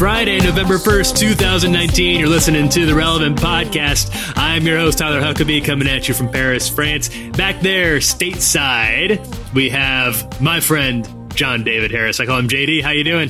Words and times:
Friday, 0.00 0.38
November 0.38 0.78
1st, 0.78 1.18
2019. 1.18 2.18
You're 2.18 2.26
listening 2.30 2.70
to 2.70 2.86
the 2.86 2.94
Relevant 2.94 3.38
Podcast. 3.38 4.32
I'm 4.34 4.66
your 4.66 4.78
host, 4.78 4.96
Tyler 4.96 5.20
Huckabee, 5.20 5.62
coming 5.62 5.86
at 5.86 6.08
you 6.08 6.14
from 6.14 6.30
Paris, 6.30 6.70
France. 6.70 7.10
Back 7.36 7.60
there, 7.60 7.98
stateside, 7.98 9.20
we 9.52 9.68
have 9.68 10.40
my 10.40 10.58
friend, 10.60 11.06
John 11.34 11.64
David 11.64 11.90
Harris. 11.90 12.18
I 12.18 12.24
call 12.24 12.38
him 12.38 12.48
JD. 12.48 12.82
How 12.82 12.92
you 12.92 13.04
doing? 13.04 13.28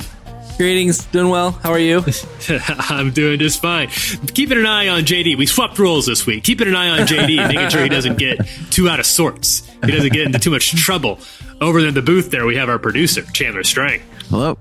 Greetings, 0.55 1.03
doing 1.07 1.27
well. 1.27 1.51
How 1.51 1.71
are 1.71 1.77
you? 1.77 2.05
I'm 2.47 3.11
doing 3.11 3.37
just 3.37 3.61
fine. 3.61 3.89
Keeping 4.33 4.57
an 4.57 4.65
eye 4.65 4.87
on 4.87 5.01
JD. 5.01 5.37
We 5.37 5.47
swapped 5.47 5.77
roles 5.77 6.05
this 6.05 6.25
week. 6.25 6.45
Keeping 6.45 6.69
an 6.69 6.75
eye 6.77 7.01
on 7.01 7.05
JD, 7.05 7.47
making 7.49 7.67
sure 7.67 7.83
he 7.83 7.89
doesn't 7.89 8.17
get 8.17 8.47
too 8.69 8.87
out 8.87 9.01
of 9.01 9.05
sorts. 9.05 9.69
He 9.83 9.91
doesn't 9.91 10.13
get 10.13 10.25
into 10.25 10.39
too 10.39 10.51
much 10.51 10.73
trouble. 10.81 11.19
Over 11.59 11.79
in 11.79 11.93
the 11.93 12.01
booth 12.01 12.31
there, 12.31 12.45
we 12.45 12.55
have 12.55 12.69
our 12.69 12.79
producer, 12.79 13.23
Chandler 13.33 13.63
Strang. 13.65 14.01
Hello. 14.29 14.57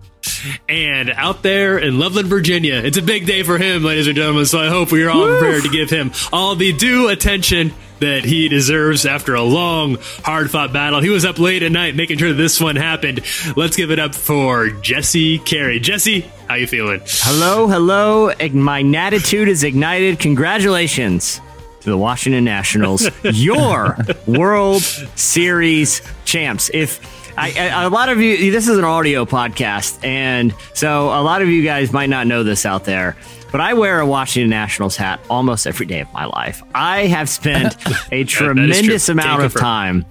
And 0.69 1.11
out 1.11 1.43
there 1.43 1.79
in 1.79 1.99
Loveland, 1.99 2.29
Virginia, 2.29 2.75
it's 2.75 2.97
a 2.97 3.03
big 3.03 3.27
day 3.27 3.43
for 3.43 3.59
him, 3.59 3.83
ladies 3.83 4.07
and 4.07 4.17
gentlemen. 4.17 4.47
So 4.47 4.59
I 4.59 4.69
hope 4.69 4.93
we 4.93 5.03
are 5.05 5.11
all 5.11 5.27
prepared 5.27 5.63
to 5.65 5.69
give 5.69 5.91
him 5.91 6.13
all 6.33 6.55
the 6.55 6.73
due 6.73 7.09
attention 7.09 7.73
that 8.01 8.25
he 8.25 8.49
deserves 8.49 9.07
after 9.07 9.35
a 9.35 9.43
long, 9.43 9.99
hard 10.25 10.51
fought 10.51 10.73
battle. 10.73 11.01
He 11.01 11.11
was 11.11 11.25
up 11.25 11.39
late 11.39 11.63
at 11.63 11.71
night 11.71 11.95
making 11.95 12.19
sure 12.19 12.33
this 12.33 12.61
one 12.61 12.77
happened. 12.77 13.21
Let's 13.57 13.77
give 13.77 13.91
it 13.91 13.99
up 13.99 14.15
for 14.15 14.71
Jesse 14.71 15.39
Carey. 15.39 15.81
Jesse, 15.81 16.21
how 16.49 16.55
you 16.55 16.67
feeling? 16.67 17.03
Hello, 17.05 17.69
hello. 17.69 18.33
My 18.53 18.83
natitude 18.83 19.49
is 19.49 19.65
ignited. 19.65 20.19
Congratulations 20.19 21.41
to 21.81 21.91
the 21.91 21.97
Washington 21.97 22.45
Nationals, 22.45 23.09
your 23.23 23.97
World 24.27 24.83
Series 24.83 26.03
champs. 26.25 26.71
If 26.73 27.10
I, 27.41 27.55
I, 27.57 27.85
a 27.85 27.89
lot 27.89 28.11
of 28.11 28.21
you, 28.21 28.51
this 28.51 28.69
is 28.69 28.77
an 28.77 28.85
audio 28.85 29.25
podcast, 29.25 30.05
and 30.05 30.55
so 30.75 31.07
a 31.07 31.23
lot 31.23 31.41
of 31.41 31.49
you 31.49 31.65
guys 31.65 31.91
might 31.91 32.11
not 32.11 32.27
know 32.27 32.43
this 32.43 32.67
out 32.67 32.85
there. 32.85 33.17
But 33.51 33.63
I 33.63 33.73
wear 33.73 33.99
a 33.99 34.07
Washington 34.07 34.51
Nationals 34.51 34.95
hat 34.95 35.21
almost 35.31 35.67
every 35.67 35.87
day 35.87 36.01
of 36.01 36.13
my 36.13 36.27
life. 36.27 36.63
I 36.75 37.07
have 37.07 37.31
spent 37.31 37.77
a 38.13 38.25
tremendous 38.25 39.09
amount 39.09 39.43
of 39.43 39.55
time 39.55 40.05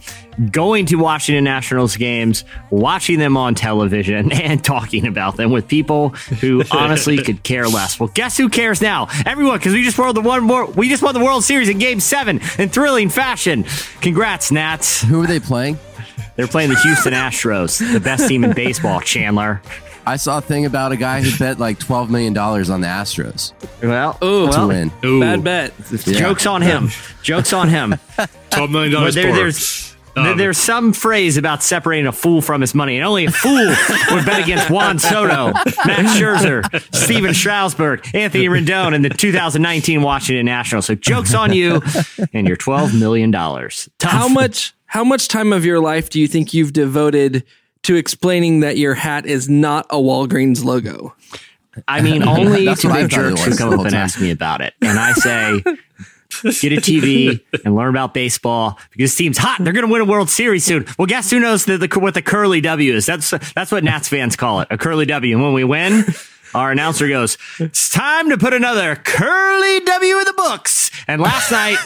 going 0.52 0.88
to 0.88 0.95
Washington 0.95 1.44
Nationals 1.44 1.97
games, 1.97 2.45
watching 2.71 3.19
them 3.19 3.38
on 3.38 3.53
television, 3.53 4.31
and 4.41 4.64
talking 4.64 5.05
about 5.05 5.38
them 5.38 5.52
with 5.52 5.67
people 5.67 6.09
who 6.41 6.64
honestly 6.71 7.21
could 7.21 7.43
care 7.43 7.67
less. 7.67 7.99
Well, 7.99 8.09
guess 8.09 8.38
who 8.38 8.49
cares 8.49 8.81
now? 8.81 9.08
Everyone, 9.23 9.59
because 9.59 9.73
we 9.73 9.83
just 9.83 9.99
won 9.99 10.16
the 10.16 10.21
one 10.21 10.43
more. 10.43 10.66
We 10.66 10.89
just 10.89 11.03
won 11.03 11.14
the 11.14 11.23
World 11.23 11.43
Series 11.43 11.69
in 11.69 11.77
Game 11.77 11.99
Seven 11.99 12.41
in 12.58 12.69
thrilling 12.69 13.09
fashion. 13.09 13.66
Congrats, 14.02 14.52
Nats! 14.52 15.03
Who 15.03 15.21
are 15.21 15.27
they 15.27 15.39
playing? 15.39 15.77
They're 16.40 16.48
playing 16.48 16.70
the 16.70 16.80
Houston 16.80 17.12
Astros, 17.12 17.92
the 17.92 18.00
best 18.00 18.26
team 18.30 18.45
in 18.45 18.54
baseball. 18.54 19.02
Chandler. 19.02 19.62
I 20.08 20.16
saw 20.16 20.38
a 20.38 20.42
thing 20.42 20.66
about 20.66 20.94
a 20.94 20.95
guy 20.95 21.22
who 21.22 21.38
bet 21.38 21.59
like 21.59 21.80
twelve 21.80 22.09
million 22.09 22.32
dollars 22.32 22.70
on 22.70 22.80
the 22.80 22.88
Astros 22.88 23.52
Well, 23.84 24.18
Ooh. 24.23 24.45
to 24.45 24.58
well, 24.58 24.67
win. 24.70 24.90
Ooh, 25.04 25.20
Bad 25.20 25.44
bet. 25.44 25.73
jokes 26.06 26.45
on 26.45 26.62
him. 26.62 26.92
Jokes 27.23 27.52
on 27.52 27.67
him. 27.67 27.92
$12 28.52 28.72
million 28.72 28.94
there, 29.14 29.36
there's 29.36 29.90
there- 29.92 29.98
Um, 30.15 30.38
there's 30.38 30.57
some 30.57 30.93
phrase 30.93 31.38
about 31.38 31.63
separating 31.63 32.07
a 32.07 32.11
fool 32.11 32.41
from 32.41 32.61
his 32.61 32.75
money, 32.75 32.97
and 32.97 33.05
only 33.05 33.25
a 33.25 33.31
fool 33.31 33.67
would 34.11 34.25
bet 34.25 34.41
against 34.41 34.69
Juan 34.69 34.99
Soto, 34.99 35.53
Max 35.85 36.14
Scherzer, 36.20 36.64
Stephen 36.93 37.33
Strasburg, 37.33 38.08
Anthony 38.14 38.45
Rendon, 38.45 38.93
and 38.93 39.03
the 39.05 39.09
2019 39.09 40.02
Washington 40.02 40.45
Nationals. 40.45 40.86
So 40.87 40.95
jokes 40.95 41.33
on 41.33 41.53
you 41.53 41.81
and 42.33 42.48
your 42.48 42.58
12 42.58 42.93
million 42.99 43.31
dollars. 43.31 43.89
How 44.02 44.27
much 44.27 44.73
how 44.86 45.03
much 45.03 45.27
time 45.27 45.53
of 45.53 45.65
your 45.65 45.80
life 45.80 46.09
do 46.09 46.19
you 46.19 46.27
think 46.27 46.53
you've 46.53 46.73
devoted 46.73 47.43
to 47.83 47.95
explaining 47.95 48.61
that 48.61 48.77
your 48.77 48.95
hat 48.95 49.25
is 49.25 49.48
not 49.48 49.86
a 49.89 49.98
Walgreens 49.98 50.64
logo? 50.64 51.15
I 51.87 52.02
mean, 52.02 52.23
only 52.27 52.65
to 52.65 52.87
what 52.87 52.98
I 52.98 53.03
big 53.03 53.11
thought 53.11 53.25
it 53.25 53.30
jerks 53.30 53.43
who 53.43 53.49
was 53.52 53.58
come 53.59 53.80
up 53.80 53.86
and 53.86 53.95
ask 53.95 54.19
me 54.19 54.31
about 54.31 54.61
it, 54.61 54.73
and 54.81 54.99
I 54.99 55.14
say. 55.14 55.64
Get 56.44 56.73
a 56.73 56.77
TV 56.82 57.42
and 57.66 57.76
learn 57.76 57.89
about 57.89 58.14
baseball 58.14 58.80
because 58.92 59.11
this 59.11 59.16
team's 59.16 59.38
hot. 59.38 59.60
And 59.60 59.66
they're 59.66 59.73
going 59.73 59.86
to 59.86 59.92
win 59.92 60.02
a 60.02 60.05
World 60.05 60.30
Series 60.30 60.64
soon. 60.64 60.86
Well, 60.98 61.05
guess 61.05 61.30
who 61.32 61.39
knows 61.39 61.66
the, 61.66 61.77
the, 61.77 62.00
what 62.00 62.14
the 62.14 62.22
curly 62.22 62.61
W 62.61 62.94
is? 62.94 63.05
That's 63.05 63.32
that's 63.54 63.72
what 63.72 63.83
Nats 63.83 64.08
fans 64.08 64.36
call 64.36 64.61
it, 64.61 64.67
a 64.72 64.78
curly 64.78 65.05
W. 65.05 65.36
And 65.36 65.44
when 65.44 65.54
we 65.54 65.64
win, 65.64 66.05
our 66.54 66.72
announcer 66.72 67.08
goes, 67.08 67.38
"It's 67.60 67.89
time 67.89 68.30
to 68.30 68.38
put 68.38 68.54
another 68.54 68.95
curly 68.95 69.80
W 69.82 70.17
in 70.20 70.23
the 70.26 70.33
books." 70.36 70.92
And 71.08 71.22
last 71.22 71.52
night. 71.52 71.78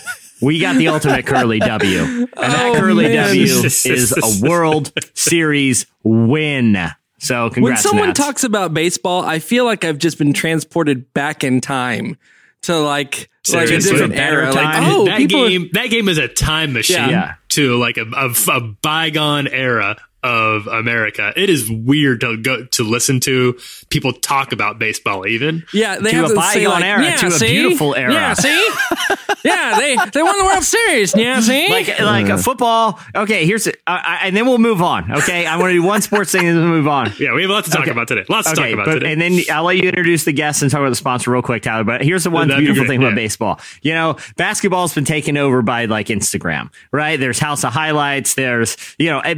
We 0.42 0.60
got 0.60 0.76
the 0.76 0.90
ultimate 0.90 1.26
curly 1.26 1.60
W. 1.60 2.00
And 2.02 2.28
that 2.36 2.66
Oh, 2.76 2.78
curly 2.78 3.06
man. 3.06 3.28
W 3.28 3.44
is 3.44 4.14
a 4.18 4.46
World 4.46 4.92
Series 5.14 5.86
win. 6.04 6.76
So 7.20 7.50
When 7.58 7.78
someone 7.78 8.08
Nats. 8.10 8.20
talks 8.20 8.44
about 8.44 8.74
baseball, 8.74 9.22
I 9.24 9.40
feel 9.40 9.64
like 9.64 9.86
I've 9.86 10.00
just 10.00 10.18
been 10.18 10.34
transported 10.34 11.14
back 11.14 11.46
in 11.46 11.62
time 11.62 12.18
to 12.64 12.78
like 12.80 13.30
like 13.52 13.64
a 13.66 13.68
Seriously. 13.68 13.92
different 13.92 14.16
Better 14.16 14.42
era. 14.42 14.54
Like, 14.54 14.76
oh, 14.84 15.06
that 15.06 15.18
people 15.18 15.46
are- 15.46 15.50
game 15.50 15.70
that 15.74 15.88
game 15.88 16.10
is 16.10 16.18
a 16.18 16.28
time 16.28 16.74
machine 16.74 16.98
Yeah. 16.98 17.10
Yeah. 17.10 17.34
to 17.50 17.78
like 17.78 17.98
a, 17.98 18.06
a, 18.16 18.34
a 18.52 18.62
bygone 18.82 19.48
era 19.48 19.98
of 20.24 20.68
America. 20.68 21.34
It 21.36 21.50
is 21.50 21.70
weird 21.70 22.22
to 22.22 22.38
go 22.38 22.66
to 22.66 22.84
listen 22.84 23.20
to 23.22 23.58
people 23.90 24.14
talk 24.14 24.52
about 24.52 24.80
baseball 24.80 25.28
even. 25.28 25.64
Yeah, 25.74 25.98
they 26.00 26.12
To 26.12 26.16
have 26.16 26.26
a 26.26 26.34
to 26.36 26.42
say 26.42 26.60
bygone 26.64 26.72
like, 26.74 26.84
era, 26.84 27.04
yeah, 27.04 27.16
to 27.18 27.28
a 27.28 27.40
beautiful 27.40 27.96
era. 27.96 28.14
Yeah, 28.14 28.34
see? 28.34 28.70
yeah, 29.44 29.78
they 29.78 29.96
they 30.14 30.24
won 30.24 30.38
the 30.38 30.46
World 30.46 30.64
Series. 30.64 31.16
Yeah, 31.16 31.40
see? 31.42 31.70
like 31.70 32.00
like 32.00 32.30
a 32.30 32.38
football. 32.38 33.00
Okay, 33.16 33.46
here's 33.46 33.68
it, 33.68 33.82
uh, 33.86 34.02
and 34.22 34.36
then 34.36 34.46
we'll 34.46 34.58
move 34.58 34.82
on. 34.82 35.12
Okay, 35.12 35.46
I 35.46 35.58
want 35.58 35.70
to 35.70 35.74
do 35.74 35.84
one 35.84 36.02
sports 36.02 36.32
thing 36.32 36.48
and 36.48 36.58
then 36.58 36.64
we'll 36.70 36.78
move 36.80 36.88
on. 36.88 37.12
Yeah, 37.24 37.34
we 37.34 37.42
have 37.44 37.52
a 37.52 37.54
lot 37.54 37.66
to 37.66 37.70
talk 37.72 37.82
Okay. 37.82 37.92
about 37.92 38.08
today. 38.08 38.26
Lots 38.28 38.50
to 38.50 38.56
talk 38.56 38.70
about 38.72 38.86
but, 38.86 38.94
today. 38.96 39.12
and 39.14 39.22
then 39.22 39.40
I'll 39.52 39.64
let 39.64 39.78
you 39.78 39.84
introduce 39.88 40.26
the 40.26 40.34
guests 40.34 40.62
and 40.62 40.70
talk 40.70 40.80
about 40.80 40.90
the 40.90 40.96
sponsor 40.96 41.32
real 41.32 41.42
quick, 41.42 41.62
Tyler. 41.64 41.84
But 41.84 42.02
here's 42.02 42.24
the 42.24 42.32
one 42.32 42.48
That'd 42.48 42.62
beautiful 42.64 42.86
great, 42.86 42.96
thing 42.98 43.04
about 43.04 43.16
baseball. 43.16 43.60
You 43.82 43.94
know, 43.94 44.18
basketball's 44.36 44.94
been 44.94 45.06
taken 45.06 45.38
over 45.38 45.62
by 45.62 45.86
like 45.86 46.08
Instagram, 46.08 46.70
right? 46.92 47.18
There's 47.20 47.40
House 47.40 47.64
of 47.64 47.72
Highlights. 47.72 48.34
There's 48.34 48.78
you 48.98 49.10
know, 49.10 49.20
eh, 49.20 49.36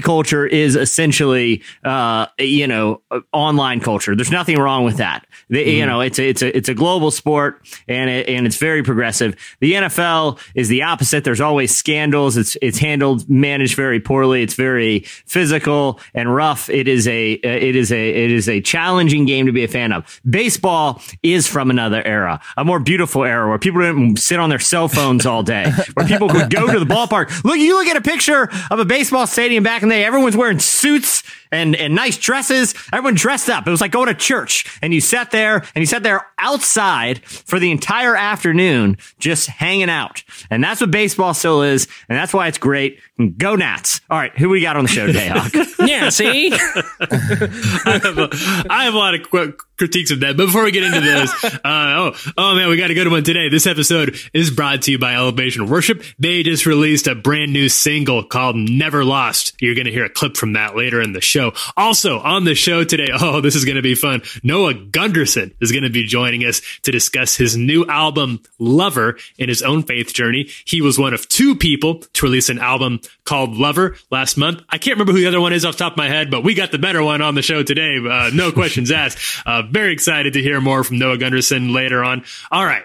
culture 0.00 0.46
is 0.46 0.76
essentially 0.76 1.62
uh 1.84 2.26
you 2.38 2.66
know 2.68 3.00
uh, 3.10 3.20
online 3.32 3.80
culture. 3.80 4.14
There's 4.14 4.30
nothing 4.30 4.58
wrong 4.58 4.84
with 4.84 4.98
that. 4.98 5.26
The, 5.48 5.60
You 5.62 5.80
Mm-hmm. 5.80 5.88
know, 5.88 6.00
it's 6.02 6.18
a, 6.18 6.28
it's 6.28 6.42
a 6.42 6.56
it's 6.56 6.68
a 6.68 6.74
global 6.74 7.10
sport 7.10 7.62
and 7.88 8.10
it, 8.10 8.28
and 8.28 8.46
it's 8.46 8.56
very 8.58 8.82
progressive. 8.82 9.34
The 9.60 9.72
NFL 9.72 10.38
is 10.54 10.68
the 10.68 10.82
opposite. 10.82 11.24
There's 11.24 11.40
always 11.40 11.74
scandals. 11.76 12.36
It's 12.36 12.56
it's 12.62 12.78
handled 12.78 13.28
managed 13.30 13.74
very 13.76 13.98
poorly. 14.00 14.42
It's 14.42 14.54
very 14.54 15.00
physical 15.26 15.98
and 16.14 16.32
rough. 16.34 16.68
It 16.68 16.86
is 16.86 17.08
a 17.08 17.32
it 17.32 17.74
is 17.76 17.90
a 17.90 18.10
it 18.24 18.30
is 18.30 18.48
a 18.48 18.60
challenging 18.60 19.24
game 19.24 19.46
to 19.46 19.52
be 19.52 19.64
a 19.64 19.68
fan 19.68 19.92
of. 19.92 20.20
Baseball 20.28 21.00
is 21.22 21.46
from 21.46 21.70
another 21.70 22.02
era, 22.04 22.40
a 22.56 22.64
more 22.64 22.78
beautiful 22.80 23.24
era 23.24 23.48
where 23.48 23.58
people 23.58 23.80
didn't 23.80 24.16
sit 24.18 24.38
on 24.38 24.50
their 24.50 24.58
cell 24.58 24.88
phones 24.88 25.24
all 25.24 25.42
day, 25.42 25.64
where 25.94 26.06
people 26.06 26.28
could 26.28 26.50
go 26.50 26.70
to 26.70 26.78
the 26.78 26.84
ballpark. 26.84 27.42
Look, 27.44 27.56
you 27.58 27.74
look 27.78 27.86
at 27.88 27.96
a 27.96 28.00
picture 28.02 28.50
of 28.70 28.78
a 28.80 28.84
baseball 28.84 29.26
stadium 29.26 29.62
back 29.64 29.79
in 29.82 29.88
the 29.88 29.94
day. 29.96 30.04
Everyone's 30.04 30.36
wearing 30.36 30.58
suits 30.58 31.22
and, 31.52 31.74
and 31.76 31.94
nice 31.94 32.16
dresses. 32.16 32.74
Everyone 32.92 33.14
dressed 33.14 33.48
up. 33.48 33.66
It 33.66 33.70
was 33.70 33.80
like 33.80 33.92
going 33.92 34.08
to 34.08 34.14
church 34.14 34.78
and 34.82 34.94
you 34.94 35.00
sat 35.00 35.30
there 35.30 35.56
and 35.74 35.82
you 35.82 35.86
sat 35.86 36.02
there 36.02 36.26
outside 36.38 37.24
for 37.26 37.58
the 37.58 37.70
entire 37.70 38.16
afternoon, 38.16 38.96
just 39.18 39.48
hanging 39.48 39.90
out. 39.90 40.22
And 40.50 40.62
that's 40.62 40.80
what 40.80 40.90
baseball 40.90 41.34
still 41.34 41.62
is. 41.62 41.88
And 42.08 42.16
that's 42.16 42.32
why 42.32 42.48
it's 42.48 42.58
great. 42.58 43.00
Go 43.36 43.56
Nats. 43.56 44.00
All 44.08 44.18
right. 44.18 44.36
Who 44.38 44.48
we 44.48 44.60
got 44.60 44.76
on 44.76 44.84
the 44.84 44.90
show 44.90 45.06
today, 45.06 45.28
Hawk? 45.28 45.52
yeah, 45.86 46.08
see? 46.08 46.52
I 46.54 48.00
have, 48.02 48.18
a, 48.18 48.28
I 48.70 48.84
have 48.84 48.94
a 48.94 48.98
lot 48.98 49.14
of 49.14 49.30
qu- 49.30 49.56
critiques 49.76 50.10
of 50.10 50.20
that. 50.20 50.36
But 50.36 50.46
before 50.46 50.64
we 50.64 50.72
get 50.72 50.84
into 50.84 51.00
those, 51.00 51.30
uh, 51.44 51.58
oh, 51.64 52.12
oh 52.36 52.54
man, 52.54 52.68
we 52.68 52.76
got 52.76 52.90
a 52.90 52.94
good 52.94 53.08
one 53.08 53.24
today. 53.24 53.48
This 53.48 53.66
episode 53.66 54.16
is 54.32 54.50
brought 54.50 54.82
to 54.82 54.90
you 54.90 54.98
by 54.98 55.14
Elevation 55.14 55.66
Worship. 55.66 56.02
They 56.18 56.42
just 56.42 56.66
released 56.66 57.06
a 57.06 57.14
brand 57.14 57.52
new 57.52 57.68
single 57.68 58.24
called 58.24 58.56
Never 58.56 59.04
Lost. 59.04 59.54
You're 59.70 59.76
going 59.76 59.86
to 59.86 59.92
hear 59.92 60.04
a 60.04 60.10
clip 60.10 60.36
from 60.36 60.54
that 60.54 60.74
later 60.74 61.00
in 61.00 61.12
the 61.12 61.20
show. 61.20 61.52
Also 61.76 62.18
on 62.18 62.42
the 62.42 62.56
show 62.56 62.82
today, 62.82 63.06
oh, 63.20 63.40
this 63.40 63.54
is 63.54 63.64
going 63.64 63.76
to 63.76 63.82
be 63.82 63.94
fun. 63.94 64.22
Noah 64.42 64.74
Gundersen 64.74 65.54
is 65.60 65.70
going 65.70 65.84
to 65.84 65.90
be 65.90 66.04
joining 66.06 66.44
us 66.44 66.60
to 66.82 66.90
discuss 66.90 67.36
his 67.36 67.56
new 67.56 67.86
album, 67.86 68.42
Lover, 68.58 69.16
in 69.38 69.48
his 69.48 69.62
own 69.62 69.84
faith 69.84 70.12
journey. 70.12 70.50
He 70.64 70.80
was 70.80 70.98
one 70.98 71.14
of 71.14 71.28
two 71.28 71.54
people 71.54 72.00
to 72.14 72.26
release 72.26 72.48
an 72.48 72.58
album 72.58 72.98
called 73.24 73.54
Lover 73.54 73.94
last 74.10 74.36
month. 74.36 74.62
I 74.68 74.78
can't 74.78 74.96
remember 74.96 75.12
who 75.12 75.20
the 75.20 75.28
other 75.28 75.40
one 75.40 75.52
is 75.52 75.64
off 75.64 75.76
top 75.76 75.92
of 75.92 75.98
my 75.98 76.08
head, 76.08 76.32
but 76.32 76.42
we 76.42 76.54
got 76.54 76.72
the 76.72 76.78
better 76.78 77.02
one 77.02 77.22
on 77.22 77.36
the 77.36 77.42
show 77.42 77.62
today. 77.62 77.98
Uh, 77.98 78.30
no 78.34 78.50
questions 78.60 78.90
asked. 78.90 79.18
Uh, 79.46 79.62
very 79.70 79.92
excited 79.92 80.32
to 80.32 80.42
hear 80.42 80.60
more 80.60 80.82
from 80.82 80.98
Noah 80.98 81.16
Gundersen 81.16 81.72
later 81.72 82.02
on. 82.02 82.24
All 82.50 82.64
right. 82.64 82.82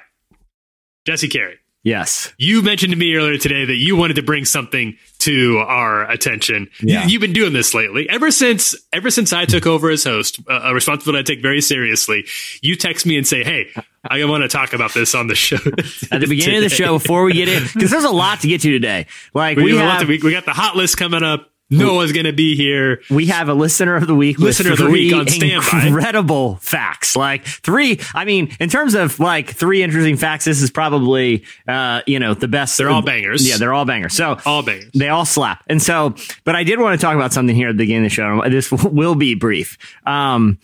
Jesse 1.05 1.29
Carey, 1.29 1.57
Yes. 1.85 2.33
You 2.39 2.63
mentioned 2.63 2.91
to 2.93 2.97
me 2.97 3.13
earlier 3.15 3.37
today 3.37 3.63
that 3.63 3.75
you 3.75 3.95
wanted 3.95 4.15
to 4.15 4.23
bring 4.23 4.43
something 4.43 4.97
to 5.19 5.59
our 5.59 6.09
attention. 6.09 6.67
Yeah. 6.81 7.05
You, 7.05 7.19
have 7.19 7.21
been 7.21 7.31
doing 7.31 7.53
this 7.53 7.75
lately. 7.75 8.09
Ever 8.09 8.31
since 8.31 8.75
ever 8.91 9.11
since 9.11 9.31
I 9.31 9.45
took 9.45 9.67
over 9.67 9.91
as 9.91 10.03
host, 10.03 10.39
uh, 10.49 10.61
a 10.63 10.73
responsibility 10.73 11.19
I 11.19 11.23
take 11.23 11.43
very 11.43 11.61
seriously. 11.61 12.25
You 12.63 12.75
text 12.75 13.05
me 13.05 13.17
and 13.17 13.27
say, 13.27 13.43
"Hey, 13.43 13.69
I 14.03 14.25
want 14.25 14.41
to 14.41 14.47
talk 14.47 14.73
about 14.73 14.95
this 14.95 15.13
on 15.13 15.27
the 15.27 15.35
show." 15.35 15.57
At 16.11 16.21
the 16.21 16.27
beginning 16.27 16.57
of 16.57 16.63
the 16.63 16.69
show, 16.69 16.97
before 16.97 17.23
we 17.23 17.33
get 17.33 17.49
in, 17.49 17.63
because 17.71 17.91
there's 17.91 18.03
a 18.03 18.09
lot 18.09 18.39
to 18.39 18.47
get 18.47 18.61
to 18.61 18.71
today. 18.71 19.05
Like 19.35 19.57
we, 19.57 19.65
we, 19.65 19.77
have 19.77 19.89
have, 19.91 20.01
to- 20.01 20.07
we, 20.07 20.17
we 20.23 20.31
got 20.31 20.45
the 20.45 20.53
hot 20.53 20.75
list 20.75 20.97
coming 20.97 21.21
up. 21.21 21.51
Noah's 21.69 22.11
going 22.11 22.25
to 22.25 22.33
be 22.33 22.55
here. 22.55 23.01
we 23.09 23.25
have 23.27 23.49
a 23.49 23.53
listener 23.53 23.95
of 23.95 24.05
the 24.07 24.15
week. 24.15 24.37
Listener 24.37 24.73
of 24.73 24.77
the 24.77 24.89
week 24.89 25.13
on 25.13 25.27
standby. 25.27 25.87
Incredible 25.87 26.57
facts. 26.57 27.15
Like 27.15 27.45
three. 27.45 27.99
I 28.13 28.25
mean, 28.25 28.55
in 28.59 28.69
terms 28.69 28.93
of 28.93 29.19
like 29.19 29.51
three 29.51 29.81
interesting 29.81 30.15
facts, 30.17 30.45
this 30.45 30.61
is 30.61 30.69
probably 30.69 31.43
uh, 31.67 32.01
you 32.05 32.19
know 32.19 32.33
the 32.33 32.47
best. 32.47 32.77
They're 32.77 32.89
all 32.89 33.01
bangers. 33.01 33.47
Yeah, 33.47 33.57
they're 33.57 33.73
all 33.73 33.85
bangers. 33.85 34.13
So 34.13 34.37
All 34.45 34.61
bangers. 34.63 34.91
They 34.93 35.09
all 35.09 35.25
slap. 35.25 35.63
And 35.67 35.81
so, 35.81 36.15
but 36.43 36.55
I 36.55 36.63
did 36.63 36.79
want 36.79 36.99
to 36.99 37.03
talk 37.03 37.15
about 37.15 37.33
something 37.33 37.55
here 37.55 37.69
at 37.69 37.73
the 37.73 37.83
beginning 37.83 38.05
of 38.05 38.11
the 38.11 38.15
show. 38.15 38.41
This 38.49 38.71
will 38.83 39.15
be 39.15 39.33
brief. 39.35 39.77
Um, 40.05 40.59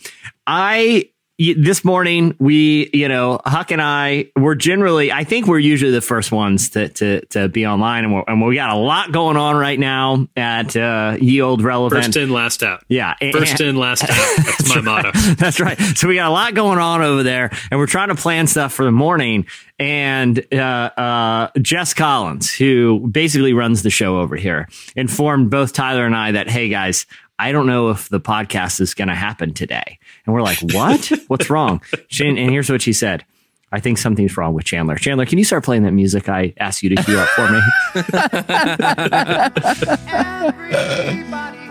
I 0.46 1.10
this 1.58 1.84
morning 1.84 2.36
we 2.40 2.90
you 2.94 3.08
know 3.08 3.40
huck 3.46 3.72
and 3.72 3.82
i 3.82 4.26
were 4.36 4.54
generally 4.54 5.12
i 5.12 5.24
think 5.24 5.48
we're 5.48 5.58
usually 5.58 5.92
the 5.92 6.02
first 6.02 6.32
ones 6.32 6.70
to 6.70 6.88
to, 6.90 7.26
to 7.28 7.50
be 7.50 7.66
online 7.66 8.04
and, 8.04 8.14
we're, 8.14 8.24
and 8.28 8.46
we 8.46 8.54
got 8.56 8.70
a 8.70 8.76
lot 8.78 9.12
going 9.12 9.38
on 9.38 9.56
right 9.56 9.80
now 9.80 10.28
at 10.38 10.76
uh 10.76 11.18
ye 11.20 11.42
old 11.42 11.62
relevant 11.64 12.06
First 12.06 12.18
in, 12.18 12.30
last 12.30 12.62
out. 12.64 12.84
yeah 12.90 13.16
and- 13.20 13.34
First 13.34 13.60
in, 13.60 13.76
last 13.76 14.04
out. 14.04 14.10
That's 14.38 14.70
my 14.76 14.82
motto. 14.82 15.12
that's 15.36 15.60
right. 15.60 15.80
So 15.80 16.08
we 16.08 16.16
got 16.16 16.30
a 16.30 16.34
lot 16.34 16.54
going 16.54 16.78
on 16.80 17.02
over 17.02 17.24
there, 17.24 17.50
and 17.72 17.80
we're 17.80 17.88
trying 17.88 18.10
to 18.10 18.16
plan 18.16 18.46
stuff 18.48 18.74
for 18.74 18.86
the 18.86 18.92
morning. 18.92 19.46
And 19.80 20.46
uh, 20.54 20.58
uh, 20.58 21.50
Jess 21.62 21.94
Collins, 21.94 22.54
who 22.54 23.08
basically 23.12 23.54
runs 23.54 23.82
the 23.84 23.90
show 23.90 24.20
over 24.20 24.36
here, 24.36 24.68
informed 24.96 25.50
both 25.50 25.74
Tyler 25.74 26.06
and 26.06 26.16
I 26.16 26.34
that, 26.34 26.50
hey 26.50 26.70
guys, 26.70 27.06
I 27.40 27.52
don't 27.52 27.66
know 27.66 27.90
if 27.90 28.08
the 28.10 28.20
podcast 28.20 28.80
is 28.82 28.94
going 28.94 29.08
to 29.08 29.16
happen 29.16 29.54
today. 29.54 29.98
And 30.26 30.34
we're 30.34 30.42
like, 30.42 30.60
what? 30.74 31.12
What's 31.28 31.50
wrong? 31.50 31.82
She, 32.08 32.28
and 32.28 32.38
here's 32.38 32.70
what 32.70 32.82
she 32.82 32.94
said. 32.94 33.26
I 33.74 33.80
think 33.80 33.98
something's 33.98 34.36
wrong 34.36 34.54
with 34.54 34.66
Chandler. 34.66 34.98
Chandler, 34.98 35.26
can 35.26 35.38
you 35.38 35.46
start 35.46 35.64
playing 35.64 35.84
that 35.84 35.94
music 35.94 36.28
I 36.28 36.54
asked 36.60 36.84
you 36.84 36.90
to 36.90 37.02
cue 37.04 37.18
up 37.18 37.30
for 37.30 37.50
me? 37.50 37.62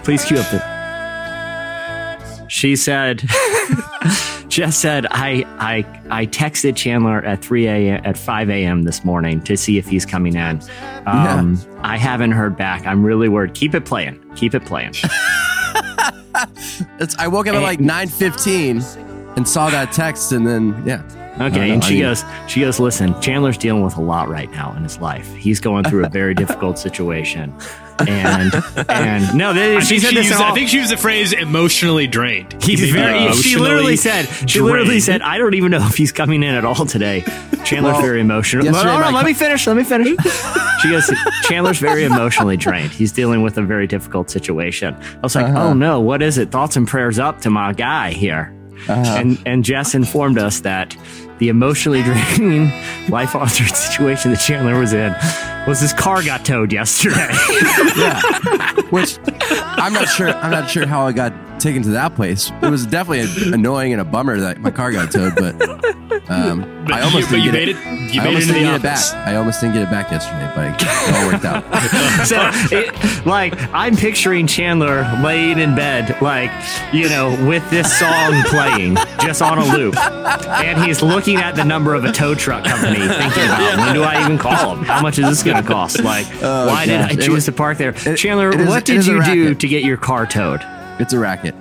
Please 0.03 0.25
cue 0.25 0.39
up 0.39 0.51
the. 0.51 0.81
She 2.49 2.75
said, 2.75 3.19
Jess 4.49 4.77
said, 4.77 5.07
I, 5.11 5.45
I, 5.59 5.85
I 6.11 6.27
texted 6.27 6.75
Chandler 6.75 7.23
at 7.23 7.45
3 7.45 7.67
a.m. 7.69 8.01
at 8.05 8.17
5 8.19 8.51
a.m. 8.51 8.83
this 8.83 9.05
morning 9.05 9.43
to 9.43 9.57
see 9.57 9.77
if 9.79 9.87
he's 9.87 10.05
coming 10.07 10.35
in. 10.35 10.61
Um, 11.07 11.61
I 11.83 11.99
haven't 11.99 12.33
heard 12.33 12.57
back. 12.57 12.87
I'm 12.87 13.05
really 13.05 13.29
worried. 13.29 13.55
Keep 13.55 13.75
it 13.75 13.85
playing. 13.85 14.21
Keep 14.35 14.55
it 14.55 14.65
playing. 14.65 14.95
It's, 16.99 17.17
I 17.19 17.29
woke 17.29 17.47
up 17.47 17.55
at 17.55 17.63
like 17.63 17.81
9:15 17.81 19.37
and 19.37 19.49
saw 19.49 19.71
that 19.71 19.93
text, 19.93 20.33
and 20.33 20.47
then 20.47 20.83
yeah. 20.87 21.03
Okay, 21.41 21.69
know. 21.69 21.75
and 21.75 21.83
I 21.83 21.87
she 21.87 21.95
mean- 21.95 22.03
goes, 22.03 22.25
she 22.49 22.61
goes, 22.61 22.79
listen, 22.81 23.19
Chandler's 23.21 23.57
dealing 23.57 23.83
with 23.83 23.97
a 23.97 24.01
lot 24.01 24.29
right 24.29 24.51
now 24.51 24.75
in 24.77 24.83
his 24.83 24.99
life. 24.99 25.33
He's 25.35 25.61
going 25.61 25.85
through 25.85 26.05
a 26.05 26.09
very 26.09 26.35
difficult 26.43 26.79
situation, 26.79 27.55
and 28.09 28.55
and 28.89 29.35
no, 29.37 29.53
they, 29.53 29.77
I 29.77 29.81
she 29.81 29.99
think, 29.99 30.03
said 30.03 30.09
she 30.11 30.15
this. 30.17 30.29
used, 30.31 30.41
all- 30.41 30.53
I 30.53 30.55
think 30.55 30.69
she 30.69 30.79
used 30.79 30.93
the 30.93 30.97
phrase 30.97 31.33
emotionally 31.33 32.07
drained. 32.07 32.63
He's 32.63 32.91
very. 32.91 33.33
she 33.35 33.57
literally 33.57 33.97
said. 33.97 34.25
She 34.49 34.61
literally 34.61 35.01
said, 35.01 35.23
"I 35.23 35.39
don't 35.39 35.55
even 35.55 35.71
know 35.71 35.87
if 35.87 35.97
he's 35.97 36.13
coming 36.13 36.43
in 36.43 36.55
at 36.55 36.65
all 36.65 36.87
today." 36.87 37.23
Chandler's 37.65 37.95
Well, 37.95 38.03
very 38.03 38.21
emotional. 38.21 38.65
No, 38.65 38.71
yesterday 38.73 38.95
no, 38.99 39.11
no, 39.11 39.17
let 39.17 39.27
me 39.27 39.35
finish. 39.35 39.67
Let 39.67 39.77
me 39.77 39.85
finish. 39.85 40.09
she 40.83 40.91
goes, 40.91 41.11
"Chandler's 41.43 41.79
very 41.79 42.05
emotionally 42.05 42.57
drained. 42.57 42.91
He's 42.91 43.13
dealing 43.13 43.43
with 43.43 43.59
a 43.59 43.63
very 43.63 43.87
difficult 43.87 44.31
situation." 44.31 44.95
I 44.95 45.19
was 45.23 45.35
like, 45.35 45.47
Uh-huh. 45.47 45.69
"Oh 45.69 45.73
no, 45.75 46.01
what 46.01 46.23
is 46.23 46.39
it?" 46.39 46.51
Thoughts 46.51 46.77
and 46.77 46.89
prayers 46.89 47.19
up 47.19 47.41
to 47.43 47.51
my 47.51 47.73
guy 47.73 48.13
here. 48.13 48.55
Uh-huh. 48.89 49.17
And 49.19 49.39
and 49.47 49.63
Jess 49.65 49.95
informed 49.95 50.39
us 50.39 50.61
that 50.61 50.97
the 51.41 51.49
emotionally 51.49 52.03
draining, 52.03 52.71
life 53.09 53.35
altering 53.35 53.75
situation 53.75 54.31
that 54.31 54.39
Chandler 54.39 54.79
was 54.79 54.93
in 54.93 55.13
was 55.67 55.81
his 55.81 55.93
car 55.93 56.23
got 56.23 56.45
towed 56.45 56.73
yesterday. 56.73 57.17
which 58.91 59.19
I'm 59.51 59.93
not 59.93 60.09
sure. 60.09 60.29
I'm 60.29 60.51
not 60.51 60.71
sure 60.71 60.87
how 60.87 61.07
I 61.07 61.13
got 61.13 61.33
taken 61.61 61.83
to 61.83 61.91
that 61.91 62.15
place. 62.17 62.51
It 62.63 62.71
was 62.71 62.87
definitely 62.87 63.53
annoying 63.53 63.93
and 63.93 64.01
a 64.01 64.05
bummer 64.05 64.39
that 64.41 64.59
my 64.61 64.71
car 64.71 64.91
got 64.93 65.13
towed, 65.13 65.35
but 65.37 65.55
um, 66.31 66.85
But 66.85 66.95
I 66.95 67.01
almost 67.03 67.31
you, 67.31 67.37
but 67.37 67.43
didn't 67.43 67.45
you 67.45 67.51
get 67.51 67.53
made 67.53 67.69
it. 67.69 67.77
it. 67.77 68.15
You 68.15 68.21
I 68.21 68.25
made 68.25 68.27
it 68.27 68.27
almost 68.27 68.47
didn't 68.49 68.63
get 68.63 68.75
it 68.75 68.83
back. 68.83 69.15
I 69.29 69.37
almost 69.37 69.61
didn't 69.61 69.75
get 69.75 69.83
it 69.83 69.91
back 69.91 70.11
yesterday, 70.11 70.53
but 70.55 70.83
it 70.83 71.15
all 71.15 71.27
worked 71.31 71.45
out. 71.45 72.27
so, 72.27 72.51
it, 72.77 73.27
like, 73.27 73.55
I'm 73.73 73.97
picturing 73.97 74.47
Chandler 74.47 75.03
laying 75.23 75.59
in 75.59 75.75
bed, 75.77 76.21
like, 76.21 76.51
you 76.93 77.09
know, 77.09 77.31
with 77.49 77.69
this 77.71 77.97
song 77.99 78.43
playing 78.47 78.97
just 79.21 79.43
on 79.43 79.59
a 79.59 79.65
loop. 79.77 79.97
And 79.97 80.83
he's 80.85 81.03
looking 81.03 81.37
at 81.37 81.55
the 81.57 81.65
number 81.65 81.95
of 81.95 82.05
a 82.05 82.13
tow 82.13 82.35
truck 82.35 82.65
company, 82.65 82.99
thinking 83.07 83.45
about 83.45 83.79
when 83.79 83.95
do 83.95 84.03
I 84.03 84.25
even 84.25 84.39
call 84.39 84.75
them? 84.77 84.85
How 84.85 85.03
much 85.03 85.19
is 85.19 85.27
this 85.29 85.43
going 85.43 85.63
to 85.63 85.69
cost? 85.69 86.03
Like, 86.03 86.27
why 86.41 86.87
did 86.87 87.01
I 87.01 87.15
choose 87.15 87.29
was- 87.29 87.45
to 87.47 87.53
park 87.53 87.79
there? 87.79 87.91
it- 87.97 88.17
Chandler, 88.17 88.51
it 88.51 88.61
is- 88.61 88.69
what 88.69 88.85
did 88.85 89.07
you 89.07 89.23
do 89.25 89.55
to 89.55 89.69
get 89.69 89.85
your 89.85 89.97
car 89.97 90.27
towed? 90.27 90.61
It's 91.01 91.13
a 91.13 91.19
racket. 91.19 91.55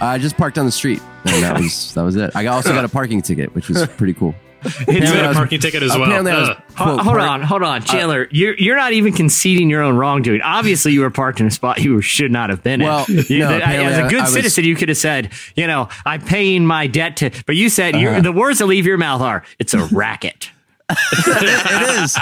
I 0.00 0.18
just 0.18 0.36
parked 0.36 0.58
on 0.58 0.66
the 0.66 0.72
street, 0.72 1.00
and 1.24 1.42
that 1.42 1.58
was 1.60 1.94
that 1.94 2.02
was 2.02 2.16
it. 2.16 2.34
I 2.34 2.46
also 2.46 2.72
got 2.72 2.84
a 2.84 2.88
parking 2.88 3.22
ticket, 3.22 3.54
which 3.54 3.68
was 3.68 3.86
pretty 3.88 4.14
cool. 4.14 4.34
You 4.64 4.70
Apparently 4.78 5.00
got 5.00 5.16
I 5.16 5.24
a 5.24 5.28
was- 5.28 5.36
parking 5.36 5.60
ticket 5.60 5.82
as 5.82 5.90
well. 5.90 6.02
apparently 6.04 6.30
I 6.30 6.38
was- 6.38 6.48
Uh, 6.50 6.54
Quote, 6.76 7.00
hold 7.00 7.16
park- 7.18 7.30
on, 7.30 7.42
hold 7.42 7.62
on, 7.64 7.82
Chandler. 7.82 8.28
you're 8.30 8.54
you're 8.54 8.76
not 8.76 8.92
even 8.92 9.12
conceding 9.12 9.68
your 9.68 9.82
own 9.82 9.96
wrongdoing. 9.96 10.40
Obviously, 10.40 10.92
you 10.92 11.00
were 11.00 11.10
parked 11.10 11.40
in 11.40 11.46
a 11.48 11.50
spot 11.50 11.80
you 11.82 12.00
should 12.00 12.30
not 12.30 12.48
have 12.50 12.62
been 12.62 12.80
Well, 12.80 13.04
in. 13.08 13.24
You- 13.28 13.38
no, 13.40 13.48
that- 13.48 13.62
apparently 13.62 13.92
as 13.92 13.98
a 14.06 14.08
good 14.08 14.20
I 14.20 14.22
was- 14.22 14.32
citizen, 14.32 14.64
you 14.64 14.76
could 14.76 14.88
have 14.88 14.98
said, 14.98 15.32
you 15.56 15.66
know, 15.66 15.88
I'm 16.06 16.20
paying 16.20 16.64
my 16.64 16.86
debt 16.86 17.16
to. 17.18 17.30
But 17.46 17.56
you 17.56 17.68
said 17.70 17.94
Uh-huh. 17.96 18.02
you're, 18.02 18.20
the 18.20 18.30
words 18.32 18.60
that 18.60 18.66
leave 18.66 18.86
your 18.86 18.98
mouth 18.98 19.20
are, 19.20 19.42
"It's 19.58 19.74
a 19.74 19.84
racket." 19.86 20.50
it 20.90 22.02
is. 22.02 22.16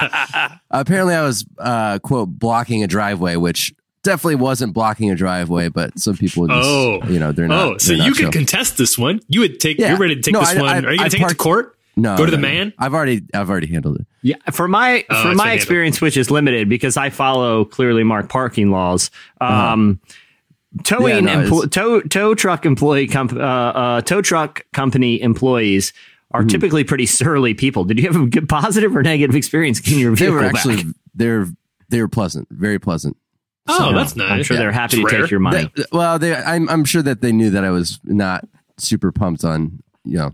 Apparently, 0.70 1.14
I 1.14 1.22
was 1.22 1.44
uh, 1.58 1.98
quote 1.98 2.28
blocking 2.38 2.82
a 2.82 2.86
driveway, 2.86 3.36
which 3.36 3.74
definitely 4.02 4.36
wasn't 4.36 4.72
blocking 4.72 5.10
a 5.10 5.14
driveway, 5.14 5.68
but 5.68 5.98
some 5.98 6.16
people 6.16 6.46
just, 6.46 6.58
Oh, 6.68 7.00
you 7.08 7.18
know, 7.18 7.32
they're 7.32 7.48
not. 7.48 7.62
oh, 7.74 7.78
so 7.78 7.88
they're 7.88 7.98
not 7.98 8.06
you 8.08 8.14
could 8.14 8.32
contest 8.32 8.78
this 8.78 8.96
one. 8.98 9.20
You 9.28 9.40
would 9.40 9.60
take. 9.60 9.78
Yeah. 9.78 9.90
You're 9.90 9.98
ready 9.98 10.16
to 10.16 10.22
take 10.22 10.32
No, 10.34 10.40
this 10.40 10.50
I- 10.54 10.60
one. 10.60 10.68
I- 10.68 10.88
Are 10.88 10.92
you 10.92 10.98
going 10.98 11.10
to 11.10 11.16
take 11.16 11.26
it 11.26 11.28
to 11.30 11.34
court? 11.34 11.76
no, 11.96 12.16
Go 12.16 12.24
to 12.24 12.30
the 12.30 12.36
no, 12.38 12.48
no. 12.48 12.54
man. 12.54 12.72
I've 12.78 12.94
already, 12.94 13.22
I've 13.34 13.50
already 13.50 13.66
handled 13.66 14.00
it. 14.00 14.06
Yeah, 14.22 14.36
for 14.52 14.68
my 14.68 15.04
Oh, 15.10 15.22
for 15.22 15.34
my 15.34 15.44
a 15.44 15.48
handle. 15.48 15.56
experience, 15.56 16.00
which 16.00 16.16
is 16.16 16.30
limited 16.30 16.68
because 16.68 16.96
I 16.96 17.10
follow 17.10 17.64
clearly 17.64 18.04
marked 18.04 18.28
parking 18.30 18.70
laws. 18.70 19.10
Um, 19.40 20.00
Towing 20.84 21.26
Uh-huh. 21.26 21.38
Yeah, 21.40 21.42
no, 21.42 21.50
empl- 21.50 21.70
tow 21.72 22.00
tow 22.00 22.34
truck 22.36 22.64
employee 22.64 23.08
comp- 23.08 23.32
uh, 23.32 23.38
uh, 23.38 24.00
tow 24.02 24.22
truck 24.22 24.64
company 24.72 25.20
employees 25.20 25.92
are 26.30 26.42
Mm-hmm. 26.42 26.48
typically 26.48 26.84
pretty 26.84 27.06
surly 27.06 27.54
people. 27.54 27.82
Did 27.84 27.98
you 27.98 28.06
have 28.06 28.14
a 28.14 28.24
good 28.26 28.48
positive 28.48 28.94
or 28.96 29.02
negative 29.02 29.34
experience 29.34 29.80
getting 29.80 29.98
your 29.98 30.12
vehicle 30.14 30.36
They 30.36 30.42
vehicle 30.42 30.70
were 30.70 30.74
back? 30.74 30.78
actually, 30.84 30.94
they're 31.16 31.48
they 31.88 32.00
were 32.00 32.06
pleasant, 32.08 32.46
very 32.52 32.78
pleasant. 32.78 33.16
Oh, 33.78 33.94
that's 33.94 34.16
nice. 34.16 34.30
I'm 34.30 34.42
sure 34.42 34.56
they're 34.56 34.72
happy 34.72 34.96
to 34.98 35.02
rare. 35.04 35.20
take 35.22 35.30
your 35.30 35.40
money. 35.40 35.70
They- 35.76 35.84
well, 35.92 36.18
they, 36.18 36.34
I'm, 36.34 36.68
I'm 36.68 36.84
sure 36.84 37.02
that 37.02 37.20
they 37.20 37.32
knew 37.32 37.50
that 37.50 37.64
I 37.64 37.70
was 37.70 38.00
not 38.04 38.44
super 38.78 39.12
pumped 39.12 39.44
on, 39.44 39.82
you 40.04 40.18
know, 40.18 40.32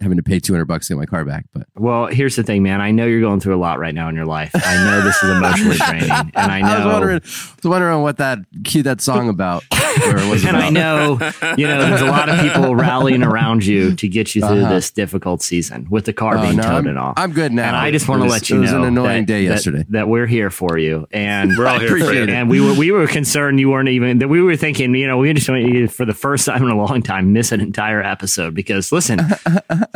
having 0.00 0.16
to 0.16 0.22
pay 0.22 0.38
200 0.38 0.64
bucks 0.64 0.86
to 0.86 0.94
get 0.94 0.98
my 0.98 1.06
car 1.06 1.24
back, 1.24 1.44
but 1.52 1.66
Well, 1.74 2.06
here's 2.06 2.36
the 2.36 2.42
thing, 2.42 2.62
man. 2.62 2.80
I 2.80 2.90
know 2.90 3.06
you're 3.06 3.20
going 3.20 3.40
through 3.40 3.56
a 3.56 3.58
lot 3.58 3.78
right 3.78 3.94
now 3.94 4.08
in 4.08 4.14
your 4.14 4.26
life. 4.26 4.52
I 4.54 4.84
know 4.84 5.02
this 5.02 5.22
is 5.22 5.30
emotionally 5.30 5.76
draining, 5.88 6.10
and 6.10 6.52
I 6.52 6.60
know. 6.60 6.68
I 6.68 6.84
was 6.84 6.92
wondering, 6.92 7.20
was 7.20 7.64
wondering 7.64 8.02
what 8.02 8.18
that 8.18 8.38
cue 8.64 8.82
that 8.84 9.00
song 9.00 9.28
about, 9.28 9.64
and 9.72 10.12
about. 10.14 10.54
I 10.54 10.70
know, 10.70 11.18
you 11.56 11.66
know, 11.66 11.80
there's 11.80 12.00
a 12.00 12.06
lot 12.06 12.28
of 12.28 12.38
people 12.40 12.74
rallying 12.76 13.22
around 13.22 13.64
you 13.66 13.94
to 13.96 14.08
get 14.08 14.34
you 14.34 14.42
through 14.42 14.60
uh-huh. 14.60 14.74
this 14.74 14.90
difficult 14.90 15.42
season 15.42 15.86
with 15.90 16.04
the 16.04 16.12
car 16.12 16.38
Oh, 16.38 16.42
being 16.42 16.56
no, 16.56 16.62
towed 16.62 16.72
I'm- 16.72 16.86
and 16.86 16.98
all. 16.98 17.14
I'm 17.16 17.32
good 17.32 17.52
now. 17.52 17.68
And 17.68 17.76
I 17.76 17.90
just 17.90 18.08
want 18.08 18.22
to 18.22 18.28
let 18.28 18.48
you 18.50 18.56
it 18.56 18.60
was 18.60 18.72
know 18.72 18.82
an 18.82 18.88
annoying 18.88 19.22
that, 19.22 19.32
day 19.32 19.42
yesterday. 19.42 19.84
That, 19.88 20.08
we're 20.08 20.26
here 20.26 20.50
for 20.50 20.78
you, 20.78 21.06
and 21.10 21.56
We're 21.56 21.66
all 21.66 21.78
here 21.80 21.98
for 21.98 22.12
you. 22.12 22.24
And 22.24 22.48
we 22.48 22.60
were 22.60 22.74
we 22.74 22.92
were 22.92 23.06
concerned 23.06 23.58
you 23.60 23.70
weren't 23.70 23.88
even 23.88 24.18
that 24.18 24.28
we 24.28 24.40
were 24.42 24.56
thinking, 24.56 24.94
you 24.94 25.06
know, 25.06 25.18
we 25.18 25.32
just 25.32 25.48
want 25.48 25.62
you 25.62 25.88
for 25.88 26.04
the 26.04 26.14
first 26.14 26.46
time 26.46 26.62
in 26.62 26.70
a 26.70 26.76
long 26.76 27.02
time 27.02 27.32
miss 27.32 27.52
an 27.52 27.60
entire 27.60 28.02
episode 28.02 28.54
because 28.54 28.92
listen, 28.92 29.20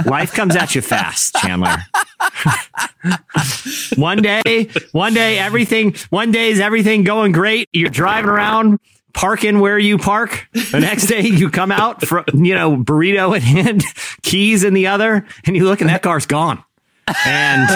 life 0.05 0.33
comes 0.33 0.57
at 0.57 0.75
you 0.75 0.83
fast, 0.83 1.35
Chandler. 1.37 1.77
one 3.97 4.23
day, 4.23 4.69
one 4.93 5.15
day, 5.15 5.39
everything, 5.39 5.95
one 6.11 6.31
day 6.31 6.51
is 6.51 6.61
everything 6.61 7.05
going 7.05 7.33
great. 7.33 7.69
You're 7.73 7.91
driving 7.91 8.31
around, 8.31 8.79
parking 9.15 9.61
where 9.61 9.79
you 9.79 9.99
park. 9.99 10.49
The 10.53 10.81
next 10.81 11.07
day 11.07 11.23
you 11.23 11.51
come 11.51 11.73
out 11.73 12.05
from, 12.07 12.25
you 12.35 12.55
know, 12.55 12.77
burrito 12.77 13.35
in 13.37 13.43
hand, 13.43 13.85
keys 14.23 14.65
in 14.65 14.75
the 14.75 14.87
other, 14.89 15.27
and 15.47 15.57
you 15.57 15.65
look 15.65 15.81
and 15.81 15.91
that 15.91 16.03
car's 16.03 16.27
gone. 16.27 16.63
And 17.27 17.69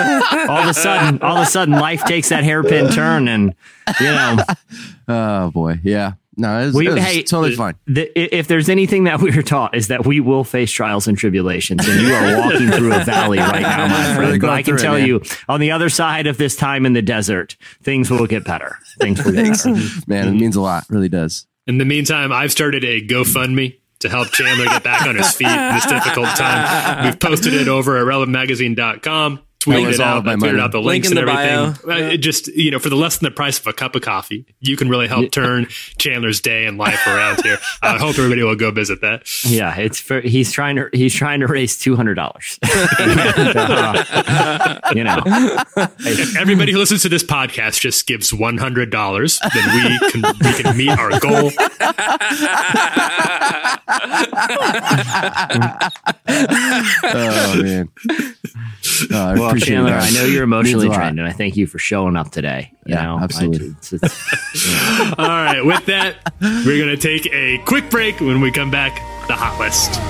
all 0.48 0.58
of 0.58 0.68
a 0.68 0.74
sudden, 0.74 1.20
all 1.20 1.36
of 1.36 1.42
a 1.42 1.50
sudden 1.50 1.74
life 1.74 2.04
takes 2.04 2.28
that 2.28 2.44
hairpin 2.44 2.90
turn 2.90 3.28
and, 3.28 3.54
you 4.00 4.06
know, 4.06 4.36
Oh 5.08 5.50
boy, 5.50 5.78
yeah. 5.82 6.12
No, 6.36 6.60
it 6.60 6.66
was, 6.66 6.74
We, 6.74 6.86
it 6.86 6.94
was 6.94 7.02
hey, 7.02 7.22
totally 7.22 7.56
fine. 7.56 7.76
The, 7.86 8.10
if 8.36 8.46
there's 8.46 8.68
anything 8.68 9.04
that 9.04 9.20
we 9.20 9.30
were 9.34 9.42
taught 9.42 9.74
is 9.74 9.88
that 9.88 10.04
we 10.04 10.20
will 10.20 10.44
face 10.44 10.70
trials 10.70 11.08
and 11.08 11.16
tribulations, 11.16 11.88
and 11.88 12.00
you 12.00 12.12
are 12.12 12.36
walking 12.38 12.70
through 12.70 12.94
a 12.94 13.04
valley 13.04 13.38
right 13.38 13.62
now, 13.62 13.86
my 13.88 14.18
Really 14.18 14.28
friend. 14.28 14.40
But 14.42 14.50
I 14.50 14.62
can 14.62 14.76
through 14.76 14.76
it, 14.76 14.82
tell 14.82 14.98
you, 14.98 15.22
on 15.48 15.60
the 15.60 15.70
other 15.70 15.88
side 15.88 16.26
of 16.26 16.36
this 16.36 16.54
time 16.54 16.84
in 16.84 16.92
the 16.92 17.02
desert, 17.02 17.56
things 17.82 18.10
will 18.10 18.26
get 18.26 18.44
better. 18.44 18.78
Things 19.00 19.24
will 19.24 19.32
get 19.32 19.46
better. 19.48 19.74
Man, 20.06 20.28
it 20.28 20.32
means 20.32 20.56
a 20.56 20.60
lot. 20.60 20.84
Really 20.90 21.08
does. 21.08 21.46
In 21.66 21.78
the 21.78 21.84
meantime, 21.84 22.32
I've 22.32 22.52
started 22.52 22.84
a 22.84 23.00
GoFundMe 23.04 23.78
to 24.00 24.08
help 24.08 24.28
Chandler 24.28 24.66
get 24.66 24.84
back 24.84 25.06
on 25.06 25.16
his 25.16 25.32
feet 25.32 25.48
in 25.48 25.74
this 25.74 25.86
difficult 25.86 26.28
time. 26.36 27.06
We've 27.06 27.18
posted 27.18 27.54
it 27.54 27.66
over 27.66 27.96
at 27.96 28.04
relevantmagazine.com. 28.04 29.40
Tweeted 29.66 29.86
was 29.86 29.98
it 29.98 30.02
all 30.02 30.08
out, 30.08 30.18
of 30.18 30.24
my 30.24 30.32
I 30.32 30.36
tweeted 30.36 30.60
out 30.60 30.72
the 30.72 30.78
Link 30.78 31.04
links 31.04 31.10
in 31.10 31.18
and 31.18 31.26
the 31.28 31.32
everything. 31.32 31.86
bio. 31.86 32.06
Uh, 32.06 32.12
it 32.12 32.18
just, 32.18 32.46
you 32.48 32.70
know, 32.70 32.78
for 32.78 32.88
the 32.88 32.96
less 32.96 33.18
than 33.18 33.24
the 33.26 33.34
price 33.34 33.58
of 33.58 33.66
a 33.66 33.72
cup 33.72 33.94
of 33.94 34.02
coffee, 34.02 34.46
you 34.60 34.76
can 34.76 34.88
really 34.88 35.08
help 35.08 35.30
turn 35.32 35.66
Chandler's 35.98 36.40
day 36.40 36.66
and 36.66 36.78
life 36.78 37.04
around 37.06 37.42
here. 37.42 37.58
I 37.82 37.98
hope 37.98 38.10
everybody 38.18 38.42
will 38.42 38.54
go 38.56 38.70
visit 38.70 39.00
that. 39.00 39.28
Yeah, 39.44 39.74
it's 39.76 40.00
for, 40.00 40.20
he's 40.20 40.52
trying 40.52 40.76
to 40.76 40.88
he's 40.92 41.14
trying 41.14 41.40
to 41.40 41.46
raise 41.46 41.78
two 41.78 41.96
hundred 41.96 42.14
dollars. 42.14 42.58
you 44.94 45.04
know, 45.04 45.20
If 45.98 46.36
everybody 46.36 46.72
who 46.72 46.78
listens 46.78 47.02
to 47.02 47.08
this 47.08 47.22
podcast 47.24 47.80
just 47.80 48.06
gives 48.06 48.32
one 48.32 48.58
hundred 48.58 48.90
dollars, 48.90 49.38
then 49.54 49.74
we 49.74 50.10
can 50.10 50.22
we 50.40 50.52
can 50.62 50.76
meet 50.76 50.90
our 50.90 51.18
goal. 51.20 51.50
Oh 56.28 57.62
man. 57.62 57.88
I 59.12 59.34
well, 59.34 59.46
appreciate 59.48 59.74
Chandler, 59.76 59.90
that. 59.92 60.02
I 60.02 60.10
know 60.14 60.24
you're 60.24 60.44
emotionally 60.44 60.86
a 60.86 60.90
lot. 60.90 60.96
trained, 60.98 61.18
and 61.18 61.28
I 61.28 61.32
thank 61.32 61.56
you 61.56 61.66
for 61.66 61.78
showing 61.78 62.16
up 62.16 62.30
today. 62.30 62.70
You 62.86 62.94
Yeah, 62.94 63.02
know, 63.02 63.16
I- 63.18 63.22
absolutely. 63.24 63.66
it's- 63.68 63.92
it's- 63.92 65.14
All 65.18 65.26
right, 65.26 65.64
with 65.64 65.84
that, 65.86 66.16
we're 66.40 66.78
gonna 66.78 66.96
take 66.96 67.26
a 67.32 67.58
quick 67.66 67.90
break. 67.90 68.20
When 68.20 68.40
we 68.40 68.50
come 68.50 68.70
back, 68.70 68.96
the 69.28 69.34
hot 69.34 69.58
list. 69.60 70.00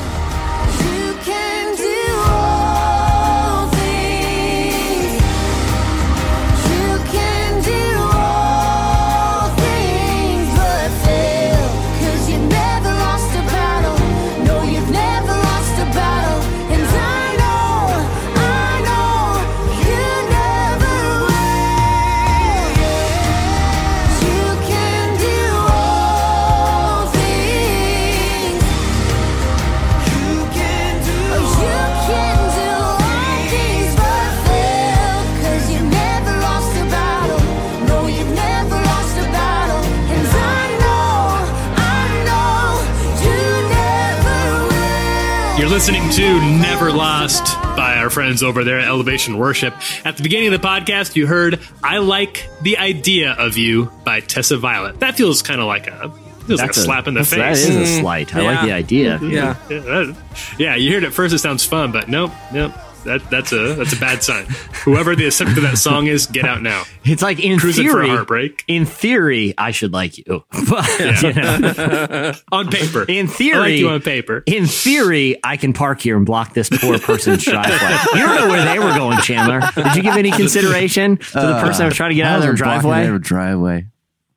To 46.16 46.40
Never 46.40 46.90
Lost 46.92 47.44
by 47.76 47.96
our 47.98 48.08
friends 48.08 48.42
over 48.42 48.64
there 48.64 48.78
at 48.78 48.88
Elevation 48.88 49.36
Worship. 49.36 49.74
At 50.06 50.16
the 50.16 50.22
beginning 50.22 50.52
of 50.52 50.58
the 50.62 50.66
podcast, 50.66 51.14
you 51.14 51.26
heard 51.26 51.60
"I 51.84 51.98
Like 51.98 52.48
the 52.62 52.78
Idea 52.78 53.32
of 53.32 53.58
You" 53.58 53.92
by 54.02 54.20
Tessa 54.20 54.56
Violet. 54.56 55.00
That 55.00 55.16
feels 55.18 55.42
kind 55.42 55.60
of 55.60 55.66
like 55.66 55.88
a 55.88 56.08
feels 56.46 56.58
like 56.60 56.70
a 56.70 56.72
that's 56.72 56.82
slap 56.82 57.06
in 57.06 57.12
the 57.14 57.20
that's- 57.22 57.58
face. 57.60 57.68
That 57.68 57.82
is 57.82 57.90
a 57.90 58.00
slight. 58.00 58.34
I 58.34 58.40
like 58.40 58.62
the 58.62 58.72
idea. 58.72 59.18
Yeah. 59.22 59.56
Yeah, 59.68 60.14
yeah, 60.58 60.74
you 60.76 60.94
heard 60.94 61.04
it 61.04 61.10
first. 61.12 61.34
It 61.34 61.38
sounds 61.38 61.66
fun, 61.66 61.92
but 61.92 62.08
nope, 62.08 62.32
nope. 62.50 62.72
That 63.06 63.28
that's 63.30 63.52
a 63.52 63.74
that's 63.74 63.92
a 63.92 63.98
bad 64.00 64.22
sign. 64.22 64.44
Whoever 64.84 65.16
the 65.16 65.30
subject 65.30 65.56
of 65.58 65.62
that 65.64 65.78
song 65.78 66.06
is, 66.06 66.26
get 66.26 66.44
out 66.44 66.62
now. 66.62 66.84
It's 67.08 67.22
like 67.22 67.38
in 67.38 67.58
Cruising 67.60 67.88
for 67.88 68.00
a 68.00 68.02
theory, 68.02 68.08
heartbreak. 68.16 68.64
in 68.66 68.84
theory, 68.84 69.54
I 69.56 69.70
should 69.70 69.92
like 69.92 70.18
you. 70.18 70.44
But, 70.68 71.22
you 71.22 71.32
know, 71.34 72.32
On 72.52 72.68
paper, 72.68 73.04
in 73.08 73.26
I 73.26 73.30
theory, 73.30 73.58
like 73.58 73.78
you 73.78 73.88
on 73.90 74.00
paper. 74.02 74.42
in 74.46 74.66
theory, 74.66 75.38
I 75.44 75.56
can 75.56 75.72
park 75.72 76.00
here 76.00 76.16
and 76.16 76.26
block 76.26 76.52
this 76.52 76.68
poor 76.68 76.98
person's 76.98 77.44
driveway. 77.44 77.96
You 78.14 78.26
don't 78.26 78.34
know 78.40 78.48
where 78.48 78.64
they 78.64 78.80
were 78.80 78.92
going, 78.92 79.18
Chandler. 79.20 79.60
Did 79.76 79.94
you 79.96 80.02
give 80.02 80.16
any 80.16 80.32
consideration 80.32 81.16
to 81.18 81.24
the 81.32 81.60
person 81.60 81.78
that 81.78 81.84
was 81.86 81.94
trying 81.94 82.10
to 82.10 82.16
get 82.16 82.26
out 82.26 82.38
of 82.38 82.42
their 82.42 82.54
driveway? 82.54 83.04
Their 83.04 83.18
driveway. 83.20 83.86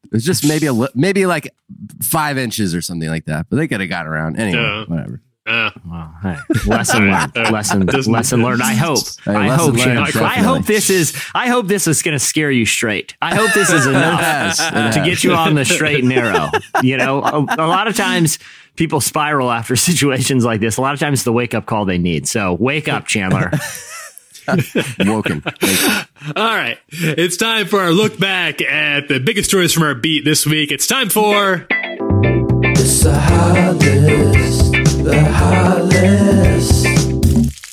It 0.03 0.11
was 0.11 0.23
just 0.25 0.47
maybe 0.47 0.67
a 0.67 0.73
li- 0.73 0.89
maybe 0.93 1.25
like 1.25 1.53
five 2.03 2.37
inches 2.37 2.75
or 2.75 2.81
something 2.83 3.09
like 3.09 3.25
that, 3.25 3.47
but 3.49 3.55
they 3.57 3.67
could 3.67 3.79
have 3.79 3.89
got 3.89 4.05
around 4.07 4.39
anyway. 4.39 4.61
Yeah. 4.61 4.85
Whatever. 4.85 5.21
Uh, 5.45 5.71
Well, 5.89 6.13
hey, 6.21 6.35
lesson 6.67 7.09
learned. 7.09 7.35
Lesson 7.51 7.85
lesson 8.11 8.43
learned. 8.43 8.61
I 8.61 8.73
hope. 8.73 8.99
Hey, 9.25 9.33
I 9.33 9.47
hope. 9.49 9.73
learned, 9.73 9.99
I 9.99 10.05
definitely. 10.05 10.43
hope 10.43 10.65
this 10.65 10.89
is. 10.89 11.19
I 11.33 11.47
hope 11.47 11.67
this 11.67 11.87
is 11.87 12.01
going 12.03 12.13
to 12.13 12.19
scare 12.23 12.51
you 12.51 12.65
straight. 12.65 13.15
I 13.21 13.33
hope 13.35 13.51
this 13.53 13.71
is 13.71 13.85
enough 13.87 14.19
has, 14.19 14.57
to 14.95 15.01
get 15.03 15.23
you 15.23 15.33
on 15.33 15.55
the 15.55 15.65
straight 15.65 15.99
and 15.99 16.09
narrow. 16.09 16.49
You 16.83 16.97
know, 16.97 17.21
a, 17.21 17.39
a 17.57 17.67
lot 17.67 17.87
of 17.87 17.95
times 17.97 18.37
people 18.75 19.01
spiral 19.01 19.51
after 19.51 19.75
situations 19.89 20.45
like 20.45 20.61
this. 20.61 20.77
A 20.77 20.81
lot 20.81 20.93
of 20.93 20.99
times 20.99 21.19
it's 21.19 21.23
the 21.23 21.33
wake 21.33 21.53
up 21.53 21.65
call 21.65 21.83
they 21.85 21.97
need. 21.97 22.27
So 22.27 22.53
wake 22.53 22.87
up, 22.87 23.05
Chandler. 23.05 23.51
Woken. 24.99 25.41
Like, 25.45 26.07
all 26.35 26.55
right, 26.55 26.77
it's 26.89 27.37
time 27.37 27.67
for 27.67 27.79
our 27.81 27.91
look 27.91 28.17
back 28.19 28.61
at 28.61 29.07
the 29.07 29.19
biggest 29.19 29.49
stories 29.49 29.73
from 29.73 29.83
our 29.83 29.93
beat 29.95 30.25
this 30.25 30.45
week. 30.45 30.71
It's 30.71 30.87
time 30.87 31.09
for 31.09 31.67
It's 31.69 33.03
the 33.03 33.13
hot 33.19 33.75
list. 33.77 34.68
The 35.03 35.83
list. 35.85 36.85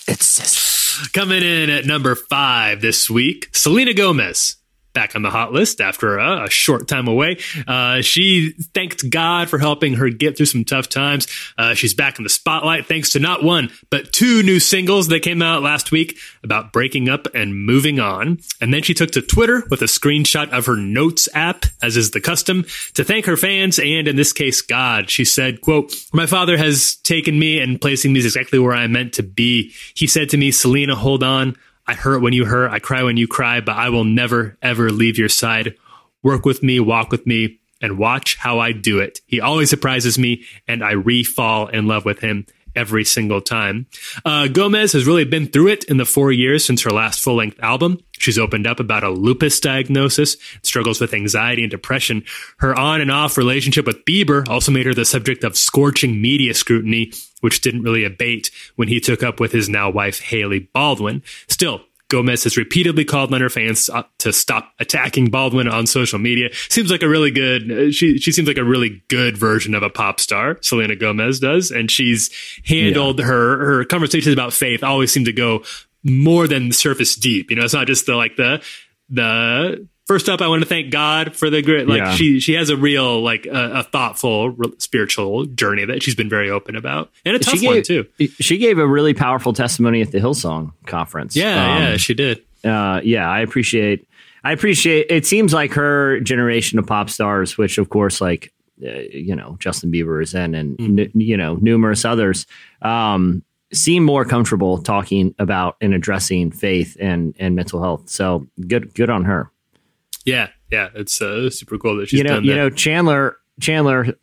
It's 0.09 0.39
just 0.39 1.13
Coming 1.13 1.43
in 1.43 1.71
at 1.71 1.85
number 1.85 2.15
five 2.15 2.81
this 2.81 3.11
week, 3.11 3.49
Selena 3.53 3.93
Gomez. 3.95 4.57
Back 4.97 5.15
on 5.15 5.21
the 5.21 5.29
hot 5.29 5.53
list 5.53 5.83
after 5.83 6.17
a, 6.17 6.45
a 6.45 6.51
short 6.51 6.89
time 6.89 7.07
away. 7.07 7.37
Uh, 7.69 8.01
she 8.01 8.53
thanked 8.73 9.11
God 9.11 9.51
for 9.51 9.59
helping 9.59 9.93
her 9.95 10.09
get 10.09 10.39
through 10.39 10.47
some 10.47 10.65
tough 10.65 10.89
times. 10.89 11.27
Uh, 11.59 11.75
she's 11.75 11.93
back 11.93 12.17
in 12.17 12.23
the 12.23 12.31
spotlight 12.31 12.87
thanks 12.87 13.13
to 13.13 13.19
not 13.19 13.43
one, 13.45 13.71
but 13.91 14.11
two 14.11 14.43
new 14.43 14.59
singles 14.59 15.09
that 15.09 15.21
came 15.21 15.43
out 15.43 15.63
last 15.63 15.93
week 15.93 16.17
about 16.43 16.73
breaking 16.73 17.11
up 17.11 17.27
and 17.35 17.67
moving 17.67 18.01
on. 18.01 18.39
And 18.59 18.73
then 18.73 18.83
she 18.83 18.95
took 18.95 19.11
to 19.11 19.21
Twitter 19.21 19.65
with 19.69 19.83
a 19.83 19.85
screenshot 19.85 20.49
of 20.49 20.65
her 20.65 20.77
Notes 20.77 21.29
app, 21.35 21.67
as 21.83 21.99
is 21.99 22.13
the 22.13 22.21
custom, 22.23 22.65
to 22.95 23.05
thank 23.05 23.27
her 23.27 23.37
fans 23.37 23.79
and, 23.79 24.09
in 24.09 24.17
this 24.17 24.33
case, 24.33 24.63
God. 24.63 25.11
She 25.11 25.27
said, 25.27 25.61
quote, 25.61 25.95
My 26.15 26.25
father 26.25 26.57
has 26.57 26.95
taken 27.03 27.39
me 27.39 27.61
and 27.61 27.79
placing 27.79 28.15
me 28.15 28.21
exactly 28.21 28.59
where 28.59 28.73
I'm 28.73 28.93
meant 28.93 29.13
to 29.15 29.23
be. 29.23 29.75
He 29.95 30.07
said 30.07 30.31
to 30.31 30.39
me, 30.39 30.51
Selena, 30.53 30.95
hold 30.95 31.23
on. 31.23 31.55
I 31.87 31.95
hurt 31.95 32.21
when 32.21 32.33
you 32.33 32.45
hurt. 32.45 32.71
I 32.71 32.79
cry 32.79 33.03
when 33.03 33.17
you 33.17 33.29
cry, 33.29 33.61
but 33.61 33.77
I 33.77 33.91
will 33.91 34.05
never, 34.05 34.57
ever 34.63 34.91
leave 34.91 35.19
your 35.19 35.29
side. 35.29 35.77
Work 36.23 36.45
with 36.45 36.63
me, 36.63 36.81
walk 36.81 37.11
with 37.13 37.27
me, 37.27 37.61
and 37.81 37.99
watch 37.99 38.37
how 38.37 38.59
I 38.59 38.73
do 38.73 38.99
it. 38.99 39.21
He 39.27 39.41
always 39.41 39.71
surprises 39.71 40.19
me, 40.19 40.45
and 40.67 40.83
I 40.83 40.93
re 40.93 41.23
fall 41.23 41.69
in 41.69 41.87
love 41.87 42.05
with 42.05 42.21
him 42.21 42.47
every 42.77 43.05
single 43.05 43.41
time. 43.41 43.87
Uh, 44.25 44.47
Gomez 44.49 44.93
has 44.93 45.07
really 45.07 45.25
been 45.25 45.49
through 45.49 45.69
it 45.69 45.85
in 45.85 45.97
the 45.97 46.05
four 46.05 46.31
years 46.31 46.65
since 46.65 46.83
her 46.83 46.91
last 46.91 47.21
full 47.21 47.37
length 47.37 47.59
album. 47.61 47.99
She's 48.19 48.39
opened 48.39 48.67
up 48.67 48.81
about 48.81 49.05
a 49.05 49.11
lupus 49.11 49.61
diagnosis, 49.61 50.37
struggles 50.63 51.01
with 51.01 51.15
anxiety 51.15 51.63
and 51.63 51.71
depression. 51.71 52.25
Her 52.59 52.79
on 52.79 53.01
and 53.01 53.11
off 53.11 53.37
relationship 53.37 53.87
with 53.87 54.05
Bieber 54.05 54.49
also 54.49 54.73
made 54.73 54.87
her 54.87 54.95
the 54.95 55.05
subject 55.05 55.45
of 55.45 55.57
scorching 55.57 56.21
media 56.21 56.55
scrutiny, 56.55 57.13
which 57.41 57.61
didn't 57.61 57.83
really 57.83 58.05
abate 58.05 58.51
when 58.77 58.89
he 58.89 59.01
took 59.01 59.23
up 59.23 59.41
with 59.41 59.53
his 59.53 59.69
now 59.69 59.91
wife, 59.91 60.21
Hailey 60.21 60.61
Baldwin. 60.73 61.23
Still, 61.49 61.83
Gomez 62.09 62.45
has 62.45 62.57
repeatedly 62.57 63.05
called 63.05 63.35
on 63.35 63.41
her 63.41 63.49
fans 63.49 63.91
uh, 63.91 64.05
to 64.19 64.33
stop 64.33 64.73
attacking 64.79 65.31
Baldwin 65.31 65.69
on 65.69 65.87
social 65.87 66.19
media. 66.19 66.51
Seems 66.69 66.91
like 66.91 67.03
a 67.03 67.09
really 67.09 67.31
good. 67.31 67.71
Uh, 67.71 67.91
she 67.91 68.19
she 68.19 68.33
seems 68.33 68.47
like 68.47 68.59
a 68.59 68.65
really 68.65 69.03
good 69.09 69.37
version 69.37 69.75
of 69.75 69.83
a 69.83 69.91
pop 69.91 70.21
star. 70.21 70.59
Selena 70.63 70.97
Gomez 70.97 71.41
does, 71.41 71.71
and 71.71 71.91
she's 71.91 72.31
handled 72.65 73.19
her 73.21 73.65
her 73.65 73.85
conversations 73.85 74.33
about 74.33 74.53
faith 74.53 74.85
always 74.85 75.13
seem 75.13 75.25
to 75.25 75.33
go 75.33 75.63
more 76.05 76.47
than 76.47 76.73
surface 76.73 77.17
deep. 77.17 77.51
You 77.51 77.57
know, 77.57 77.65
it's 77.65 77.75
not 77.75 77.87
just 77.87 78.07
the 78.07 78.15
like 78.15 78.37
the 78.37 78.63
the. 79.09 79.89
First 80.07 80.29
up, 80.29 80.41
I 80.41 80.47
want 80.47 80.63
to 80.63 80.69
thank 80.69 80.91
God 80.93 81.35
for 81.35 81.51
the 81.51 81.63
grit. 81.63 81.89
Like 81.89 81.99
Yeah. 81.99 82.15
she, 82.15 82.39
she 82.39 82.53
has 82.55 82.71
a 82.71 82.77
real, 82.77 83.21
like 83.23 83.45
a, 83.47 83.81
a 83.81 83.83
thoughtful, 83.83 84.51
re- 84.51 84.73
spiritual 84.79 85.47
journey 85.47 85.85
that 85.85 86.03
she's 86.03 86.15
been 86.15 86.29
very 86.29 86.49
open 86.49 86.77
about, 86.77 87.11
and 87.25 87.35
a 87.35 87.41
tough 87.41 87.59
she 87.59 87.67
one 87.67 87.83
too. 87.83 88.07
She 88.39 88.59
gave 88.59 88.79
a 88.79 88.87
really 88.87 89.15
powerful 89.15 89.53
testimony 89.53 90.03
at 90.03 90.13
the 90.13 90.19
Hillsong 90.19 90.73
conference. 90.87 91.35
Yeah, 91.35 91.77
Um, 91.77 91.83
yeah, 91.83 91.97
she 91.97 92.15
did. 92.15 92.39
uh, 92.65 93.01
yeah, 93.03 93.29
I 93.29 93.41
appreciate. 93.41 94.07
I 94.45 94.53
appreciate. 94.53 95.07
It 95.11 95.27
seems 95.27 95.53
like 95.53 95.73
her 95.73 96.21
generation 96.21 96.79
of 96.79 96.87
pop 96.87 97.11
stars, 97.11 97.59
which 97.59 97.79
of 97.79 97.89
course, 97.89 98.21
like 98.21 98.53
uh, 98.87 98.91
you 99.11 99.35
know, 99.35 99.57
Justin 99.59 99.91
Bieber 99.91 100.23
is 100.23 100.35
in, 100.35 100.55
and 100.55 100.81
n- 100.81 101.11
you 101.15 101.37
know, 101.37 101.57
numerous 101.57 102.05
others, 102.05 102.47
um, 102.83 103.43
seem 103.73 104.05
more 104.05 104.25
comfortable 104.25 104.79
talking 104.79 105.35
about 105.41 105.77
and 105.81 105.95
addressing 105.95 106.53
faith 106.53 106.97
and 107.01 107.35
and 107.41 107.57
mental 107.57 107.83
health. 107.83 108.09
So 108.09 108.47
good, 108.69 108.95
good 108.95 109.11
on 109.11 109.25
her. 109.25 109.51
Yeah, 110.27 110.49
yeah, 110.71 110.89
it's 110.95 111.23
uh, 111.23 111.49
super 111.49 111.79
cool 111.79 111.97
that 111.97 112.09
she's 112.09 112.19
you 112.19 112.25
know, 112.25 112.35
done 112.35 112.45
you 112.45 112.55
know, 112.55 112.69
Chandler. 112.69 113.39
Chandler, 113.59 114.15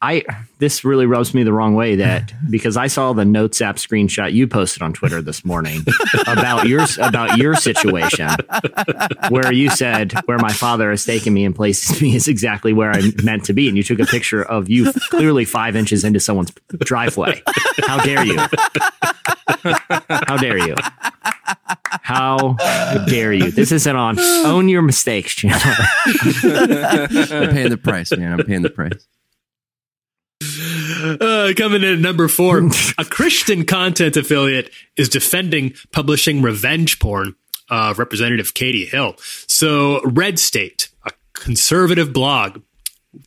I 0.00 0.22
this 0.58 0.84
really 0.84 1.06
rubs 1.06 1.34
me 1.34 1.42
the 1.42 1.52
wrong 1.52 1.74
way 1.74 1.96
that 1.96 2.32
because 2.50 2.76
I 2.76 2.86
saw 2.86 3.12
the 3.12 3.24
notes 3.24 3.60
app 3.60 3.76
screenshot 3.76 4.32
you 4.32 4.46
posted 4.46 4.80
on 4.82 4.92
Twitter 4.92 5.20
this 5.20 5.44
morning 5.44 5.82
about 6.28 6.68
your 6.68 6.86
about 7.00 7.36
your 7.36 7.56
situation 7.56 8.28
where 9.28 9.52
you 9.52 9.70
said 9.70 10.12
where 10.26 10.38
my 10.38 10.52
father 10.52 10.90
has 10.90 11.04
taken 11.04 11.34
me 11.34 11.44
and 11.44 11.54
placed 11.54 12.00
me 12.00 12.14
is 12.14 12.28
exactly 12.28 12.72
where 12.72 12.92
I'm 12.92 13.12
meant 13.24 13.44
to 13.46 13.52
be, 13.52 13.66
and 13.68 13.76
you 13.76 13.82
took 13.82 13.98
a 13.98 14.06
picture 14.06 14.42
of 14.42 14.68
you 14.68 14.92
clearly 15.10 15.44
five 15.44 15.74
inches 15.74 16.04
into 16.04 16.20
someone's 16.20 16.52
driveway. 16.78 17.42
How 17.86 18.04
dare 18.04 18.24
you? 18.24 18.38
How 20.08 20.36
dare 20.36 20.58
you? 20.58 20.76
How 22.02 22.56
dare 23.06 23.32
you? 23.32 23.50
This 23.50 23.72
isn't 23.72 23.96
on. 23.96 24.18
Own 24.20 24.68
your 24.68 24.82
mistakes, 24.82 25.34
Chandler. 25.34 25.58
I'm 26.06 27.50
paying 27.50 27.70
the 27.70 27.80
price, 27.82 28.16
man. 28.16 28.38
I'm 28.38 28.46
paying 28.46 28.62
the 28.62 28.70
price. 28.70 29.08
Uh, 31.20 31.52
coming 31.56 31.82
in 31.82 31.94
at 31.94 31.98
number 31.98 32.28
four, 32.28 32.68
a 32.98 33.04
Christian 33.04 33.64
content 33.64 34.16
affiliate 34.16 34.70
is 34.96 35.08
defending 35.08 35.74
publishing 35.92 36.42
revenge 36.42 36.98
porn. 36.98 37.34
Uh, 37.70 37.92
Representative 37.98 38.54
Katie 38.54 38.86
Hill. 38.86 39.14
So, 39.46 40.00
Red 40.02 40.38
State, 40.38 40.88
a 41.04 41.10
conservative 41.34 42.14
blog, 42.14 42.62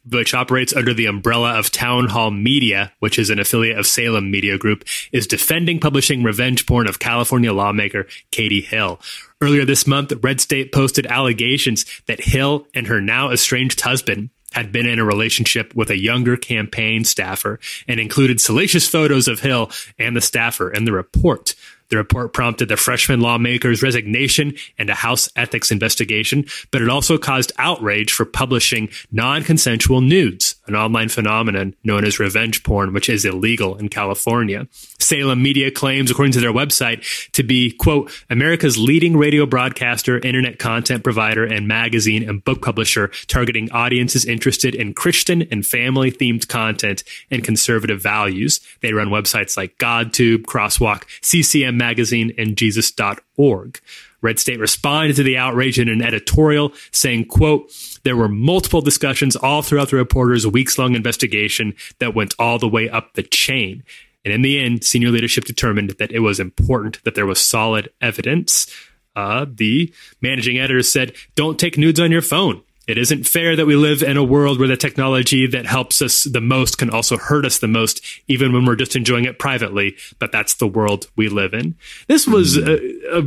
which 0.10 0.34
operates 0.34 0.74
under 0.74 0.94
the 0.94 1.06
umbrella 1.06 1.60
of 1.60 1.72
Townhall 1.72 2.32
Media, 2.32 2.92
which 3.00 3.20
is 3.20 3.30
an 3.30 3.40
affiliate 3.40 3.78
of 3.78 3.86
Salem 3.86 4.32
Media 4.32 4.58
Group, 4.58 4.84
is 5.12 5.28
defending 5.28 5.80
publishing 5.80 6.24
revenge 6.24 6.66
porn 6.66 6.88
of 6.88 7.00
California 7.00 7.54
lawmaker 7.54 8.08
Katie 8.32 8.62
Hill. 8.62 9.00
Earlier 9.42 9.66
this 9.66 9.88
month, 9.88 10.14
Red 10.22 10.40
State 10.40 10.72
posted 10.72 11.06
allegations 11.08 11.86
that 12.08 12.22
Hill 12.22 12.68
and 12.74 12.88
her 12.88 13.02
now 13.02 13.32
estranged 13.32 13.82
husband 13.82 14.30
had 14.51 14.72
been 14.72 14.86
in 14.86 15.00
a 15.00 15.05
relationship 15.05 15.74
with 15.75 15.89
a 15.89 15.98
younger 15.98 16.38
campaign 16.38 17.03
staffer 17.03 17.60
and 17.88 18.00
included 18.00 18.41
salacious 18.41 18.88
photos 18.88 19.27
of 19.27 19.39
Hill 19.39 19.72
and 19.98 20.15
the 20.15 20.22
staffer 20.22 20.72
in 20.72 20.86
the 20.86 20.91
report. 20.91 21.55
The 21.89 21.98
report 21.98 22.31
prompted 22.31 22.70
the 22.70 22.77
freshman 22.77 23.20
lawmaker's 23.20 23.84
resignation 23.84 24.53
and 24.77 24.89
a 24.89 24.96
House 24.96 25.29
ethics 25.36 25.72
investigation, 25.72 26.46
but 26.72 26.81
it 26.81 26.89
also 26.89 27.17
caused 27.17 27.51
outrage 27.58 28.13
for 28.13 28.24
publishing 28.24 28.89
non-consensual 29.12 30.00
nudes, 30.00 30.50
an 30.68 30.75
online 30.75 31.10
phenomenon 31.10 31.75
known 31.84 32.06
as 32.06 32.20
revenge 32.20 32.63
porn, 32.63 32.94
which 32.94 33.10
is 33.10 33.25
illegal 33.25 33.75
in 33.77 33.89
California. 33.89 34.68
Salem 35.00 35.41
Media 35.41 35.72
claims, 35.72 36.12
according 36.12 36.32
to 36.34 36.39
their 36.39 36.53
website, 36.53 37.32
to 37.32 37.44
be, 37.44 37.72
quote, 37.72 38.12
America's 38.30 38.77
leading 38.77 39.18
radio 39.18 39.46
broadcaster, 39.46 40.20
internet 40.20 40.60
content 40.60 41.03
provider, 41.03 41.44
and 41.44 41.68
magazine 41.68 42.27
and 42.27 42.44
book 42.44 42.62
publisher 42.62 43.10
targeting 43.27 43.72
audiences 43.72 44.25
interested 44.25 44.75
in 44.75 44.94
Christian 44.94 45.44
and 45.51 45.65
family 45.65 46.12
themed 46.12 46.48
content 46.48 47.03
and 47.30 47.44
conservative 47.44 48.01
values. 48.01 48.60
They 48.82 48.94
run 48.94 49.10
websites 49.10 49.58
like 49.58 49.77
GodTube, 49.77 50.44
Crosswalk, 50.44 51.03
CCM 51.22 51.77
Magazine, 51.77 52.34
and 52.38 52.56
Jesus.org. 52.56 53.80
Red 54.22 54.40
State 54.40 54.60
responded 54.60 55.16
to 55.16 55.24
the 55.24 55.38
outrage 55.38 55.80
in 55.80 55.90
an 55.90 56.01
editorial 56.01 56.74
saying, 56.92 57.25
quote, 57.25 57.72
there 58.04 58.16
were 58.16 58.30
multiple 58.30 58.82
discussions 58.82 59.36
all 59.36 59.62
throughout 59.62 59.90
the 59.90 59.98
reporter's 59.98 60.48
weeks 60.48 60.78
long 60.78 60.96
investigation 60.96 61.75
that 62.00 62.16
went 62.16 62.36
all 62.40 62.60
the 62.60 62.68
way 62.68 62.90
up 62.90 63.13
the 63.13 63.24
chain. 63.24 63.84
And 64.24 64.34
in 64.34 64.42
the 64.44 64.60
end, 64.60 64.84
senior 64.84 65.10
leadership 65.10 65.46
determined 65.46 65.92
that 65.92 66.12
it 66.12 66.20
was 66.20 66.40
important 66.40 67.04
that 67.04 67.16
there 67.16 67.25
was 67.25 67.42
solid 67.42 67.90
evidence. 68.01 68.68
Uh, 69.16 69.46
the 69.50 69.94
managing 70.22 70.60
editor 70.60 70.84
said, 70.84 71.13
don't 71.36 71.60
take 71.60 71.78
nudes 71.78 72.00
on 72.00 72.12
your 72.12 72.22
phone. 72.22 72.62
It 72.88 72.98
isn't 72.98 73.28
fair 73.28 73.56
that 73.56 73.68
we 73.68 73.75
live 73.75 74.01
in 74.04 74.18
a 74.18 74.24
world 74.24 74.60
where 74.60 74.68
the 74.68 74.75
technology 74.75 75.48
that 75.48 75.66
helps 75.66 76.01
us 76.01 76.24
the 76.24 76.42
most 76.42 76.78
can 76.78 76.90
also 76.90 77.16
hurt 77.16 77.46
us 77.46 77.60
the 77.60 77.68
most, 77.68 78.04
even 78.28 78.54
when 78.54 78.66
we're 78.66 78.75
just 78.75 78.96
enjoying 78.96 79.25
it 79.25 79.40
privately. 79.40 79.96
But 80.20 80.32
that's 80.32 80.56
the 80.56 80.68
world 80.68 81.08
we 81.16 81.30
live 81.30 81.54
in. 81.54 81.75
This 82.08 82.28
was 82.28 82.58
a, 82.58 83.18
a 83.18 83.22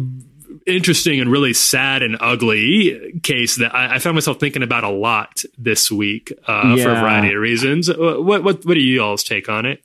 interesting 0.67 1.21
and 1.21 1.31
really 1.31 1.53
sad 1.53 2.03
and 2.03 2.17
ugly 2.21 3.19
case 3.23 3.57
that 3.57 3.75
I, 3.75 3.97
I 3.97 3.99
found 3.99 4.15
myself 4.15 4.41
thinking 4.41 4.63
about 4.63 4.85
a 4.85 4.91
lot 4.91 5.43
this 5.59 5.91
week 5.91 6.33
uh, 6.47 6.77
for 6.77 6.91
a 6.91 6.95
variety 7.01 7.35
of 7.35 7.41
reasons. 7.41 7.89
What 7.89 8.43
what 8.45 8.65
what 8.65 8.77
are 8.77 8.81
you 8.81 9.03
all's 9.03 9.23
take 9.25 9.49
on 9.49 9.67
it? 9.67 9.83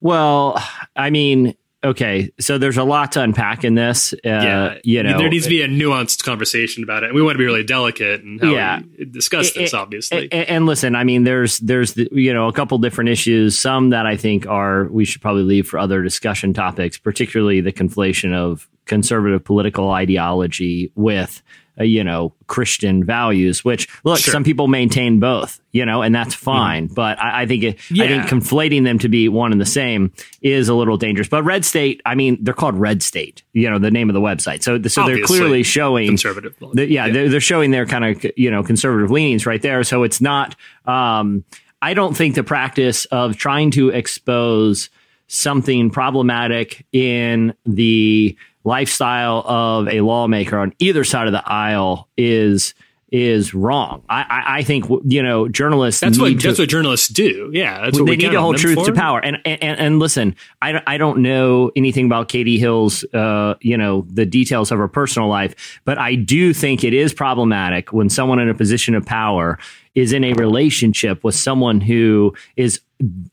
Well, 0.00 0.62
I 0.94 1.08
mean, 1.10 1.54
okay, 1.82 2.30
so 2.38 2.58
there's 2.58 2.76
a 2.76 2.84
lot 2.84 3.12
to 3.12 3.22
unpack 3.22 3.64
in 3.64 3.74
this. 3.74 4.12
Uh, 4.24 4.76
you 4.84 5.02
know, 5.02 5.16
there 5.16 5.28
needs 5.30 5.44
to 5.44 5.50
be 5.50 5.62
a 5.62 5.68
nuanced 5.68 6.22
conversation 6.24 6.82
about 6.82 7.04
it. 7.04 7.06
And 7.06 7.14
we 7.14 7.22
want 7.22 7.34
to 7.34 7.38
be 7.38 7.44
really 7.46 7.64
delicate 7.64 8.22
and 8.22 8.40
how 8.40 8.50
Yeah. 8.52 8.80
we 8.98 9.06
discuss 9.06 9.52
this. 9.52 9.72
A- 9.72 9.78
obviously, 9.78 10.28
a- 10.30 10.50
and, 10.50 10.66
listen, 10.66 10.94
I 10.94 11.04
mean, 11.04 11.24
there's 11.24 11.58
there's 11.60 11.94
the, 11.94 12.08
you 12.12 12.34
know 12.34 12.48
a 12.48 12.52
couple 12.52 12.76
different 12.78 13.10
issues. 13.10 13.58
Some 13.58 13.90
that 13.90 14.04
I 14.06 14.16
think 14.16 14.46
are 14.46 14.84
we 14.88 15.04
should 15.06 15.22
probably 15.22 15.44
leave 15.44 15.66
for 15.68 15.78
other 15.78 16.02
discussion 16.02 16.52
topics, 16.52 16.98
particularly 16.98 17.60
the 17.62 17.72
conflation 17.72 18.34
of 18.34 18.68
conservative 18.86 19.44
political 19.44 19.90
ideology 19.90 20.92
with 20.94 21.42
uh, 21.80 21.82
you 21.84 22.04
know 22.04 22.32
Christian 22.46 23.04
values. 23.04 23.64
Which 23.64 23.88
look, 24.04 24.18
Sure. 24.20 24.30
some 24.32 24.44
people 24.44 24.68
maintain 24.68 25.18
both, 25.18 25.60
you 25.72 25.84
know, 25.84 26.02
and 26.02 26.14
that's 26.14 26.32
fine. 26.34 26.86
But 26.86 27.18
I, 27.18 27.42
I 27.42 27.46
think 27.46 27.64
it, 27.64 27.80
I 28.00 28.06
think 28.06 28.24
conflating 28.26 28.84
them 28.84 28.98
to 29.00 29.08
be 29.08 29.28
one 29.28 29.50
and 29.50 29.60
the 29.60 29.66
same 29.66 30.12
is 30.40 30.68
a 30.68 30.74
little 30.74 30.96
dangerous. 30.96 31.28
But 31.28 31.42
Red 31.42 31.64
State, 31.64 32.00
I 32.06 32.14
mean, 32.14 32.38
they're 32.42 32.54
called 32.54 32.76
Red 32.76 33.02
State, 33.02 33.42
you 33.52 33.68
know, 33.68 33.78
the 33.80 33.90
name 33.90 34.08
of 34.08 34.14
the 34.14 34.20
website. 34.20 34.62
So 34.62 34.80
so 34.82 35.06
they're 35.06 35.24
clearly 35.24 35.62
showing 35.64 36.06
conservative. 36.06 36.54
the- 36.74 36.88
yeah, 36.88 37.08
They're, 37.08 37.28
they're 37.28 37.40
showing 37.40 37.72
their 37.72 37.86
kind 37.86 38.04
of 38.04 38.24
you 38.36 38.50
know 38.52 38.62
conservative 38.62 39.10
leanings 39.10 39.44
right 39.46 39.60
there. 39.62 39.82
So 39.82 40.04
it's 40.04 40.20
not. 40.20 40.54
Um, 40.86 41.44
I 41.82 41.92
don't 41.92 42.16
think 42.16 42.34
the 42.34 42.44
practice 42.44 43.04
of 43.06 43.36
trying 43.36 43.70
to 43.72 43.90
expose 43.90 44.88
something 45.26 45.90
problematic 45.90 46.86
in 46.92 47.52
the 47.66 48.36
lifestyle 48.64 49.42
of 49.46 49.88
a 49.88 50.00
lawmaker 50.00 50.58
on 50.58 50.72
either 50.78 51.04
side 51.04 51.26
of 51.26 51.32
the 51.32 51.42
aisle 51.48 52.08
is 52.16 52.74
is 53.12 53.54
wrong. 53.54 54.02
I, 54.08 54.22
I, 54.22 54.58
I 54.58 54.62
think 54.64 54.86
you 55.04 55.22
know 55.22 55.46
journalists. 55.46 56.00
that's 56.00 56.18
what 56.18 56.30
to- 56.30 56.34
that's 56.48 56.58
what 56.58 56.68
journalists 56.68 57.06
do. 57.06 57.50
Yeah, 57.52 57.82
that's 57.84 58.00
what 58.00 58.06
they 58.06 58.16
need 58.16 58.32
to 58.32 58.40
hold 58.40 58.56
truth 58.56 58.74
for. 58.74 58.86
to 58.86 58.92
power. 58.92 59.20
And, 59.20 59.38
and 59.44 59.62
and 59.78 59.98
listen, 60.00 60.34
I, 60.60 60.72
don't- 60.72 60.84
I 60.88 60.96
don't 60.98 61.18
know 61.18 61.70
anything 61.76 62.06
about 62.06 62.28
Katie 62.28 62.58
Hill's, 62.58 63.04
uh, 63.14 63.54
you 63.60 63.76
know, 63.78 64.04
the 64.10 64.26
details 64.26 64.72
of 64.72 64.78
her 64.78 64.88
personal 64.88 65.28
life, 65.28 65.80
but 65.84 65.96
I 65.96 66.16
do 66.16 66.52
think 66.52 66.82
it 66.82 66.92
is 66.92 67.14
problematic 67.14 67.92
when 67.92 68.10
someone 68.10 68.40
in 68.40 68.48
a 68.48 68.54
position 68.54 68.96
of 68.96 69.06
power 69.06 69.60
is 69.94 70.12
in 70.12 70.24
a 70.24 70.32
relationship 70.34 71.22
with 71.24 71.34
someone 71.34 71.80
who 71.80 72.34
is 72.56 72.80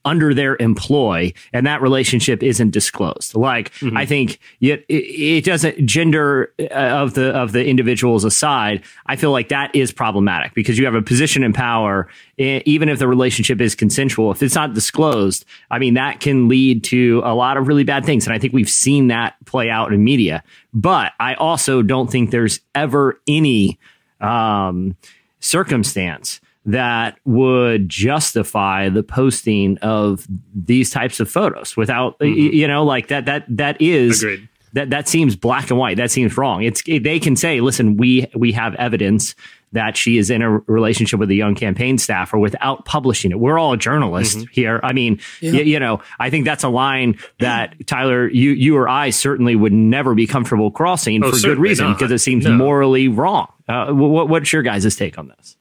under 0.03 0.33
their 0.33 0.57
employ 0.59 1.31
and 1.53 1.65
that 1.67 1.81
relationship 1.81 2.41
isn't 2.41 2.71
disclosed. 2.71 3.35
Like 3.35 3.71
Mm-hmm. 3.81 3.97
i 3.97 4.05
think 4.05 4.39
it, 4.59 4.85
it, 4.89 5.43
doesn't 5.43 5.85
gender 5.85 6.53
uh, 6.59 6.65
of 6.73 7.13
the 7.15 7.31
of 7.31 7.51
the 7.51 7.65
individuals 7.65 8.23
aside 8.23 8.83
i 9.07 9.15
feel 9.15 9.31
like 9.31 9.49
that 9.49 9.75
is 9.75 9.91
problematic 9.91 10.53
because 10.53 10.77
you 10.77 10.85
have 10.85 10.93
a 10.93 11.01
position 11.01 11.43
in 11.43 11.51
power 11.51 12.07
even 12.37 12.89
if 12.89 12.99
the 12.99 13.07
relationship 13.07 13.61
is 13.61 13.75
consensual. 13.75 14.31
If 14.31 14.43
it's 14.43 14.55
not 14.55 14.73
disclosed 14.73 15.45
i 15.71 15.79
mean 15.79 15.95
that 15.95 16.19
can 16.19 16.47
lead 16.47 16.83
to 16.85 17.21
a 17.23 17.33
lot 17.33 17.57
of 17.57 17.67
really 17.67 17.83
bad 17.83 18.05
things 18.05 18.27
and 18.27 18.33
i 18.33 18.39
think 18.39 18.53
we've 18.53 18.69
seen 18.69 19.07
that 19.07 19.35
play 19.45 19.69
out 19.69 19.93
in 19.93 20.03
media. 20.03 20.43
But 20.73 21.13
i 21.19 21.33
also 21.33 21.81
don't 21.81 22.11
think 22.11 22.29
there's 22.29 22.59
ever 22.75 23.19
any 23.27 23.79
um, 24.19 24.95
circumstance 25.39 26.39
that 26.65 27.17
would 27.25 27.89
justify 27.89 28.89
the 28.89 29.03
posting 29.03 29.77
of 29.79 30.27
these 30.53 30.89
types 30.91 31.19
of 31.19 31.29
photos 31.29 31.75
without 31.75 32.15
y- 32.21 32.27
you 32.27 32.67
know 32.67 32.83
like 32.83 33.07
that 33.07 33.25
that 33.25 33.45
that 33.49 33.81
is 33.81 34.21
Agreed. 34.21 34.47
that 34.73 34.89
that 34.91 35.07
seems 35.07 35.35
black 35.35 35.69
and 35.71 35.79
white 35.79 35.97
that 35.97 36.11
seems 36.11 36.37
wrong 36.37 36.61
it's 36.63 36.83
they 36.83 37.19
can 37.19 37.35
say 37.35 37.61
listen 37.61 37.97
we 37.97 38.27
we 38.35 38.51
have 38.51 38.75
evidence 38.75 39.33
that 39.73 39.95
she 39.97 40.17
is 40.17 40.29
in 40.29 40.41
a 40.41 40.49
relationship 40.67 41.17
with 41.19 41.31
a 41.31 41.33
young 41.33 41.55
campaign 41.55 41.97
staffer 41.97 42.37
without 42.37 42.83
publishing 42.83 43.31
it. 43.31 43.39
We're 43.39 43.57
all 43.57 43.77
journalists 43.77 44.43
here. 44.51 44.81
I 44.83 44.91
mean, 44.91 45.21
y- 45.41 45.47
you 45.61 45.79
know, 45.79 46.01
I 46.19 46.29
think 46.29 46.43
that's 46.43 46.65
a 46.65 46.67
line 46.67 47.17
that 47.39 47.87
Tyler, 47.87 48.27
you 48.27 48.51
you 48.51 48.75
or 48.75 48.89
I 48.89 49.11
certainly 49.11 49.55
would 49.55 49.71
never 49.71 50.13
be 50.13 50.27
comfortable 50.27 50.71
crossing 50.71 51.23
Oh, 51.23 51.27
for 51.27 51.31
good 51.31 51.39
certainly 51.41 51.69
reason 51.69 51.85
not. 51.87 51.97
because 51.97 52.11
it 52.11 52.17
seems 52.19 52.43
No. 52.43 52.51
morally 52.51 53.07
wrong. 53.07 53.47
Uh, 53.69 53.93
what, 53.93 54.27
what's 54.27 54.51
your 54.51 54.61
guys' 54.61 54.93
take 54.97 55.17
on 55.17 55.29
this? 55.29 55.55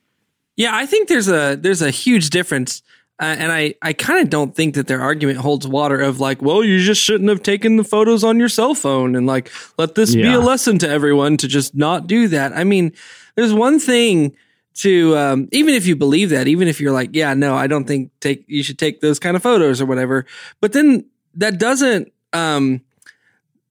Yeah, 0.61 0.77
I 0.77 0.85
think 0.85 1.09
there's 1.09 1.29
a 1.29 1.57
there's 1.57 1.81
a 1.81 1.89
huge 1.91 2.29
difference, 2.29 2.83
uh, 3.19 3.35
and 3.39 3.51
I 3.51 3.77
I 3.81 3.95
kind 3.95 4.21
of 4.21 4.29
don't 4.29 4.55
think 4.55 4.75
that 4.75 4.89
their 4.89 5.01
argument 5.01 5.39
holds 5.39 5.67
water. 5.67 5.99
Of 5.99 6.21
like, 6.21 6.43
well, 6.43 6.63
you 6.63 6.81
just 6.81 7.01
shouldn't 7.01 7.31
have 7.31 7.43
taken 7.43 7.79
the 7.79 7.83
photos 7.83 8.23
on 8.23 8.39
your 8.39 8.51
cell 8.51 8.75
phone, 8.75 9.17
and 9.17 9.27
like, 9.27 9.51
let 9.79 9.95
this 9.95 10.15
be 10.15 10.31
a 10.35 10.39
lesson 10.39 10.77
to 10.81 10.87
everyone 10.87 11.39
to 11.39 11.49
just 11.49 11.75
not 11.75 12.07
do 12.07 12.29
that. 12.29 12.53
I 12.55 12.65
mean, 12.65 12.93
there's 13.37 13.55
one 13.55 13.79
thing 13.79 14.37
to 14.75 15.17
um, 15.17 15.49
even 15.51 15.73
if 15.73 15.87
you 15.87 15.97
believe 15.97 16.29
that, 16.29 16.47
even 16.47 16.69
if 16.69 16.79
you're 16.79 16.93
like, 16.93 17.15
yeah, 17.15 17.33
no, 17.33 17.57
I 17.57 17.67
don't 17.67 17.87
think 17.87 18.11
take 18.21 18.45
you 18.47 18.63
should 18.63 18.79
take 18.79 19.01
those 19.01 19.19
kind 19.19 19.37
of 19.37 19.43
photos 19.43 19.81
or 19.81 19.87
whatever. 19.87 20.27
But 20.61 20.75
then 20.75 21.07
that 21.37 21.59
doesn't 21.59 22.13
um, 22.35 22.83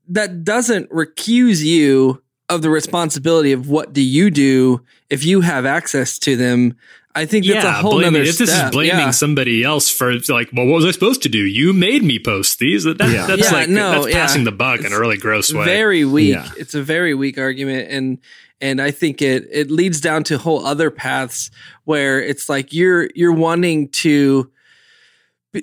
that 0.08 0.44
doesn't 0.44 0.90
recuse 0.90 1.64
you 1.64 2.24
of 2.50 2.62
the 2.62 2.70
responsibility 2.70 3.52
of 3.52 3.70
what 3.70 3.94
do 3.94 4.02
you 4.02 4.32
do 4.32 4.82
if 5.10 5.24
you 5.24 5.42
have 5.42 5.66
access 5.66 6.18
to 6.20 6.36
them 6.36 6.76
I 7.16 7.26
think 7.26 7.46
that's 7.46 7.66
a 7.66 7.74
whole 7.74 7.94
blaming, 7.94 8.22
other 8.22 8.30
if 8.30 8.38
this 8.38 8.52
step. 8.52 8.66
is 8.66 8.72
blaming 8.72 8.98
yeah. 8.98 9.12
somebody 9.12 9.64
else 9.64 9.90
for 9.90 10.14
like, 10.30 10.50
well, 10.54 10.68
what 10.68 10.76
was 10.76 10.86
I 10.86 10.92
supposed 10.92 11.24
to 11.24 11.30
do? 11.30 11.40
You 11.40 11.74
made 11.74 12.04
me 12.04 12.20
post 12.20 12.60
these. 12.60 12.84
That, 12.84 12.98
Yeah. 13.00 13.26
That's 13.26 13.52
Yeah, 13.52 13.52
like 13.52 13.70
no, 13.70 13.92
that's 13.92 14.14
yeah. 14.14 14.22
passing 14.22 14.44
the 14.44 14.52
buck 14.52 14.82
in 14.82 14.94
a 14.94 15.00
really 15.00 15.18
gross 15.18 15.52
way. 15.52 15.66
very 15.66 16.06
weak. 16.06 16.36
Yeah. 16.36 16.50
It's 16.56 16.76
a 16.76 16.84
very 16.84 17.16
weak 17.16 17.38
argument, 17.40 17.90
and 17.90 18.20
and 18.62 18.80
I 18.80 18.92
think 18.92 19.22
it 19.22 19.48
it 19.52 19.72
leads 19.72 20.00
down 20.00 20.24
to 20.26 20.38
whole 20.38 20.66
other 20.66 20.92
paths 20.92 21.50
where 21.84 22.22
it's 22.22 22.48
like 22.48 22.74
you're 22.74 23.10
you're 23.16 23.34
wanting 23.34 23.90
to 23.90 24.52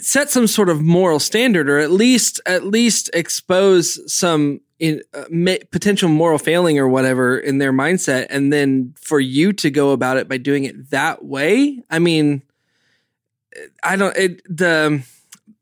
set 0.00 0.30
some 0.30 0.48
sort 0.48 0.68
of 0.68 0.82
moral 0.82 1.20
standard, 1.20 1.70
or 1.70 1.78
at 1.78 1.92
least 1.92 2.40
at 2.44 2.66
least 2.66 3.08
expose 3.14 4.12
some 4.12 4.60
in, 4.78 5.02
uh, 5.14 5.24
potential 5.70 6.08
moral 6.08 6.38
failing 6.38 6.78
or 6.78 6.88
whatever 6.88 7.38
in 7.38 7.58
their 7.58 7.72
mindset, 7.72 8.26
and 8.30 8.52
then 8.52 8.94
for 9.00 9.20
you 9.20 9.52
to 9.54 9.70
go 9.70 9.90
about 9.90 10.16
it 10.16 10.28
by 10.28 10.36
doing 10.36 10.64
it 10.64 10.90
that 10.90 11.24
way. 11.24 11.82
I 11.90 11.98
mean, 11.98 12.42
I 13.82 13.96
don't 13.96 14.16
it 14.16 14.42
the 14.48 15.02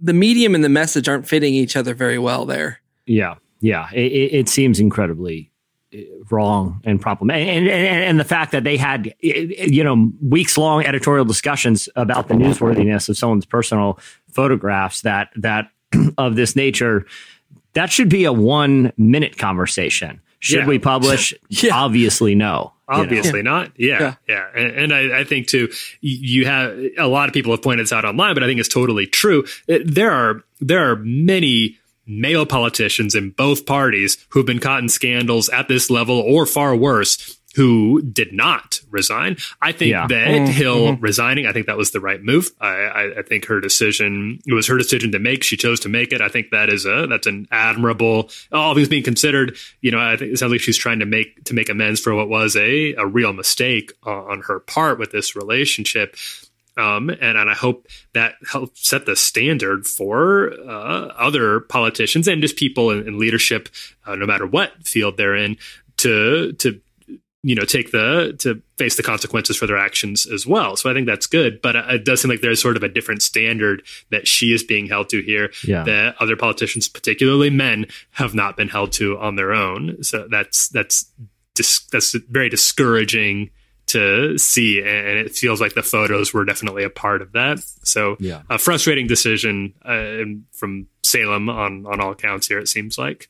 the 0.00 0.12
medium 0.12 0.54
and 0.54 0.64
the 0.64 0.68
message 0.68 1.08
aren't 1.08 1.28
fitting 1.28 1.54
each 1.54 1.76
other 1.76 1.94
very 1.94 2.18
well 2.18 2.44
there. 2.44 2.80
Yeah, 3.06 3.36
yeah. 3.60 3.88
It, 3.92 4.12
it, 4.12 4.34
it 4.34 4.48
seems 4.48 4.80
incredibly 4.80 5.50
uh, 5.94 5.98
wrong 6.30 6.80
and 6.84 7.00
problematic, 7.00 7.48
and, 7.48 7.68
and 7.68 8.04
and 8.04 8.20
the 8.20 8.24
fact 8.24 8.52
that 8.52 8.64
they 8.64 8.76
had 8.76 9.14
you 9.20 9.84
know 9.84 10.10
weeks 10.22 10.58
long 10.58 10.84
editorial 10.84 11.24
discussions 11.24 11.88
about 11.94 12.28
the 12.28 12.34
newsworthiness 12.34 13.08
of 13.08 13.16
someone's 13.16 13.46
personal 13.46 13.98
photographs 14.32 15.02
that 15.02 15.28
that 15.36 15.68
of 16.18 16.36
this 16.36 16.56
nature, 16.56 17.06
that 17.74 17.92
should 17.92 18.08
be 18.08 18.24
a 18.24 18.32
one 18.32 18.92
minute 18.96 19.38
conversation. 19.38 20.20
Should 20.40 20.60
Yeah. 20.60 20.66
we 20.66 20.78
publish? 20.78 21.32
Yeah. 21.48 21.74
Obviously, 21.74 22.34
no. 22.34 22.72
you 22.90 22.96
know? 22.96 23.02
Obviously 23.02 23.42
not. 23.42 23.72
Yeah, 23.78 24.16
yeah, 24.28 24.44
And, 24.54 24.70
and 24.72 24.92
I, 24.94 25.20
I 25.20 25.24
think 25.24 25.46
too, 25.46 25.70
you 26.02 26.44
have 26.44 26.78
a 26.98 27.06
lot 27.06 27.28
of 27.28 27.32
people 27.34 27.52
have 27.52 27.62
pointed 27.62 27.84
this 27.84 27.92
out 27.92 28.04
online, 28.04 28.34
but 28.34 28.42
I 28.42 28.46
think 28.46 28.60
it's 28.60 28.68
totally 28.68 29.06
true. 29.06 29.44
There 29.66 30.10
are 30.10 30.42
there 30.60 30.90
are 30.90 30.96
many 30.96 31.78
male 32.06 32.44
politicians 32.44 33.14
in 33.14 33.30
both 33.30 33.64
parties 33.64 34.18
who've 34.28 34.44
been 34.44 34.58
caught 34.58 34.82
in 34.82 34.90
scandals 34.90 35.48
at 35.48 35.68
this 35.68 35.88
level 35.88 36.20
or 36.20 36.44
far 36.44 36.76
worse 36.76 37.38
who 37.54 38.02
did 38.02 38.32
not 38.32 38.80
resign. 38.90 39.36
I 39.62 39.72
think 39.72 39.90
Yeah. 39.90 40.06
that 40.08 40.48
Hill 40.48 40.96
resigning, 40.96 41.46
I 41.46 41.52
think 41.52 41.66
that 41.66 41.76
was 41.76 41.92
the 41.92 42.00
right 42.00 42.22
move. 42.22 42.50
I, 42.60 42.68
I, 42.68 43.18
I 43.18 43.22
think 43.22 43.46
her 43.46 43.60
decision, 43.60 44.40
it 44.46 44.54
was 44.54 44.66
her 44.66 44.76
decision 44.76 45.12
to 45.12 45.18
make. 45.18 45.42
She 45.44 45.56
chose 45.56 45.80
to 45.80 45.88
make 45.88 46.12
it. 46.12 46.20
I 46.20 46.28
think 46.28 46.50
that 46.50 46.68
is 46.68 46.84
a, 46.84 47.06
that's 47.06 47.26
an 47.26 47.46
admirable, 47.50 48.30
all 48.52 48.74
things 48.74 48.88
being 48.88 49.04
considered, 49.04 49.56
you 49.80 49.90
know, 49.90 49.98
I 50.00 50.16
think 50.16 50.32
it 50.32 50.38
sounds 50.38 50.52
like 50.52 50.60
she's 50.60 50.76
trying 50.76 50.98
to 50.98 51.06
make, 51.06 51.44
to 51.44 51.54
make 51.54 51.68
amends 51.68 52.00
for 52.00 52.14
what 52.14 52.28
was 52.28 52.56
a, 52.56 52.94
a 52.94 53.06
real 53.06 53.32
mistake 53.32 53.92
on, 54.02 54.30
on 54.30 54.40
her 54.42 54.60
part 54.60 54.98
with 54.98 55.12
this 55.12 55.36
relationship. 55.36 56.16
Um, 56.76 57.08
and, 57.08 57.38
and 57.38 57.48
I 57.48 57.54
hope 57.54 57.86
that 58.14 58.34
helps 58.50 58.88
set 58.88 59.06
the 59.06 59.14
standard 59.14 59.86
for 59.86 60.52
uh, 60.52 61.06
other 61.16 61.60
politicians 61.60 62.26
and 62.26 62.42
just 62.42 62.56
people 62.56 62.90
in, 62.90 63.06
in 63.06 63.16
leadership, 63.16 63.68
uh, 64.04 64.16
no 64.16 64.26
matter 64.26 64.44
what 64.44 64.72
field 64.84 65.16
they're 65.16 65.36
in, 65.36 65.56
to 65.98 66.52
to 66.54 66.80
you 67.46 67.54
know 67.54 67.64
take 67.64 67.90
the 67.92 68.34
to 68.38 68.60
face 68.78 68.96
the 68.96 69.02
consequences 69.02 69.56
for 69.56 69.66
their 69.66 69.76
actions 69.76 70.24
as 70.26 70.46
well. 70.46 70.76
So 70.76 70.90
I 70.90 70.94
think 70.94 71.06
that's 71.06 71.26
good, 71.26 71.60
but 71.62 71.76
uh, 71.76 71.84
it 71.90 72.04
does 72.04 72.22
seem 72.22 72.30
like 72.30 72.40
there's 72.40 72.60
sort 72.60 72.76
of 72.76 72.82
a 72.82 72.88
different 72.88 73.20
standard 73.22 73.82
that 74.10 74.26
she 74.26 74.52
is 74.54 74.62
being 74.64 74.86
held 74.86 75.10
to 75.10 75.20
here 75.20 75.52
Yeah. 75.62 75.84
that 75.84 76.16
other 76.20 76.36
politicians, 76.36 76.88
particularly 76.88 77.50
men, 77.50 77.86
have 78.12 78.34
not 78.34 78.56
been 78.56 78.68
held 78.68 78.92
to 78.92 79.18
on 79.18 79.36
their 79.36 79.52
own. 79.52 80.02
So 80.02 80.26
that's 80.30 80.68
that's 80.68 81.10
dis- 81.54 81.80
that's 81.92 82.12
very 82.30 82.48
discouraging 82.48 83.50
to 83.88 84.38
see, 84.38 84.78
and 84.80 85.18
it 85.18 85.36
feels 85.36 85.60
like 85.60 85.74
the 85.74 85.82
photos 85.82 86.32
were 86.32 86.46
definitely 86.46 86.84
a 86.84 86.90
part 86.90 87.20
of 87.20 87.32
that. 87.32 87.58
So 87.82 88.16
Yeah. 88.18 88.40
a 88.48 88.58
frustrating 88.58 89.06
decision 89.06 89.74
uh, 89.84 90.24
from 90.52 90.86
Salem 91.02 91.50
on 91.50 91.84
on 91.84 92.00
all 92.00 92.12
accounts 92.12 92.46
here. 92.48 92.58
It 92.58 92.68
seems 92.68 92.96
like. 92.96 93.28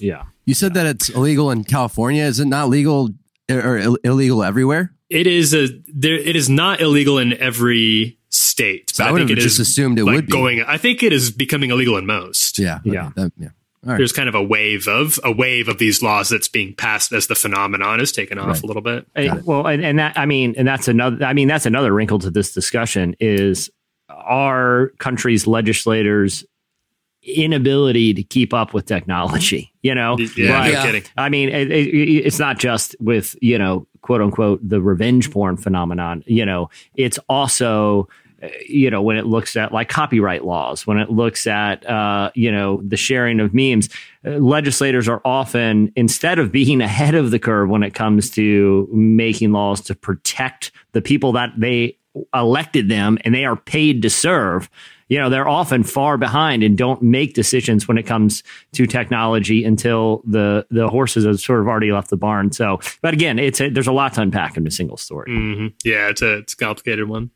Yeah. 0.00 0.24
You 0.46 0.54
said 0.54 0.74
that 0.74 0.86
it's 0.86 1.08
illegal 1.10 1.52
in 1.52 1.62
California. 1.62 2.24
Is 2.24 2.40
it 2.40 2.46
not 2.46 2.68
legal 2.68 3.10
or 3.50 3.78
Ill- 3.78 3.98
illegal 4.04 4.42
everywhere? 4.42 4.92
It 5.10 5.26
is 5.26 5.54
a 5.54 5.68
there. 5.88 6.14
It 6.16 6.36
is 6.36 6.48
not 6.48 6.80
illegal 6.80 7.18
in 7.18 7.34
every 7.34 8.18
state. 8.30 8.90
So 8.94 9.04
but 9.04 9.08
I 9.08 9.12
would 9.12 9.18
think 9.18 9.30
have 9.30 9.38
it 9.38 9.42
just 9.42 9.60
is, 9.60 9.68
assumed 9.68 9.98
it 9.98 10.04
like, 10.04 10.14
would 10.14 10.26
be. 10.26 10.32
going. 10.32 10.62
I 10.66 10.78
think 10.78 11.02
it 11.02 11.12
is 11.12 11.30
becoming 11.30 11.70
illegal 11.70 11.96
in 11.98 12.06
most. 12.06 12.58
Yeah. 12.58 12.76
okay, 12.76 12.90
Yeah. 12.92 13.10
that- 13.16 13.32
yeah. 13.38 13.48
All 13.84 13.90
right. 13.90 13.98
There's 13.98 14.12
kind 14.12 14.28
of 14.28 14.36
a 14.36 14.42
wave 14.42 14.86
of 14.86 15.18
a 15.24 15.32
wave 15.32 15.66
of 15.66 15.78
these 15.78 16.02
laws 16.04 16.28
that's 16.28 16.46
being 16.46 16.72
passed 16.72 17.12
as 17.12 17.26
the 17.26 17.34
phenomenon 17.34 18.00
is 18.00 18.12
taken 18.12 18.38
off 18.38 18.46
Right. 18.46 18.62
a 18.62 18.66
little 18.66 18.80
bit. 18.80 19.06
Uh, 19.16 19.40
well, 19.44 19.66
and, 19.66 19.84
and 19.84 19.98
that 19.98 20.16
I 20.16 20.24
mean, 20.24 20.54
and 20.56 20.66
that's 20.68 20.86
another. 20.86 21.24
I 21.26 21.32
mean, 21.32 21.48
that's 21.48 21.66
another 21.66 21.92
wrinkle 21.92 22.20
to 22.20 22.30
this 22.30 22.52
discussion 22.54 23.16
is 23.18 23.70
our 24.08 24.92
country's 24.98 25.46
legislators' 25.48 26.44
inability 27.22 28.14
to 28.14 28.22
keep 28.22 28.52
up 28.52 28.74
with 28.74 28.86
technology. 28.86 29.72
You 29.82 29.94
know, 29.94 30.16
Yeah, 30.36 30.60
Like, 30.60 30.72
no 30.74 30.82
kidding. 30.82 31.02
I 31.16 31.28
mean, 31.28 31.48
it, 31.48 31.70
it, 31.70 31.88
it's 32.26 32.38
not 32.38 32.58
just 32.58 32.94
with 33.00 33.36
you 33.42 33.58
know, 33.58 33.86
quote 34.02 34.20
unquote, 34.20 34.60
the 34.66 34.80
revenge 34.80 35.30
porn 35.30 35.56
phenomenon. 35.56 36.22
You 36.26 36.46
know, 36.46 36.70
it's 36.94 37.18
also 37.28 38.08
uh, 38.42 38.48
you 38.66 38.90
know 38.90 39.00
when 39.00 39.16
it 39.16 39.26
looks 39.26 39.56
at 39.56 39.72
like 39.72 39.88
copyright 39.88 40.44
laws 40.44 40.86
when 40.86 40.98
it 40.98 41.10
looks 41.10 41.46
at 41.46 41.88
uh, 41.88 42.30
you 42.34 42.50
know 42.50 42.80
the 42.82 42.96
sharing 42.96 43.38
of 43.38 43.54
memes 43.54 43.88
uh, 44.26 44.30
legislators 44.30 45.08
are 45.08 45.22
often 45.24 45.92
instead 45.94 46.38
of 46.38 46.50
being 46.50 46.80
ahead 46.82 47.14
of 47.14 47.30
the 47.30 47.38
curve 47.38 47.68
when 47.68 47.82
it 47.82 47.94
comes 47.94 48.30
to 48.30 48.88
making 48.92 49.52
laws 49.52 49.80
to 49.80 49.94
protect 49.94 50.72
the 50.92 51.02
people 51.02 51.32
that 51.32 51.50
they 51.56 51.96
elected 52.34 52.88
them 52.88 53.16
and 53.24 53.34
they 53.34 53.44
are 53.44 53.56
paid 53.56 54.02
to 54.02 54.10
serve 54.10 54.68
you 55.12 55.18
know 55.18 55.28
they're 55.28 55.46
often 55.46 55.82
far 55.82 56.16
behind 56.16 56.62
and 56.62 56.78
don't 56.78 57.02
make 57.02 57.34
decisions 57.34 57.86
when 57.86 57.98
it 57.98 58.04
comes 58.04 58.42
to 58.72 58.86
technology 58.86 59.62
until 59.62 60.22
the 60.24 60.66
the 60.70 60.88
horses 60.88 61.26
have 61.26 61.38
sort 61.38 61.60
of 61.60 61.68
already 61.68 61.92
left 61.92 62.08
the 62.08 62.16
barn. 62.16 62.50
So 62.50 62.80
but 63.02 63.12
again 63.12 63.38
it's 63.38 63.60
a, 63.60 63.68
there's 63.68 63.86
a 63.86 63.92
lot 63.92 64.14
to 64.14 64.22
unpack 64.22 64.56
in 64.56 64.66
a 64.66 64.70
single 64.70 64.96
story. 64.96 65.30
Hmm 65.30 65.66
Yeah, 65.84 66.08
it's 66.08 66.22
a 66.22 66.38
it's 66.38 66.54
a 66.54 66.56
complicated 66.56 67.10
one. 67.10 67.30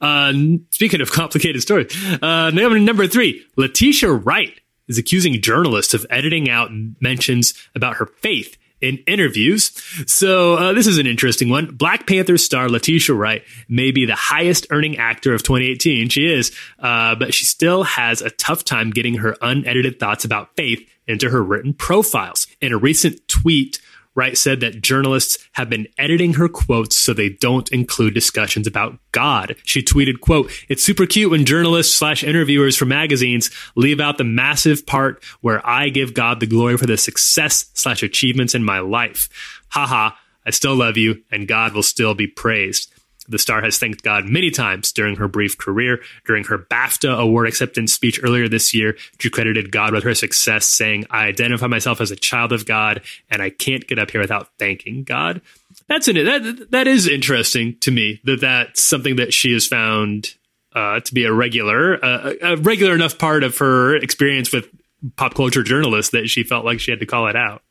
Uh, 0.00 0.32
speaking 0.70 1.02
of 1.02 1.12
complicated 1.12 1.60
stories, 1.60 1.94
uh, 2.22 2.50
number 2.50 3.06
three, 3.06 3.44
Letitia 3.56 4.10
Wright 4.10 4.58
is 4.88 4.96
accusing 4.96 5.38
journalists 5.42 5.92
of 5.92 6.06
editing 6.08 6.48
out 6.48 6.70
mentions 6.98 7.52
about 7.74 7.96
her 7.96 8.06
faith 8.06 8.56
in 8.82 8.98
interviews. 9.06 9.70
So 10.06 10.54
uh, 10.54 10.72
this 10.72 10.86
is 10.86 10.98
an 10.98 11.06
interesting 11.06 11.48
one. 11.48 11.74
Black 11.74 12.06
Panther 12.06 12.36
star 12.36 12.68
Letitia 12.68 13.14
Wright 13.14 13.42
may 13.68 13.90
be 13.92 14.04
the 14.04 14.14
highest 14.14 14.66
earning 14.70 14.98
actor 14.98 15.32
of 15.32 15.42
2018. 15.42 16.08
She 16.08 16.26
is, 16.26 16.54
uh, 16.80 17.14
but 17.14 17.32
she 17.32 17.44
still 17.44 17.84
has 17.84 18.20
a 18.20 18.30
tough 18.30 18.64
time 18.64 18.90
getting 18.90 19.14
her 19.14 19.36
unedited 19.40 19.98
thoughts 19.98 20.24
about 20.24 20.54
faith 20.56 20.86
into 21.06 21.30
her 21.30 21.42
written 21.42 21.72
profiles. 21.72 22.46
In 22.60 22.72
a 22.72 22.78
recent 22.78 23.26
tweet, 23.28 23.80
Wright 24.14 24.36
said 24.36 24.60
that 24.60 24.82
journalists 24.82 25.38
have 25.52 25.70
been 25.70 25.88
editing 25.96 26.34
her 26.34 26.48
quotes 26.48 26.96
so 26.96 27.12
they 27.12 27.30
don't 27.30 27.70
include 27.72 28.14
discussions 28.14 28.66
about 28.66 28.98
God. 29.12 29.56
She 29.64 29.82
tweeted, 29.82 30.20
quote, 30.20 30.52
It's 30.68 30.84
super 30.84 31.06
cute 31.06 31.30
when 31.30 31.44
journalists 31.44 31.94
slash 31.94 32.22
interviewers 32.22 32.76
for 32.76 32.84
magazines 32.84 33.50
leave 33.74 34.00
out 34.00 34.18
the 34.18 34.24
massive 34.24 34.86
part 34.86 35.22
where 35.40 35.66
I 35.66 35.88
give 35.88 36.14
God 36.14 36.40
the 36.40 36.46
glory 36.46 36.76
for 36.76 36.86
the 36.86 36.96
success 36.96 37.70
slash 37.74 38.02
achievements 38.02 38.54
in 38.54 38.64
my 38.64 38.80
life. 38.80 39.28
Haha, 39.68 40.14
I 40.44 40.50
still 40.50 40.74
love 40.74 40.96
you 40.96 41.22
and 41.30 41.48
God 41.48 41.72
will 41.72 41.82
still 41.82 42.14
be 42.14 42.26
praised. 42.26 42.92
The 43.28 43.38
star 43.38 43.62
has 43.62 43.78
thanked 43.78 44.02
God 44.02 44.24
many 44.24 44.50
times 44.50 44.92
during 44.92 45.16
her 45.16 45.28
brief 45.28 45.56
career. 45.56 46.00
During 46.26 46.44
her 46.44 46.58
BAFTA 46.58 47.18
award 47.18 47.46
acceptance 47.46 47.92
speech 47.92 48.20
earlier 48.22 48.48
this 48.48 48.74
year, 48.74 48.96
she 49.18 49.30
credited 49.30 49.70
God 49.70 49.92
with 49.92 50.02
her 50.04 50.14
success, 50.14 50.66
saying, 50.66 51.06
I 51.10 51.26
identify 51.26 51.68
myself 51.68 52.00
as 52.00 52.10
a 52.10 52.16
child 52.16 52.52
of 52.52 52.66
God, 52.66 53.02
and 53.30 53.40
I 53.40 53.50
can't 53.50 53.86
get 53.86 53.98
up 53.98 54.10
here 54.10 54.20
without 54.20 54.48
thanking 54.58 55.04
God. 55.04 55.40
That's 55.88 56.08
an, 56.08 56.16
that, 56.16 56.68
that 56.70 56.86
is 56.86 57.06
interesting 57.08 57.78
to 57.80 57.90
me 57.90 58.20
that 58.24 58.40
that's 58.40 58.82
something 58.82 59.16
that 59.16 59.32
she 59.32 59.52
has 59.52 59.66
found 59.66 60.34
uh, 60.74 61.00
to 61.00 61.14
be 61.14 61.24
a 61.24 61.32
regular, 61.32 62.04
uh, 62.04 62.34
a 62.42 62.56
regular 62.56 62.94
enough 62.94 63.18
part 63.18 63.44
of 63.44 63.58
her 63.58 63.96
experience 63.96 64.52
with 64.52 64.68
pop 65.16 65.34
culture 65.34 65.62
journalists 65.62 66.12
that 66.12 66.28
she 66.28 66.42
felt 66.42 66.64
like 66.64 66.80
she 66.80 66.90
had 66.90 67.00
to 67.00 67.06
call 67.06 67.28
it 67.28 67.36
out. 67.36 67.62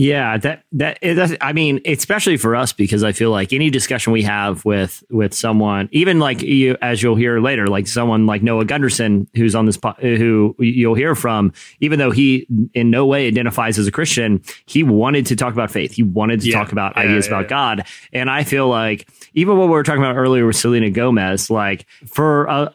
Yeah, 0.00 0.36
that 0.38 0.62
that 0.72 0.98
that's- 1.02 1.36
I 1.40 1.52
mean, 1.52 1.80
especially 1.84 2.36
for 2.36 2.54
us 2.54 2.72
because 2.72 3.02
I 3.02 3.10
feel 3.10 3.32
like 3.32 3.52
any 3.52 3.68
discussion 3.68 4.12
we 4.12 4.22
have 4.22 4.64
with 4.64 5.02
with 5.10 5.34
someone, 5.34 5.88
even 5.90 6.20
like 6.20 6.40
you, 6.40 6.76
as 6.80 7.02
you'll 7.02 7.16
hear 7.16 7.40
later, 7.40 7.66
like 7.66 7.88
someone 7.88 8.24
like 8.24 8.40
Noah 8.40 8.64
Gundersen, 8.64 9.26
who's 9.34 9.56
on 9.56 9.66
this, 9.66 9.76
po- 9.76 9.96
who 9.98 10.54
you'll 10.60 10.94
hear 10.94 11.16
from, 11.16 11.52
even 11.80 11.98
though 11.98 12.12
he 12.12 12.46
in 12.74 12.90
no 12.90 13.06
way 13.06 13.26
identifies 13.26 13.76
as 13.76 13.88
a 13.88 13.90
Christian, 13.90 14.40
he 14.66 14.84
wanted 14.84 15.26
to 15.26 15.34
talk 15.34 15.52
about 15.52 15.68
faith. 15.68 15.90
He 15.90 16.04
wanted 16.04 16.42
to 16.42 16.48
Yeah. 16.48 16.58
talk 16.58 16.70
about 16.70 16.92
Yeah, 16.96 17.02
ideas 17.02 17.26
yeah, 17.26 17.32
about. 17.34 17.48
God, 17.48 17.84
and 18.12 18.30
I 18.30 18.44
feel 18.44 18.68
like 18.68 19.08
even 19.34 19.56
what 19.56 19.64
we 19.66 19.72
were 19.72 19.82
talking 19.82 20.04
about 20.04 20.14
earlier 20.16 20.46
with 20.46 20.54
Selena 20.54 20.90
Gomez, 20.90 21.50
like 21.50 21.86
for 22.06 22.48
uh, 22.48 22.68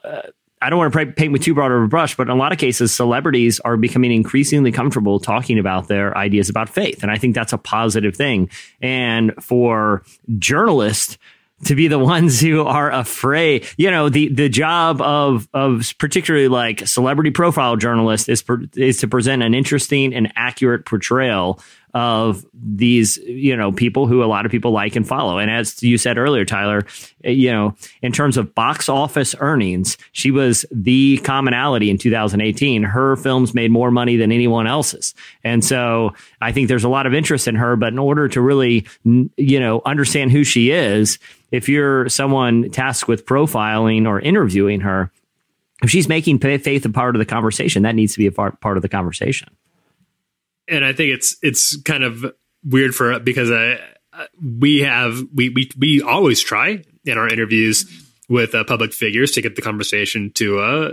I 0.64 0.70
don't 0.70 0.80
want 0.80 0.94
to 0.94 1.06
paint 1.08 1.34
with 1.34 1.42
too 1.42 1.54
broad 1.54 1.72
of 1.72 1.84
a 1.84 1.88
brush, 1.88 2.16
but 2.16 2.28
in 2.28 2.32
a 2.32 2.36
lot 2.36 2.54
of 2.54 2.58
cases, 2.58 2.94
celebrities 2.94 3.60
are 3.60 3.76
becoming 3.76 4.14
increasingly 4.14 4.72
comfortable 4.72 5.20
talking 5.20 5.60
about 5.60 5.90
their 5.90 6.18
ideas 6.18 6.50
about 6.50 6.70
faith. 6.70 7.04
And 7.04 7.12
I 7.12 7.18
think 7.18 7.36
that's 7.36 7.52
a 7.52 7.58
positive 7.58 8.16
thing. 8.16 8.50
And 8.82 9.34
for 9.44 10.04
journalists 10.40 11.18
to 11.66 11.76
be 11.76 11.88
the 11.88 12.00
ones 12.14 12.40
who 12.40 12.64
are 12.64 12.92
afraid. 12.92 13.68
You 13.78 13.92
know, 13.92 14.10
the 14.10 14.30
the 14.30 14.50
job 14.50 15.02
of 15.02 15.48
of 15.54 15.94
particularly 15.98 16.48
like 16.48 16.88
celebrity 16.88 17.32
profile 17.32 17.76
journalist 17.76 18.30
is 18.30 18.42
per, 18.42 18.64
is 18.76 18.98
to 19.00 19.08
present 19.08 19.44
an 19.44 19.54
interesting 19.54 20.14
and 20.14 20.32
accurate 20.36 20.86
portrayal 20.86 21.60
of 21.94 22.44
these 22.54 23.18
you 23.18 23.56
know 23.56 23.72
people 23.72 24.08
who 24.08 24.24
a 24.24 24.26
lot 24.26 24.46
of 24.46 24.52
people 24.52 24.72
like 24.72 24.96
and 24.96 25.08
follow. 25.08 25.38
And 25.38 25.52
as 25.52 25.82
you 25.84 25.98
said 25.98 26.18
earlier, 26.18 26.44
Tyler, 26.44 26.86
eh, 27.24 27.32
you 27.32 27.52
know, 27.52 27.76
in 28.02 28.12
terms 28.12 28.36
of 28.36 28.56
box 28.56 28.90
office 28.90 29.36
earnings, 29.40 29.98
she 30.12 30.32
was 30.32 30.66
the 30.72 31.18
commonality 31.20 31.90
in 31.90 31.98
2018. 31.98 32.84
Her 32.84 33.16
films 33.16 33.54
made 33.54 33.72
more 33.72 33.92
money 33.92 34.18
than 34.18 34.32
anyone 34.32 34.66
else's, 34.66 35.14
and 35.44 35.64
so 35.64 36.14
I 36.42 36.52
think 36.52 36.68
there's 36.68 36.84
a 36.84 36.90
lot 36.90 37.06
of 37.06 37.14
interest 37.14 37.48
in 37.48 37.56
her. 37.56 37.76
But 37.76 37.94
in 37.94 38.00
order 38.00 38.28
to 38.30 38.42
really 38.42 38.88
you 39.04 39.60
know 39.60 39.82
understand 39.86 40.32
who 40.32 40.44
she 40.44 40.72
is, 40.72 41.20
if 41.52 41.70
you're 41.70 42.10
someone 42.10 42.72
tasked 42.72 43.08
with 43.08 43.26
profiling 43.26 44.08
or 44.08 44.20
interviewing 44.20 44.82
her, 44.82 45.12
if 45.84 45.92
she's 45.92 46.08
making 46.08 46.40
faith 46.40 46.86
a 46.86 46.90
part 46.90 47.16
of 47.16 47.20
the 47.20 47.26
conversation, 47.26 47.84
that 47.84 47.94
needs 47.94 48.14
to 48.14 48.20
be 48.20 48.26
a 48.26 48.32
part 48.32 48.60
part 48.62 48.78
of 48.78 48.82
the 48.82 48.90
conversation. 48.90 49.50
And 50.68 50.86
I 50.86 50.94
think 50.94 51.14
it's 51.14 51.36
it's 51.42 51.82
kind 51.82 52.04
of 52.04 52.26
weird 52.64 52.96
for 52.96 53.20
because 53.20 53.52
I, 53.52 53.80
we 54.42 54.82
have 54.82 55.20
we 55.34 55.50
we 55.50 55.72
we 55.78 56.02
always 56.02 56.42
try 56.42 56.84
in 57.06 57.18
our 57.18 57.28
interviews 57.28 57.86
with 58.30 58.56
uh, 58.56 58.64
public 58.64 58.94
figures 58.94 59.32
to 59.32 59.42
get 59.42 59.56
the 59.56 59.62
conversation 59.62 60.32
to 60.36 60.60
uh 60.60 60.92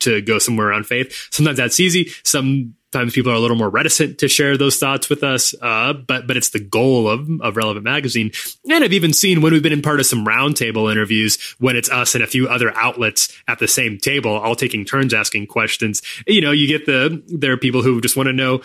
to 0.00 0.20
go 0.20 0.38
somewhere 0.38 0.68
around 0.68 0.86
faith. 0.86 1.28
Sometimes 1.30 1.56
that's 1.56 1.80
easy. 1.80 2.10
Sometimes 2.24 3.14
people 3.14 3.32
are 3.32 3.36
a 3.36 3.40
little 3.40 3.56
more 3.56 3.70
reticent 3.70 4.18
to 4.18 4.28
share 4.28 4.56
those 4.56 4.76
thoughts 4.76 5.08
with 5.08 5.22
us. 5.22 5.54
Uh, 5.62 5.94
but 5.94 6.26
but 6.26 6.36
it's 6.36 6.50
the 6.50 6.60
goal 6.60 7.08
of 7.08 7.28
of 7.40 7.56
Relevant 7.56 7.84
Magazine. 7.84 8.30
And 8.70 8.84
I've 8.84 8.92
even 8.92 9.12
seen 9.12 9.40
when 9.40 9.52
we've 9.52 9.62
been 9.62 9.72
in 9.72 9.82
part 9.82 10.00
of 10.00 10.06
some 10.06 10.26
roundtable 10.26 10.90
interviews 10.90 11.38
when 11.58 11.76
it's 11.76 11.90
us 11.90 12.14
and 12.14 12.22
a 12.22 12.26
few 12.26 12.48
other 12.48 12.76
outlets 12.76 13.34
at 13.48 13.58
the 13.58 13.68
same 13.68 13.98
table, 13.98 14.32
all 14.32 14.56
taking 14.56 14.84
turns 14.84 15.14
asking 15.14 15.46
questions. 15.46 16.02
You 16.26 16.40
know, 16.40 16.50
you 16.50 16.66
get 16.66 16.86
the 16.86 17.22
there 17.28 17.52
are 17.52 17.56
people 17.56 17.82
who 17.82 18.00
just 18.00 18.16
want 18.16 18.26
to 18.26 18.32
know 18.32 18.60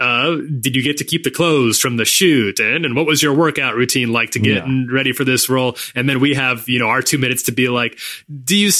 uh, 0.00 0.36
did 0.60 0.74
you 0.74 0.82
get 0.82 0.96
to 0.96 1.04
keep 1.04 1.22
the 1.22 1.30
clothes 1.30 1.78
from 1.78 1.96
the 1.96 2.04
shoot 2.04 2.58
and 2.58 2.84
and 2.84 2.96
what 2.96 3.06
was 3.06 3.22
your 3.22 3.32
workout 3.32 3.76
routine 3.76 4.12
like 4.12 4.30
to 4.30 4.40
get 4.40 4.66
Yeah. 4.66 4.84
ready 4.90 5.12
for 5.12 5.24
this 5.24 5.48
role 5.48 5.76
and 5.94 6.08
then 6.08 6.18
we 6.18 6.34
have 6.34 6.68
you 6.68 6.80
know 6.80 6.88
our 6.88 7.00
two 7.00 7.16
minutes 7.18 7.44
to 7.44 7.52
be 7.52 7.68
like 7.68 7.98
do 8.44 8.56
you 8.56 8.70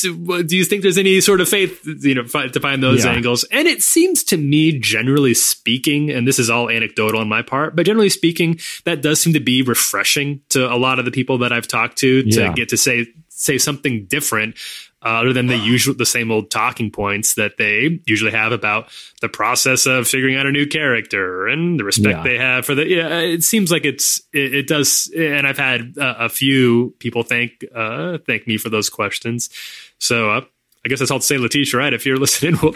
do 0.44 0.56
you 0.56 0.64
think 0.64 0.82
there's 0.82 0.98
any 0.98 1.20
sort 1.20 1.40
of 1.40 1.48
faith 1.48 1.80
you 1.84 2.16
know 2.16 2.24
fi- 2.24 2.48
to 2.48 2.58
find 2.60 2.82
those 2.82 3.04
Yeah. 3.04 3.12
angles 3.12 3.44
and 3.44 3.68
it 3.68 3.82
seems 3.82 4.24
to 4.24 4.36
me 4.36 4.78
generally 4.78 5.34
speaking 5.34 6.10
and 6.10 6.26
this 6.26 6.38
is 6.40 6.50
all 6.50 6.68
anecdotal 6.68 7.20
on 7.20 7.28
my 7.28 7.42
part 7.42 7.76
but 7.76 7.86
generally 7.86 8.10
speaking 8.10 8.58
that 8.84 9.00
does 9.00 9.20
seem 9.20 9.34
to 9.34 9.40
be 9.40 9.62
refreshing 9.62 10.40
to 10.48 10.66
a 10.72 10.74
lot 10.76 10.98
of 10.98 11.04
the 11.04 11.12
people 11.12 11.38
that 11.38 11.52
I've 11.52 11.68
talked 11.68 11.98
to 11.98 12.22
to 12.24 12.28
Yeah. 12.40 12.52
get 12.54 12.70
to 12.70 12.76
say 12.76 13.06
say 13.28 13.58
something 13.58 14.06
different 14.06 14.56
uh, 15.04 15.08
other 15.20 15.32
than 15.32 15.46
the 15.46 15.56
usual 15.56 15.94
the 15.94 16.06
same 16.06 16.30
old 16.30 16.50
talking 16.50 16.90
points 16.90 17.34
that 17.34 17.56
they 17.58 18.00
usually 18.06 18.30
have 18.30 18.52
about 18.52 18.88
the 19.20 19.28
process 19.28 19.86
of 19.86 20.08
figuring 20.08 20.36
out 20.36 20.46
a 20.46 20.52
new 20.52 20.66
character 20.66 21.46
and 21.46 21.78
the 21.78 21.84
respect 21.84 22.16
Yeah. 22.18 22.22
they 22.22 22.38
have 22.38 22.64
for 22.64 22.74
the 22.74 22.86
yeah 22.88 23.18
it 23.20 23.44
seems 23.44 23.70
like 23.70 23.84
it's 23.84 24.22
it, 24.32 24.54
it 24.54 24.66
does 24.66 25.12
and 25.16 25.46
i've 25.46 25.58
had 25.58 25.98
uh, 25.98 26.14
a 26.18 26.28
few 26.28 26.94
people 26.98 27.22
thank 27.22 27.64
uh 27.74 28.18
thank 28.26 28.46
me 28.46 28.56
for 28.56 28.70
those 28.70 28.88
questions 28.88 29.50
so 29.98 30.30
uh, 30.30 30.40
I 30.84 30.88
guess 30.88 30.98
that's 30.98 31.10
all 31.10 31.18
to 31.20 31.24
say, 31.24 31.38
Letitia 31.38 31.78
Wright? 31.78 31.92
If 31.94 32.04
you're 32.04 32.16
listening, 32.18 32.58
we'll, 32.62 32.74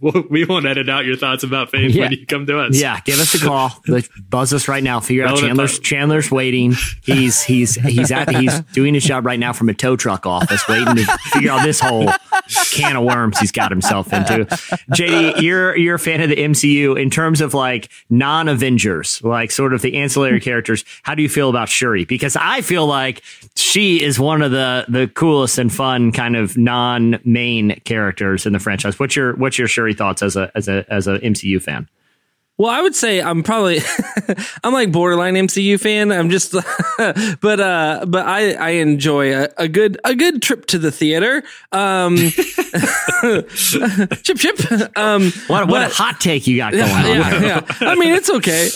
we'll, 0.00 0.24
we 0.30 0.44
won't 0.44 0.64
edit 0.66 0.88
out 0.88 1.04
your 1.04 1.16
thoughts 1.16 1.42
about 1.42 1.70
faith 1.70 1.94
Yeah. 1.94 2.04
when 2.04 2.12
you 2.12 2.26
come 2.26 2.46
to 2.46 2.58
us. 2.60 2.78
Yeah, 2.80 3.00
give 3.04 3.18
us 3.20 3.34
a 3.34 3.38
call. 3.44 3.70
Buzz 4.30 4.52
us 4.54 4.68
right 4.68 4.82
now. 4.82 5.00
Figure 5.00 5.26
out 5.26 5.38
Chandler's 5.38 5.72
part. 5.74 5.84
Chandler's 5.84 6.30
waiting. 6.30 6.74
He's 7.02 7.42
he's 7.42 7.74
he's 7.74 8.10
at 8.10 8.34
he's 8.34 8.60
doing 8.72 8.94
his 8.94 9.04
job 9.04 9.26
right 9.26 9.38
now 9.38 9.52
from 9.52 9.68
a 9.68 9.74
tow 9.74 9.96
truck 9.96 10.24
office, 10.26 10.66
waiting 10.68 10.96
to 10.96 11.04
figure 11.32 11.50
out 11.50 11.62
this 11.62 11.78
whole 11.80 12.08
can 12.72 12.96
of 12.96 13.04
worms 13.04 13.38
he's 13.38 13.52
got 13.52 13.70
himself 13.70 14.12
into. 14.12 14.44
JD, 14.94 15.42
you're 15.42 15.76
you're 15.76 15.96
a 15.96 15.98
fan 15.98 16.20
of 16.22 16.30
the 16.30 16.36
MCU 16.36 16.98
in 17.00 17.10
terms 17.10 17.40
of 17.40 17.52
like 17.54 17.90
non-Avengers, 18.10 19.22
like 19.22 19.50
sort 19.50 19.72
of 19.74 19.82
the 19.82 19.96
ancillary 19.98 20.40
characters. 20.40 20.84
How 21.02 21.14
do 21.14 21.22
you 21.22 21.28
feel 21.28 21.48
about 21.50 21.68
Shuri? 21.68 22.04
Because 22.04 22.36
I 22.36 22.62
feel 22.62 22.86
like 22.86 23.22
she 23.56 24.02
is 24.02 24.18
one 24.18 24.42
of 24.42 24.50
the 24.50 24.84
the 24.88 25.06
coolest 25.08 25.58
and 25.58 25.72
fun 25.72 26.12
kind 26.12 26.36
of 26.36 26.56
non-main 27.42 27.80
characters 27.84 28.46
in 28.46 28.52
the 28.52 28.58
franchise. 28.58 28.98
What's 28.98 29.16
your 29.16 29.34
what's 29.34 29.58
your 29.58 29.68
Shuri 29.68 29.94
thoughts 29.94 30.22
as 30.22 30.36
a 30.36 30.50
as 30.54 30.68
a 30.68 30.84
as 30.88 31.06
a 31.06 31.18
MCU 31.18 31.60
fan? 31.60 31.88
Well, 32.62 32.70
I 32.70 32.80
would 32.80 32.94
say 32.94 33.20
I'm 33.20 33.42
probably 33.42 33.80
I'm 34.62 34.72
like 34.72 34.92
borderline 34.92 35.34
MCU 35.34 35.80
fan. 35.80 36.12
I'm 36.12 36.30
just, 36.30 36.52
but 37.40 37.58
uh, 37.58 38.04
but 38.06 38.24
I 38.24 38.52
I 38.52 38.68
enjoy 38.74 39.34
a, 39.34 39.48
a 39.58 39.66
good 39.66 39.98
a 40.04 40.14
good 40.14 40.42
trip 40.42 40.66
to 40.66 40.78
the 40.78 40.92
theater. 40.92 41.42
Um, 41.72 42.16
chip 44.22 44.38
chip. 44.38 44.60
Um, 44.96 45.32
What, 45.48 45.66
what 45.66 45.68
but- 45.68 45.90
a 45.90 45.94
hot 45.94 46.20
take 46.20 46.46
you 46.46 46.56
got 46.56 46.70
going 46.72 46.84
on. 46.84 47.04
yeah, 47.04 47.42
yeah. 47.42 47.66
I 47.80 47.96
mean, 47.96 48.14
it's 48.14 48.30
okay, 48.30 48.70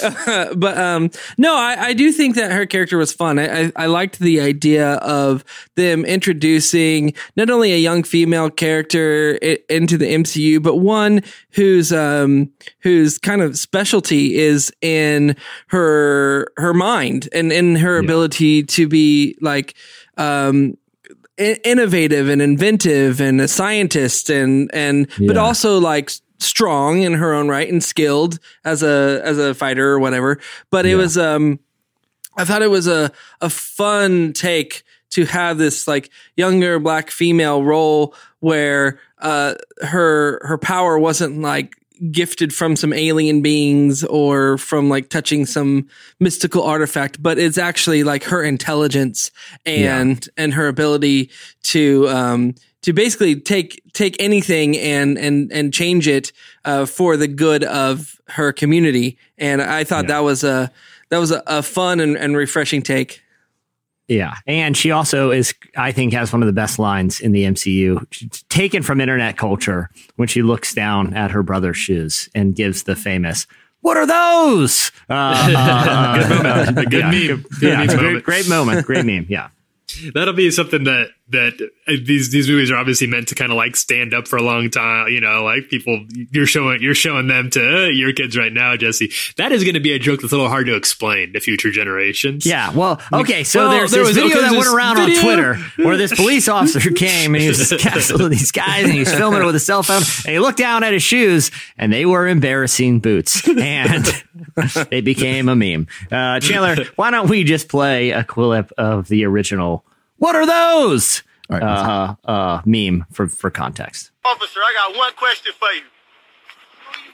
but 0.56 0.76
um, 0.76 1.12
no, 1.38 1.54
I, 1.54 1.76
I 1.78 1.92
do 1.92 2.10
think 2.10 2.34
that 2.34 2.50
her 2.50 2.66
character 2.66 2.98
was 2.98 3.12
fun. 3.12 3.38
I, 3.38 3.66
I, 3.66 3.72
I 3.76 3.86
liked 3.86 4.18
the 4.18 4.40
idea 4.40 4.94
of 4.94 5.44
them 5.76 6.04
introducing 6.04 7.14
not 7.36 7.50
only 7.50 7.72
a 7.72 7.78
young 7.78 8.02
female 8.02 8.50
character 8.50 9.34
into 9.68 9.96
the 9.96 10.12
MCU, 10.12 10.60
but 10.60 10.78
one 10.78 11.22
who's 11.52 11.92
um 11.92 12.50
who's 12.80 13.16
kind 13.18 13.42
of 13.42 13.56
specialty 13.76 14.36
is 14.36 14.72
in 14.80 15.36
her 15.66 16.48
her 16.56 16.72
mind 16.72 17.28
and 17.32 17.52
in 17.52 17.76
her 17.76 17.98
ability 17.98 18.62
to 18.62 18.88
be 18.88 19.36
like 19.42 19.74
um 20.16 20.78
in- 21.36 21.58
innovative 21.62 22.30
and 22.30 22.40
inventive 22.40 23.20
and 23.20 23.38
a 23.40 23.46
scientist 23.48 24.30
and 24.30 24.70
and 24.72 25.08
but 25.26 25.36
also 25.36 25.78
like 25.78 26.10
strong 26.38 27.02
in 27.02 27.12
her 27.12 27.34
own 27.34 27.48
right 27.48 27.70
and 27.70 27.84
skilled 27.84 28.38
as 28.64 28.82
a 28.82 29.20
as 29.24 29.38
a 29.38 29.54
fighter 29.54 29.90
or 29.90 29.98
whatever. 29.98 30.38
But 30.70 30.86
it 30.86 30.94
was 30.94 31.18
um 31.18 31.58
i 32.38 32.44
thought 32.44 32.62
it 32.62 32.70
was 32.70 32.86
a 32.86 33.10
a 33.40 33.50
fun 33.50 34.32
take 34.32 34.84
to 35.10 35.24
have 35.26 35.58
this 35.58 35.86
like 35.86 36.10
younger 36.36 36.78
black 36.78 37.10
female 37.10 37.62
role 37.62 38.14
where 38.40 38.98
uh 39.18 39.54
her 39.82 40.40
her 40.46 40.58
power 40.58 40.98
wasn't 40.98 41.40
like 41.40 41.74
gifted 42.10 42.54
from 42.54 42.76
some 42.76 42.92
alien 42.92 43.42
beings 43.42 44.04
or 44.04 44.58
from 44.58 44.88
like 44.88 45.08
touching 45.08 45.46
some 45.46 45.88
mystical 46.20 46.62
artifact 46.62 47.22
but 47.22 47.38
it's 47.38 47.58
actually 47.58 48.04
like 48.04 48.24
her 48.24 48.42
intelligence 48.42 49.30
and 49.64 50.28
and 50.36 50.54
her 50.54 50.68
ability 50.68 51.30
to 51.62 52.08
um 52.08 52.54
to 52.82 52.92
basically 52.92 53.34
take 53.34 53.82
take 53.92 54.16
anything 54.20 54.76
and 54.76 55.18
and 55.18 55.50
and 55.52 55.74
change 55.74 56.06
it 56.06 56.32
uh 56.64 56.86
for 56.86 57.16
the 57.16 57.26
good 57.26 57.64
of 57.64 58.20
her 58.28 58.52
community. 58.52 59.18
And 59.38 59.60
i 59.60 59.84
thought 59.84 60.06
that 60.06 60.20
was 60.20 60.44
a 60.44 60.70
that 61.10 61.18
was 61.18 61.30
a, 61.30 61.42
a 61.46 61.62
fun 61.62 62.00
and, 62.00 62.16
and 62.16 62.36
refreshing 62.36 62.82
take 62.82 63.22
Yeah. 64.08 64.34
And 64.46 64.76
she 64.76 64.90
also 64.92 65.30
is, 65.32 65.52
I 65.76 65.90
think, 65.92 66.12
has 66.12 66.32
one 66.32 66.42
of 66.42 66.46
the 66.46 66.52
best 66.52 66.78
lines 66.78 67.20
in 67.20 67.32
the 67.32 67.44
MCU, 67.44 68.06
taken 68.48 68.82
from 68.82 69.00
internet 69.00 69.36
culture 69.36 69.90
when 70.16 70.28
she 70.28 70.42
looks 70.42 70.74
down 70.74 71.14
at 71.14 71.32
her 71.32 71.42
brother's 71.42 71.76
shoes 71.76 72.28
and 72.34 72.54
gives 72.54 72.84
the 72.84 72.94
famous, 72.94 73.46
What 73.80 73.96
are 73.96 74.06
those? 74.06 74.92
Uh, 75.10 75.12
uh, 75.56 76.18
Good 76.18 76.42
moment. 76.44 76.78
A 76.78 76.84
good 76.84 76.92
yeah, 76.92 77.10
meme. 77.10 77.26
good- 77.26 77.50
Good 77.60 77.68
yeah, 77.68 77.84
meme 77.86 77.96
great, 77.98 78.24
great 78.24 78.48
moment. 78.48 78.86
Great 78.86 79.04
meme. 79.04 79.26
Yeah. 79.28 79.48
That'll 80.14 80.34
be 80.34 80.50
something 80.50 80.84
that 80.84 81.08
that 81.28 81.54
uh, 81.88 81.92
these 82.04 82.30
these 82.30 82.48
movies 82.48 82.70
are 82.70 82.76
obviously 82.76 83.06
meant 83.08 83.28
to 83.28 83.34
kind 83.34 83.50
of 83.50 83.56
like 83.56 83.74
stand 83.74 84.14
up 84.14 84.28
for 84.28 84.36
a 84.36 84.42
long 84.42 84.70
time. 84.70 85.08
You 85.08 85.20
know, 85.20 85.42
like 85.44 85.68
people 85.68 86.06
you're 86.30 86.46
showing 86.46 86.80
you're 86.80 86.94
showing 86.94 87.26
them 87.26 87.50
to 87.50 87.84
uh, 87.84 87.86
your 87.88 88.12
kids 88.12 88.36
right 88.38 88.52
now, 88.52 88.76
Jesse. 88.76 89.10
That 89.36 89.50
is 89.52 89.64
going 89.64 89.74
to 89.74 89.80
be 89.80 89.92
a 89.92 89.98
joke 89.98 90.20
that's 90.20 90.32
a 90.32 90.36
little 90.36 90.48
hard 90.50 90.66
to 90.66 90.76
explain 90.76 91.32
to 91.32 91.40
future 91.40 91.70
generations. 91.72 92.46
Yeah, 92.46 92.70
well, 92.70 93.00
okay, 93.12 93.42
so 93.44 93.60
Well, 93.60 93.70
there's 93.70 93.90
there 93.90 94.04
this 94.04 94.14
was- 94.14 94.16
video 94.16 94.38
okay, 94.38 94.48
that 94.48 94.56
went 94.56 94.68
around 94.68 94.96
video. 94.96 95.18
on 95.18 95.24
Twitter 95.24 95.54
where 95.84 95.96
this 95.96 96.14
police 96.14 96.48
officer 96.48 96.90
came 96.90 97.34
and 97.34 97.42
he 97.42 97.48
was 97.48 97.74
casting 97.78 98.28
these 98.28 98.52
guys 98.52 98.84
and 98.84 98.92
he 98.92 99.00
was 99.00 99.12
filming 99.12 99.42
it 99.42 99.46
with 99.46 99.56
a 99.56 99.60
cell 99.60 99.82
phone 99.82 100.02
and 100.24 100.32
he 100.32 100.38
looked 100.38 100.58
down 100.58 100.84
at 100.84 100.92
his 100.92 101.02
shoes 101.02 101.50
and 101.76 101.92
they 101.92 102.06
were 102.06 102.28
embarrassing 102.28 103.00
boots 103.00 103.46
and 103.48 104.04
they 104.90 105.00
became 105.00 105.48
a 105.48 105.56
meme. 105.56 105.88
Uh, 106.12 106.38
Chandler, 106.40 106.84
why 106.96 107.10
don't 107.10 107.28
we 107.28 107.42
just 107.44 107.68
play 107.68 108.10
a 108.10 108.22
clip 108.24 108.70
of 108.78 109.08
the 109.08 109.24
original? 109.24 109.84
What 110.18 110.34
are 110.34 110.46
those? 110.46 111.22
All 111.50 111.58
right, 111.58 111.62
let's- 111.66 111.82
uh, 112.26 112.30
uh, 112.30 112.62
meme 112.64 113.06
for 113.12 113.28
for 113.28 113.50
context. 113.50 114.10
Officer, 114.24 114.60
I 114.60 114.72
got 114.88 114.96
one 114.98 115.12
question 115.14 115.52
for 115.58 115.68
you. 115.72 115.82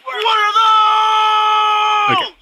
What 0.04 0.38
are 0.38 2.16
those? 2.16 2.26
Okay. 2.26 2.34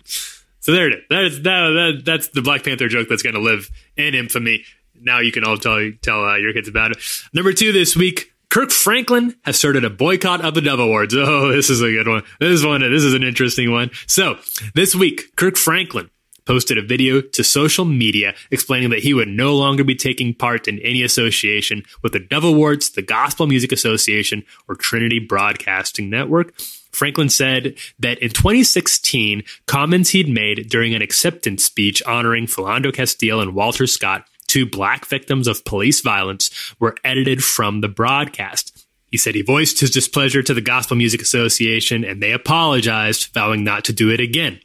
So 0.60 0.72
there 0.72 0.88
it 0.88 0.94
is. 0.94 1.00
That 1.10 1.24
is 1.24 1.36
that, 1.42 1.42
that 1.44 2.02
that's 2.04 2.28
the 2.28 2.42
Black 2.42 2.62
Panther 2.64 2.88
joke 2.88 3.08
that's 3.08 3.22
going 3.22 3.34
to 3.34 3.40
live 3.40 3.70
in 3.96 4.14
infamy. 4.14 4.64
Now 5.00 5.20
you 5.20 5.32
can 5.32 5.44
all 5.44 5.56
tell 5.56 5.90
tell 6.02 6.24
uh, 6.24 6.36
your 6.36 6.52
kids 6.52 6.68
about 6.68 6.92
it. 6.92 6.98
Number 7.32 7.52
two 7.52 7.72
this 7.72 7.96
week. 7.96 8.32
Kirk 8.50 8.72
Franklin 8.72 9.36
has 9.44 9.56
started 9.56 9.84
a 9.84 9.90
boycott 9.90 10.44
of 10.44 10.54
the 10.54 10.60
Dove 10.60 10.80
Awards. 10.80 11.14
Oh, 11.16 11.52
this 11.52 11.70
is 11.70 11.80
a 11.82 11.90
good 11.92 12.08
one. 12.08 12.24
This 12.40 12.50
is 12.50 12.66
one. 12.66 12.80
This 12.80 13.04
is 13.04 13.14
an 13.14 13.22
interesting 13.22 13.70
one. 13.70 13.90
So 14.08 14.38
this 14.74 14.92
week, 14.92 15.36
Kirk 15.36 15.56
Franklin 15.56 16.10
posted 16.44 16.78
a 16.78 16.82
video 16.82 17.20
to 17.20 17.44
social 17.44 17.84
media 17.84 18.34
explaining 18.50 18.90
that 18.90 19.00
he 19.00 19.14
would 19.14 19.28
no 19.28 19.54
longer 19.56 19.84
be 19.84 19.94
taking 19.94 20.34
part 20.34 20.68
in 20.68 20.78
any 20.80 21.02
association 21.02 21.82
with 22.02 22.12
the 22.12 22.20
Dove 22.20 22.44
Awards, 22.44 22.90
the 22.90 23.02
Gospel 23.02 23.46
Music 23.46 23.72
Association, 23.72 24.44
or 24.68 24.74
Trinity 24.74 25.18
Broadcasting 25.18 26.10
Network. 26.10 26.54
Franklin 26.92 27.28
said 27.28 27.76
that 27.98 28.18
in 28.18 28.30
2016, 28.30 29.44
comments 29.66 30.10
he'd 30.10 30.28
made 30.28 30.68
during 30.68 30.94
an 30.94 31.02
acceptance 31.02 31.64
speech 31.64 32.02
honoring 32.02 32.46
Philando 32.46 32.92
Castile 32.92 33.40
and 33.40 33.54
Walter 33.54 33.86
Scott, 33.86 34.26
two 34.46 34.66
black 34.66 35.06
victims 35.06 35.46
of 35.46 35.64
police 35.64 36.00
violence, 36.00 36.50
were 36.80 36.96
edited 37.04 37.44
from 37.44 37.80
the 37.80 37.88
broadcast. 37.88 38.86
He 39.10 39.16
said 39.16 39.34
he 39.34 39.42
voiced 39.42 39.80
his 39.80 39.90
displeasure 39.90 40.42
to 40.42 40.54
the 40.54 40.60
Gospel 40.60 40.96
Music 40.96 41.20
Association 41.20 42.04
and 42.04 42.22
they 42.22 42.32
apologized, 42.32 43.32
vowing 43.32 43.64
not 43.64 43.84
to 43.84 43.92
do 43.92 44.10
it 44.10 44.20
again. 44.20 44.60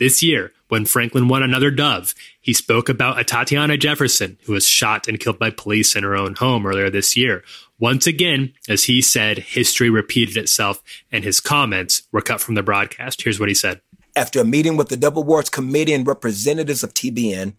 This 0.00 0.24
year, 0.24 0.52
when 0.68 0.86
Franklin 0.86 1.28
won 1.28 1.44
another 1.44 1.70
Dove, 1.70 2.14
he 2.40 2.52
spoke 2.52 2.88
about 2.88 3.16
Atatiana 3.16 3.78
Jefferson 3.78 4.38
who 4.44 4.52
was 4.52 4.66
shot 4.66 5.06
and 5.06 5.20
killed 5.20 5.38
by 5.38 5.50
police 5.50 5.94
in 5.94 6.02
her 6.02 6.16
own 6.16 6.34
home 6.34 6.66
earlier 6.66 6.90
this 6.90 7.16
year. 7.16 7.44
Once 7.78 8.04
again, 8.06 8.52
as 8.68 8.84
he 8.84 9.00
said, 9.00 9.38
history 9.38 9.88
repeated 9.88 10.36
itself 10.36 10.82
and 11.12 11.22
his 11.22 11.38
comments 11.38 12.02
were 12.10 12.20
cut 12.20 12.40
from 12.40 12.56
the 12.56 12.62
broadcast. 12.62 13.22
Here's 13.22 13.38
what 13.38 13.48
he 13.48 13.54
said. 13.54 13.80
After 14.16 14.40
a 14.40 14.44
meeting 14.44 14.76
with 14.76 14.88
the 14.88 14.96
Dove 14.96 15.16
Awards 15.16 15.50
Committee 15.50 15.92
and 15.92 16.06
representatives 16.06 16.82
of 16.82 16.94
TBN, 16.94 17.54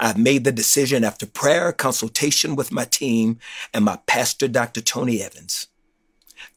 I've 0.00 0.18
made 0.18 0.44
the 0.44 0.52
decision 0.52 1.04
after 1.04 1.26
prayer, 1.26 1.72
consultation 1.72 2.56
with 2.56 2.72
my 2.72 2.86
team, 2.86 3.38
and 3.72 3.84
my 3.84 3.98
pastor, 4.06 4.48
Dr. 4.48 4.80
Tony 4.80 5.22
Evans, 5.22 5.68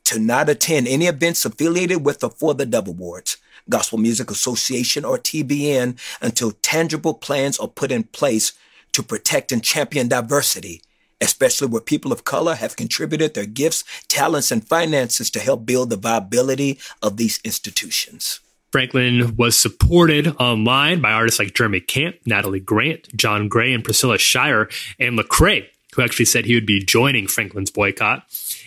to 0.05 0.19
not 0.19 0.49
attend 0.49 0.87
any 0.87 1.05
events 1.05 1.45
affiliated 1.45 2.05
with 2.05 2.23
or 2.23 2.31
for 2.31 2.53
the 2.53 2.65
Dove 2.65 2.87
Awards, 2.87 3.37
Gospel 3.69 3.97
Music 3.97 4.31
Association, 4.31 5.05
or 5.05 5.17
TBN 5.17 5.97
until 6.21 6.51
tangible 6.51 7.13
plans 7.13 7.59
are 7.59 7.67
put 7.67 7.91
in 7.91 8.03
place 8.03 8.53
to 8.93 9.03
protect 9.03 9.51
and 9.51 9.63
champion 9.63 10.07
diversity, 10.07 10.81
especially 11.21 11.67
where 11.67 11.81
people 11.81 12.11
of 12.11 12.23
color 12.23 12.55
have 12.55 12.75
contributed 12.75 13.33
their 13.33 13.45
gifts, 13.45 13.83
talents, 14.07 14.51
and 14.51 14.67
finances 14.67 15.29
to 15.31 15.39
help 15.39 15.65
build 15.65 15.89
the 15.89 15.97
viability 15.97 16.79
of 17.01 17.17
these 17.17 17.39
institutions. 17.43 18.39
Franklin 18.71 19.35
was 19.35 19.57
supported 19.57 20.33
online 20.37 21.01
by 21.01 21.11
artists 21.11 21.39
like 21.39 21.53
Jeremy 21.53 21.81
Camp, 21.81 22.15
Natalie 22.25 22.61
Grant, 22.61 23.13
John 23.15 23.49
Gray, 23.49 23.73
and 23.73 23.83
Priscilla 23.83 24.17
Shirer, 24.17 24.69
and 24.97 25.19
Lecrae, 25.19 25.67
who 25.93 26.01
actually 26.01 26.25
said 26.25 26.45
he 26.45 26.55
would 26.55 26.65
be 26.65 26.83
joining 26.83 27.27
Franklin's 27.27 27.69
boycott. 27.71 28.23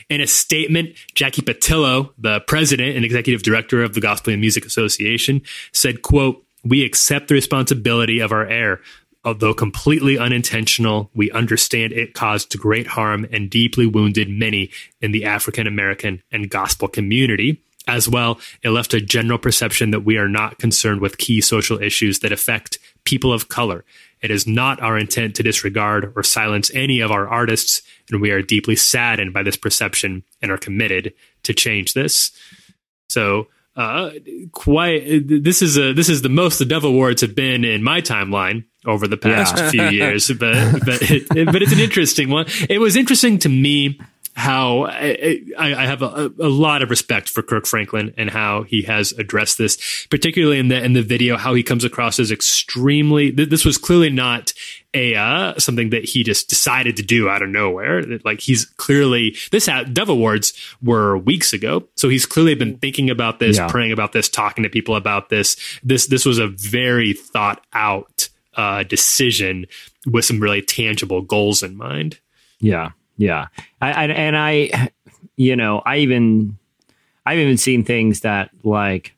In 0.09 0.21
a 0.21 0.27
statement, 0.27 0.97
Jackie 1.15 1.43
Patillo, 1.43 2.13
the 2.19 2.41
president 2.41 2.97
and 2.97 3.05
executive 3.05 3.43
director 3.43 3.83
of 3.83 3.95
the 3.95 4.01
Gospel 4.01 4.33
and 4.33 4.41
Music 4.41 4.65
Association, 4.65 5.43
said, 5.73 6.03
quote, 6.03 6.45
we 6.65 6.85
accept 6.85 7.29
the 7.29 7.35
responsibility 7.35 8.21
of 8.21 8.33
our 8.33 8.47
error. 8.47 8.81
Although 9.25 9.55
completely 9.55 10.19
unintentional, 10.19 11.11
we 11.15 11.31
understand 11.31 11.93
it 11.93 12.13
caused 12.13 12.59
great 12.59 12.87
harm 12.87 13.27
and 13.33 13.49
deeply 13.49 13.87
wounded 13.87 14.29
many 14.29 14.71
in 15.01 15.13
the 15.13 15.25
African 15.25 15.67
American 15.67 16.23
and 16.31 16.51
gospel 16.51 16.89
community. 16.89 17.63
As 17.87 18.09
well, 18.09 18.39
it 18.63 18.71
left 18.71 18.95
a 18.95 19.01
general 19.01 19.39
perception 19.39 19.91
that 19.91 20.01
we 20.01 20.17
are 20.17 20.29
not 20.29 20.59
concerned 20.59 21.01
with 21.01 21.19
key 21.19 21.41
social 21.41 21.83
issues 21.83 22.21
that 22.21 22.33
affect 22.33 22.79
people 23.05 23.33
of 23.33 23.49
color. 23.49 23.85
It 24.25 24.31
is 24.31 24.47
not 24.47 24.81
our 24.81 24.97
intent 24.97 25.37
to 25.37 25.43
disregard 25.43 26.11
or 26.17 26.23
silence 26.23 26.71
any 26.75 27.01
of 27.01 27.11
our 27.11 27.29
artists, 27.29 27.83
and 28.11 28.23
we 28.23 28.31
are 28.31 28.41
deeply 28.41 28.75
saddened 28.75 29.35
by 29.35 29.43
this 29.43 29.57
perception 29.57 30.23
and 30.41 30.51
are 30.51 30.57
committed 30.57 31.13
to 31.43 31.53
change 31.53 31.93
this. 31.93 32.33
So, 33.11 33.49
uh, 33.77 34.13
quite 34.53 35.03
this 35.29 35.61
is 35.61 35.77
a 35.77 35.93
this 35.93 36.09
is 36.09 36.23
the 36.23 36.31
most 36.31 36.59
the 36.59 36.65
Dove 36.65 36.85
Awards 36.85 37.21
have 37.21 37.35
been 37.35 37.65
in 37.65 37.83
my 37.83 38.01
timeline 38.01 38.65
over 38.87 39.07
the 39.07 39.17
past 39.19 39.57
Yeah. 39.59 39.71
few 39.71 39.85
years, 39.91 40.29
but 40.29 40.81
but 40.87 41.03
it, 41.03 41.29
but 41.53 41.61
it's 41.63 41.73
an 41.73 41.81
interesting 41.81 42.31
one. 42.31 42.47
It 42.71 42.79
was 42.79 42.97
interesting 42.97 43.39
to 43.41 43.49
me 43.51 44.01
how 44.37 44.87
I, 44.87 45.41
I 45.59 45.87
have 45.87 46.03
a, 46.03 46.33
a 46.41 46.49
lot 46.49 46.83
of 46.83 46.91
respect 46.91 47.29
for 47.29 47.41
Kirk 47.43 47.67
Franklin 47.67 48.13
and 48.17 48.29
how 48.31 48.65
he 48.65 48.83
has 48.83 49.13
addressed 49.13 49.59
this, 49.59 50.07
particularly 50.11 50.59
in 50.59 50.69
the 50.69 50.83
in 50.83 50.93
the 50.93 51.03
video, 51.03 51.37
how 51.37 51.55
he 51.55 51.63
comes 51.63 51.85
across 51.85 52.19
as 52.19 52.33
extremely. 52.33 53.31
th- 53.31 53.49
This 53.49 53.65
was 53.65 53.79
clearly 53.79 54.11
not 54.11 54.53
a 54.93 55.15
uh, 55.15 55.55
something 55.59 55.91
that 55.91 56.05
he 56.05 56.25
just 56.25 56.49
decided 56.49 56.97
to 56.97 57.03
do 57.03 57.29
out 57.29 57.43
of 57.43 57.49
nowhere. 57.49 58.03
Like 58.25 58.41
he's 58.41 58.65
clearly 58.65 59.37
this 59.53 59.67
ha- 59.67 59.85
Dove 59.85 60.09
Awards 60.09 60.53
were 60.83 61.17
weeks 61.17 61.53
ago, 61.53 61.87
so 61.95 62.09
he's 62.09 62.27
clearly 62.27 62.55
been 62.57 62.79
thinking 62.79 63.11
about 63.11 63.39
this, 63.39 63.57
Yeah. 63.57 63.69
praying 63.69 63.93
about 63.93 64.13
this, 64.13 64.29
talking 64.29 64.65
to 64.65 64.69
people 64.69 64.97
about 64.97 65.29
this. 65.29 65.57
This 65.85 66.07
this 66.09 66.25
was 66.25 66.39
a 66.39 66.49
very 66.49 67.13
thought 67.13 67.65
out 67.73 68.29
uh, 68.57 68.83
decision 68.83 69.67
with 70.07 70.25
some 70.25 70.41
really 70.41 70.63
tangible 70.63 71.23
goals 71.23 71.63
in 71.63 71.77
mind. 71.77 72.19
Yeah, 72.61 72.91
yeah. 73.17 73.47
I, 73.81 73.93
I 73.93 74.05
and 74.07 74.37
I, 74.37 74.91
you 75.37 75.57
know, 75.57 75.83
I 75.85 75.99
even 75.99 76.57
I've 77.27 77.39
even 77.39 77.57
seen 77.57 77.85
things 77.85 78.21
that 78.21 78.51
like 78.63 79.15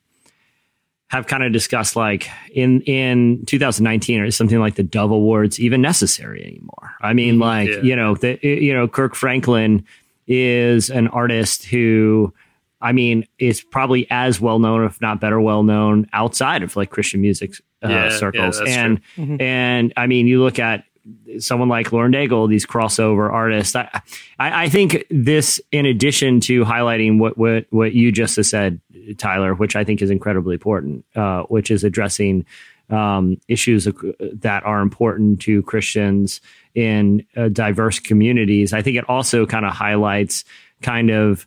have 1.09 1.27
kind 1.27 1.45
of 1.45 1.53
discussed 1.53 1.95
like 1.97 2.29
in 2.53 2.81
in 2.83 3.45
2019 3.47 4.21
or 4.21 4.31
something 4.31 4.59
like 4.59 4.75
the 4.75 4.83
Dove 4.83 5.11
Awards 5.11 5.61
even 5.61 5.81
necessary 5.81 6.45
anymore. 6.45 6.93
I 7.01 7.13
mean, 7.13 7.39
like 7.39 7.69
yeah. 7.69 7.81
you 7.81 7.97
know, 7.97 8.15
the 8.15 8.39
you 8.43 8.75
know 8.75 8.89
Kirk 8.89 9.15
Franklin 9.15 9.85
is 10.27 10.91
an 10.91 11.09
artist 11.09 11.65
who. 11.65 12.33
I 12.79 12.93
mean, 12.93 13.27
is 13.39 13.63
probably 13.63 14.07
as 14.11 14.39
well 14.39 14.59
known, 14.59 14.85
if 14.85 15.01
not 15.01 15.19
better, 15.19 15.41
well 15.41 15.63
known 15.63 16.07
outside 16.13 16.63
of 16.63 16.77
like 16.77 16.91
Christian 16.91 17.23
music 17.23 17.55
uh, 17.83 17.89
Yeah, 17.89 18.05
yeah, 18.05 18.19
circles. 18.19 18.59
that's 18.59 18.71
and 18.71 19.01
and 19.17 19.95
I 19.97 20.07
mean, 20.07 20.27
you 20.27 20.43
look 20.43 20.59
at 20.59 20.85
someone 21.38 21.69
like 21.69 21.92
Lauren 21.92 22.12
Daigle, 22.12 22.49
these 22.49 22.66
crossover 22.66 23.31
artists. 23.31 23.77
I, 23.77 23.88
I, 24.38 24.64
I 24.64 24.69
think 24.69 25.05
this, 25.11 25.61
in 25.71 25.87
addition 25.87 26.40
to 26.40 26.64
highlighting 26.64 27.19
what, 27.19 27.37
what, 27.38 27.66
what 27.71 27.92
you 27.92 28.12
just 28.12 28.42
said, 28.45 28.81
Tyler, 29.19 29.55
which 29.55 29.77
I 29.77 29.85
think 29.85 30.03
is 30.03 30.11
incredibly 30.11 30.55
important, 30.55 31.05
uh, 31.14 31.42
which 31.45 31.71
is 31.71 31.85
addressing 31.85 32.45
um, 32.90 33.40
issues 33.49 33.88
that 34.21 34.64
are 34.64 34.81
important 34.81 35.40
to 35.42 35.62
Christians 35.62 36.40
in 36.75 37.27
uh, 37.37 37.49
diverse 37.49 37.99
communities. 37.99 38.73
I 38.73 38.83
think 38.83 38.97
it 38.97 39.09
also 39.09 39.47
kind 39.47 39.64
of 39.64 39.73
highlights 39.73 40.45
kind 40.83 41.11
of 41.11 41.47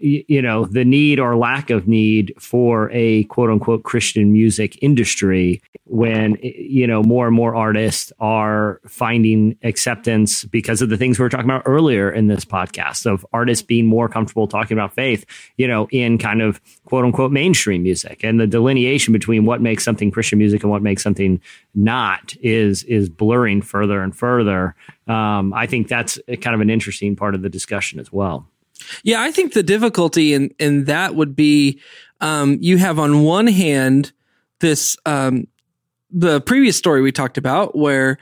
you 0.00 0.40
know 0.42 0.64
the 0.64 0.84
need 0.84 1.18
or 1.18 1.36
lack 1.36 1.70
of 1.70 1.88
need 1.88 2.34
for 2.38 2.90
a 2.92 3.24
quote 3.24 3.50
unquote 3.50 3.82
christian 3.82 4.32
music 4.32 4.78
industry 4.82 5.60
when 5.84 6.36
you 6.42 6.86
know 6.86 7.02
more 7.02 7.26
and 7.26 7.34
more 7.34 7.54
artists 7.54 8.12
are 8.20 8.80
finding 8.86 9.56
acceptance 9.62 10.44
because 10.44 10.82
of 10.82 10.88
the 10.88 10.96
things 10.96 11.18
we 11.18 11.22
were 11.22 11.28
talking 11.28 11.46
about 11.46 11.62
earlier 11.66 12.10
in 12.10 12.26
this 12.26 12.44
podcast 12.44 13.06
of 13.06 13.26
artists 13.32 13.62
being 13.62 13.86
more 13.86 14.08
comfortable 14.08 14.46
talking 14.46 14.76
about 14.76 14.94
faith 14.94 15.24
you 15.56 15.66
know 15.66 15.88
in 15.90 16.18
kind 16.18 16.42
of 16.42 16.60
quote 16.84 17.04
unquote 17.04 17.32
mainstream 17.32 17.82
music. 17.82 18.24
And 18.24 18.40
the 18.40 18.46
delineation 18.46 19.12
between 19.12 19.44
what 19.44 19.60
makes 19.60 19.84
something 19.84 20.10
christian 20.10 20.38
music 20.38 20.62
and 20.62 20.70
what 20.70 20.82
makes 20.82 21.02
something 21.02 21.40
not 21.74 22.34
is 22.40 22.82
is 22.84 23.08
blurring 23.08 23.62
further 23.62 24.02
and 24.02 24.16
further. 24.16 24.74
Um, 25.06 25.52
i 25.54 25.66
think 25.66 25.88
that's 25.88 26.18
kind 26.42 26.54
of 26.54 26.60
an 26.60 26.70
interesting 26.70 27.16
part 27.16 27.34
of 27.34 27.42
the 27.42 27.48
discussion 27.48 27.98
as 27.98 28.12
well 28.12 28.46
Yeah, 29.02 29.22
I 29.22 29.30
think 29.32 29.52
the 29.52 29.62
difficulty 29.62 30.34
in 30.34 30.50
in 30.58 30.84
that 30.84 31.14
would 31.14 31.34
be 31.36 31.80
um, 32.20 32.58
you 32.60 32.78
have 32.78 32.98
on 32.98 33.22
one 33.22 33.46
hand 33.46 34.12
this 34.60 34.96
um, 35.06 35.46
the 36.10 36.40
previous 36.40 36.76
story 36.76 37.00
we 37.02 37.12
talked 37.12 37.38
about 37.38 37.76
where 37.76 38.18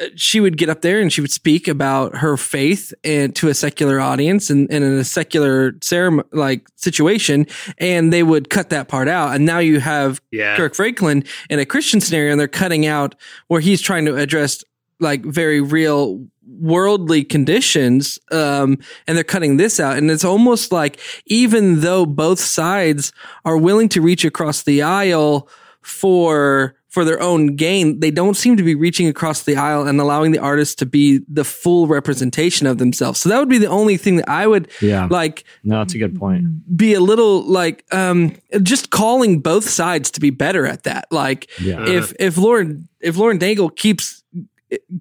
uh, 0.00 0.06
she 0.16 0.40
would 0.40 0.56
get 0.56 0.68
up 0.68 0.82
there 0.82 1.00
and 1.00 1.12
she 1.12 1.20
would 1.20 1.30
speak 1.30 1.68
about 1.68 2.16
her 2.16 2.36
faith 2.36 2.92
and 3.04 3.34
to 3.36 3.48
a 3.48 3.54
secular 3.54 4.00
audience 4.00 4.50
and, 4.50 4.70
and 4.70 4.84
in 4.84 4.92
a 4.92 5.04
secular 5.04 5.74
ceremony 5.80 6.28
like 6.32 6.66
situation 6.76 7.46
and 7.78 8.12
they 8.12 8.22
would 8.22 8.50
cut 8.50 8.70
that 8.70 8.88
part 8.88 9.08
out 9.08 9.34
and 9.34 9.46
now 9.46 9.58
you 9.58 9.80
have 9.80 10.20
Yeah. 10.30 10.56
Kirk 10.56 10.74
Franklin 10.74 11.24
in 11.48 11.58
a 11.58 11.64
Christian 11.66 12.00
scenario 12.00 12.32
and 12.32 12.40
they're 12.40 12.48
cutting 12.48 12.86
out 12.86 13.14
where 13.48 13.60
he's 13.60 13.80
trying 13.80 14.04
to 14.06 14.16
address 14.16 14.64
like 15.00 15.24
very 15.24 15.60
real 15.60 16.26
worldly 16.46 17.24
conditions 17.24 18.18
um 18.32 18.76
and 19.06 19.16
they're 19.16 19.24
cutting 19.24 19.56
this 19.56 19.78
out 19.80 19.96
and 19.96 20.10
it's 20.10 20.24
almost 20.24 20.72
like 20.72 20.98
even 21.26 21.80
though 21.80 22.04
both 22.04 22.40
sides 22.40 23.12
are 23.44 23.56
willing 23.56 23.88
to 23.88 24.00
reach 24.02 24.24
across 24.24 24.62
the 24.64 24.82
aisle 24.82 25.48
for 25.80 26.74
for 26.88 27.04
their 27.04 27.20
own 27.22 27.54
gain 27.56 28.00
they 28.00 28.10
don't 28.10 28.34
seem 28.36 28.56
to 28.56 28.62
be 28.64 28.74
reaching 28.74 29.06
across 29.06 29.44
the 29.44 29.56
aisle 29.56 29.86
and 29.86 30.00
allowing 30.00 30.32
the 30.32 30.38
artist 30.40 30.78
to 30.78 30.84
be 30.86 31.20
the 31.28 31.44
full 31.44 31.86
representation 31.86 32.66
of 32.66 32.78
themselves 32.78 33.20
so 33.20 33.28
that 33.28 33.38
would 33.38 33.48
be 33.48 33.58
the 33.58 33.66
only 33.68 33.96
thing 33.96 34.16
that 34.16 34.28
i 34.28 34.46
would 34.46 34.68
Yeah. 34.82 35.06
like 35.10 35.44
no 35.62 35.78
that's 35.78 35.94
a 35.94 35.98
good 35.98 36.18
point 36.18 36.44
be 36.76 36.94
a 36.94 37.00
little 37.00 37.42
like 37.44 37.84
um 37.92 38.34
just 38.62 38.90
calling 38.90 39.40
both 39.40 39.68
sides 39.68 40.10
to 40.12 40.20
be 40.20 40.30
better 40.30 40.66
at 40.66 40.82
that 40.82 41.06
like 41.10 41.48
Yeah. 41.60 41.86
if 41.86 42.12
if 42.18 42.36
lauren 42.36 42.88
if 43.00 43.16
lauren 43.16 43.38
daigle 43.38 43.74
keeps 43.74 44.19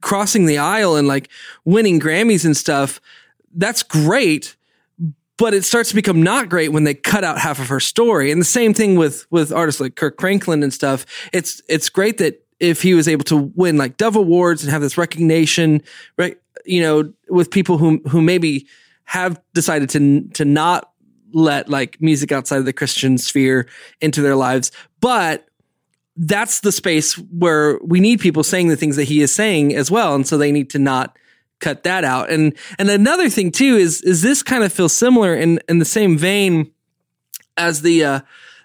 crossing 0.02 0.46
the 0.46 0.58
aisle 0.58 0.96
and 0.96 1.08
like 1.08 1.30
winning 1.66 2.00
grammys 2.00 2.46
and 2.46 2.58
stuff 2.58 3.00
that's 3.54 3.84
great 3.84 4.56
but 5.40 5.54
it 5.54 5.64
starts 5.64 5.90
to 5.90 5.96
become 5.96 6.22
not 6.22 6.50
great 6.50 6.74
when 6.74 6.84
they 6.84 6.94
cut 6.94 7.24
out 7.24 7.40
half 7.40 7.60
of 7.60 7.70
her 7.70 7.80
story. 7.80 8.30
And 8.30 8.42
the 8.42 8.46
same 8.46 8.74
thing 8.74 8.98
with 8.98 9.26
with 9.32 9.54
artists 9.54 9.80
like 9.80 9.96
Kirk 9.96 10.20
Franklin 10.20 10.62
and 10.62 10.74
stuff. 10.74 11.06
It's 11.32 11.62
it's 11.70 11.90
great 11.90 12.18
that 12.18 12.46
if 12.60 12.82
he 12.82 12.94
was 12.94 13.08
able 13.08 13.24
to 13.24 13.38
win 13.56 13.78
like 13.78 13.96
Dove 13.96 14.18
Awards 14.18 14.64
and 14.64 14.72
have 14.72 14.82
this 14.82 14.98
recognition, 14.98 15.82
right? 16.18 16.38
You 16.66 16.82
know, 16.82 17.14
with 17.30 17.50
people 17.50 17.78
who 17.78 18.02
who 18.10 18.22
maybe 18.22 18.68
have 19.06 19.42
decided 19.54 19.90
to 19.92 20.28
to 20.34 20.44
not 20.44 20.92
let 21.32 21.70
like 21.70 22.02
music 22.02 22.34
outside 22.34 22.58
of 22.58 22.66
the 22.66 22.74
Christian 22.74 23.18
sphere 23.18 23.66
into 24.02 24.22
their 24.22 24.36
lives, 24.36 24.74
but 25.00 25.48
that's 26.20 26.60
the 26.60 26.72
space 26.72 27.14
where 27.18 27.80
we 27.82 28.02
need 28.02 28.20
people 28.20 28.44
saying 28.44 28.68
the 28.68 28.76
things 28.76 28.98
that 28.98 29.06
he 29.06 29.22
is 29.22 29.34
saying 29.34 29.74
as 29.74 29.90
well, 29.90 30.14
and 30.14 30.28
so 30.28 30.38
they 30.38 30.52
need 30.52 30.70
to 30.72 30.80
not 30.80 31.18
cut 31.60 31.84
that 31.84 32.04
out. 32.04 32.30
And 32.30 32.56
and 32.78 32.90
another 32.90 33.30
thing 33.30 33.52
too 33.52 33.78
is 33.78 34.02
is 34.02 34.22
this 34.22 34.44
kind 34.44 34.64
of 34.64 34.74
feels 34.74 34.94
similar 34.94 35.34
in 35.34 35.60
in 35.70 35.80
the 35.80 35.86
same 35.86 36.18
vein 36.18 36.72
as 37.58 37.82
the 37.82 38.04
uh 38.04 38.20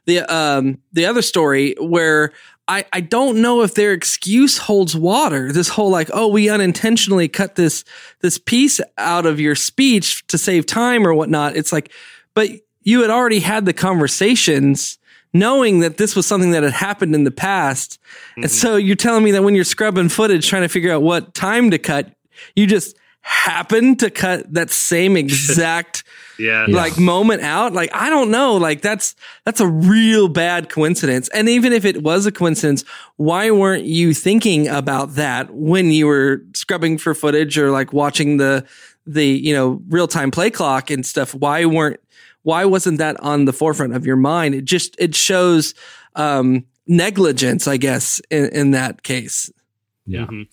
the 0.06 0.20
um 0.22 0.78
the 0.92 1.06
other 1.06 1.22
story 1.22 1.76
where 1.78 2.32
I, 2.66 2.86
I 2.94 3.00
don't 3.02 3.42
know 3.42 3.60
if 3.60 3.74
their 3.74 3.92
excuse 3.92 4.56
holds 4.56 4.96
water. 4.96 5.52
This 5.52 5.68
whole 5.68 5.90
like, 5.90 6.08
oh, 6.14 6.28
we 6.28 6.48
unintentionally 6.48 7.28
cut 7.28 7.54
this 7.54 7.84
this 8.20 8.38
piece 8.38 8.80
out 8.98 9.26
of 9.26 9.38
your 9.38 9.54
speech 9.54 10.26
to 10.28 10.38
save 10.38 10.66
time 10.66 11.06
or 11.06 11.14
whatnot. 11.14 11.56
It's 11.56 11.72
like, 11.72 11.92
but 12.32 12.48
you 12.82 13.02
had 13.02 13.10
already 13.10 13.40
had 13.40 13.64
the 13.64 13.72
conversations 13.72 14.98
knowing 15.34 15.80
that 15.80 15.96
this 15.96 16.14
was 16.14 16.26
something 16.26 16.52
that 16.52 16.62
had 16.62 16.72
happened 16.72 17.14
in 17.14 17.24
the 17.24 17.30
past. 17.30 17.98
And 18.36 18.44
mm-hmm. 18.46 18.48
so 18.48 18.76
you're 18.76 18.96
telling 18.96 19.24
me 19.24 19.32
that 19.32 19.42
when 19.42 19.54
you're 19.54 19.64
scrubbing 19.64 20.08
footage 20.08 20.48
trying 20.48 20.62
to 20.62 20.68
figure 20.68 20.92
out 20.92 21.02
what 21.02 21.34
time 21.34 21.72
to 21.72 21.78
cut, 21.78 22.14
you 22.54 22.66
just 22.66 22.96
happen 23.20 23.96
to 23.96 24.10
cut 24.10 24.52
that 24.52 24.70
same 24.70 25.16
exact 25.16 26.04
Yeah. 26.38 26.66
like 26.68 26.98
moment 26.98 27.42
out? 27.42 27.72
Like 27.72 27.90
i 27.92 28.08
don't 28.10 28.30
know. 28.30 28.56
Like 28.56 28.80
that's 28.80 29.16
that's 29.44 29.60
a 29.60 29.66
real 29.66 30.28
bad 30.28 30.68
coincidence. 30.68 31.28
And 31.30 31.48
even 31.48 31.72
if 31.72 31.84
it 31.84 32.02
was 32.02 32.26
a 32.26 32.32
coincidence 32.32 32.84
why 33.16 33.50
weren't 33.50 33.84
you 33.84 34.14
thinking 34.14 34.68
about 34.68 35.14
that 35.14 35.52
when 35.52 35.90
you 35.90 36.06
were 36.06 36.42
scrubbing 36.54 36.98
for 36.98 37.14
footage 37.14 37.58
or 37.58 37.70
like 37.70 37.92
watching 37.92 38.36
the 38.36 38.64
the 39.06 39.26
you 39.26 39.52
know 39.52 39.82
real-time 39.88 40.30
play 40.30 40.50
clock 40.50 40.90
and 40.90 41.04
stuff? 41.04 41.34
Why 41.34 41.64
weren't 41.64 42.00
why 42.44 42.64
wasn't 42.64 42.98
that 42.98 43.18
on 43.20 43.44
the 43.46 43.52
forefront 43.52 43.94
of 43.94 44.06
your 44.06 44.16
mind 44.16 44.54
it 44.54 44.64
just 44.64 44.94
it 44.98 45.14
shows 45.14 45.74
um 46.14 46.64
negligence 46.86 47.66
i 47.66 47.76
guess 47.76 48.20
in, 48.30 48.46
in 48.60 48.70
that 48.70 49.02
case 49.02 49.50
Yeah. 50.06 50.26
Mhm. 50.26 50.46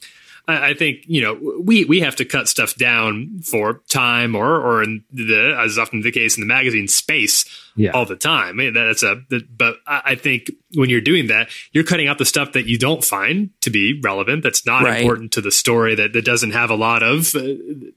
I, 0.52 0.70
I 0.70 0.74
think 0.74 1.04
you 1.08 1.22
know 1.22 1.40
we 1.64 1.86
we 1.86 2.02
have 2.02 2.16
to 2.18 2.26
cut 2.26 2.48
stuff 2.48 2.76
down 2.76 3.40
for 3.44 3.82
time 3.90 4.36
or 4.36 4.56
or 4.56 4.84
in 4.84 5.04
the 5.12 5.58
as 5.60 5.78
often 5.80 6.02
the 6.02 6.12
case 6.12 6.38
in 6.38 6.42
the 6.42 6.48
magazine 6.48 6.88
space 6.88 7.46
Yeah. 7.76 7.92
all 7.92 8.06
the 8.06 8.16
time. 8.16 8.60
I 8.60 8.64
mean, 8.64 8.74
That's 8.74 9.04
a 9.04 9.22
but 9.50 9.78
I, 9.88 10.02
I 10.06 10.16
think 10.16 10.52
when 10.76 10.90
you're 10.90 11.02
doing 11.02 11.28
that, 11.28 11.50
you're 11.72 11.84
cutting 11.84 12.08
out 12.08 12.18
the 12.18 12.26
stuff 12.26 12.52
that 12.54 12.66
you 12.66 12.78
don't 12.78 13.04
find 13.04 13.50
to 13.62 13.70
be 13.70 14.00
relevant. 14.04 14.44
That's 14.44 14.66
not 14.66 14.84
Right. 14.84 15.02
important 15.02 15.32
to 15.34 15.42
the 15.42 15.52
story. 15.52 15.96
That 15.96 16.14
that 16.14 16.26
doesn't 16.26 16.52
have 16.52 16.70
a 16.70 16.76
lot 16.76 17.04
of. 17.04 17.34
Uh, 17.36 17.42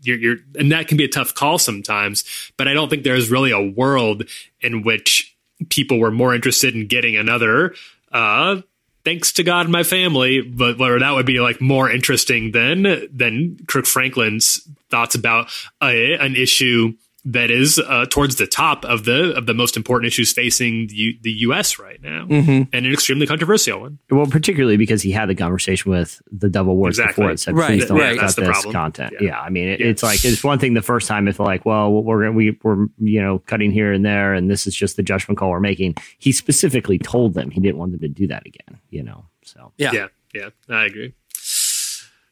you're, 0.00 0.18
you're 0.18 0.36
and 0.58 0.70
that 0.72 0.88
can 0.88 0.96
be 0.96 1.04
a 1.04 1.08
tough 1.08 1.34
call 1.34 1.58
sometimes. 1.58 2.24
But 2.56 2.68
I 2.68 2.72
don't 2.74 2.88
think 2.88 3.02
there's 3.04 3.30
really 3.30 3.50
a 3.50 3.60
world 3.62 4.24
in 4.60 4.82
which 4.82 5.36
people 5.70 5.98
were 5.98 6.10
more 6.10 6.34
interested 6.34 6.74
in 6.74 6.86
getting 6.86 7.16
another. 7.16 7.74
Uh, 8.12 8.60
thanks 9.04 9.32
to 9.34 9.42
God 9.42 9.66
and 9.66 9.72
my 9.72 9.82
family, 9.82 10.40
but 10.40 10.78
that 10.98 11.12
would 11.12 11.26
be 11.26 11.40
like 11.40 11.60
more 11.60 11.90
interesting 11.90 12.52
than 12.52 13.08
than 13.12 13.58
Kirk 13.66 13.86
Franklin's 13.86 14.66
thoughts 14.90 15.14
about 15.14 15.48
a, 15.82 16.14
an 16.14 16.36
issue 16.36 16.94
that 17.26 17.50
is 17.50 17.78
uh, 17.78 18.04
towards 18.10 18.36
the 18.36 18.46
top 18.46 18.84
of 18.84 19.04
the 19.04 19.32
of 19.34 19.46
the 19.46 19.54
most 19.54 19.76
important 19.76 20.06
issues 20.06 20.32
facing 20.32 20.88
the, 20.88 20.94
U- 20.94 21.18
the 21.22 21.30
U.S. 21.48 21.78
right 21.78 22.00
now, 22.02 22.26
and 22.28 22.68
an 22.72 22.92
extremely 22.92 23.26
controversial 23.26 23.80
one. 23.80 23.98
Well, 24.10 24.26
particularly 24.26 24.76
because 24.76 25.00
he 25.02 25.10
had 25.10 25.28
the 25.30 25.34
conversation 25.34 25.90
with 25.90 26.20
the 26.30 26.50
Dove 26.50 26.66
Awards 26.68 26.98
Exactly. 26.98 27.22
before 27.22 27.30
it 27.32 27.40
said, 27.40 27.56
Right, 27.56 27.66
"Please 27.68 27.86
don't 27.86 27.98
right. 27.98 28.14
cut 28.16 28.22
That's 28.22 28.34
this 28.34 28.46
problem. 28.48 28.72
content." 28.72 29.14
Yeah. 29.20 29.28
Yeah, 29.28 29.40
I 29.40 29.48
mean, 29.48 29.68
it, 29.68 29.80
Yeah. 29.80 29.86
it's 29.86 30.02
like 30.02 30.24
it's 30.24 30.44
one 30.44 30.58
thing 30.58 30.74
the 30.74 30.82
first 30.82 31.08
time 31.08 31.26
if 31.28 31.40
like, 31.40 31.64
well, 31.64 31.90
we're 31.90 32.30
we 32.30 32.58
we're 32.62 32.86
you 32.98 33.22
know 33.22 33.38
cutting 33.40 33.70
here 33.70 33.92
and 33.92 34.04
there, 34.04 34.34
and 34.34 34.50
this 34.50 34.66
is 34.66 34.74
just 34.74 34.96
the 34.96 35.02
judgment 35.02 35.38
call 35.38 35.50
we're 35.50 35.60
making. 35.60 35.94
He 36.18 36.30
specifically 36.32 36.98
told 36.98 37.34
them 37.34 37.50
he 37.50 37.60
didn't 37.60 37.78
want 37.78 37.92
them 37.92 38.00
to 38.00 38.08
do 38.08 38.26
that 38.26 38.44
again. 38.46 38.78
You 38.90 39.02
know, 39.02 39.24
so 39.44 39.72
yeah, 39.78 39.92
Yeah, 39.92 40.06
yeah, 40.34 40.48
I 40.68 40.84
agree. 40.84 41.14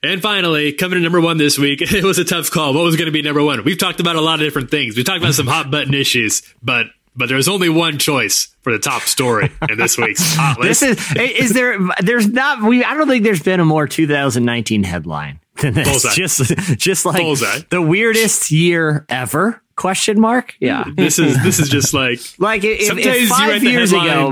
And 0.04 0.20
finally, 0.20 0.72
coming 0.72 0.96
in 0.96 1.02
number 1.02 1.20
one 1.20 1.36
this 1.36 1.58
week, 1.58 1.80
it 1.82 2.04
was 2.04 2.18
a 2.18 2.24
tough 2.24 2.50
call. 2.50 2.74
What 2.74 2.84
was 2.84 2.96
going 2.96 3.06
to 3.06 3.12
be 3.12 3.22
number 3.22 3.42
one? 3.42 3.62
We've 3.64 3.78
talked 3.78 4.00
about 4.00 4.16
a 4.16 4.20
lot 4.20 4.34
of 4.34 4.40
different 4.40 4.70
things. 4.70 4.96
We 4.96 5.04
talked 5.04 5.18
about 5.20 5.34
some 5.34 5.46
hot 5.46 5.70
button 5.70 5.94
issues, 5.94 6.42
but 6.62 6.86
but 7.14 7.28
there's 7.28 7.46
only 7.46 7.68
one 7.68 7.98
choice 7.98 8.54
for 8.62 8.72
the 8.72 8.78
top 8.78 9.02
story 9.02 9.50
in 9.68 9.76
this 9.78 9.98
week's 9.98 10.20
hot 10.34 10.58
list. 10.58 10.80
this 10.80 10.98
is 10.98 11.16
is 11.40 11.52
there 11.52 11.78
there's 12.00 12.26
not 12.26 12.62
we 12.62 12.82
I 12.82 12.94
don't 12.94 13.06
think 13.06 13.22
there's 13.22 13.42
been 13.42 13.60
a 13.60 13.64
more 13.64 13.86
2019 13.86 14.82
headline 14.82 15.38
than 15.60 15.74
this. 15.74 15.88
Bullseye. 15.88 16.10
Just 16.14 16.56
just 16.78 17.04
like 17.06 17.20
Bullseye. 17.22 17.60
the 17.70 17.82
weirdest 17.82 18.50
year 18.50 19.04
ever? 19.08 19.61
Question 19.82 20.20
mark? 20.20 20.54
Yeah. 20.60 20.84
this 20.96 21.18
is 21.18 21.42
this 21.42 21.58
is 21.58 21.68
just 21.68 21.92
like 21.92 22.20
Like 22.38 22.62
if, 22.62 22.96
if 22.96 23.28
five 23.28 23.64
years 23.64 23.90
ago, 23.90 24.30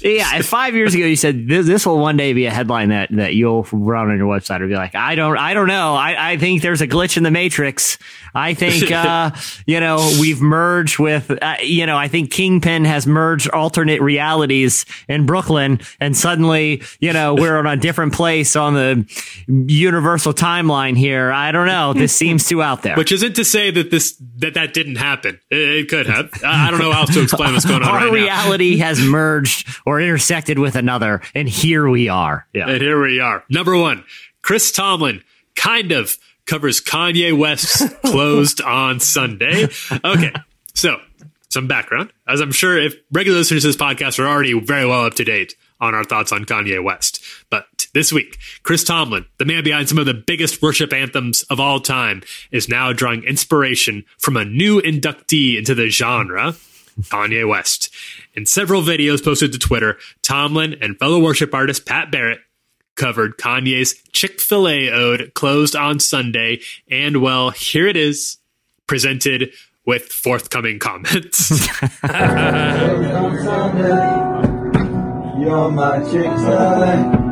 yeah, 0.00 0.38
if 0.38 0.46
five 0.46 0.74
years 0.74 0.92
ago 0.92 1.04
you 1.04 1.14
said 1.14 1.46
this, 1.46 1.66
this 1.66 1.86
will 1.86 2.00
one 2.00 2.16
day 2.16 2.32
be 2.32 2.46
a 2.46 2.50
headline 2.50 2.88
that 2.88 3.10
that 3.12 3.34
you'll 3.34 3.62
run 3.70 4.10
on 4.10 4.18
your 4.18 4.26
website 4.26 4.60
or 4.60 4.66
be 4.66 4.74
like, 4.74 4.96
I 4.96 5.14
don't, 5.14 5.38
I 5.38 5.54
don't 5.54 5.68
know, 5.68 5.94
I, 5.94 6.32
I 6.32 6.36
think 6.36 6.62
there's 6.62 6.80
a 6.80 6.88
glitch 6.88 7.16
in 7.16 7.22
the 7.22 7.30
matrix. 7.30 7.96
I 8.34 8.54
think, 8.54 8.90
uh, 8.92 9.30
you 9.66 9.80
know, 9.80 10.16
we've 10.20 10.40
merged 10.40 10.98
with, 10.98 11.30
uh, 11.30 11.56
you 11.62 11.86
know, 11.86 11.96
I 11.96 12.08
think 12.08 12.30
Kingpin 12.30 12.84
has 12.84 13.06
merged 13.06 13.48
alternate 13.50 14.00
realities 14.00 14.84
in 15.08 15.26
Brooklyn, 15.26 15.80
and 16.00 16.16
suddenly, 16.16 16.82
you 17.00 17.12
know, 17.12 17.34
we're 17.34 17.56
on 17.56 17.66
a 17.66 17.76
different 17.76 18.12
place 18.12 18.56
on 18.56 18.74
the 18.74 19.04
universal 19.46 20.32
timeline 20.32 20.96
here. 20.96 21.32
I 21.32 21.52
don't 21.52 21.66
know. 21.66 21.92
This 21.92 22.14
seems 22.14 22.48
too 22.48 22.62
out 22.62 22.82
there. 22.82 22.96
which 22.96 23.12
isn't 23.12 23.34
to 23.34 23.44
say 23.44 23.70
that 23.70 23.90
this 23.90 24.16
that 24.36 24.54
that 24.54 24.74
didn't 24.74 24.87
happen. 24.96 25.40
It, 25.50 25.58
it 25.58 25.88
could 25.88 26.06
have. 26.06 26.30
I 26.44 26.70
don't 26.70 26.80
know 26.80 26.92
how 26.92 27.00
else 27.00 27.14
to 27.14 27.22
explain 27.22 27.52
what's 27.52 27.64
going 27.64 27.82
on 27.82 27.88
Our 27.88 27.96
right 27.96 28.06
now. 28.06 28.12
reality 28.12 28.78
has 28.78 29.00
merged 29.00 29.68
or 29.84 30.00
intersected 30.00 30.58
with 30.58 30.74
another, 30.76 31.20
and 31.34 31.48
here 31.48 31.88
we 31.88 32.08
are. 32.08 32.46
Yeah. 32.52 32.68
And 32.68 32.80
here 32.80 33.00
we 33.02 33.20
are. 33.20 33.44
Number 33.50 33.76
one, 33.76 34.04
Chris 34.42 34.72
Tomlin 34.72 35.22
kind 35.56 35.92
of 35.92 36.16
covers 36.46 36.80
Kanye 36.80 37.36
West's 37.36 37.92
closed 38.02 38.60
on 38.62 39.00
Sunday. 39.00 39.68
Okay, 40.04 40.32
so 40.74 40.98
some 41.50 41.66
background, 41.66 42.12
as 42.26 42.40
I'm 42.40 42.52
sure 42.52 42.78
if 42.78 42.94
regular 43.12 43.38
listeners 43.38 43.62
to 43.62 43.68
this 43.68 43.76
podcast 43.76 44.18
are 44.18 44.26
already 44.26 44.58
very 44.58 44.86
well 44.86 45.04
up 45.04 45.14
to 45.14 45.24
date 45.24 45.54
on 45.80 45.94
our 45.94 46.04
thoughts 46.04 46.32
on 46.32 46.44
Kanye 46.44 46.82
West. 46.82 47.22
But 47.50 47.86
this 47.94 48.12
week, 48.12 48.38
Chris 48.62 48.84
Tomlin, 48.84 49.24
the 49.38 49.44
man 49.44 49.64
behind 49.64 49.88
some 49.88 49.98
of 49.98 50.06
the 50.06 50.14
biggest 50.14 50.62
worship 50.62 50.92
anthems 50.92 51.42
of 51.44 51.60
all 51.60 51.80
time, 51.80 52.22
is 52.50 52.68
now 52.68 52.92
drawing 52.92 53.24
inspiration 53.24 54.04
from 54.18 54.36
a 54.36 54.44
new 54.44 54.80
inductee 54.80 55.56
into 55.56 55.74
the 55.74 55.88
genre, 55.88 56.54
Kanye 57.00 57.48
West. 57.48 57.94
In 58.34 58.46
several 58.46 58.82
videos 58.82 59.24
posted 59.24 59.52
to 59.52 59.58
Twitter, 59.58 59.98
Tomlin 60.22 60.74
and 60.80 60.98
fellow 60.98 61.20
worship 61.20 61.54
artist 61.54 61.86
Pat 61.86 62.10
Barrett 62.10 62.40
covered 62.96 63.38
Kanye's 63.38 63.94
Chick 64.12 64.40
fil 64.40 64.68
A 64.68 64.90
ode 64.90 65.32
closed 65.34 65.76
on 65.76 66.00
Sunday. 66.00 66.60
And 66.90 67.22
well, 67.22 67.50
here 67.50 67.86
it 67.86 67.96
is, 67.96 68.38
presented 68.86 69.52
with 69.86 70.12
forthcoming 70.12 70.78
comments. 70.78 71.50
You're 75.38 75.70
my 75.70 75.98
Chick-fil-A. 76.10 77.18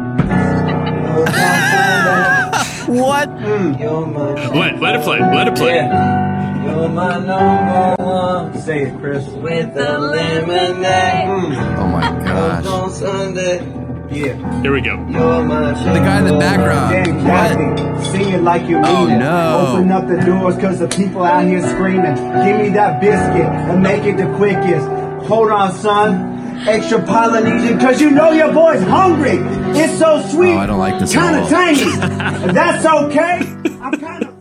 What? 2.87 3.29
Mm. 3.31 3.81
You're 3.81 4.07
my 4.07 4.49
let, 4.55 4.81
let 4.81 4.95
it 4.95 5.03
play. 5.03 5.19
Let 5.19 5.49
it 5.49 5.57
play. 5.57 5.75
Yeah. 5.75 6.65
You're 6.65 6.89
my 6.89 7.19
number 7.19 7.97
one. 8.05 8.61
Say 8.61 8.83
it, 8.85 8.97
Chris. 9.01 9.27
With 9.27 9.75
the 9.75 9.99
lemonade. 9.99 11.27
Mm. 11.27 11.79
Oh 11.79 11.87
my 11.89 12.09
Closed 12.11 12.65
gosh. 12.65 12.67
on 12.67 12.91
Sunday. 12.93 13.59
Yeah. 14.09 14.63
Here 14.63 14.73
we 14.73 14.81
go. 14.83 14.95
You're 15.11 15.45
my 15.45 15.73
The 15.73 15.99
guy 15.99 16.19
in 16.21 16.27
the 16.27 16.39
background. 16.39 16.93
Damn, 16.93 17.21
Kathy, 17.23 18.05
sing 18.13 18.29
it 18.35 18.43
like 18.43 18.63
you 18.69 18.77
mean 18.77 18.85
Oh, 18.87 19.09
it. 19.09 19.19
no. 19.19 19.67
Open 19.75 19.91
up 19.91 20.07
the 20.07 20.21
doors 20.25 20.57
cause 20.59 20.79
the 20.79 20.87
people 20.87 21.25
out 21.25 21.45
here 21.45 21.61
screaming. 21.69 22.15
Give 22.15 22.57
me 22.61 22.69
that 22.71 23.01
biscuit 23.01 23.47
and 23.51 23.83
make 23.83 24.05
it 24.05 24.17
the 24.17 24.33
quickest. 24.37 24.87
Hold 25.27 25.51
on, 25.51 25.73
son. 25.75 26.46
Extra 26.69 27.03
Polynesian 27.03 27.79
cause 27.79 28.01
you 28.01 28.11
know 28.11 28.33
your 28.33 28.53
boy's 28.53 28.83
hungry. 28.83 29.39
It's 29.79 29.99
so 29.99 30.21
sweet. 30.29 30.55
Oh, 30.55 30.59
I 30.59 30.67
don't 30.67 30.79
like 30.79 30.99
this 30.99 31.15
at 31.15 31.23
Kinda 31.23 31.41
all. 31.41 31.49
tangy. 31.49 31.85
That's 32.53 32.85
okay. 32.87 33.39
I'm 33.81 33.93
kinda. 33.93 34.33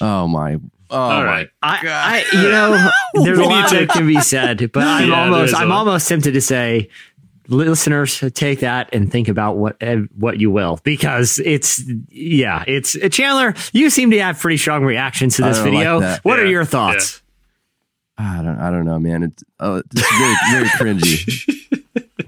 Oh 0.00 0.26
my. 0.28 0.54
Oh 0.92 0.96
All 0.96 1.20
my. 1.20 1.24
right. 1.24 1.48
I, 1.62 2.24
I, 2.32 2.36
you 2.42 2.48
know, 2.50 2.90
there's 3.24 3.38
a 3.38 3.42
lot 3.44 3.68
to- 3.70 3.76
that 3.86 3.88
can 3.90 4.06
be 4.06 4.20
said, 4.20 4.72
but 4.72 4.82
I'm 4.82 5.08
Yeah, 5.10 5.22
almost, 5.22 5.38
there's 5.38 5.52
a 5.52 5.56
I'm 5.62 5.68
lot. 5.68 5.78
almost 5.78 6.08
tempted 6.08 6.32
to 6.32 6.40
say, 6.40 6.88
listeners, 7.48 8.22
take 8.34 8.60
that 8.60 8.88
and 8.92 9.10
think 9.10 9.28
about 9.28 9.56
what 9.56 9.76
eh, 9.80 9.98
what 10.16 10.40
you 10.40 10.50
will, 10.50 10.80
because 10.82 11.38
it's, 11.38 11.82
yeah, 12.08 12.64
it's 12.66 12.96
Chandler. 13.10 13.54
You 13.72 13.88
seem 13.90 14.10
to 14.10 14.18
have 14.20 14.38
pretty 14.40 14.56
strong 14.56 14.84
reactions 14.84 15.36
to 15.36 15.42
this 15.42 15.58
don't 15.58 15.66
like 15.66 15.74
video. 15.74 16.00
that. 16.00 16.24
what 16.24 16.38
are 16.40 16.46
your 16.46 16.64
thoughts? 16.64 17.19
I 18.20 18.42
don't 18.42 18.58
I 18.58 18.70
don't 18.70 18.84
know, 18.84 18.98
man. 18.98 19.22
It's 19.22 19.42
oh, 19.60 19.76
it's 19.76 20.10
very 20.18 20.34
very 20.52 20.68
cringy. 20.68 21.56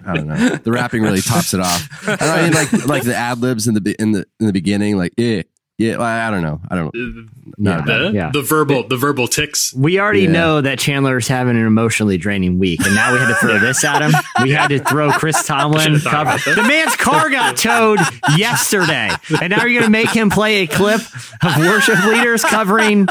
I 0.07 0.15
don't 0.17 0.27
know. 0.27 0.57
The 0.57 0.73
rapping 0.73 1.03
really 1.03 1.21
tops 1.21 1.55
it 1.55 1.61
off. 1.61 1.89
I, 2.09 2.17
don't, 2.17 2.23
I 2.23 2.43
mean, 2.43 2.53
like 2.53 2.87
like 2.87 3.03
the 3.05 3.15
ad 3.15 3.39
libs 3.41 3.69
in 3.69 3.75
the 3.75 3.97
in 4.01 4.13
the 4.13 4.27
in 4.41 4.47
the 4.47 4.53
beginning, 4.53 4.97
like 4.97 5.13
yeah 5.17 5.43
yeah. 5.79 5.97
well, 5.97 6.07
I 6.07 6.31
don't 6.31 6.43
know. 6.43 6.61
I 6.71 6.75
don't. 6.77 6.95
Uh, 6.95 7.23
not 7.59 7.87
The. 7.87 8.11
Yeah. 8.15 8.31
the 8.33 8.43
verbal 8.43 8.87
the 8.87 8.97
verbal 8.97 9.27
ticks. 9.27 9.73
We 9.75 9.99
already 9.99 10.23
Yeah. 10.23 10.31
know 10.33 10.61
that 10.61 10.79
Chandler's 10.79 11.27
having 11.29 11.57
an 11.57 11.67
emotionally 11.67 12.19
draining 12.19 12.59
week, 12.59 12.85
and 12.85 12.95
now 12.95 13.13
we 13.13 13.19
had 13.19 13.29
to 13.29 13.35
throw 13.35 13.59
this 13.59 13.83
at 13.85 14.01
him. 14.03 14.13
We 14.43 14.51
had 14.53 14.69
to 14.69 14.79
throw 14.81 15.11
Chris 15.13 15.45
Tomlin. 15.47 15.81
Should've 15.83 16.03
thought 16.03 16.23
about 16.23 16.41
Cover. 16.41 16.61
The 16.63 16.69
man's 16.69 16.95
car 16.97 17.31
got 17.31 17.57
towed 17.57 17.99
yesterday, 18.37 19.11
and 19.41 19.51
now 19.51 19.65
you're 19.65 19.81
going 19.81 19.85
to 19.85 19.91
make 19.91 20.11
him 20.11 20.31
play 20.31 20.63
a 20.63 20.67
clip 20.67 21.01
of 21.43 21.57
worship 21.59 22.05
leaders 22.05 22.45
covering 22.45 23.07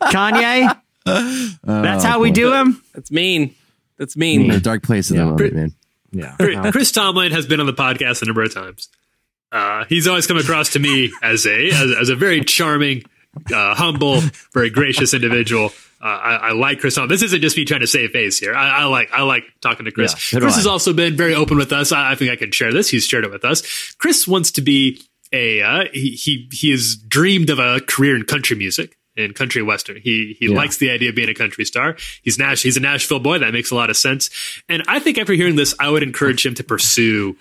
Kanye. 0.00 0.80
That's 1.06 2.04
how 2.04 2.20
we 2.20 2.30
do 2.30 2.52
him. 2.52 2.82
That's 2.94 3.10
mean. 3.10 3.54
That's 3.96 4.14
in 4.14 4.20
mean. 4.20 4.50
a 4.50 4.60
dark 4.60 4.82
place 4.82 5.10
at 5.10 5.16
the 5.16 5.24
moment, 5.24 5.54
man. 5.54 5.72
Yeah. 6.12 6.36
Chris, 6.36 6.72
Chris 6.72 6.92
Tomlin 6.92 7.32
has 7.32 7.46
been 7.46 7.60
on 7.60 7.66
the 7.66 7.72
podcast 7.72 8.22
a 8.22 8.26
number 8.26 8.42
of 8.42 8.52
times. 8.52 8.88
Uh, 9.52 9.84
he's 9.88 10.06
always 10.06 10.26
come 10.26 10.36
across 10.36 10.72
to 10.72 10.78
me 10.78 11.12
as 11.22 11.46
a 11.46 11.68
as, 11.70 11.92
as 12.00 12.08
a 12.08 12.16
very 12.16 12.42
charming, 12.42 13.04
uh, 13.52 13.74
humble, 13.74 14.20
very 14.52 14.70
gracious 14.70 15.14
individual. 15.14 15.70
Uh, 16.00 16.06
I, 16.08 16.34
I 16.34 16.52
like 16.52 16.80
Chris 16.80 16.94
Tomlin. 16.94 17.08
This 17.08 17.22
isn't 17.22 17.40
just 17.40 17.56
me 17.56 17.64
trying 17.64 17.80
to 17.80 17.86
save 17.86 18.10
face 18.10 18.38
here. 18.38 18.54
I, 18.54 18.82
I 18.82 18.84
like 18.84 19.08
I 19.12 19.22
like 19.22 19.44
talking 19.60 19.86
to 19.86 19.92
Chris. 19.92 20.32
Yeah, 20.32 20.40
Chris 20.40 20.56
has 20.56 20.66
also 20.66 20.92
been 20.92 21.16
very 21.16 21.34
open 21.34 21.56
with 21.56 21.72
us. 21.72 21.92
I, 21.92 22.12
I 22.12 22.14
think 22.16 22.30
I 22.30 22.36
can 22.36 22.52
share 22.52 22.72
this. 22.72 22.90
He's 22.90 23.06
shared 23.06 23.24
it 23.24 23.30
with 23.30 23.44
us. 23.44 23.62
Chris 23.98 24.28
wants 24.28 24.50
to 24.52 24.62
be 24.62 25.00
a 25.32 25.62
uh, 25.62 25.84
he, 25.92 26.10
he 26.10 26.48
he 26.52 26.70
has 26.70 26.96
dreamed 26.96 27.50
of 27.50 27.58
a 27.58 27.80
career 27.80 28.16
in 28.16 28.24
country 28.24 28.56
music 28.56 28.98
and 29.16 29.34
country 29.34 29.62
western. 29.62 29.96
He 29.96 30.36
he 30.38 30.48
likes 30.48 30.76
the 30.78 30.90
idea 30.90 31.10
of 31.10 31.14
being 31.14 31.28
a 31.28 31.34
country 31.34 31.64
star. 31.64 31.96
He's 32.22 32.38
Nash. 32.38 32.62
He's 32.62 32.76
a 32.76 32.80
Nashville 32.80 33.20
boy. 33.20 33.38
That 33.38 33.52
makes 33.52 33.70
a 33.70 33.74
lot 33.74 33.90
of 33.90 33.96
sense. 33.96 34.30
And 34.68 34.82
I 34.88 34.98
think 34.98 35.18
after 35.18 35.32
hearing 35.32 35.56
this, 35.56 35.74
I 35.78 35.90
would 35.90 36.02
encourage 36.02 36.44
him 36.44 36.54
to 36.54 36.64
pursue 36.64 37.36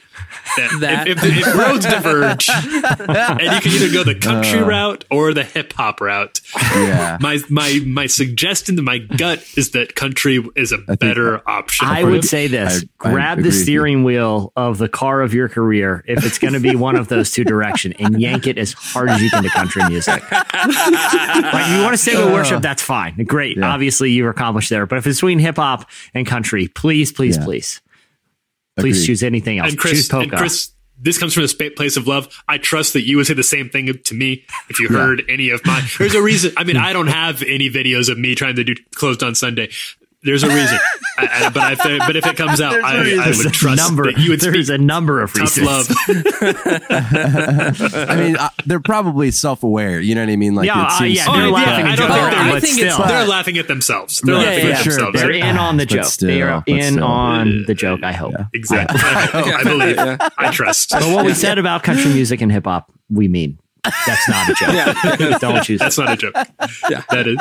that. 0.57 0.77
That. 0.81 1.07
If, 1.07 1.23
if, 1.23 1.47
if 1.47 1.55
roads 1.55 1.85
diverge, 1.85 2.49
and 2.49 3.41
you 3.41 3.61
can 3.61 3.71
either 3.71 3.91
go 3.91 4.03
the 4.03 4.15
country 4.19 4.59
uh. 4.59 4.65
route 4.65 5.05
or 5.09 5.33
the 5.33 5.43
hip 5.43 5.73
hop 5.73 6.01
route. 6.01 6.41
Yeah. 6.75 7.17
My 7.19 7.39
my 7.49 7.81
my 7.85 8.07
suggestion 8.07 8.75
to 8.75 8.81
my 8.81 8.99
gut 8.99 9.43
is 9.57 9.71
that 9.71 9.95
country 9.95 10.43
is 10.55 10.71
a 10.71 10.77
better 10.77 11.47
option. 11.47 11.87
I 11.87 12.03
would 12.03 12.15
him. 12.15 12.21
say 12.21 12.47
this: 12.47 12.83
I- 12.99 13.09
I 13.09 13.11
grab 13.11 13.39
agree 13.39 13.51
the 13.51 13.55
steering 13.55 14.03
wheel 14.03 14.51
of 14.55 14.77
the 14.77 14.89
car 14.89 15.21
of 15.21 15.33
your 15.33 15.49
career 15.49 16.03
if 16.07 16.25
it's 16.25 16.39
going 16.39 16.53
to 16.53 16.59
be 16.59 16.75
one 16.75 16.95
of 16.95 17.07
those 17.07 17.31
two 17.31 17.43
direction, 17.43 17.93
and 17.99 18.19
yank 18.19 18.47
it 18.47 18.57
as 18.57 18.73
hard 18.73 19.09
as 19.09 19.21
you 19.21 19.29
can 19.29 19.43
to 19.43 19.49
country 19.49 19.83
music. 19.89 20.23
like 20.31 20.45
if 21.65 21.77
you 21.77 21.81
want 21.83 21.93
to 21.93 21.97
stay 21.97 22.15
with 22.15 22.33
worship, 22.33 22.61
that's 22.61 22.81
fine, 22.81 23.15
great. 23.25 23.57
Yeah. 23.57 23.71
Obviously, 23.73 24.11
you've 24.11 24.27
accomplished 24.27 24.69
there. 24.69 24.85
But 24.85 24.97
if 24.99 25.07
it's 25.07 25.17
between 25.19 25.39
hip 25.39 25.55
hop 25.57 25.89
and 26.13 26.25
country, 26.25 26.67
please, 26.67 27.11
please, 27.11 27.37
Yeah. 27.37 27.43
please, 27.45 27.81
please 28.77 28.97
Agreed. 28.97 29.05
choose 29.07 29.23
anything 29.23 29.59
else. 29.59 29.69
and 29.71 29.79
Chris, 29.79 30.07
choose 30.07 30.09
and. 30.13 30.31
Chris, 30.31 30.71
this 30.97 31.17
comes 31.17 31.33
from 31.33 31.43
a 31.43 31.47
spa- 31.47 31.69
place 31.75 31.97
of 31.97 32.07
love. 32.07 32.27
I 32.47 32.57
trust 32.57 32.93
that 32.93 33.05
you 33.05 33.17
would 33.17 33.27
say 33.27 33.33
the 33.33 33.43
same 33.43 33.69
thing 33.69 33.91
to 34.05 34.13
me 34.15 34.45
if 34.69 34.79
you 34.79 34.87
heard 34.87 35.23
any 35.27 35.49
of 35.49 35.65
my. 35.65 35.81
There's 35.97 36.15
a 36.15 36.21
reason. 36.21 36.53
I 36.55 36.63
mean, 36.63 36.77
I 36.77 36.93
don't 36.93 37.07
have 37.07 37.41
any 37.43 37.69
videos 37.69 38.09
of 38.09 38.17
me 38.17 38.33
trying 38.35 38.55
to 38.55 38.63
do 38.63 38.75
closed 38.95 39.21
on 39.21 39.35
Sunday. 39.35 39.69
There's 40.25 40.43
a 40.43 40.47
reason, 40.49 40.77
I, 41.17 41.45
I, 41.45 41.49
but 41.49 41.63
I, 41.85 41.97
but 41.99 42.15
if 42.17 42.25
it 42.25 42.35
comes 42.35 42.59
out, 42.59 42.73
I, 42.83 43.15
I 43.23 43.27
would 43.37 43.53
trust 43.53 43.77
number. 43.77 44.11
that 44.11 44.17
you 44.19 44.31
would 44.31 44.41
There's 44.41 44.67
speak 44.67 44.79
a 44.79 44.81
number 44.81 45.21
of 45.21 45.31
tough 45.33 45.55
reasons. 45.57 45.67
love. 45.67 45.87
I 47.09 48.15
mean, 48.17 48.35
uh, 48.37 48.49
they're 48.65 48.79
probably 48.79 49.31
self-aware. 49.31 49.99
You 50.01 50.15
know 50.15 50.21
what 50.21 50.29
I 50.31 50.35
mean? 50.35 50.55
Like, 50.55 50.67
Yeah, 50.67 50.85
it 50.97 51.01
uh, 51.01 51.05
yeah, 51.05 51.25
Oh, 51.27 51.33
they're 51.37 51.45
yeah, 51.47 51.51
laughing 51.53 51.85
I 51.85 51.95
don't 51.95 52.07
think 52.09 52.19
they're- 52.31 52.55
I 52.55 52.59
think 52.59 52.79
it's 52.79 52.97
They're 52.97 53.25
laughing 53.27 53.57
at 53.57 53.67
themselves. 53.67 54.19
They're 54.21 54.35
Right, 54.35 54.45
laughing 54.45 54.65
yeah, 54.67 54.71
at 54.77 54.83
sure, 54.83 54.93
themselves. 54.93 55.21
they're 55.21 55.31
in 55.31 55.57
on 55.57 55.77
the 55.77 55.85
joke. 55.85 56.05
still, 56.05 56.27
they 56.27 56.41
are 56.41 56.63
in 56.67 56.93
still. 56.93 57.03
on 57.03 57.63
the 57.67 57.73
joke. 57.73 58.03
I 58.03 58.11
hope. 58.13 58.33
Exactly. 58.53 58.99
I 59.03 59.63
believe. 59.63 59.97
I 60.37 60.51
trust. 60.51 60.91
But 60.91 61.03
what 61.13 61.25
we 61.25 61.33
said 61.33 61.57
about 61.59 61.83
country 61.83 62.11
music 62.13 62.41
and 62.41 62.51
hip 62.51 62.65
hop, 62.65 62.91
we 63.09 63.27
mean. 63.27 63.59
That's 64.07 64.27
not 64.27 64.49
a 64.49 64.53
joke. 64.55 65.39
Don't 65.41 65.63
choose. 65.63 65.79
That's 65.79 65.97
not 65.97 66.11
a 66.11 66.17
joke. 66.17 66.33
Yeah. 66.89 67.03
That 67.11 67.27
is. 67.27 67.37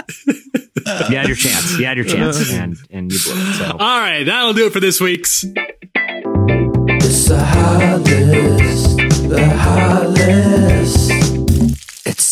You 1.10 1.16
had 1.16 1.28
your 1.28 1.36
chance. 1.36 1.78
You 1.78 1.84
had 1.86 1.96
your 1.96 2.06
chance, 2.06 2.50
and 2.52 2.76
and 2.90 3.12
you 3.12 3.18
blew 3.18 3.32
it. 3.34 3.54
So 3.54 3.64
All 3.78 3.98
right, 4.00 4.24
that'll 4.24 4.54
do 4.54 4.66
it 4.66 4.72
for 4.72 4.80
this 4.80 5.00
week's. 5.00 5.44
It's 5.44 7.28
the 7.28 7.38
hottest, 7.44 8.96
the 9.28 9.48
hottest. 9.56 11.10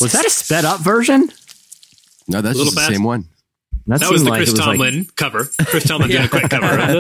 was 0.01 0.13
that 0.13 0.25
a 0.27 0.31
sped 0.31 0.65
up 0.65 0.81
version? 0.81 1.29
No, 2.27 2.41
that's 2.41 2.59
just 2.59 2.75
the 2.75 2.81
fast. 2.81 2.93
same 2.93 3.05
one. 3.05 3.27
That, 3.87 4.01
That 4.01 4.11
was 4.11 4.23
the 4.25 4.31
like 4.31 4.39
Chris 4.39 4.49
it 4.51 4.53
was 4.53 4.61
like- 4.61 4.79
Tomlin 4.79 5.07
cover. 5.17 5.49
Chris 5.67 5.85
Tomlin 5.85 6.09
did 6.11 6.25
a 6.25 6.29
quick 6.29 6.49
cover 6.51 6.67
of 6.67 6.79
it. 6.91 6.95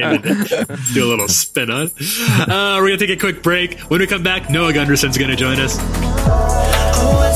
Gave 0.00 0.20
it- 0.24 0.68
Do 0.94 1.04
a 1.04 1.08
little 1.08 1.28
spin 1.28 1.70
on. 1.70 1.86
Uh, 1.88 2.78
we're 2.80 2.88
gonna 2.88 2.96
take 2.98 3.10
a 3.10 3.16
quick 3.16 3.42
break. 3.42 3.78
When 3.90 4.00
we 4.00 4.06
come 4.06 4.22
back, 4.22 4.48
Noah 4.50 4.72
Gundersen's 4.72 5.16
gonna 5.18 5.36
join 5.36 5.58
us. 5.60 5.76
Oh, 5.78 7.28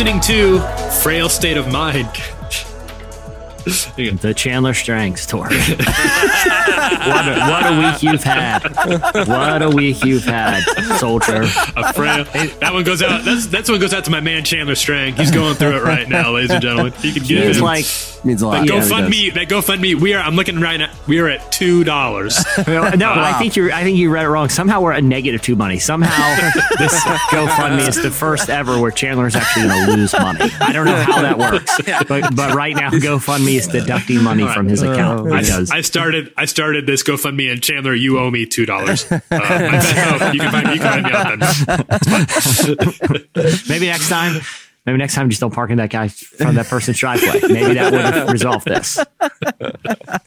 listening 0.00 0.18
to 0.22 0.58
Frail 1.02 1.28
State 1.28 1.58
of 1.58 1.70
Mind. 1.70 2.39
The 3.64 4.34
Chandler 4.36 4.74
Strang 4.74 5.16
story. 5.16 5.56
what, 5.58 7.28
a, 7.28 7.46
what 7.48 7.66
a 7.66 7.78
week 7.78 8.02
you've 8.02 8.22
had! 8.22 8.62
What 9.26 9.62
a 9.62 9.70
week 9.70 10.04
you've 10.04 10.24
had, 10.24 10.62
soldier. 10.98 11.42
A 11.76 11.92
frail. 11.92 12.24
That 12.24 12.70
one 12.72 12.84
goes 12.84 13.02
out. 13.02 13.24
That's 13.24 13.46
that's 13.46 13.70
one 13.70 13.80
goes 13.80 13.94
out 13.94 14.04
to 14.04 14.10
my 14.10 14.20
man 14.20 14.44
Chandler 14.44 14.74
Strang. 14.74 15.14
He's 15.16 15.30
going 15.30 15.54
through 15.54 15.76
it 15.76 15.82
right 15.82 16.08
now, 16.08 16.32
ladies 16.32 16.50
and 16.50 16.62
gentlemen. 16.62 16.92
You 17.00 17.12
can 17.12 17.22
get 17.22 17.46
He's 17.46 17.58
him. 17.58 17.64
like, 17.64 17.86
Means 18.24 18.42
a 18.42 18.46
lot. 18.46 18.52
That 18.60 18.66
Yeah, 18.66 18.76
it 18.76 18.80
does. 18.80 18.90
GoFundMe, 18.90 19.34
that 19.34 19.48
GoFundMe, 19.48 19.94
we 19.94 20.12
are. 20.14 20.22
I'm 20.22 20.36
looking 20.36 20.60
right 20.60 20.76
now. 20.76 20.92
We 21.06 21.20
are 21.20 21.28
at 21.28 21.50
two 21.52 21.84
dollars. 21.84 22.38
no, 22.66 22.82
I 22.82 23.34
think 23.38 23.56
you. 23.56 23.72
I 23.72 23.82
think 23.82 23.96
you 23.96 24.10
read 24.10 24.26
it 24.26 24.28
wrong. 24.28 24.48
Somehow 24.48 24.82
we're 24.82 24.92
at 24.92 25.02
negative 25.02 25.40
two 25.40 25.56
money. 25.56 25.78
Somehow 25.78 26.50
this 26.78 26.94
GoFundMe 27.30 27.88
is 27.88 28.02
the 28.02 28.10
first 28.10 28.50
ever 28.50 28.78
where 28.78 28.90
Chandler's 28.90 29.36
actually 29.36 29.68
going 29.68 29.86
to 29.86 29.92
lose 29.92 30.12
money. 30.12 30.50
I 30.60 30.72
don't 30.72 30.84
know 30.84 30.96
how 30.96 31.22
that 31.22 31.38
works, 31.38 31.80
but 32.08 32.34
but 32.34 32.54
right 32.54 32.76
now 32.76 32.90
GoFundMe 32.90 33.49
is 33.56 33.68
deducting 33.68 34.22
money 34.22 34.46
from 34.48 34.68
his 34.68 34.82
uh, 34.82 34.90
account 34.90 35.24
because 35.24 35.70
I 35.70 35.80
started. 35.80 36.32
I 36.36 36.44
started 36.44 36.86
this 36.86 37.02
GoFundMe, 37.02 37.50
and 37.50 37.62
Chandler, 37.62 37.94
you 37.94 38.18
owe 38.18 38.30
me 38.30 38.46
two 38.46 38.66
dollars. 38.66 39.10
Uh, 39.10 39.20
my. 39.30 40.18
Oh, 40.20 40.32
you 40.32 40.40
can 40.40 40.50
find 40.50 40.74
you 40.74 40.80
can 40.80 40.92
find 40.92 41.06
me 41.06 41.12
out 41.12 41.38
then. 43.34 43.58
maybe 43.68 43.86
next 43.86 44.08
time. 44.08 44.40
Maybe 44.86 44.96
next 44.96 45.14
time, 45.14 45.28
just 45.28 45.42
don't 45.42 45.52
park 45.52 45.70
in 45.70 45.76
that 45.76 45.90
guy 45.90 46.08
from 46.08 46.54
that 46.54 46.66
person's 46.66 46.98
driveway. 46.98 47.40
Maybe 47.42 47.74
that 47.74 47.92
would 47.92 48.00
have 48.00 48.30
resolved 48.30 48.66
this. 48.66 48.98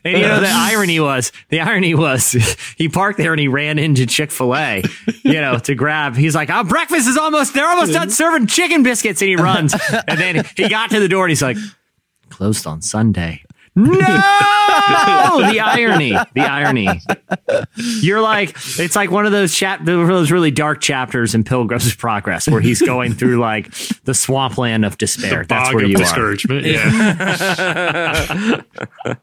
And 0.05 0.17
you 0.17 0.27
know, 0.27 0.39
the 0.39 0.51
irony 0.51 0.99
was, 0.99 1.31
the 1.49 1.59
irony 1.59 1.95
was, 1.95 2.33
he 2.77 2.87
parked 2.87 3.17
there 3.17 3.33
and 3.33 3.39
he 3.39 3.47
ran 3.47 3.79
into 3.79 4.05
Chick 4.05 4.29
Fil 4.29 4.55
A, 4.55 4.83
you 5.23 5.41
know, 5.41 5.57
to 5.57 5.73
grab. 5.73 6.15
He's 6.15 6.35
like, 6.35 6.51
"Our 6.51 6.63
breakfast 6.63 7.07
is 7.07 7.17
almost. 7.17 7.55
They're 7.55 7.67
almost 7.67 7.93
done 7.93 8.03
mm-hmm. 8.03 8.11
serving 8.11 8.47
chicken 8.47 8.83
biscuits." 8.83 9.21
And 9.21 9.29
he 9.29 9.35
runs, 9.35 9.73
and 10.07 10.19
then 10.19 10.45
he 10.55 10.69
got 10.69 10.91
to 10.91 10.99
the 10.99 11.07
door 11.07 11.25
and 11.25 11.31
he's 11.31 11.41
like, 11.41 11.57
"Closed 12.33 12.65
on 12.65 12.81
Sunday." 12.81 13.43
No, 13.75 13.91
the 13.95 15.59
irony, 15.63 16.11
the 16.35 16.41
irony. 16.41 16.87
You're 17.75 18.21
like, 18.21 18.55
it's 18.77 18.95
like 18.95 19.09
one 19.09 19.25
of 19.25 19.31
those 19.31 19.55
chap, 19.55 19.83
those 19.83 20.31
really 20.31 20.51
dark 20.51 20.79
chapters 20.79 21.33
in 21.33 21.43
Pilgrim's 21.43 21.95
Progress, 21.95 22.47
where 22.47 22.61
he's 22.61 22.83
going 22.83 23.13
through 23.13 23.37
like 23.37 23.73
the 24.03 24.13
swampland 24.13 24.85
of 24.85 24.99
despair. 24.99 25.43
That's 25.45 25.73
where 25.73 25.85
you 25.85 25.95
are. 25.95 25.99
discouragement. 25.99 26.65
Yeah. 26.65 26.83
uh, 29.05 29.13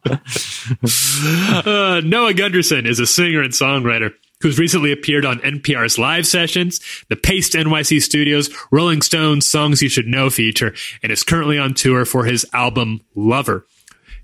Noah 2.04 2.34
Gundersen 2.34 2.88
is 2.88 2.98
a 2.98 3.06
singer 3.06 3.42
and 3.42 3.52
songwriter 3.52 4.12
who's 4.40 4.58
recently 4.58 4.92
appeared 4.92 5.24
on 5.24 5.38
NPR's 5.40 5.98
live 5.98 6.26
sessions, 6.26 6.80
the 7.08 7.16
Paste 7.16 7.52
NYC 7.52 8.00
Studios, 8.00 8.50
Rolling 8.70 9.02
Stones 9.02 9.46
Songs 9.46 9.82
You 9.82 9.88
Should 9.88 10.06
Know 10.06 10.30
feature, 10.30 10.74
and 11.02 11.12
is 11.12 11.22
currently 11.22 11.58
on 11.58 11.74
tour 11.74 12.04
for 12.04 12.24
his 12.24 12.46
album 12.52 13.00
Lover. 13.14 13.66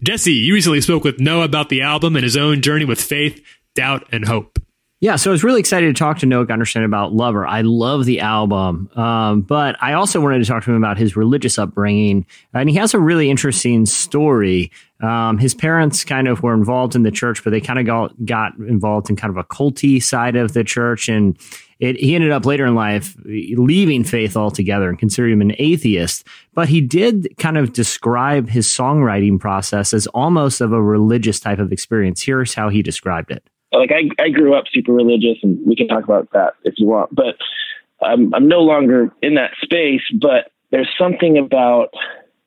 Jesse, 0.03 0.33
you 0.33 0.55
recently 0.55 0.81
spoke 0.81 1.05
with 1.05 1.21
Noah 1.21 1.45
about 1.45 1.69
the 1.69 1.83
album 1.83 2.17
and 2.17 2.25
his 2.25 2.37
own 2.37 2.61
journey 2.61 2.85
with 2.85 3.01
faith, 3.01 3.43
doubt, 3.75 4.07
and 4.13 4.27
hope. 4.27 4.59
Yeah, 4.99 5.17
so 5.17 5.31
I 5.31 5.33
was 5.33 5.45
really 5.45 5.61
excited 5.61 5.95
to 5.95 5.99
talk 5.99 6.21
to 6.21 6.27
Noah 6.27 6.47
Gundersen 6.47 6.83
about 6.83 7.13
Lover. 7.13 7.47
I 7.47 7.61
love 7.61 8.07
the 8.07 8.21
album, 8.21 8.89
um, 8.97 9.43
but 9.43 9.77
I 9.83 9.93
also 9.93 10.23
wanted 10.23 10.39
to 10.39 10.47
talk 10.47 10.65
to 10.65 10.71
him 10.71 10.79
about 10.79 10.97
his 10.97 11.17
religious 11.17 11.59
upbringing. 11.59 12.25
And 12.55 12.71
he 12.71 12.77
has 12.77 12.95
a 12.95 12.99
really 12.99 13.29
interesting 13.29 13.85
story. 13.85 14.73
Um, 15.03 15.37
his 15.37 15.55
parents 15.55 16.03
kind 16.03 16.29
of 16.29 16.43
were 16.43 16.55
involved 16.55 16.97
in 16.97 17.03
the 17.03 17.11
church, 17.11 17.45
but 17.45 17.51
they 17.51 17.61
kind 17.61 17.79
of 17.79 17.85
got, 17.85 18.25
got 18.25 18.57
involved 18.57 19.11
in 19.11 19.17
kind 19.17 19.31
of 19.31 19.37
a 19.37 19.45
culty 19.45 20.03
side 20.03 20.35
of 20.35 20.55
the 20.55 20.65
church. 20.65 21.11
And 21.11 21.37
it, 21.79 21.97
he 21.97 22.15
ended 22.15 22.31
up 22.31 22.47
later 22.47 22.65
in 22.65 22.75
life 22.75 23.15
leaving 23.27 24.03
faith 24.03 24.35
altogether 24.35 24.89
and 24.89 24.99
considered 24.99 25.31
him 25.31 25.43
an 25.43 25.55
atheist. 25.59 26.27
But 26.55 26.71
he 26.71 26.81
did 26.81 27.37
kind 27.37 27.59
of 27.59 27.75
describe 27.75 28.49
his 28.49 28.67
songwriting 28.67 29.39
process 29.39 29.93
as 29.93 30.07
almost 30.07 30.63
of 30.63 30.73
a 30.73 30.83
religious 30.83 31.39
type 31.39 31.59
of 31.59 31.71
experience. 31.71 32.23
Here's 32.23 32.55
how 32.55 32.71
he 32.71 32.81
described 32.81 33.31
it. 33.31 33.47
Like 33.73 33.91
I, 33.93 34.23
I 34.23 34.29
grew 34.31 34.55
up 34.55 34.65
super 34.73 34.93
religious 34.93 35.39
and 35.43 35.59
we 35.67 35.77
can 35.77 35.89
talk 35.89 36.05
about 36.05 36.31
that 36.33 36.55
if 36.65 36.75
you 36.79 36.87
want 36.87 37.15
but 37.15 37.37
I'm, 38.03 38.35
I'm 38.35 38.49
no 38.49 38.61
longer 38.61 39.11
in 39.23 39.35
that 39.35 39.53
space 39.63 40.03
but 40.21 40.51
there's 40.71 40.93
something 40.99 41.39
about 41.39 41.89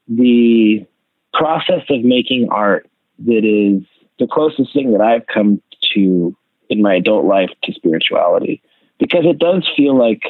the 0.08 0.86
process 1.34 1.84
of 1.90 2.04
making 2.04 2.48
art 2.52 2.90
that 3.20 3.46
is 3.46 3.84
the 4.18 4.28
closest 4.28 4.74
thing 4.74 4.92
that 4.94 5.02
i've 5.02 5.26
come 5.28 5.62
to 5.94 6.36
in 6.70 6.82
my 6.82 6.96
adult 6.96 7.26
life 7.26 7.50
to 7.64 7.74
spirituality 7.74 8.62
because 9.00 9.26
it 9.26 9.40
does 9.40 9.68
feel 9.76 9.98
like 9.98 10.24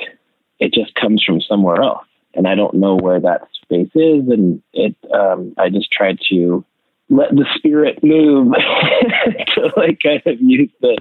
it 0.60 0.74
just 0.74 0.94
comes 0.96 1.24
from 1.24 1.40
somewhere 1.42 1.82
else 1.82 2.06
and 2.34 2.48
i 2.48 2.56
don't 2.56 2.74
know 2.74 2.96
where 2.96 3.20
that 3.20 3.48
space 3.54 3.90
is 3.96 4.28
and 4.30 4.62
it 4.74 4.96
um, 5.14 5.54
i 5.58 5.70
just 5.70 5.92
try 5.92 6.16
to 6.30 6.66
let 7.10 7.32
the 7.32 7.46
spirit 7.56 8.00
move 8.04 8.54
to 9.56 9.74
like 9.76 10.00
kind 10.02 10.22
of 10.26 10.40
use 10.40 10.72
the 10.82 10.98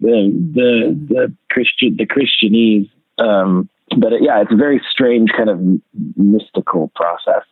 the 0.00 0.50
the, 0.54 1.06
the 1.08 1.34
Christian 1.50 1.96
the 1.96 2.06
Christianese. 2.06 2.90
Um, 3.18 3.68
but 3.98 4.12
it, 4.12 4.22
yeah, 4.22 4.42
it's 4.42 4.52
a 4.52 4.56
very 4.56 4.82
strange 4.90 5.30
kind 5.36 5.48
of 5.48 5.60
mystical 6.16 6.90
process. 6.94 7.44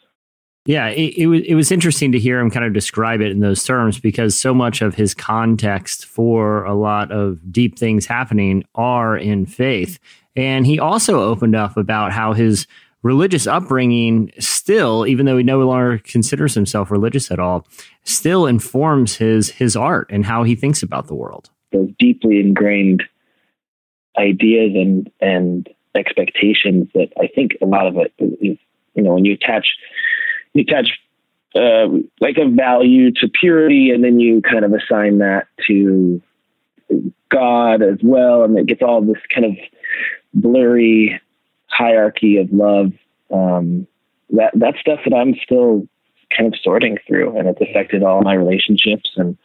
Yeah, 0.66 0.88
it, 0.88 1.16
it 1.18 1.26
was 1.26 1.42
it 1.42 1.54
was 1.54 1.70
interesting 1.70 2.12
to 2.12 2.18
hear 2.18 2.40
him 2.40 2.50
kind 2.50 2.64
of 2.64 2.72
describe 2.72 3.20
it 3.20 3.30
in 3.30 3.40
those 3.40 3.62
terms 3.62 4.00
because 4.00 4.38
so 4.38 4.54
much 4.54 4.80
of 4.80 4.94
his 4.94 5.14
context 5.14 6.06
for 6.06 6.64
a 6.64 6.74
lot 6.74 7.12
of 7.12 7.52
deep 7.52 7.78
things 7.78 8.06
happening 8.06 8.64
are 8.74 9.16
in 9.16 9.44
faith. 9.44 9.98
And 10.36 10.66
he 10.66 10.80
also 10.80 11.20
opened 11.20 11.54
up 11.54 11.76
about 11.76 12.12
how 12.12 12.32
his 12.32 12.66
religious 13.04 13.46
upbringing 13.46 14.32
still, 14.40 15.06
even 15.06 15.26
though 15.26 15.36
he 15.36 15.44
no 15.44 15.58
longer 15.60 15.98
considers 15.98 16.54
himself 16.54 16.90
religious 16.90 17.30
at 17.30 17.38
all, 17.38 17.64
still 18.02 18.46
informs 18.46 19.16
his 19.16 19.50
his 19.50 19.76
art 19.76 20.08
and 20.10 20.24
how 20.24 20.42
he 20.42 20.56
thinks 20.56 20.82
about 20.82 21.06
the 21.06 21.14
world. 21.14 21.50
Those 21.70 21.90
deeply 21.98 22.40
ingrained 22.40 23.04
ideas 24.18 24.72
and 24.74 25.10
and 25.20 25.68
expectations 25.94 26.88
that 26.94 27.12
I 27.20 27.28
think 27.28 27.52
a 27.62 27.66
lot 27.66 27.86
of 27.86 27.96
it 27.98 28.12
is, 28.18 28.58
you 28.94 29.02
know, 29.02 29.14
when 29.14 29.24
you 29.24 29.34
attach 29.34 29.68
you 30.54 30.62
attach 30.62 30.88
uh, 31.54 31.86
like 32.20 32.36
a 32.36 32.48
value 32.48 33.12
to 33.12 33.28
purity, 33.28 33.90
and 33.90 34.02
then 34.02 34.18
you 34.18 34.42
kind 34.42 34.64
of 34.64 34.72
assign 34.72 35.18
that 35.18 35.46
to 35.68 36.20
God 37.30 37.82
as 37.82 37.98
well, 38.02 38.42
and 38.42 38.58
it 38.58 38.66
gets 38.66 38.82
all 38.82 39.02
this 39.02 39.22
kind 39.32 39.44
of 39.46 39.52
blurry 40.32 41.20
hierarchy 41.74 42.38
of 42.38 42.52
love. 42.52 42.92
Um, 43.32 43.86
that 44.30 44.52
that's 44.54 44.78
stuff 44.80 45.00
that 45.04 45.14
I'm 45.14 45.34
still 45.44 45.86
kind 46.36 46.52
of 46.52 46.58
sorting 46.62 46.98
through, 47.06 47.38
and 47.38 47.48
it's 47.48 47.60
affected 47.60 48.02
all 48.02 48.22
my 48.22 48.34
relationships. 48.34 49.10
And 49.16 49.36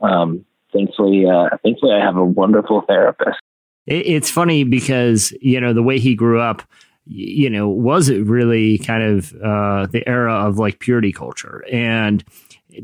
um, 0.00 0.44
thankfully, 0.72 1.26
uh, 1.26 1.56
thankfully, 1.62 1.94
I 1.94 2.04
have 2.04 2.16
a 2.16 2.24
wonderful 2.24 2.82
therapist. 2.82 3.38
It, 3.86 4.06
it's 4.06 4.30
funny 4.30 4.64
because 4.64 5.32
you 5.40 5.60
know 5.60 5.72
the 5.72 5.82
way 5.82 5.98
he 5.98 6.14
grew 6.14 6.40
up, 6.40 6.62
you 7.06 7.50
know, 7.50 7.68
was 7.68 8.08
it 8.08 8.24
really 8.26 8.78
kind 8.78 9.02
of 9.02 9.34
uh, 9.42 9.86
the 9.86 10.06
era 10.06 10.34
of 10.34 10.58
like 10.58 10.78
purity 10.78 11.12
culture 11.12 11.64
and. 11.70 12.24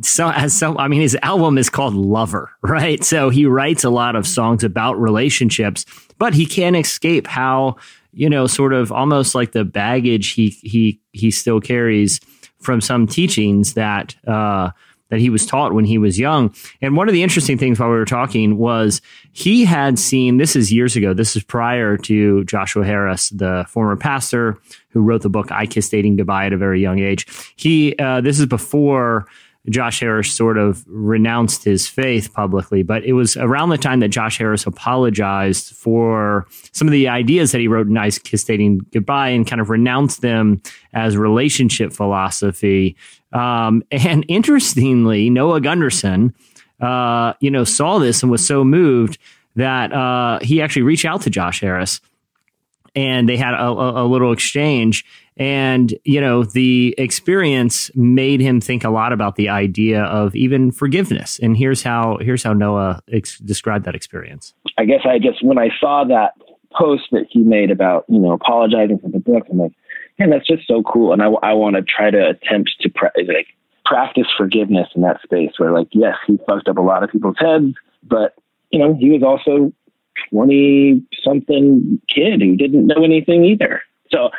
So, 0.03 0.29
as 0.29 0.53
some, 0.53 0.77
I 0.77 0.87
mean, 0.87 1.01
his 1.01 1.17
album 1.23 1.57
is 1.57 1.71
called 1.71 1.95
Lover, 1.95 2.51
right? 2.61 3.03
So 3.03 3.31
he 3.31 3.47
writes 3.47 3.85
a 3.85 3.89
lot 3.89 4.17
of 4.17 4.27
songs 4.27 4.63
about 4.63 5.01
relationships, 5.01 5.87
but 6.19 6.35
he 6.35 6.45
can't 6.45 6.77
escape 6.77 7.27
how, 7.27 7.77
you 8.13 8.29
know, 8.29 8.47
sort 8.47 8.73
of 8.73 8.91
almost 8.93 9.35
like 9.35 9.53
the 9.53 9.65
baggage 9.65 10.33
he 10.33 10.51
he 10.63 11.01
he 11.13 11.31
still 11.31 11.61
carries 11.61 12.21
from 12.61 12.81
some 12.81 13.07
teachings 13.07 13.75
that 13.75 14.17
uh, 14.27 14.71
that 15.11 15.21
he 15.21 15.31
was 15.31 15.47
taught 15.47 15.73
when 15.73 15.85
he 15.85 15.99
was 15.99 16.19
young. 16.19 16.55
And 16.83 16.97
one 16.97 17.09
of 17.09 17.15
the 17.15 17.23
interesting 17.23 17.57
things 17.57 17.79
while 17.79 17.89
we 17.89 17.97
were 17.97 18.05
talking 18.05 18.59
was 18.59 19.01
he 19.33 19.65
had 19.65 19.99
seen 19.99 20.37
this 20.37 20.55
is 20.55 20.73
years 20.73 20.97
ago. 20.97 21.15
This 21.15 21.37
is 21.37 21.43
prior 21.43 21.97
to 21.99 22.45
Joshua 22.45 22.85
Harris, 22.85 23.31
the 23.31 23.65
former 23.69 23.97
pastor 23.97 24.59
who 24.91 25.01
wrote 25.01 25.23
the 25.23 25.31
book 25.31 25.51
"I 25.51 25.67
Kissed 25.67 25.91
Dating 25.91 26.17
Goodbye" 26.17 26.47
at 26.47 26.53
a 26.53 26.59
very 26.59 26.81
young 26.81 26.99
age. 26.99 27.27
He 27.57 27.97
uh, 27.99 28.21
this 28.21 28.39
is 28.39 28.47
before. 28.47 29.27
Josh 29.69 30.01
Harris 30.01 30.33
sort 30.33 30.57
of 30.57 30.85
renounced 30.87 31.65
his 31.65 31.87
faith 31.87 32.33
publicly, 32.33 32.83
but 32.83 33.05
it 33.05 33.13
was 33.13 33.37
around 33.37 33.69
the 33.69 33.79
time 33.79 34.01
that 34.01 34.09
Josh 34.09 34.39
Harris 34.39 34.67
apologized 34.67 35.75
for 35.75 36.47
some 36.73 36.89
of 36.89 36.93
the 36.93 37.09
ideas 37.09 37.53
that 37.53 37.61
he 37.61 37.69
wrote 37.69 37.87
in 37.87 37.97
I 37.97 38.11
Kissed 38.11 38.47
Dating 38.47 38.81
Goodbye 38.93 39.31
and 39.31 39.47
kind 39.47 39.61
of 39.61 39.69
renounced 39.69 40.23
them 40.23 40.63
as 40.95 41.17
relationship 41.17 41.93
philosophy. 41.93 42.97
Um, 43.33 43.83
and 43.91 44.25
interestingly, 44.29 45.29
Noah 45.29 45.61
Gundersen, 45.61 46.33
uh, 46.81 47.35
you 47.41 47.51
know, 47.51 47.65
saw 47.65 47.99
this 47.99 48.23
and 48.23 48.31
was 48.31 48.47
so 48.47 48.65
moved 48.65 49.19
that 49.57 49.93
uh, 49.93 50.39
he 50.41 50.63
actually 50.63 50.83
reached 50.83 51.05
out 51.05 51.23
to 51.23 51.31
Josh 51.31 51.61
Harris 51.61 52.01
and 52.95 53.29
they 53.29 53.37
had 53.37 53.55
a, 53.55 53.69
a 53.69 54.07
little 54.07 54.33
exchange. 54.33 55.05
And, 55.39 55.95
you 56.05 56.21
know, 56.21 56.43
the 56.43 56.95
experience 56.99 57.91
made 57.95 58.41
him 58.41 58.61
think 58.61 58.85
a 58.85 58.91
lot 58.91 59.13
about 59.13 59.37
the 59.37 59.49
idea 59.49 60.03
of 60.03 60.35
even 60.35 60.73
forgiveness. 60.73 61.39
And 61.41 61.57
here's 61.57 61.83
how 61.83 62.19
here's 62.21 62.43
how 62.43 62.53
Noah 62.53 63.03
ex- 63.13 63.39
described 63.39 63.85
that 63.85 63.95
experience. 63.95 64.55
I 64.77 64.85
guess 64.85 65.01
I 65.05 65.19
just 65.19 65.45
when 65.45 65.59
I 65.59 65.69
saw 65.81 66.05
that 66.05 66.33
post 66.77 67.05
that 67.13 67.27
he 67.31 67.41
made 67.41 67.71
about 67.71 68.05
you 68.09 68.19
know 68.19 68.33
apologizing 68.33 68.99
for 68.99 69.09
the 69.09 69.21
book, 69.21 69.45
I'm 69.51 69.59
like, 69.59 69.73
man, 70.19 70.31
that's 70.31 70.47
just 70.47 70.67
so 70.67 70.83
cool, 70.83 71.13
and 71.13 71.23
I, 71.23 71.27
I 71.43 71.53
want 71.53 71.77
to 71.77 71.83
try 71.83 72.11
to 72.11 72.31
attempt 72.31 72.73
to 72.81 72.89
pra- 72.89 73.13
like 73.17 73.47
practice 73.85 74.27
forgiveness 74.37 74.89
in 74.95 75.03
that 75.03 75.21
space 75.23 75.53
where 75.57 75.73
like 75.73 75.89
yes, 75.93 76.17
he 76.27 76.39
fucked 76.47 76.69
up 76.69 76.79
a 76.79 76.83
lot 76.83 77.03
of 77.03 77.11
people's 77.11 77.39
heads, 77.39 77.75
but 78.03 78.35
you 78.71 78.79
know 78.79 78.95
he 78.99 79.11
was 79.11 79.23
also 79.23 79.73
twenty 80.31 81.03
something 81.23 82.01
kid 82.13 82.43
who 82.43 82.57
didn't 82.57 82.87
know 82.87 83.05
anything 83.05 83.45
either. 83.45 83.83
So 84.11 84.31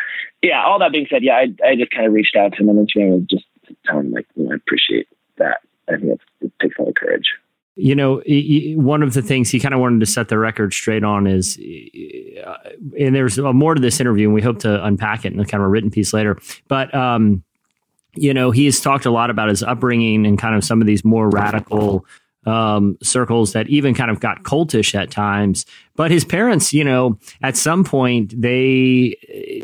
yeah, 0.41 0.63
all 0.65 0.79
that 0.79 0.91
being 0.91 1.07
said, 1.09 1.23
yeah, 1.23 1.35
I 1.35 1.47
I 1.67 1.75
just 1.75 1.91
kind 1.91 2.05
of 2.05 2.13
reached 2.13 2.35
out 2.35 2.53
to 2.53 2.63
him 2.63 2.69
and 2.69 3.29
just 3.29 3.45
tell 3.85 3.99
him 3.99 4.11
like 4.11 4.27
you 4.35 4.45
know 4.45 4.51
I 4.51 4.55
appreciate 4.55 5.07
that. 5.37 5.61
I 5.87 5.97
think 5.97 6.19
it 6.41 6.51
takes 6.61 6.77
a 6.77 6.81
lot 6.81 6.89
of 6.89 6.95
courage. 6.95 7.25
you 7.75 7.95
know, 7.95 8.21
one 8.75 9.01
of 9.01 9.13
the 9.13 9.21
things 9.21 9.49
he 9.49 9.59
kind 9.59 9.73
of 9.73 9.79
wanted 9.79 10.01
to 10.01 10.05
set 10.05 10.27
the 10.27 10.37
record 10.37 10.73
straight 10.73 11.05
on 11.05 11.25
is, 11.25 11.57
uh, 12.45 12.55
and 12.99 13.15
there's 13.15 13.37
more 13.39 13.73
to 13.73 13.79
this 13.81 14.01
interview, 14.01 14.27
and 14.27 14.33
we 14.33 14.41
hope 14.41 14.59
to 14.59 14.83
unpack 14.83 15.23
it 15.23 15.31
in 15.31 15.43
kind 15.45 15.61
of 15.61 15.67
a 15.67 15.69
written 15.69 15.89
piece 15.89 16.11
later. 16.13 16.37
But, 16.67 16.93
um, 16.93 17.41
you 18.15 18.33
know, 18.33 18.51
he 18.51 18.65
has 18.65 18.81
talked 18.81 19.05
a 19.05 19.11
lot 19.11 19.29
about 19.29 19.47
his 19.47 19.63
upbringing 19.63 20.25
and 20.25 20.37
kind 20.37 20.55
of 20.55 20.63
some 20.65 20.81
of 20.81 20.87
these 20.87 21.05
more 21.05 21.29
radical 21.29 22.05
um, 22.49 22.97
circles 23.03 23.53
that 23.53 23.67
even 23.67 23.93
kind 23.93 24.09
of 24.09 24.19
got 24.19 24.43
cultish 24.43 24.95
at 24.95 25.11
times. 25.11 25.65
But 25.95 26.09
his 26.09 26.25
parents, 26.25 26.73
you 26.73 26.83
know, 26.83 27.19
at 27.43 27.55
some 27.55 27.83
point 27.83 28.33
they 28.41 29.15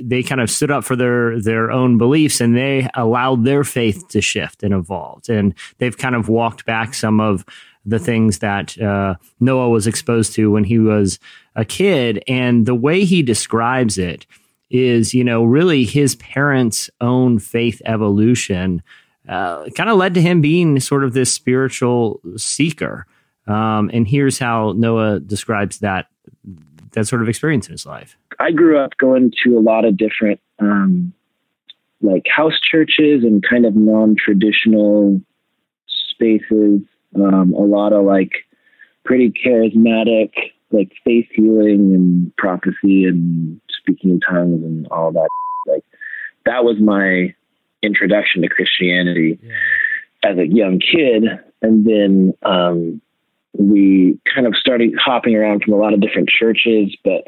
they 0.03 0.21
kind 0.21 0.41
of 0.41 0.51
stood 0.51 0.69
up 0.69 0.83
for 0.83 0.95
their 0.95 1.41
their 1.41 1.71
own 1.71 1.97
beliefs 1.97 2.41
and 2.41 2.55
they 2.55 2.88
allowed 2.93 3.43
their 3.43 3.63
faith 3.63 4.07
to 4.09 4.21
shift 4.21 4.61
and 4.61 4.73
evolve. 4.73 5.23
and 5.29 5.55
they've 5.79 5.97
kind 5.97 6.15
of 6.15 6.29
walked 6.29 6.65
back 6.65 6.93
some 6.93 7.19
of 7.19 7.43
the 7.86 7.99
things 7.99 8.39
that 8.39 8.79
uh, 8.79 9.15
Noah 9.39 9.69
was 9.69 9.88
exposed 9.88 10.33
to 10.33 10.51
when 10.51 10.63
he 10.63 10.79
was 10.79 11.19
a 11.55 11.63
kid, 11.65 12.23
and 12.27 12.65
the 12.65 12.75
way 12.75 13.05
he 13.05 13.21
describes 13.21 13.97
it 13.97 14.25
is, 14.71 15.13
you 15.13 15.23
know, 15.23 15.43
really 15.43 15.86
his 15.86 16.15
parents' 16.15 16.89
own 16.99 17.39
faith 17.39 17.81
evolution 17.86 18.81
uh, 19.28 19.65
kind 19.76 19.89
of 19.89 19.97
led 19.97 20.13
to 20.15 20.21
him 20.21 20.41
being 20.41 20.80
sort 20.80 21.03
of 21.03 21.13
this 21.13 21.34
spiritual 21.34 22.21
seeker. 22.38 23.05
Um, 23.47 23.89
and 23.93 24.07
here's 24.07 24.39
how 24.39 24.73
Noah 24.76 25.19
describes 25.19 25.80
that 25.80 26.07
that 26.91 27.05
sort 27.05 27.21
of 27.21 27.30
experience 27.30 27.67
in 27.67 27.73
his 27.73 27.86
life. 27.86 28.17
I 28.39 28.51
grew 28.51 28.80
up 28.80 28.97
going 28.97 29.32
to 29.43 29.57
a 29.57 29.59
lot 29.59 29.86
of 29.86 29.97
different 29.97 30.39
um, 30.59 31.13
like 32.01 32.26
house 32.34 32.59
churches 32.59 33.23
and 33.23 33.43
kind 33.47 33.65
of 33.65 33.76
non-traditional 33.76 35.21
spaces. 35.88 36.82
Um, 37.15 37.53
a 37.53 37.63
lot 37.63 37.93
of 37.93 38.05
like 38.05 38.32
pretty 39.03 39.30
charismatic, 39.32 40.32
like 40.71 40.91
faith 41.03 41.28
healing 41.34 41.93
and 41.93 42.36
prophecy 42.38 43.05
and 43.05 43.59
speaking 43.69 44.11
in 44.11 44.19
tongues 44.19 44.63
and 44.63 44.88
all 44.88 45.11
that. 45.11 45.30
Like 45.67 45.84
that 46.45 46.63
was 46.63 46.78
my 46.80 47.34
introduction 47.86 48.41
to 48.41 48.49
Christianity 48.49 49.39
as 50.23 50.38
a 50.38 50.47
young 50.47 50.79
kid. 50.79 51.23
And 51.61 51.86
then 51.86 52.33
um, 52.43 53.01
we 53.57 54.19
kind 54.33 54.47
of 54.47 54.55
started 54.55 54.93
hopping 54.99 55.36
around 55.36 55.63
from 55.63 55.73
a 55.73 55.77
lot 55.77 55.93
of 55.93 56.01
different 56.01 56.29
churches, 56.29 56.95
but 57.03 57.27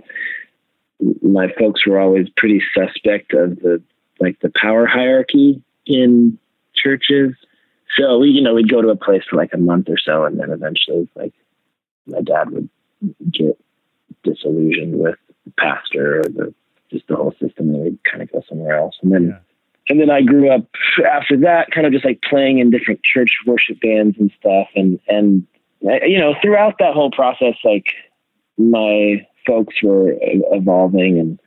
my 1.22 1.48
folks 1.60 1.86
were 1.86 2.00
always 2.00 2.28
pretty 2.36 2.62
suspect 2.74 3.34
of 3.34 3.58
the 3.58 3.82
like 4.20 4.40
the 4.42 4.52
power 4.60 4.88
hierarchy 4.88 5.62
in 5.86 6.38
churches. 6.76 7.36
So 7.98 8.20
we, 8.20 8.30
you 8.30 8.42
know, 8.42 8.54
we'd 8.54 8.70
go 8.70 8.82
to 8.82 8.90
a 8.90 8.96
place 8.96 9.24
for 9.30 9.38
like 9.38 9.52
a 9.54 9.58
month 9.58 9.90
or 9.90 9.98
so, 10.04 10.26
and 10.26 10.40
then 10.40 10.52
eventually, 10.52 11.10
like, 11.16 11.34
my 12.06 12.22
dad 12.22 12.52
would 12.52 12.70
get 13.32 13.60
disillusioned 14.24 15.00
with 15.00 15.16
the 15.46 15.54
pastor 15.58 16.20
or 16.20 16.24
the 16.24 16.54
just 16.92 17.08
the 17.08 17.16
whole 17.16 17.34
system, 17.34 17.74
and 17.74 17.84
we'd 17.84 18.04
kind 18.04 18.24
of 18.24 18.32
go 18.32 18.42
somewhere 18.48 18.78
else. 18.78 18.96
And 19.02 19.12
then, 19.12 19.38
and 19.90 20.00
then 20.00 20.10
I 20.10 20.22
grew 20.22 20.52
up 20.52 20.66
after 21.10 21.38
that, 21.38 21.72
kind 21.72 21.86
of 21.88 21.94
just 21.94 22.06
like 22.06 22.22
playing 22.28 22.60
in 22.60 22.72
different 22.72 23.02
church 23.04 23.32
worship 23.46 23.80
bands 23.82 24.18
and 24.20 24.32
stuff, 24.40 24.68
and 24.76 25.00
and 25.08 25.46
uh, 25.86 26.06
you 26.06 26.20
know, 26.20 26.36
throughout 26.42 26.76
that 26.80 26.94
whole 26.94 27.12
process, 27.12 27.56
like 27.64 27.88
my 28.58 29.26
folks 29.46 29.76
were 29.84 30.14
evolving, 30.22 31.20
and 31.20 31.40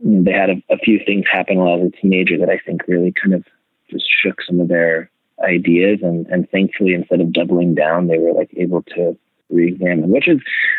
you 0.00 0.18
know, 0.18 0.22
they 0.24 0.32
had 0.32 0.50
a, 0.50 0.62
a 0.70 0.78
few 0.78 1.00
things 1.04 1.24
happen 1.30 1.58
while 1.58 1.74
I 1.74 1.76
was 1.76 1.92
a 1.94 2.00
teenager 2.00 2.38
that 2.38 2.48
I 2.48 2.58
think 2.58 2.82
really 2.88 3.12
kind 3.12 3.34
of 3.34 3.44
just 3.90 4.06
shook 4.22 4.40
some 4.42 4.60
of 4.60 4.68
their 4.68 5.10
ideas. 5.42 6.00
And 6.02 6.26
and 6.26 6.48
thankfully 6.50 6.94
instead 6.94 7.20
of 7.20 7.32
doubling 7.32 7.74
down 7.74 8.06
they 8.06 8.18
were 8.18 8.32
like 8.32 8.50
able 8.56 8.82
to 8.94 9.16
re-examine 9.50 10.08
which 10.08 10.26
is 10.26 10.38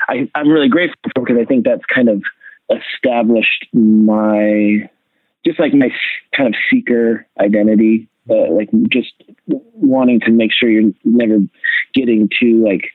I, 0.10 0.30
i'm 0.34 0.50
really 0.50 0.68
grateful 0.68 0.98
for 1.14 1.24
because 1.24 1.38
i 1.40 1.46
think 1.46 1.66
that's 1.66 1.86
kind 1.86 2.10
of 2.10 2.24
established 2.72 3.68
my 3.74 4.90
just 5.46 5.60
like 5.60 5.74
my 5.74 5.90
kind 6.36 6.54
of 6.54 6.56
seeker 6.70 7.26
identity 7.40 8.10
uh, 8.30 8.52
like 8.52 8.70
just 8.90 9.14
wanting 9.48 10.20
to 10.20 10.32
make 10.32 10.52
sure 10.52 10.70
you're 10.70 10.92
never 11.04 11.38
getting 11.94 12.30
too 12.40 12.64
like 12.66 12.86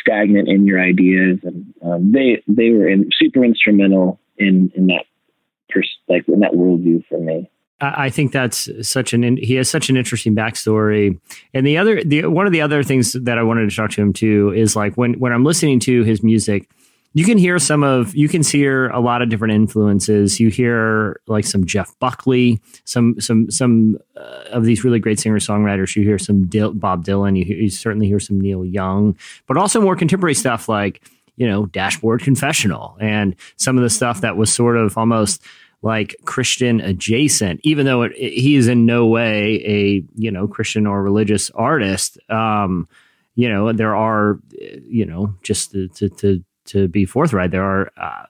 stagnant 0.00 0.48
in 0.48 0.64
your 0.64 0.80
ideas 0.80 1.38
and 1.42 1.74
um, 1.82 2.12
they 2.12 2.42
they 2.46 2.70
were 2.70 2.88
in, 2.88 3.08
super 3.20 3.44
instrumental 3.44 4.20
in 4.38 4.70
in 4.74 4.86
that 4.86 5.04
pers- 5.68 5.98
like 6.08 6.26
in 6.28 6.40
that 6.40 6.52
worldview 6.52 7.04
for 7.08 7.18
me 7.18 7.50
I 7.82 8.10
think 8.10 8.32
that's 8.32 8.68
such 8.86 9.14
an 9.14 9.38
he 9.38 9.54
has 9.54 9.70
such 9.70 9.88
an 9.88 9.96
interesting 9.96 10.36
backstory. 10.36 11.18
And 11.54 11.66
the 11.66 11.78
other 11.78 12.04
the 12.04 12.26
one 12.26 12.46
of 12.46 12.52
the 12.52 12.60
other 12.60 12.82
things 12.82 13.14
that 13.14 13.38
I 13.38 13.42
wanted 13.42 13.70
to 13.70 13.74
talk 13.74 13.90
to 13.92 14.02
him 14.02 14.12
too 14.12 14.52
is 14.54 14.76
like 14.76 14.96
when 14.96 15.14
when 15.14 15.32
I'm 15.32 15.44
listening 15.44 15.80
to 15.80 16.02
his 16.02 16.22
music, 16.22 16.68
you 17.12 17.24
can 17.24 17.38
hear 17.38 17.58
some 17.58 17.82
of 17.82 18.14
you 18.14 18.28
can 18.28 18.42
hear 18.42 18.88
a 18.90 19.00
lot 19.00 19.20
of 19.22 19.28
different 19.28 19.54
influences. 19.54 20.38
You 20.38 20.48
hear 20.48 21.20
like 21.26 21.44
some 21.44 21.66
Jeff 21.66 21.98
Buckley, 21.98 22.60
some 22.84 23.20
some 23.20 23.50
some 23.50 23.98
uh, 24.16 24.44
of 24.52 24.64
these 24.64 24.84
really 24.84 24.98
great 25.00 25.18
singer 25.18 25.38
songwriters. 25.40 25.96
You 25.96 26.02
hear 26.04 26.18
some 26.18 26.46
Dil- 26.46 26.72
Bob 26.74 27.04
Dylan. 27.04 27.36
You, 27.36 27.44
hear, 27.44 27.56
you 27.56 27.70
certainly 27.70 28.06
hear 28.06 28.20
some 28.20 28.40
Neil 28.40 28.64
Young, 28.64 29.16
but 29.46 29.56
also 29.56 29.80
more 29.80 29.96
contemporary 29.96 30.34
stuff 30.34 30.68
like 30.68 31.02
you 31.36 31.48
know 31.48 31.66
Dashboard 31.66 32.22
Confessional 32.22 32.96
and 33.00 33.34
some 33.56 33.76
of 33.76 33.82
the 33.82 33.90
stuff 33.90 34.20
that 34.20 34.36
was 34.36 34.52
sort 34.52 34.76
of 34.76 34.96
almost 34.96 35.42
like 35.82 36.14
Christian 36.26 36.80
adjacent, 36.80 37.58
even 37.64 37.86
though 37.86 38.02
it, 38.02 38.12
it- 38.16 38.34
he 38.34 38.54
is 38.54 38.68
in 38.68 38.86
no 38.86 39.06
way 39.06 39.62
a 39.66 40.04
you 40.14 40.30
know 40.30 40.46
Christian 40.46 40.86
or 40.86 41.02
religious 41.02 41.50
artist. 41.50 42.18
Um, 42.30 42.86
you 43.34 43.48
know, 43.48 43.72
there 43.72 43.96
are 43.96 44.32
uh, 44.62 44.76
you 44.86 45.06
know 45.06 45.34
just 45.42 45.72
to 45.72 45.88
to 45.88 46.08
to, 46.10 46.44
to 46.66 46.88
be 46.88 47.04
forthright, 47.04 47.50
there 47.50 47.64
are 47.64 47.90
uh, 47.96 48.26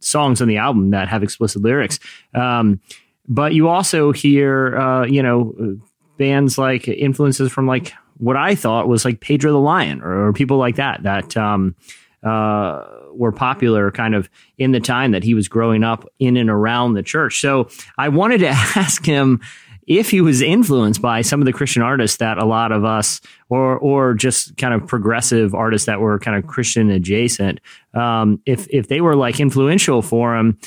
songs 0.00 0.40
on 0.40 0.48
the 0.48 0.56
album 0.56 0.90
that 0.90 1.08
have 1.08 1.22
explicit 1.22 1.62
lyrics. 1.62 1.98
Um, 2.34 2.80
but 3.28 3.54
you 3.54 3.68
also 3.68 4.12
hear 4.12 4.76
uh, 4.76 5.06
you 5.06 5.22
know 5.22 5.78
bands 6.16 6.58
like 6.58 6.88
influences 6.88 7.52
from 7.52 7.66
like 7.66 7.92
what 8.18 8.36
I 8.36 8.54
thought 8.54 8.88
was 8.88 9.04
like 9.04 9.20
Pedro 9.20 9.52
the 9.52 9.58
Lion 9.58 10.00
or, 10.02 10.28
or 10.28 10.32
people 10.32 10.56
like 10.56 10.76
that 10.76 11.02
that 11.02 11.36
um, 11.36 11.74
uh, 12.22 12.84
were 13.12 13.32
popular 13.32 13.90
kind 13.90 14.14
of 14.14 14.30
in 14.58 14.72
the 14.72 14.80
time 14.80 15.12
that 15.12 15.22
he 15.22 15.34
was 15.34 15.48
growing 15.48 15.84
up 15.84 16.06
in 16.18 16.36
and 16.36 16.50
around 16.50 16.94
the 16.94 17.02
church. 17.02 17.40
So 17.40 17.68
I 17.98 18.08
wanted 18.08 18.38
to 18.38 18.48
ask 18.76 19.04
him 19.04 19.40
if 19.86 20.10
he 20.10 20.20
was 20.20 20.42
influenced 20.42 21.00
by 21.00 21.22
some 21.22 21.40
of 21.40 21.46
the 21.46 21.52
Christian 21.52 21.82
artists 21.82 22.16
that 22.18 22.38
a 22.38 22.44
lot 22.44 22.72
of 22.72 22.84
us, 22.84 23.20
or 23.48 23.78
or 23.78 24.14
just 24.14 24.56
kind 24.56 24.74
of 24.74 24.86
progressive 24.86 25.54
artists 25.54 25.86
that 25.86 26.00
were 26.00 26.18
kind 26.18 26.36
of 26.36 26.48
Christian 26.48 26.90
adjacent, 26.90 27.60
um, 27.94 28.40
if 28.46 28.66
if 28.70 28.88
they 28.88 29.00
were 29.00 29.16
like 29.16 29.40
influential 29.40 30.02
for 30.02 30.36
him. 30.36 30.58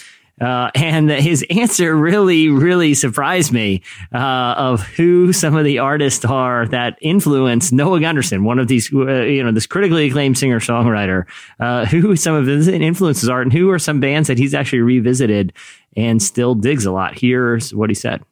Uh, 0.42 0.72
and 0.76 1.10
his 1.10 1.46
answer 1.50 1.94
really, 1.94 2.48
really 2.48 2.94
surprised 2.94 3.52
me 3.52 3.82
uh, 4.14 4.56
of 4.58 4.82
who 4.82 5.34
some 5.34 5.54
of 5.58 5.66
the 5.66 5.80
artists 5.80 6.24
are 6.24 6.66
that 6.68 6.98
influence 7.02 7.74
Noah 7.74 8.00
Gundersen, 8.00 8.44
one 8.44 8.58
of 8.58 8.70
these, 8.70 8.90
uh, 8.94 9.24
you 9.24 9.44
know, 9.44 9.52
this 9.52 9.68
critically 9.68 10.08
acclaimed 10.08 10.38
singer 10.38 10.62
songwriter. 10.62 11.26
Uh, 11.60 11.86
who 11.88 12.16
some 12.16 12.36
of 12.36 12.48
his 12.48 12.70
influences 12.70 13.28
are, 13.28 13.42
and 13.42 13.52
who 13.52 13.70
are 13.70 13.80
some 13.80 14.00
bands 14.00 14.30
that 14.30 14.38
he's 14.38 14.54
actually 14.54 14.80
revisited 14.80 15.52
and 15.98 16.24
still 16.24 16.56
digs 16.56 16.86
a 16.86 16.92
lot. 16.94 17.20
Here's 17.20 17.74
what 17.74 17.90
he 17.90 17.94
said. 17.94 18.24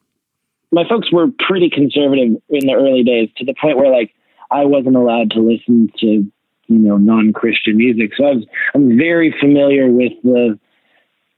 My 0.72 0.84
folks 0.88 1.10
were 1.12 1.28
pretty 1.38 1.70
conservative 1.70 2.36
in 2.48 2.66
the 2.66 2.74
early 2.74 3.02
days 3.02 3.30
to 3.38 3.44
the 3.44 3.54
point 3.60 3.76
where 3.78 3.90
like 3.90 4.14
I 4.50 4.64
wasn't 4.64 4.96
allowed 4.96 5.30
to 5.32 5.40
listen 5.40 5.90
to 5.98 6.06
you 6.06 6.78
know 6.78 6.96
non-Christian 6.96 7.76
music. 7.76 8.12
So 8.16 8.24
I 8.24 8.30
was 8.34 8.46
I'm 8.74 8.96
very 8.98 9.34
familiar 9.40 9.88
with 9.88 10.12
the 10.22 10.58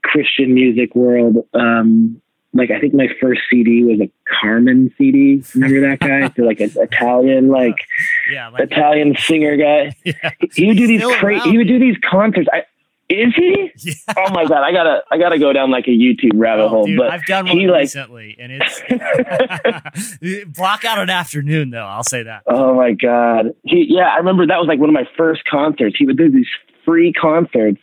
Christian 0.03 0.55
music 0.55 0.95
world. 0.95 1.47
Um, 1.55 2.21
like 2.53 2.71
I 2.73 2.81
think 2.81 2.95
my 2.95 3.07
first 3.21 3.43
CD 3.49 3.85
was 3.85 4.01
a 4.01 4.11
Carmen 4.41 4.93
CD. 4.99 5.43
Remember 5.55 5.89
that 5.89 6.01
guy? 6.01 6.33
so 6.37 6.43
like 6.43 6.61
an 6.61 6.73
Italian 6.77 7.49
like 7.49 7.77
Yeah, 8.33 8.49
like 8.49 8.63
Italian 8.71 9.15
singer 9.17 9.57
guy. 9.57 9.95
He 10.55 10.67
would 10.67 10.77
do 10.77 10.87
these 10.89 11.05
cra- 11.17 11.41
he 11.49 11.57
would 11.59 11.69
do 11.69 11.79
these 11.79 11.97
concerts. 12.11 12.49
I, 12.53 12.65
is 13.11 13.35
he? 13.35 13.73
Oh 14.17 14.31
my 14.33 14.45
god! 14.47 14.63
I 14.63 14.73
gotta 14.73 15.03
I 15.11 15.19
gotta 15.19 15.39
go 15.39 15.53
down 15.53 15.71
like 15.71 15.87
a 15.87 15.91
YouTube 15.91 16.33
rabbit 16.35 16.65
oh, 16.65 16.69
hole. 16.69 16.83
Oh, 16.83 16.87
Dude, 16.87 16.99
but 16.99 17.11
I've 17.11 17.25
done 17.27 17.47
one 17.47 17.59
he 17.59 17.67
like 17.67 17.83
recently, 17.83 18.37
and 18.39 18.53
it's 18.53 20.47
block 20.57 20.85
out 20.85 20.99
an 20.99 21.11
afternoon 21.11 21.71
though. 21.71 21.87
I'll 21.87 22.05
say 22.05 22.23
that. 22.23 22.43
Oh 22.47 22.75
my 22.75 22.93
god. 22.93 23.55
He 23.65 23.87
yeah, 23.89 24.09
I 24.09 24.17
remember 24.19 24.47
that 24.47 24.59
was 24.59 24.69
like 24.69 24.79
one 24.79 24.89
of 24.89 24.95
my 24.95 25.09
first 25.17 25.43
concerts. 25.45 25.97
He 25.99 26.07
would 26.07 26.17
do 26.17 26.31
these 26.31 26.49
free 26.85 27.13
concerts 27.13 27.81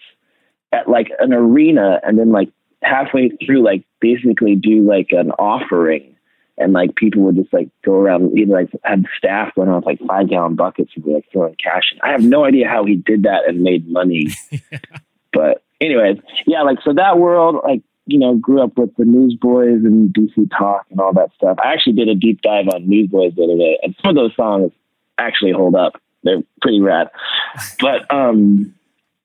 at 0.72 0.88
like 0.88 1.12
an 1.20 1.34
arena 1.34 2.00
and 2.04 2.18
then 2.18 2.32
like 2.32 2.50
halfway 2.82 3.30
through 3.46 3.64
like 3.64 3.84
basically 4.00 4.56
do 4.56 4.88
like 4.88 5.08
an 5.12 5.32
offering 5.32 6.16
and 6.58 6.74
like 6.74 6.96
people 6.96 7.22
would 7.24 7.36
just 7.36 7.54
like 7.54 7.70
go 7.86 7.94
around 7.94 8.38
either 8.38 8.54
like 8.54 8.70
have 8.84 9.04
staff 9.18 9.54
going 9.56 9.74
with 9.74 9.86
like 9.86 10.00
five 10.08 10.30
gallon 10.30 10.56
buckets 10.56 10.92
and 10.96 11.06
be 11.06 11.14
like 11.14 11.26
throwing 11.32 11.56
cash 11.56 11.84
in. 11.94 12.00
I 12.02 12.12
have 12.12 12.24
no 12.24 12.46
idea 12.46 12.68
how 12.68 12.86
he 12.86 12.96
did 12.96 13.24
that 13.24 13.44
and 13.48 13.62
made 13.62 13.88
money. 13.88 14.28
but 15.38 15.64
anyways, 15.80 16.18
yeah, 16.48 16.64
like 16.64 16.80
so 16.84 16.94
that 16.94 17.20
world 17.20 17.58
like 17.64 17.84
you 18.08 18.18
know, 18.18 18.36
grew 18.36 18.64
up 18.64 18.76
with 18.78 18.96
the 18.96 19.06
Newsboys 19.06 19.84
and 19.84 20.12
DC 20.14 20.50
Talk 20.58 20.88
and 20.90 21.00
all 21.00 21.14
that 21.14 21.30
stuff. 21.36 21.58
I 21.64 21.74
actually 21.74 21.94
did 21.94 22.08
a 22.08 22.16
deep 22.16 22.42
dive 22.42 22.68
on 22.74 22.90
Newsboys 22.90 23.36
the 23.36 23.44
other 23.44 23.58
day, 23.58 23.78
and 23.84 23.96
some 24.02 24.10
of 24.10 24.16
those 24.16 24.36
songs 24.36 24.72
actually 25.20 25.52
hold 25.52 25.76
up. 25.76 26.02
They're 26.24 26.42
pretty 26.62 26.82
rad. 26.82 27.12
But 27.80 28.12
um 28.12 28.74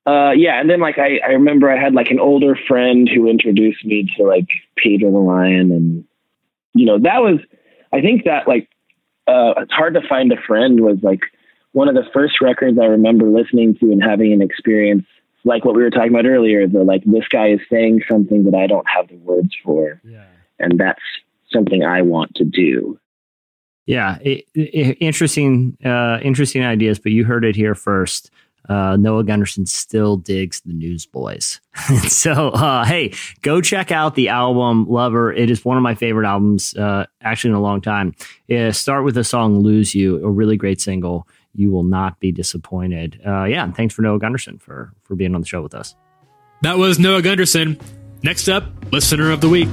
uh 0.04 0.32
yeah, 0.32 0.60
and 0.60 0.68
then 0.68 0.80
like 0.80 0.98
I, 0.98 1.18
I 1.26 1.30
remember 1.30 1.70
I 1.70 1.80
had 1.80 1.94
like 1.94 2.10
an 2.10 2.20
older 2.20 2.58
friend 2.68 3.08
who 3.08 3.26
introduced 3.26 3.84
me 3.86 4.12
to 4.18 4.24
like 4.24 4.48
Pedro 4.76 5.10
the 5.10 5.18
Lion 5.18 5.72
and 5.72 6.04
you 6.74 6.84
know, 6.84 6.98
that 6.98 7.22
was 7.22 7.40
I 7.90 8.02
think 8.02 8.24
that 8.24 8.46
like 8.46 8.68
uh 9.26 9.54
it's 9.62 9.72
hard 9.72 9.94
to 9.94 10.06
find 10.06 10.30
a 10.30 10.40
friend 10.46 10.80
was 10.80 10.98
like 11.02 11.20
one 11.72 11.88
of 11.88 11.94
the 11.94 12.04
first 12.12 12.42
records 12.42 12.78
I 12.78 12.86
remember 12.86 13.26
listening 13.28 13.76
to 13.76 13.92
and 13.92 14.02
having 14.02 14.32
an 14.34 14.42
experience 14.42 15.06
like 15.44 15.64
what 15.64 15.74
we 15.74 15.82
were 15.82 15.90
talking 15.90 16.10
about 16.12 16.26
earlier, 16.26 16.66
the 16.66 16.84
like 16.84 17.02
this 17.04 17.26
guy 17.28 17.48
is 17.48 17.60
saying 17.70 18.02
something 18.10 18.44
that 18.44 18.54
I 18.54 18.66
don't 18.66 18.88
have 18.88 19.08
the 19.08 19.16
words 19.16 19.54
for. 19.64 20.00
And 20.58 20.78
that's 20.78 21.02
something 21.52 21.82
I 21.84 22.02
want 22.02 22.34
to 22.36 22.44
do. 22.44 22.98
Yeah, 23.86 24.18
it, 24.20 24.44
it- 24.54 24.98
interesting, 25.00 25.76
uh, 25.84 26.18
interesting 26.22 26.64
ideas. 26.64 26.98
But 26.98 27.12
you 27.12 27.24
heard 27.24 27.44
it 27.44 27.56
here 27.56 27.74
first. 27.74 28.30
Uh, 28.68 28.96
Noah 28.96 29.24
Gundersen 29.24 29.66
still 29.66 30.16
digs 30.16 30.60
the 30.60 30.72
Newsboys. 30.72 31.60
so, 32.06 32.50
uh, 32.50 32.84
hey, 32.84 33.12
go 33.42 33.60
check 33.60 33.90
out 33.90 34.14
the 34.14 34.28
album 34.28 34.86
Lover. 34.88 35.32
It 35.32 35.50
is 35.50 35.64
one 35.64 35.76
of 35.76 35.82
my 35.82 35.96
favorite 35.96 36.28
albums, 36.28 36.72
uh, 36.76 37.06
actually 37.22 37.50
in 37.50 37.56
a 37.56 37.60
long 37.60 37.80
time. 37.80 38.14
Uh, 38.48 38.70
start 38.70 39.04
with 39.04 39.16
the 39.16 39.24
song 39.24 39.58
"Lose 39.60 39.96
You," 39.96 40.24
a 40.24 40.30
really 40.30 40.56
great 40.56 40.80
single. 40.80 41.26
You 41.54 41.70
will 41.70 41.82
not 41.84 42.20
be 42.20 42.32
disappointed. 42.32 43.20
Uh, 43.26 43.44
yeah, 43.44 43.64
and 43.64 43.76
thanks 43.76 43.94
for 43.94 44.02
Noah 44.02 44.18
Gundersen 44.18 44.60
for 44.60 44.92
for 45.02 45.14
being 45.14 45.34
on 45.34 45.40
the 45.40 45.46
show 45.46 45.62
with 45.62 45.74
us. 45.74 45.94
That 46.62 46.78
was 46.78 46.98
Noah 46.98 47.22
Gundersen. 47.22 47.80
Next 48.22 48.48
up, 48.48 48.64
listener 48.92 49.30
of 49.30 49.40
the 49.40 49.48
week. 49.48 49.68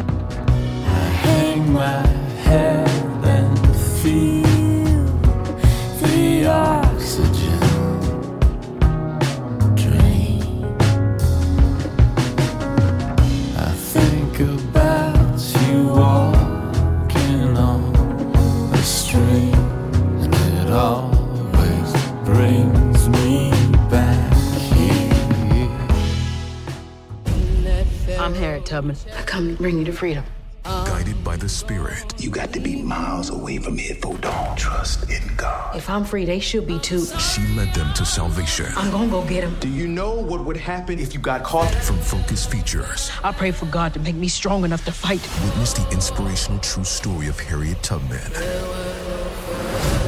Tubman. 28.70 28.96
I 29.18 29.24
come 29.24 29.56
to 29.56 29.62
bring 29.62 29.80
you 29.80 29.86
to 29.86 29.92
freedom. 29.92 30.24
Guided 30.64 31.24
by 31.24 31.36
the 31.36 31.50
Spirit. 31.50 32.14
You 32.20 32.30
got 32.30 32.54
to 32.54 32.60
be 32.60 32.84
miles 32.84 33.32
away 33.32 33.58
from 33.58 33.78
here 33.78 33.96
for 33.96 34.16
dawn. 34.20 34.56
Trust 34.56 35.10
in 35.10 35.24
God. 35.36 35.76
If 35.76 35.90
I'm 35.90 36.06
free, 36.06 36.26
they 36.26 36.40
should 36.40 36.68
be 36.68 36.78
too. 36.78 37.04
She 37.06 37.42
led 37.56 37.74
them 37.74 37.92
to 37.96 38.06
salvation. 38.06 38.68
I'm 38.76 38.92
gonna 38.92 39.10
go 39.10 39.26
get 39.26 39.44
him. 39.44 39.56
Do 39.60 39.70
you 39.70 39.88
know 39.88 40.14
what 40.14 40.46
would 40.46 40.58
happen 40.58 41.00
if 41.00 41.16
you 41.16 41.20
got 41.20 41.44
caught? 41.44 41.74
From 41.74 41.98
Focus 41.98 42.46
Features, 42.46 43.10
I 43.24 43.32
pray 43.32 43.50
for 43.52 43.66
God 43.66 43.94
to 43.96 44.00
make 44.00 44.16
me 44.16 44.28
strong 44.28 44.64
enough 44.64 44.86
to 44.86 44.92
fight. 44.92 45.22
witness 45.44 45.74
the 45.74 45.90
inspirational 45.92 46.60
true 46.60 46.84
story 46.84 47.28
of 47.28 47.40
Harriet 47.40 47.82
Tubman. 47.82 48.32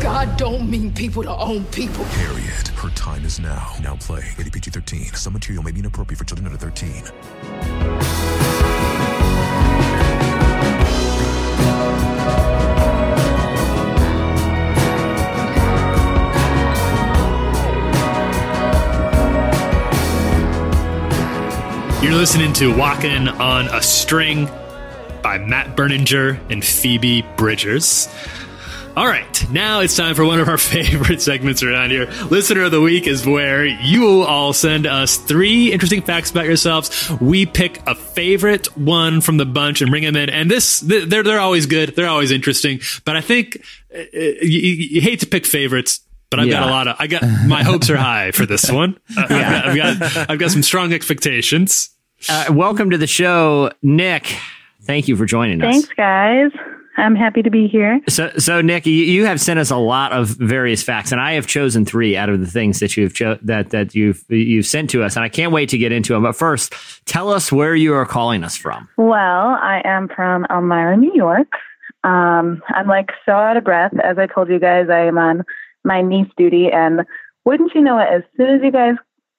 God 0.02 0.38
don't 0.38 0.70
mean 0.70 0.92
people 0.94 1.24
to 1.24 1.36
own 1.36 1.64
people. 1.66 2.04
Harriet, 2.06 2.68
her 2.70 2.90
time 2.90 3.26
is 3.26 3.40
now. 3.40 3.74
Now 3.82 3.96
playing. 3.96 4.36
Rated 4.38 4.54
PG 4.54 4.70
13. 4.72 5.14
Some 5.14 5.34
material 5.34 5.64
may 5.64 5.72
be 5.72 5.80
inappropriate 5.80 6.20
for 6.20 6.26
children 6.26 6.46
under 6.46 6.60
13. 6.60 7.91
You're 22.02 22.20
listening 22.20 22.52
to 22.54 22.76
Walking 22.76 23.28
on 23.28 23.68
a 23.68 23.82
String 23.82 24.50
by 25.22 25.38
Matt 25.38 25.78
Berninger 25.78 26.40
and 26.52 26.66
Phoebe 26.66 27.22
Bridgers. 27.38 28.10
All 28.98 29.08
right, 29.08 29.50
now 29.50 29.80
it's 29.80 29.96
time 29.96 30.16
for 30.16 30.26
one 30.26 30.42
of 30.42 30.50
our 30.50 30.58
favorite 30.58 31.22
segments 31.22 31.64
around 31.64 31.92
here. 31.92 32.08
Listener 32.30 32.64
of 32.64 32.72
the 32.72 32.82
Week 32.82 33.08
is 33.08 33.26
where 33.26 33.66
you 33.66 34.24
all 34.24 34.52
send 34.52 34.86
us 34.86 35.16
three 35.16 35.72
interesting 35.72 36.02
facts 36.02 36.30
about 36.30 36.44
yourselves. 36.44 37.10
We 37.22 37.46
pick 37.46 37.82
a 37.88 37.96
favorite 37.96 38.78
one 38.78 39.22
from 39.22 39.38
the 39.38 39.46
bunch 39.46 39.82
and 39.82 39.90
bring 39.90 40.04
them 40.04 40.18
in. 40.18 40.30
And 40.30 40.52
this, 40.52 40.82
they're, 40.82 41.24
they're 41.24 41.40
always 41.40 41.68
good. 41.68 41.96
They're 41.96 42.10
always 42.10 42.32
interesting. 42.32 42.82
But 43.06 43.16
I 43.16 43.22
think 43.22 43.66
uh, 43.96 44.00
you, 44.42 44.60
you 44.60 45.00
hate 45.02 45.22
to 45.22 45.26
pick 45.26 45.46
favorites. 45.46 46.02
But 46.30 46.42
I've 46.42 46.50
got 46.50 46.64
a 46.64 46.72
lot 46.72 46.88
of, 46.90 46.98
I 47.00 47.08
got, 47.08 47.24
my 47.48 47.64
hopes 47.64 47.90
are 47.90 47.98
high 47.98 48.32
for 48.32 48.46
this 48.46 48.70
one. 48.72 49.00
Uh, 49.18 49.22
I've, 49.22 49.30
got, 49.30 49.66
I've 49.66 49.76
got, 49.76 50.30
I've 50.32 50.40
got 50.40 50.52
some 50.52 50.64
strong 50.64 50.92
expectations. 50.92 51.92
Uh, 52.28 52.48
welcome 52.52 52.90
to 52.90 52.98
the 52.98 53.08
show, 53.08 53.72
Nick. 53.82 54.36
Thank 54.82 55.08
you 55.08 55.16
for 55.16 55.26
joining 55.26 55.62
us. 55.62 55.74
Thanks, 55.74 55.90
guys. 55.96 56.52
I'm 57.02 57.16
happy 57.16 57.42
to 57.42 57.50
be 57.50 57.68
here. 57.68 58.00
So, 58.08 58.32
so 58.38 58.62
Nick, 58.62 58.86
you, 58.86 58.94
you 58.94 59.26
have 59.26 59.42
sent 59.42 59.60
us 59.60 59.72
a 59.72 59.76
lot 59.78 60.12
of 60.14 60.30
various 60.30 60.82
facts, 60.84 61.12
and 61.12 61.20
I 61.20 61.34
have 61.34 61.48
chosen 61.48 61.84
three 61.84 62.16
out 62.16 62.30
of 62.30 62.40
the 62.40 62.46
things 62.48 62.80
that 62.80 62.96
you've 62.96 63.14
cho- 63.14 63.40
that 63.42 63.72
that 63.72 63.94
you've 63.96 64.24
you've 64.30 64.66
sent 64.68 64.90
to 64.92 65.04
us, 65.04 65.16
and 65.16 65.26
I 65.26 65.30
can't 65.30 65.52
wait 65.52 65.70
to 65.70 65.78
get 65.78 65.92
into 65.92 66.14
them. 66.14 66.24
But 66.24 66.36
first, 66.36 66.74
tell 67.06 67.30
us 67.30 67.52
where 67.52 67.76
you 67.76 67.94
are 67.96 68.06
calling 68.06 68.44
us 68.44 68.56
from. 68.56 68.88
Well, 68.98 69.18
I 69.62 69.82
am 69.84 70.08
from 70.08 70.46
Elmira, 70.50 70.96
New 70.96 71.14
York. 71.16 71.48
Um, 72.04 72.62
I'm 72.70 72.88
like 72.88 73.10
so 73.26 73.34
out 73.34 73.58
of 73.58 73.64
breath. 73.64 73.94
As 74.04 74.18
I 74.18 74.28
told 74.28 74.50
you 74.50 74.60
guys, 74.60 74.90
I 74.90 75.02
am 75.06 75.18
on 75.18 75.44
my 75.84 76.02
niece 76.02 76.30
duty, 76.38 76.70
and 76.72 77.02
wouldn't 77.46 77.74
you 77.76 77.82
know 77.82 77.98
it? 78.00 78.08
As 78.12 78.24
soon 78.38 78.56
as 78.56 78.62
you 78.64 78.72
guys 78.72 78.96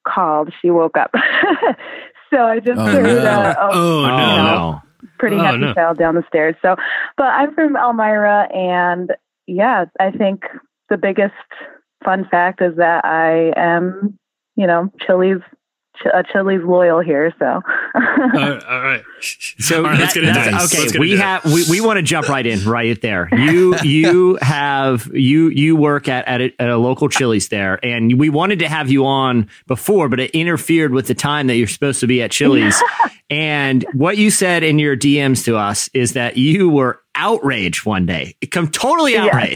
called, 0.07 0.53
she 0.61 0.71
woke 0.71 0.97
up. 0.97 1.13
so 2.31 2.39
I 2.45 2.59
just 2.61 2.79
Oh, 2.81 2.91
carried 2.93 3.15
no. 3.23 3.31
a, 3.31 3.51
a 3.51 3.69
Oh, 3.73 4.03
you 4.03 4.43
no. 4.43 4.83
Pretty 5.23 5.37
Oh, 5.37 5.45
happy 5.45 5.59
no. 5.59 5.73
child 5.73 5.99
down 5.99 6.17
the 6.17 6.25
stairs. 6.27 6.57
So, 6.61 6.75
but 7.17 7.27
I'm 7.27 7.55
from 7.55 7.77
Elmira, 7.77 8.49
and 8.53 9.13
yeah, 9.47 9.85
I 10.01 10.11
think 10.11 10.43
the 10.91 10.97
biggest 10.97 11.33
fun 12.05 12.27
fact 12.29 12.61
is 12.61 12.75
that 12.77 13.05
I 13.05 13.53
am, 13.57 14.19
you 14.57 14.67
know, 14.67 14.91
Chili's 15.07 15.41
a 16.07 16.23
Chili's 16.33 16.63
loyal 16.65 17.01
here. 17.01 17.33
So, 17.39 17.45
Uh, 17.95 18.61
all 18.69 18.81
right. 18.81 19.03
So 19.59 19.77
All 19.77 19.83
right, 19.85 20.01
let's 20.01 20.15
get 20.15 20.25
into 20.25 20.35
that's- 20.35 20.73
okay, 20.73 20.81
Let's 20.83 20.93
get 20.93 21.01
we 21.01 21.13
into 21.13 21.23
it. 21.23 21.27
have 21.27 21.45
we, 21.45 21.65
we 21.71 21.81
want 21.81 21.99
to 21.99 22.03
jump 22.03 22.29
right 22.29 22.45
in 22.45 22.65
right 22.65 23.01
there. 23.01 23.29
You 23.33 23.77
you 23.85 24.39
have 24.43 25.09
you 25.15 25.49
you 25.49 25.77
work 25.77 26.09
at 26.09 26.27
at 26.27 26.41
a, 26.41 26.53
at 26.59 26.69
a 26.69 26.77
local 26.77 27.09
Chili's 27.09 27.49
there, 27.49 27.79
and 27.85 28.19
we 28.19 28.29
wanted 28.31 28.59
to 28.61 28.69
have 28.69 28.91
you 28.91 29.07
on 29.07 29.49
before, 29.69 30.09
but 30.09 30.19
it 30.21 30.33
interfered 30.33 30.93
with 30.93 31.07
the 31.07 31.15
time 31.15 31.47
that 31.47 31.57
you're 31.57 31.69
supposed 31.69 32.01
to 32.01 32.07
be 32.09 32.21
at 32.23 32.31
Chili's. 32.33 32.83
and 33.31 33.85
what 33.93 34.17
you 34.17 34.31
said 34.31 34.63
in 34.65 34.79
your 34.81 34.97
DMs 34.97 35.45
to 35.45 35.57
us 35.57 35.89
is 35.95 36.15
that 36.15 36.37
you 36.37 36.69
were 36.69 37.01
outraged 37.15 37.85
one 37.85 38.07
day, 38.07 38.35
come 38.51 38.69
totally 38.69 39.15
Yeah. 39.15 39.55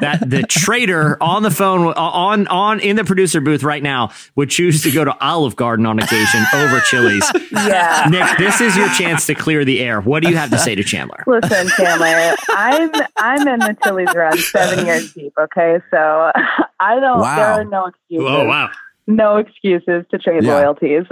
that 0.00 0.28
the 0.28 0.42
trader 0.48 1.16
on 1.22 1.42
the 1.42 1.50
phone 1.50 1.86
on 1.94 2.46
on 2.48 2.80
in 2.80 2.96
the 2.96 3.04
producer 3.04 3.40
booth 3.40 3.62
right 3.62 3.82
now 3.82 4.10
would 4.34 4.50
choose 4.50 4.82
to 4.82 4.90
go 4.90 5.04
to 5.04 5.16
Olive 5.24 5.56
Garden 5.56 5.86
on 5.86 5.98
occasion 5.98 6.44
over 6.54 6.80
Chili's. 6.80 7.24
yeah. 7.52 8.06
Nick, 8.10 8.38
this 8.38 8.60
is 8.60 8.76
your 8.76 8.88
chance 8.90 9.26
to 9.26 9.34
clear 9.34 9.64
the 9.64 9.80
air. 9.80 10.00
What 10.00 10.22
do 10.22 10.30
you 10.30 10.36
have 10.36 10.50
to 10.50 10.58
say 10.58 10.74
to 10.74 10.82
Chandler? 10.82 11.22
Listen, 11.26 11.68
Chandler, 11.68 12.34
I'm 12.50 12.90
I'm 13.16 13.48
in 13.48 13.60
the 13.60 13.76
Chili's 13.82 14.14
run 14.14 14.36
seven 14.38 14.86
years 14.86 15.12
deep. 15.12 15.32
Okay, 15.38 15.78
so 15.90 16.30
I 16.80 17.00
don't. 17.00 17.20
Wow. 17.20 17.36
There 17.36 17.46
are 17.46 17.64
no 17.64 17.84
oh, 17.84 17.88
excuses. 17.88 18.26
Oh, 18.28 18.44
wow. 18.46 18.70
No 19.06 19.36
excuses 19.36 20.04
to 20.10 20.18
trade 20.18 20.42
Yeah. 20.44 20.54
loyalties. 20.54 21.04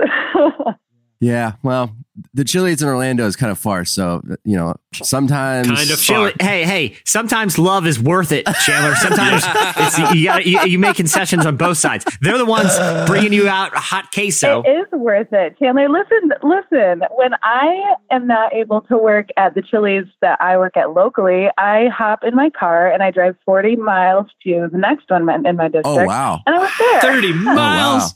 Yeah, 1.20 1.53
well, 1.62 1.95
the 2.32 2.44
Chili's 2.44 2.80
in 2.80 2.88
Orlando 2.88 3.26
is 3.26 3.34
kind 3.34 3.50
of 3.50 3.58
far, 3.58 3.84
so 3.84 4.22
you 4.44 4.56
know 4.56 4.74
sometimes 4.92 5.66
Kind 5.66 5.90
of 5.90 5.98
Chili, 5.98 6.32
far. 6.38 6.46
hey, 6.48 6.64
hey, 6.64 6.96
sometimes 7.04 7.58
love 7.58 7.86
is 7.86 7.98
worth 7.98 8.30
it, 8.30 8.46
Chandler. 8.64 8.94
Sometimes 9.04 9.42
it's, 9.46 10.14
you, 10.14 10.24
got 10.24 10.46
you, 10.46 10.60
you 10.62 10.78
make 10.78 10.96
concessions 10.96 11.44
on 11.44 11.56
both 11.56 11.76
sides. 11.76 12.04
They're 12.20 12.38
the 12.38 12.44
ones 12.44 12.70
bringing 13.06 13.32
you 13.32 13.48
out 13.48 13.74
hot 13.74 14.12
queso. 14.12 14.62
It 14.62 14.68
is 14.68 14.86
worth 14.92 15.32
it, 15.32 15.58
Chandler. 15.58 15.88
Listen, 15.88 16.30
listen. 16.42 17.02
When 17.16 17.32
I 17.42 17.94
am 18.10 18.26
not 18.26 18.54
able 18.54 18.80
to 18.82 18.96
work 18.96 19.28
at 19.36 19.54
the 19.54 19.62
Chili's 19.62 20.06
that 20.20 20.40
I 20.40 20.56
work 20.56 20.76
at 20.76 20.92
locally, 20.92 21.48
I 21.58 21.88
hop 21.88 22.22
in 22.22 22.34
my 22.34 22.50
car 22.50 22.90
and 22.90 23.02
I 23.02 23.10
drive 23.10 23.36
40 23.44 23.76
miles 23.76 24.26
to 24.44 24.68
the 24.70 24.78
next 24.78 25.10
one 25.10 25.28
in 25.46 25.56
my 25.56 25.66
oh, 25.66 25.68
district. 25.68 25.86
Oh 25.86 26.04
wow! 26.04 26.40
And 26.46 26.54
I 26.54 26.58
was 26.58 26.70
there. 26.78 27.00
30 27.00 27.32
Oh 27.32 27.44
wow! 27.44 27.54
miles. 27.54 28.14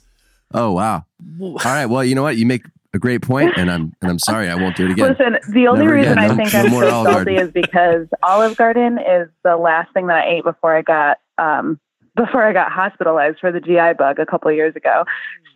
Oh 0.54 0.72
wow! 0.72 1.04
All 1.40 1.56
right, 1.64 1.86
well, 1.86 2.04
you 2.04 2.14
know 2.14 2.22
what? 2.22 2.36
You 2.36 2.46
make 2.46 2.62
a 2.98 3.00
great 3.00 3.22
point, 3.22 3.54
and 3.56 3.70
I'm 3.70 3.94
and 4.02 4.10
I'm 4.10 4.18
sorry 4.18 4.48
I 4.48 4.54
won't 4.56 4.76
do 4.76 4.84
it 4.86 4.90
again. 4.92 5.08
Listen, 5.10 5.38
the 5.54 5.66
only 5.68 5.84
Never 5.86 5.96
reason 5.96 6.12
again. 6.12 6.24
I 6.24 6.26
No- 6.28 6.36
think 6.36 6.52
no 6.52 6.60
I'm 6.60 6.70
more 6.70 6.82
so 6.82 7.04
salty 7.04 7.36
is 7.36 7.50
because 7.50 8.06
Olive 8.22 8.56
Garden 8.56 8.98
is 8.98 9.28
the 9.44 9.56
last 9.56 9.92
thing 9.94 10.08
that 10.08 10.18
I 10.24 10.28
ate 10.28 10.44
before 10.44 10.76
I 10.76 10.82
got 10.82 11.18
um, 11.38 11.78
before 12.16 12.42
I 12.44 12.52
got 12.52 12.70
hospitalized 12.72 13.38
for 13.40 13.50
the 13.52 13.60
GI 13.60 13.94
bug 13.96 14.18
a 14.18 14.26
couple 14.26 14.50
of 14.50 14.56
years 14.56 14.74
ago. 14.76 15.04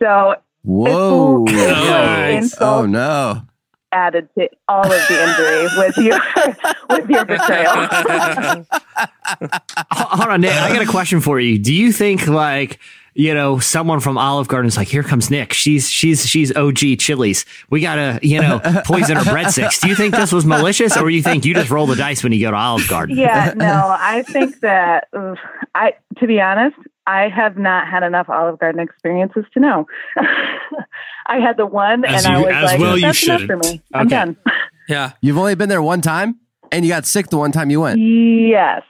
So 0.01 0.35
Whoa! 0.63 1.43
It's 1.47 2.51
Nice. 2.51 2.55
Oh 2.61 2.85
no! 2.85 3.43
added 3.91 4.27
to 4.35 4.49
all 4.67 4.83
of 4.83 4.89
the 4.89 5.23
injury 5.23 5.67
with 5.77 5.97
your 5.97 6.19
with 6.89 7.07
your 7.09 7.25
betrayal. 7.25 7.69
Hold 9.91 10.29
on, 10.29 10.41
Nick. 10.41 10.51
I 10.53 10.73
got 10.73 10.81
a 10.81 10.89
question 10.89 11.19
for 11.21 11.39
you. 11.39 11.59
Do 11.59 11.73
you 11.73 11.91
think 11.91 12.27
like 12.27 12.79
you 13.15 13.33
know 13.33 13.59
someone 13.59 13.99
from 13.99 14.17
Olive 14.17 14.47
Garden 14.47 14.67
is 14.67 14.77
like, 14.77 14.87
here 14.87 15.03
comes 15.03 15.29
Nick. 15.29 15.53
She's 15.53 15.89
she's 15.89 16.25
she's 16.25 16.55
OG 16.55 16.77
Chili's. 16.99 17.45
We 17.69 17.81
gotta 17.81 18.19
you 18.21 18.41
know 18.41 18.59
poison 18.85 19.17
her 19.17 19.23
breadsticks. 19.23 19.81
Do 19.81 19.87
you 19.89 19.95
think 19.95 20.15
this 20.15 20.31
was 20.31 20.45
malicious, 20.45 20.97
or 20.97 21.09
you 21.09 21.21
think 21.21 21.45
you 21.45 21.53
just 21.53 21.69
roll 21.69 21.85
the 21.85 21.95
dice 21.95 22.23
when 22.23 22.31
you 22.33 22.41
go 22.41 22.51
to 22.51 22.57
Olive 22.57 22.87
Garden? 22.87 23.17
yeah, 23.17 23.53
no, 23.55 23.95
I 23.99 24.23
think 24.23 24.59
that 24.61 25.07
ugh, 25.13 25.37
I 25.75 25.93
to 26.19 26.27
be 26.27 26.39
honest, 26.41 26.75
I 27.05 27.29
have 27.29 27.57
not 27.57 27.87
had 27.87 28.03
enough 28.03 28.29
Olive 28.29 28.59
Garden 28.59 28.81
experiences 28.81 29.45
to 29.53 29.59
know. 29.59 29.85
I 31.27 31.39
had 31.39 31.57
the 31.57 31.65
one, 31.65 32.03
As 32.05 32.25
and 32.25 32.35
I 32.35 32.39
was 32.39 32.47
as 32.53 32.63
like, 32.65 32.79
well 32.79 32.95
you 32.97 33.01
"That's 33.03 33.23
enough 33.23 33.41
for 33.41 33.47
shouldn't. 33.47 33.65
me. 33.65 33.81
I'm 33.93 34.07
done." 34.07 34.37
Yeah. 34.89 35.13
You've 35.21 35.37
only 35.37 35.55
been 35.55 35.69
there 35.69 35.81
one 35.81 36.01
time, 36.01 36.39
and 36.69 36.83
you 36.83 36.91
got 36.91 37.05
sick 37.05 37.27
the 37.29 37.37
one 37.37 37.53
time 37.53 37.69
you 37.69 37.79
went. 37.79 38.01
Yes, 38.01 38.81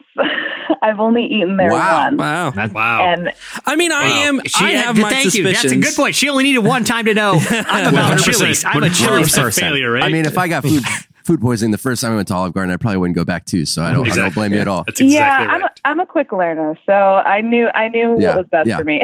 I've 0.81 0.99
only 0.99 1.25
eaten 1.25 1.57
there 1.57 1.69
Wow. 1.71 2.05
once, 2.11 2.19
Wow. 2.19 2.67
Wow. 2.73 3.05
and 3.05 3.31
I 3.65 3.75
mean, 3.75 3.91
I 3.91 4.03
am. 4.05 4.41
She 4.45 4.63
I 4.65 4.69
had- 4.71 4.85
have 4.85 4.97
my 4.97 5.09
thank 5.09 5.25
you. 5.25 5.31
suspicions. 5.31 5.61
That's 5.63 5.73
a 5.73 5.77
good 5.77 5.95
point. 5.95 6.15
She 6.15 6.29
only 6.29 6.43
needed 6.43 6.59
one 6.59 6.83
time 6.83 7.05
to 7.05 7.13
know. 7.13 7.33
I'm 7.49 7.93
about 7.93 8.17
100%, 8.19 8.65
I'm 8.65 8.83
a 8.83 8.87
100% 8.87 9.41
person. 9.41 9.61
failure, 9.61 9.91
right? 9.91 10.03
I 10.03 10.09
mean, 10.09 10.25
if 10.25 10.37
I 10.37 10.47
got 10.47 10.63
food 10.63 10.83
food 11.23 11.39
poisoning 11.39 11.71
the 11.71 11.77
first 11.77 12.01
time 12.01 12.11
I 12.11 12.15
went 12.15 12.27
to 12.27 12.33
Olive 12.35 12.53
Garden, 12.53 12.73
I 12.73 12.77
probably 12.77 12.97
wouldn't 12.97 13.15
go 13.15 13.23
back 13.23 13.45
too. 13.45 13.65
So 13.65 13.81
I 13.81 13.93
don't, 13.93 14.11
I 14.11 14.15
don't 14.15 14.33
blame 14.33 14.51
you 14.53 14.59
at 14.59 14.67
all. 14.67 14.81
Exactly 14.87 15.07
yeah, 15.13 15.37
right. 15.37 15.49
I'm 15.49 15.63
a, 15.63 15.69
I'm 15.85 15.99
a 16.01 16.05
quick 16.05 16.31
learner, 16.33 16.77
so 16.85 16.91
I 16.93 17.39
knew 17.41 17.67
I 17.73 17.87
knew 17.87 18.17
Yeah, 18.19 18.29
what 18.35 18.37
was 18.39 18.47
best 18.51 18.67
yeah. 18.67 18.77
for 18.77 18.83
me. 18.83 19.01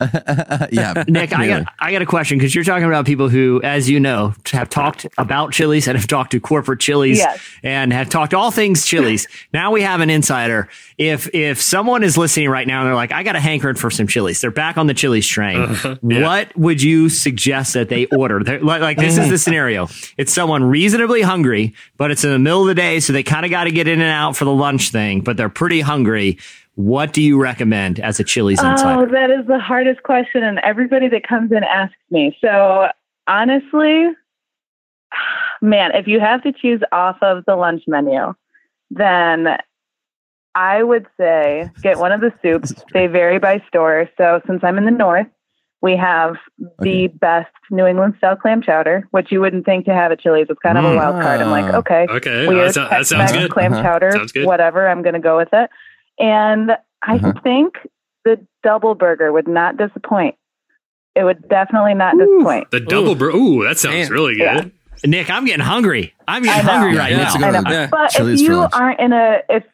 yeah, 0.70 1.04
Nick, 1.08 1.36
I 1.36 1.48
got 1.48 1.72
I 1.80 1.90
got 1.92 2.02
a 2.02 2.06
question 2.06 2.38
because 2.38 2.54
you're 2.54 2.62
talking 2.64 2.86
about 2.86 3.04
people 3.04 3.28
who, 3.28 3.60
as 3.64 3.90
you 3.90 3.98
know, 3.98 4.32
have 4.52 4.70
talked 4.70 5.06
about 5.18 5.52
Chili's 5.52 5.88
and 5.88 5.96
have 5.98 6.06
talked 6.06 6.30
to 6.32 6.40
corporate 6.40 6.78
Chili's 6.80 7.18
Yes. 7.18 7.40
and 7.64 7.92
have 7.92 8.08
talked 8.08 8.32
all 8.32 8.50
things 8.52 8.86
Chili's. 8.86 9.26
now 9.52 9.72
we 9.72 9.82
have 9.82 10.00
an 10.00 10.08
insider. 10.08 10.68
If 10.98 11.28
if 11.34 11.60
someone 11.60 12.04
is 12.04 12.16
listening 12.16 12.48
right 12.48 12.66
now 12.66 12.80
and 12.80 12.88
they're 12.88 12.94
like, 12.94 13.10
I 13.10 13.24
got 13.24 13.34
a 13.34 13.40
hankering 13.40 13.74
for 13.74 13.90
some 13.90 14.06
Chili's, 14.06 14.40
they're 14.40 14.50
back 14.52 14.78
on 14.78 14.86
the 14.86 14.94
Chili's 14.94 15.26
train. 15.26 15.62
Uh-huh. 15.62 15.96
Yeah. 16.02 16.22
What 16.22 16.56
would 16.56 16.80
you 16.80 17.08
suggest 17.08 17.74
that 17.74 17.88
they 17.88 18.06
order? 18.06 18.42
They're, 18.44 18.60
like, 18.60 18.80
like 18.80 18.98
this 18.98 19.18
is 19.18 19.28
the 19.28 19.38
scenario. 19.38 19.88
It's 20.16 20.32
someone 20.32 20.62
reasonably 20.62 21.22
hungry, 21.22 21.74
but 21.96 22.12
it's 22.12 22.22
in 22.22 22.30
the 22.30 22.38
middle 22.38 22.62
of 22.62 22.68
the 22.68 22.74
day, 22.74 23.00
so 23.00 23.12
they 23.12 23.24
kind 23.24 23.44
of 23.44 23.50
got 23.50 23.64
to 23.64 23.72
get 23.72 23.88
in 23.88 24.00
and 24.00 24.10
out 24.10 24.36
for 24.36 24.44
the 24.44 24.52
lunch 24.52 24.90
thing, 24.90 25.22
but 25.22 25.36
they're 25.36 25.48
pretty 25.48 25.80
hungry. 25.80 26.38
What 26.78 27.12
do 27.12 27.20
you 27.20 27.42
recommend 27.42 27.98
as 27.98 28.20
a 28.20 28.24
Chili's 28.24 28.62
insider? 28.62 29.02
Oh, 29.02 29.06
that 29.12 29.32
is 29.32 29.44
the 29.48 29.58
hardest 29.58 30.04
question, 30.04 30.44
and 30.44 30.60
everybody 30.60 31.08
that 31.08 31.26
comes 31.26 31.50
in 31.50 31.64
asks 31.64 31.96
me. 32.10 32.38
So 32.40 32.86
honestly, 33.26 34.06
Man, 35.60 35.90
if 35.94 36.06
you 36.06 36.20
have 36.20 36.42
to 36.44 36.52
choose 36.52 36.80
off 36.92 37.16
of 37.20 37.44
the 37.46 37.56
lunch 37.56 37.82
menu, 37.88 38.32
then 38.92 39.56
I 40.54 40.82
would 40.84 41.06
say 41.18 41.68
get 41.82 41.98
one 41.98 42.12
of 42.12 42.20
the 42.20 42.32
soups. 42.42 42.72
They 42.92 43.08
vary 43.08 43.38
by 43.40 43.60
store. 43.66 44.08
So 44.16 44.40
since 44.46 44.62
I'm 44.62 44.78
in 44.78 44.84
the 44.84 44.92
north, 44.92 45.26
we 45.82 45.96
have 45.96 46.36
the 46.80 47.08
best 47.08 47.50
New 47.70 47.86
England 47.86 48.14
style 48.18 48.36
clam 48.36 48.62
chowder, 48.62 49.06
which 49.10 49.32
you 49.32 49.40
wouldn't 49.40 49.64
think 49.64 49.84
to 49.86 49.94
have 49.94 50.12
at 50.12 50.20
Chili's. 50.20 50.46
It's 50.48 50.60
kind 50.60 50.78
of 50.78 50.84
a 50.84 50.94
wild 50.94 51.20
card. 51.22 51.40
I'm 51.40 51.50
like, 51.50 51.74
okay, 51.74 52.06
Okay, 52.08 52.46
weird 52.46 52.74
that 52.74 53.06
sounds 53.06 53.32
good. 53.32 53.50
Clam 53.50 53.72
Uh-huh. 53.72 53.82
chowder, 53.82 54.10
Sounds 54.12 54.30
good. 54.32 54.46
whatever. 54.46 54.88
I'm 54.88 55.02
going 55.02 55.14
to 55.14 55.20
go 55.20 55.36
with 55.36 55.48
it. 55.52 55.70
And 56.18 56.72
I 57.02 57.16
Uh-huh. 57.16 57.32
think 57.42 57.74
the 58.24 58.44
double 58.62 58.94
burger 58.94 59.32
would 59.32 59.48
not 59.48 59.76
disappoint. 59.76 60.34
It 61.14 61.24
would 61.24 61.48
definitely 61.48 61.94
not 61.94 62.16
disappoint. 62.18 62.70
The 62.70 62.80
double 62.80 63.14
bur- 63.14 63.30
Ooh, 63.34 63.64
that 63.64 63.78
sounds 63.78 64.10
really 64.10 64.34
good. 64.36 64.70
Nick, 65.06 65.30
I'm 65.30 65.44
getting 65.44 65.64
hungry. 65.64 66.12
I'm 66.26 66.42
getting 66.42 66.64
hungry 66.64 66.96
right 66.96 67.12
I 67.14 67.16
now. 67.50 67.60
know. 67.60 67.88
But 67.90 68.14
if 68.18 68.40
you 68.40 68.66
aren't 68.72 69.00
in 69.00 69.12
a 69.12 69.38
if 69.48 69.64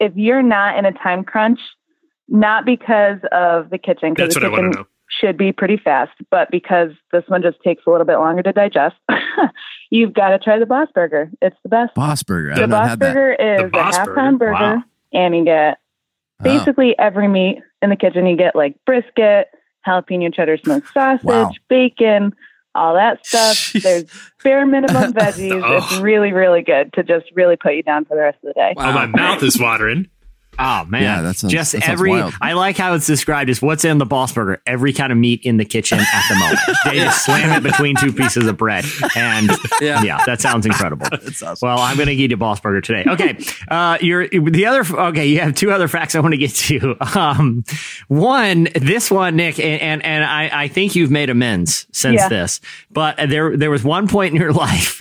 if 0.00 0.12
you're 0.16 0.42
not 0.42 0.76
in 0.76 0.84
a 0.84 0.92
time 0.92 1.22
crunch, 1.24 1.60
not 2.28 2.64
because 2.64 3.18
of 3.30 3.70
the 3.70 3.78
kitchen, 3.78 4.12
because 4.14 4.34
That's 4.34 4.44
the 4.44 4.50
what 4.50 4.56
kitchen 4.58 4.70
know. 4.72 4.86
should 5.08 5.36
be 5.36 5.52
pretty 5.52 5.76
fast, 5.76 6.10
but 6.30 6.50
because 6.50 6.90
this 7.12 7.22
one 7.28 7.42
just 7.42 7.58
takes 7.62 7.84
a 7.86 7.90
little 7.90 8.06
bit 8.06 8.16
longer 8.18 8.42
to 8.42 8.52
digest, 8.52 8.96
you've 9.90 10.12
got 10.12 10.30
to 10.30 10.38
try 10.40 10.58
the 10.58 10.66
Boss 10.66 10.88
Burger. 10.94 11.30
It's 11.40 11.56
the 11.62 11.68
best. 11.68 11.94
Boss 11.94 12.22
Burger. 12.24 12.54
The 12.54 12.62
have 12.62 12.70
Boss 12.70 12.88
had 12.88 13.00
that. 13.00 13.14
Burger 13.14 13.32
is 13.64 13.70
Boss 13.70 13.94
a 13.94 13.98
half 13.98 14.06
Burger? 14.08 14.20
pound 14.20 14.38
burger, 14.40 14.52
Wow. 14.52 14.82
and 15.12 15.36
you 15.36 15.44
get 15.44 15.78
basically 16.42 16.98
every 16.98 17.28
meat 17.28 17.58
in 17.80 17.90
the 17.90 17.96
kitchen. 17.96 18.26
You 18.26 18.36
get 18.36 18.54
like 18.56 18.76
brisket, 18.84 19.48
jalapeno 19.86 20.32
cheddar 20.34 20.58
smoked 20.58 20.88
sausage, 20.92 21.24
Wow. 21.24 21.50
bacon, 21.68 22.32
all 22.74 22.94
that 22.94 23.24
stuff. 23.26 23.72
There's 23.82 24.04
bare 24.42 24.64
minimum 24.66 25.12
veggies. 25.14 25.62
Oh. 25.62 25.76
It's 25.76 25.96
really, 26.00 26.32
really 26.32 26.62
good 26.62 26.92
to 26.94 27.02
just 27.02 27.26
really 27.34 27.56
put 27.56 27.74
you 27.74 27.82
down 27.82 28.04
for 28.04 28.16
the 28.16 28.22
rest 28.22 28.38
of 28.42 28.48
the 28.48 28.54
day. 28.54 28.74
Oh, 28.76 28.92
my 28.92 29.06
mouth 29.06 29.42
is 29.42 29.58
watering. 29.60 30.08
Oh 30.58 30.84
man, 30.86 31.02
Yeah, 31.02 31.22
that 31.22 31.36
sounds- 31.36 31.52
just 31.52 31.72
that 31.72 31.88
every. 31.88 32.10
wild. 32.10 32.34
I 32.40 32.52
like 32.52 32.76
how 32.76 32.92
it's 32.94 33.06
described 33.06 33.48
as 33.48 33.62
what's 33.62 33.84
in 33.86 33.96
the 33.98 34.04
Boss 34.06 34.32
Burger. 34.32 34.60
Every 34.66 34.92
kind 34.92 35.10
of 35.10 35.16
meat 35.18 35.40
in 35.44 35.56
the 35.56 35.64
kitchen 35.64 35.98
at 35.98 36.22
the 36.28 36.34
moment. 36.36 36.60
they 36.84 36.96
just 36.96 37.24
slam 37.24 37.50
it 37.56 37.62
between 37.62 37.96
two 37.96 38.12
pieces 38.12 38.46
of 38.46 38.56
bread, 38.58 38.84
and 39.16 39.50
yeah, 39.80 40.22
that 40.26 40.40
sounds 40.40 40.66
incredible. 40.66 41.06
Well, 41.62 41.78
I'm 41.78 41.96
going 41.96 42.08
to 42.08 42.14
eat 42.14 42.32
a 42.32 42.36
Boss 42.36 42.60
Burger 42.60 42.80
today. 42.80 43.04
Okay, 43.10 43.38
uh, 43.68 43.96
you're 44.00 44.28
the 44.28 44.66
other. 44.66 44.84
Okay, 45.08 45.26
you 45.26 45.40
have 45.40 45.54
two 45.54 45.70
other 45.72 45.88
facts 45.88 46.14
I 46.14 46.20
want 46.20 46.32
to 46.32 46.38
get 46.38 46.50
to. 46.54 46.96
Um, 47.22 47.64
one, 48.08 48.68
this 48.74 49.10
one, 49.10 49.36
Nick, 49.36 49.58
and 49.58 49.80
and, 49.80 50.04
and 50.04 50.24
I, 50.24 50.64
I 50.64 50.68
think 50.68 50.94
you've 50.94 51.10
made 51.10 51.30
amends 51.30 51.86
since 51.92 52.16
Yeah. 52.20 52.28
this, 52.28 52.60
but 52.90 53.16
there 53.16 53.56
there 53.56 53.70
was 53.70 53.82
one 53.84 54.06
point 54.08 54.34
in 54.34 54.40
your 54.40 54.52
life 54.52 55.00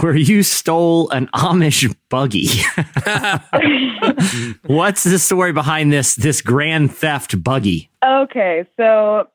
where 0.00 0.14
you 0.16 0.42
stole 0.42 1.10
an 1.10 1.28
Amish 1.34 1.94
buggy. 2.08 2.48
What's 4.88 5.04
the 5.04 5.18
story 5.18 5.52
behind 5.52 5.92
this 5.92 6.14
this 6.14 6.40
grand 6.40 6.90
theft 6.96 7.44
buggy? 7.44 7.90
Okay, 8.02 8.64
so 8.78 9.28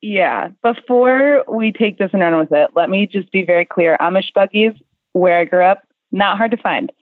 yeah, 0.00 0.50
before 0.62 1.42
we 1.48 1.72
take 1.72 1.98
this 1.98 2.10
and 2.12 2.22
run 2.22 2.38
with 2.38 2.52
it, 2.52 2.70
let 2.76 2.88
me 2.88 3.08
just 3.08 3.32
be 3.32 3.44
very 3.44 3.64
clear. 3.64 3.96
Amish 4.00 4.32
buggies, 4.32 4.70
where 5.12 5.36
I 5.40 5.46
grew 5.46 5.64
up, 5.64 5.82
not 6.12 6.36
hard 6.38 6.52
to 6.52 6.56
find. 6.58 6.92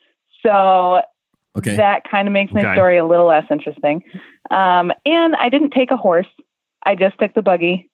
So 0.43 1.03
Okay. 1.59 1.77
that 1.77 2.09
kind 2.11 2.27
of 2.27 2.33
makes 2.33 2.51
my 2.55 2.63
Okay. 2.63 2.73
story 2.77 2.97
a 2.97 3.05
little 3.05 3.27
less 3.27 3.45
interesting. 3.51 4.03
Um, 4.51 4.91
and 5.05 5.37
I 5.37 5.51
didn't 5.51 5.73
take 5.73 5.91
a 5.91 5.97
horse. 5.99 6.27
I 6.87 6.95
just 6.95 7.19
took 7.19 7.35
the 7.35 7.43
buggy. 7.43 7.91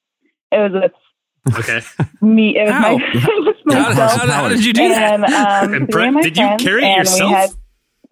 It 0.52 0.58
was 0.58 0.80
with 0.80 1.58
Okay. 1.58 1.80
me. 2.20 2.56
It 2.56 2.66
was 2.66 2.70
How? 2.72 2.98
my. 2.98 3.04
it 3.14 3.64
was 3.66 3.74
How- 3.74 3.88
myself. 3.88 4.12
how- 4.12 4.26
how 4.42 4.48
did 4.48 4.64
you 4.64 4.72
do 4.72 4.90
that? 4.90 5.14
Um, 5.64 5.74
And 5.74 5.88
Brett, 5.88 6.14
of 6.14 6.22
did 6.22 6.36
you 6.36 6.54
carry 6.60 6.84
it 6.86 6.98
yourself? 6.98 7.56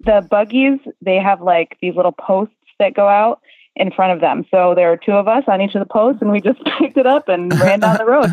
We 0.06 0.12
had 0.12 0.24
the 0.24 0.28
buggies. 0.28 0.78
They 1.00 1.16
have 1.16 1.40
like 1.40 1.76
these 1.80 1.94
little 1.94 2.12
posts 2.12 2.54
that 2.78 2.94
go 2.94 3.08
out 3.08 3.40
in 3.76 3.90
front 3.90 4.12
of 4.12 4.20
them. 4.20 4.44
So 4.50 4.74
there 4.74 4.90
are 4.90 4.96
two 4.96 5.12
of 5.12 5.28
us 5.28 5.44
on 5.46 5.60
each 5.60 5.74
of 5.74 5.80
the 5.80 5.92
posts, 5.92 6.22
and 6.22 6.32
we 6.32 6.40
just 6.40 6.60
picked 6.78 6.96
it 6.96 7.06
up 7.06 7.28
and 7.28 7.52
ran 7.60 7.80
down 7.80 7.98
the 7.98 8.06
road. 8.06 8.30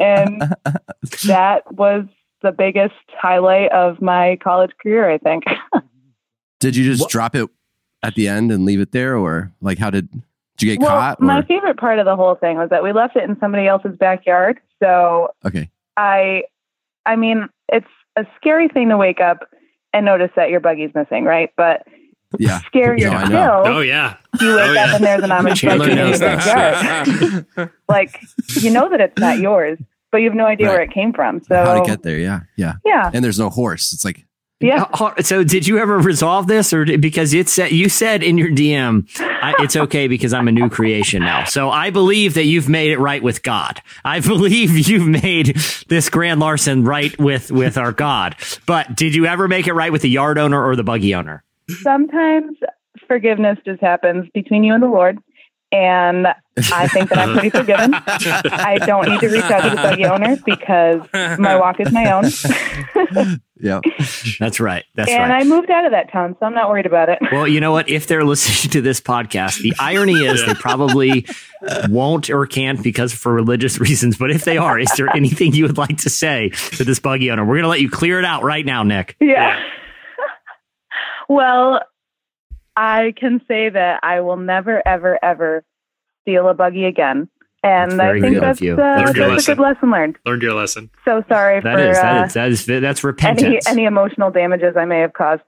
And 0.00 0.42
that 1.26 1.72
was 1.72 2.04
the 2.42 2.52
biggest 2.52 2.94
highlight 3.20 3.72
of 3.72 4.00
my 4.00 4.38
college 4.42 4.70
career, 4.80 5.10
I 5.10 5.18
think. 5.18 5.44
Did 6.60 6.76
you 6.76 6.84
just 6.84 7.08
drop 7.08 7.34
it 7.34 7.48
at 8.02 8.14
the 8.14 8.28
end 8.28 8.52
and 8.52 8.64
leave 8.64 8.80
it 8.80 8.92
there, 8.92 9.16
or 9.16 9.52
like 9.60 9.78
how 9.78 9.90
did 9.90 10.10
did 10.10 10.22
you 10.62 10.72
get 10.72 10.80
well, 10.80 10.90
caught? 10.90 11.20
my 11.20 11.42
favorite 11.42 11.76
part 11.76 11.98
of 11.98 12.06
the 12.06 12.16
whole 12.16 12.34
thing 12.34 12.56
was 12.56 12.70
that 12.70 12.82
we 12.82 12.92
left 12.92 13.14
it 13.14 13.24
in 13.24 13.38
somebody 13.40 13.66
else's 13.66 13.94
backyard. 13.98 14.58
So 14.82 15.34
okay, 15.44 15.68
I, 15.98 16.44
I 17.04 17.16
mean, 17.16 17.48
it's 17.68 17.86
a 18.16 18.24
scary 18.36 18.68
thing 18.68 18.88
to 18.88 18.96
wake 18.96 19.20
up 19.20 19.40
and 19.92 20.04
notice 20.04 20.30
that 20.36 20.50
your 20.50 20.60
buggy's 20.60 20.90
missing, 20.94 21.24
right? 21.24 21.50
But 21.56 21.86
yeah, 22.38 22.60
scarier 22.72 23.10
No, 23.10 23.16
I 23.16 23.24
still. 23.26 23.74
Oh 23.76 23.80
yeah. 23.80 24.16
You 24.40 24.56
wake 24.56 24.58
Oh, 24.58 24.68
up 24.70 24.74
yeah. 24.74 24.94
and 24.96 25.04
there's 25.04 25.22
an 25.22 25.30
Amish 25.30 25.66
buggy 25.66 25.92
in 25.92 25.96
your 26.08 26.18
backyard. 26.18 27.46
like 27.88 28.20
you 28.60 28.70
know 28.70 28.88
that 28.90 29.00
it's 29.00 29.18
not 29.18 29.38
yours, 29.38 29.78
but 30.12 30.18
you 30.18 30.24
have 30.28 30.36
no 30.36 30.44
idea 30.46 30.66
where 30.68 30.82
it 30.82 30.90
came 30.90 31.12
from. 31.12 31.40
So 31.44 31.54
how 31.54 31.80
to 31.80 31.86
get 31.86 32.02
there? 32.02 32.18
Yeah, 32.18 32.40
yeah, 32.56 32.74
Yeah. 32.84 33.10
And 33.14 33.24
there's 33.24 33.38
no 33.38 33.48
horse. 33.48 33.92
It's 33.92 34.04
like 34.04 34.25
Yeah. 34.58 34.86
So 35.20 35.44
did 35.44 35.66
you 35.66 35.78
ever 35.78 35.98
resolve 35.98 36.46
this, 36.46 36.72
or 36.72 36.84
did- 36.86 37.00
because 37.02 37.34
it 37.34 37.48
said 37.48 37.72
you 37.72 37.88
said 37.90 38.22
in 38.22 38.38
your 38.38 38.48
DM, 38.48 39.06
I, 39.20 39.54
it's 39.58 39.76
okay 39.76 40.08
because 40.08 40.32
I'm 40.32 40.48
a 40.48 40.52
new 40.52 40.70
creation 40.70 41.22
now. 41.22 41.44
So 41.44 41.70
I 41.70 41.90
believe 41.90 42.34
that 42.34 42.44
you've 42.44 42.68
made 42.68 42.90
it 42.90 42.98
right 42.98 43.22
with 43.22 43.42
God. 43.42 43.82
I 44.04 44.20
believe 44.32 44.88
you've 44.88 45.06
made 45.06 45.56
this 45.88 46.08
Grand 46.08 46.40
Larceny 46.40 46.82
right 46.82 47.16
with 47.18 47.50
with 47.50 47.76
our 47.76 47.92
God. 47.92 48.36
But 48.66 48.96
did 48.96 49.14
you 49.14 49.26
ever 49.26 49.46
make 49.46 49.66
it 49.66 49.74
right 49.74 49.92
with 49.92 50.02
the 50.02 50.10
yard 50.10 50.38
owner 50.38 50.64
or 50.64 50.74
the 50.76 50.84
buggy 50.84 51.14
owner? 51.14 51.42
sometimes 51.82 52.56
forgiveness 53.08 53.58
just 53.64 53.80
happens 53.80 54.28
between 54.32 54.62
you 54.64 54.72
and 54.72 54.82
the 54.82 54.86
Lord. 54.88 55.18
And 55.76 56.28
I 56.72 56.88
think 56.88 57.10
that 57.10 57.18
I'm 57.18 57.34
pretty 57.34 57.50
forgiven. 57.50 57.92
I 57.94 58.78
don't 58.86 59.06
need 59.10 59.20
to 59.20 59.28
reach 59.28 59.44
out 59.44 59.60
to 59.60 59.70
the 59.70 59.76
buggy 59.76 60.06
owner 60.06 60.38
because 60.46 61.02
my 61.38 61.54
walk 61.54 61.80
is 61.80 61.92
my 61.92 62.10
own. 62.10 62.24
yeah, 63.60 63.80
that's 64.40 64.58
right. 64.58 64.82
That's 64.94 65.10
and 65.10 65.30
right. 65.30 65.42
I 65.42 65.44
moved 65.44 65.70
out 65.70 65.84
of 65.84 65.92
that 65.92 66.10
town, 66.10 66.34
so 66.40 66.46
I'm 66.46 66.54
not 66.54 66.70
worried 66.70 66.86
about 66.86 67.10
it. 67.10 67.18
Well, 67.30 67.46
you 67.46 67.60
know 67.60 67.72
what? 67.72 67.90
If 67.90 68.06
they're 68.06 68.24
listening 68.24 68.72
to 68.72 68.80
this 68.80 69.02
podcast, 69.02 69.60
the 69.60 69.74
irony 69.78 70.14
is 70.14 70.46
they 70.46 70.54
probably 70.54 71.26
won't 71.90 72.30
or 72.30 72.46
can't 72.46 72.82
because 72.82 73.12
for 73.12 73.34
religious 73.34 73.78
reasons. 73.80 74.16
But 74.16 74.30
if 74.30 74.46
they 74.46 74.56
are, 74.56 74.78
is 74.78 74.90
there 74.96 75.14
anything 75.14 75.52
you 75.52 75.64
would 75.64 75.76
like 75.76 75.98
to 75.98 76.10
say 76.10 76.50
to 76.72 76.84
this 76.84 76.98
buggy 76.98 77.30
owner? 77.30 77.44
We're 77.44 77.56
going 77.56 77.64
to 77.64 77.68
let 77.68 77.82
you 77.82 77.90
clear 77.90 78.18
it 78.18 78.24
out 78.24 78.44
right 78.44 78.64
now, 78.64 78.82
Nick. 78.82 79.14
Yeah. 79.20 79.62
well, 81.28 81.82
I 82.76 83.14
can 83.16 83.40
say 83.48 83.68
that 83.70 84.00
I 84.02 84.20
will 84.20 84.36
never, 84.36 84.86
ever, 84.86 85.18
ever 85.22 85.64
steal 86.22 86.48
a 86.48 86.54
buggy 86.54 86.84
again. 86.84 87.28
And 87.62 88.00
I 88.00 88.20
think 88.20 88.34
good 88.34 88.42
that's, 88.42 88.62
uh, 88.62 88.76
that's 88.76 89.18
a 89.18 89.26
lesson. 89.26 89.56
good 89.56 89.62
lesson 89.62 89.90
learned. 89.90 90.18
Learned 90.24 90.42
your 90.42 90.54
lesson. 90.54 90.90
So 91.04 91.24
sorry 91.28 91.60
That 91.60 91.74
for 91.74 91.90
is 91.90 91.98
uh, 91.98 92.02
that 92.02 92.26
is 92.26 92.34
that 92.34 92.48
is 92.50 92.66
that's 92.82 93.02
any, 93.02 93.08
repentance. 93.08 93.66
any 93.66 93.84
emotional 93.86 94.30
damages 94.30 94.76
I 94.76 94.84
may 94.84 95.00
have 95.00 95.14
caused. 95.14 95.42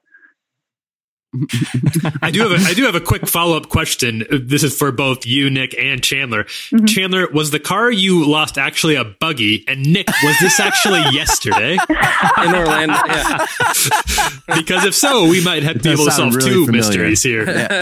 I 2.22 2.30
do 2.30 2.40
have 2.48 2.52
a, 2.52 2.64
I 2.64 2.72
do 2.72 2.84
have 2.84 2.94
a 2.94 3.00
quick 3.00 3.26
follow 3.26 3.56
up 3.56 3.68
question. 3.68 4.24
This 4.30 4.62
is 4.62 4.76
for 4.76 4.90
both 4.90 5.26
you, 5.26 5.50
Nick, 5.50 5.76
and 5.78 6.02
Chandler. 6.02 6.44
Mm-hmm. 6.44 6.86
Chandler, 6.86 7.28
was 7.30 7.50
the 7.50 7.60
car 7.60 7.90
you 7.90 8.26
lost 8.26 8.56
actually 8.56 8.94
a 8.94 9.04
buggy? 9.04 9.62
And 9.68 9.92
Nick, 9.92 10.08
was 10.22 10.38
this 10.40 10.58
actually 10.58 11.00
yesterday? 11.12 11.74
in 11.74 12.54
Orlando. 12.54 12.94
Yeah. 13.06 13.46
Because 14.48 14.84
if 14.86 14.94
so, 14.94 15.28
we 15.28 15.44
might 15.44 15.62
have, 15.62 15.82
be 15.82 15.90
able 15.90 16.06
to 16.06 16.10
solve 16.10 16.34
really 16.34 16.50
two 16.50 16.66
familiar. 16.66 16.88
mysteries 16.88 17.22
here. 17.22 17.44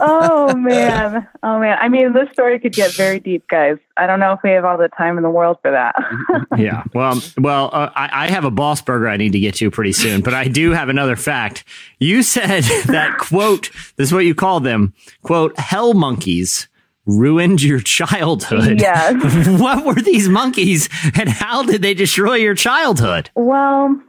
oh 0.00 0.54
man, 0.54 1.26
oh 1.42 1.58
man. 1.58 1.76
I 1.80 1.88
mean, 1.88 2.12
this 2.12 2.30
story 2.32 2.60
could 2.60 2.72
get 2.72 2.92
very 2.92 3.18
deep, 3.18 3.48
guys. 3.48 3.76
I 3.96 4.06
don't 4.06 4.20
know 4.20 4.32
if 4.32 4.40
we 4.42 4.50
have 4.50 4.64
all 4.64 4.76
the 4.76 4.88
time 4.88 5.16
in 5.16 5.22
the 5.22 5.30
world 5.30 5.58
for 5.62 5.70
that. 5.70 5.94
yeah. 6.58 6.84
Well, 6.94 7.20
well, 7.38 7.70
uh, 7.72 7.90
I, 7.94 8.26
I 8.26 8.30
have 8.30 8.44
a 8.44 8.50
boss 8.50 8.82
burger 8.82 9.08
I 9.08 9.16
need 9.16 9.32
to 9.32 9.40
get 9.40 9.54
to 9.56 9.70
pretty 9.70 9.92
soon, 9.92 10.20
but 10.20 10.34
I 10.34 10.48
do 10.48 10.72
have 10.72 10.88
another 10.88 11.16
fact. 11.16 11.64
You 11.98 12.22
said 12.22 12.64
that 12.86 13.16
quote. 13.18 13.70
This 13.96 14.08
is 14.08 14.12
what 14.12 14.24
you 14.24 14.34
called 14.34 14.64
them. 14.64 14.94
Quote: 15.22 15.58
Hell 15.58 15.94
monkeys 15.94 16.68
ruined 17.06 17.62
your 17.62 17.80
childhood. 17.80 18.80
Yes. 18.80 19.14
what 19.60 19.84
were 19.84 19.94
these 19.94 20.28
monkeys, 20.28 20.88
and 21.18 21.28
how 21.28 21.62
did 21.62 21.82
they 21.82 21.94
destroy 21.94 22.34
your 22.34 22.54
childhood? 22.54 23.30
Well, 23.34 24.00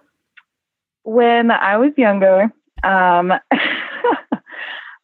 when 1.04 1.52
I 1.52 1.78
was 1.78 1.92
younger, 1.96 2.52
um, 2.84 3.34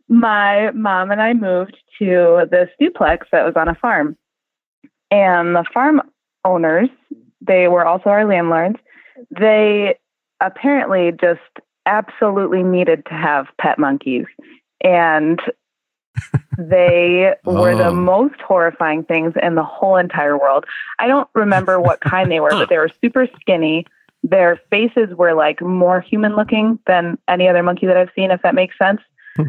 my 0.09 0.71
mom 0.71 1.11
and 1.11 1.21
I 1.21 1.33
moved 1.33 1.77
to 1.99 2.47
this 2.51 2.69
duplex 2.79 3.27
that 3.31 3.45
was 3.45 3.53
on 3.55 3.67
a 3.67 3.75
farm. 3.75 4.17
And 5.13 5.55
the 5.55 5.63
farm 5.73 6.01
owners, 6.43 6.89
they 7.41 7.67
were 7.67 7.85
also 7.85 8.09
our 8.09 8.25
landlords, 8.25 8.77
they 9.29 9.95
apparently 10.41 11.11
just 11.19 11.39
absolutely 11.85 12.63
needed 12.63 13.05
to 13.05 13.13
have 13.13 13.47
pet 13.61 13.77
monkeys. 13.77 14.25
And 14.83 15.39
they 16.57 17.33
were 17.45 17.75
the 17.75 17.87
Oh. 17.87 17.93
most 17.93 18.39
horrifying 18.41 19.03
things 19.03 19.33
in 19.41 19.55
the 19.55 19.63
whole 19.63 19.97
entire 19.97 20.37
world. 20.37 20.65
I 20.99 21.07
don't 21.07 21.29
remember 21.33 21.79
what 21.79 22.01
kind 22.01 22.31
they 22.31 22.39
were, 22.39 22.51
but 22.51 22.69
they 22.69 22.77
were 22.77 22.89
super 23.01 23.27
skinny 23.39 23.85
their 24.23 24.57
faces 24.69 25.13
were 25.17 25.33
like 25.33 25.61
more 25.61 25.99
human 25.99 26.35
looking 26.37 26.79
than 26.87 27.17
any 27.27 27.49
other 27.49 27.61
monkey 27.61 27.85
that 27.87 27.97
I've 27.97 28.09
seen, 28.15 28.31
if 28.31 28.41
that 28.43 28.55
makes 28.55 28.77
sense. 28.77 29.01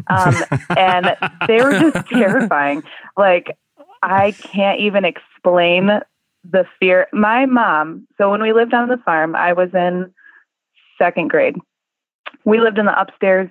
Um, 0.07 0.35
and 0.75 1.15
they 1.47 1.61
were 1.63 1.79
just 1.79 2.05
terrifying. 2.09 2.83
Like, 3.15 3.57
I 4.03 4.31
can't 4.33 4.81
even 4.81 5.05
explain 5.05 5.31
the 5.53 6.65
fear. 6.79 7.07
My 7.13 7.45
mom, 7.45 8.07
so 8.17 8.29
when 8.31 8.41
we 8.41 8.53
lived 8.53 8.73
on 8.73 8.87
the 8.87 8.97
farm, 8.97 9.35
I 9.35 9.53
was 9.53 9.69
in 9.73 10.13
second 10.97 11.29
grade. 11.29 11.55
We 12.45 12.59
lived 12.59 12.77
in 12.77 12.85
the 12.85 12.99
upstairs 12.99 13.49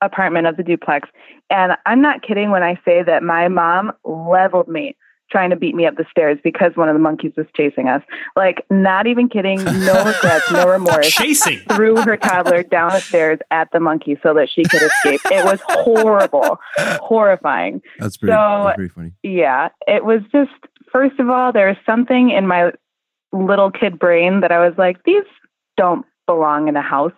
apartment 0.00 0.46
of 0.46 0.56
the 0.56 0.62
duplex. 0.62 1.08
And 1.50 1.72
I'm 1.86 2.00
not 2.00 2.22
kidding 2.22 2.50
when 2.50 2.62
I 2.62 2.80
say 2.84 3.02
that 3.02 3.22
my 3.22 3.48
mom 3.48 3.92
leveled 4.04 4.68
me 4.68 4.96
trying 5.30 5.50
to 5.50 5.56
beat 5.56 5.74
me 5.76 5.86
up 5.86 5.94
the 5.96 6.04
stairs 6.10 6.38
because 6.42 6.72
one 6.74 6.88
of 6.88 6.94
the 6.94 6.98
monkeys 7.00 7.32
was 7.36 7.46
chasing 7.56 7.88
us. 7.88 8.02
Like, 8.34 8.64
not 8.70 9.06
even 9.06 9.28
kidding, 9.28 9.62
no 9.62 10.04
regrets, 10.04 10.50
no 10.50 10.66
remorse. 10.68 11.08
Chasing. 11.08 11.58
Threw 11.72 11.96
her 11.96 12.16
toddler 12.16 12.62
down 12.64 12.90
the 12.90 13.00
stairs 13.00 13.38
at 13.52 13.68
the 13.72 13.78
monkey 13.78 14.18
so 14.24 14.34
that 14.34 14.48
she 14.50 14.64
could 14.64 14.82
escape. 14.82 15.20
It 15.26 15.44
was 15.44 15.60
horrible, 15.64 16.58
horrifying. 16.78 17.80
That's 18.00 18.16
pretty, 18.16 18.32
So- 18.32 18.62
that's 18.64 18.76
pretty 18.76 18.92
funny. 18.92 19.12
Yeah, 19.22 19.68
it 19.86 20.04
was 20.04 20.20
just, 20.32 20.50
first 20.92 21.18
of 21.18 21.28
all, 21.28 21.52
there 21.52 21.68
was 21.68 21.76
something 21.86 22.30
in 22.30 22.46
my 22.46 22.72
little 23.32 23.70
kid 23.70 23.98
brain 23.98 24.40
that 24.40 24.52
I 24.52 24.66
was 24.66 24.76
like, 24.78 25.02
these 25.04 25.24
don't 25.76 26.04
belong 26.26 26.68
in 26.68 26.76
a 26.76 26.82
house. 26.82 27.12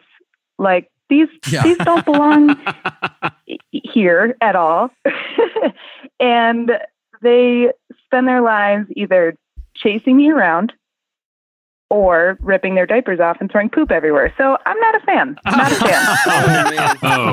Like, 0.59 0.91
these, 1.09 1.29
Yeah. 1.51 1.63
these 1.63 1.79
don't 1.79 2.05
belong 2.05 2.57
here 3.71 4.37
at 4.41 4.57
all. 4.57 4.91
and 6.21 6.73
they 7.23 7.69
spend 8.07 8.29
their 8.29 8.41
lives 8.43 8.87
either 8.97 9.37
chasing 9.77 10.17
me 10.17 10.31
around 10.31 10.73
or 11.93 12.39
ripping 12.41 12.75
their 12.75 12.87
diapers 12.87 13.21
off 13.21 13.37
and 13.41 13.51
throwing 13.53 13.69
poop 13.69 13.91
everywhere. 13.93 14.33
So 14.39 14.57
I'm 14.65 14.81
not 14.81 14.95
a 14.95 15.01
fan. 15.01 15.39
Not 15.45 15.73
a 15.73 15.75
fan. 15.77 16.97
Oh, 17.05 17.33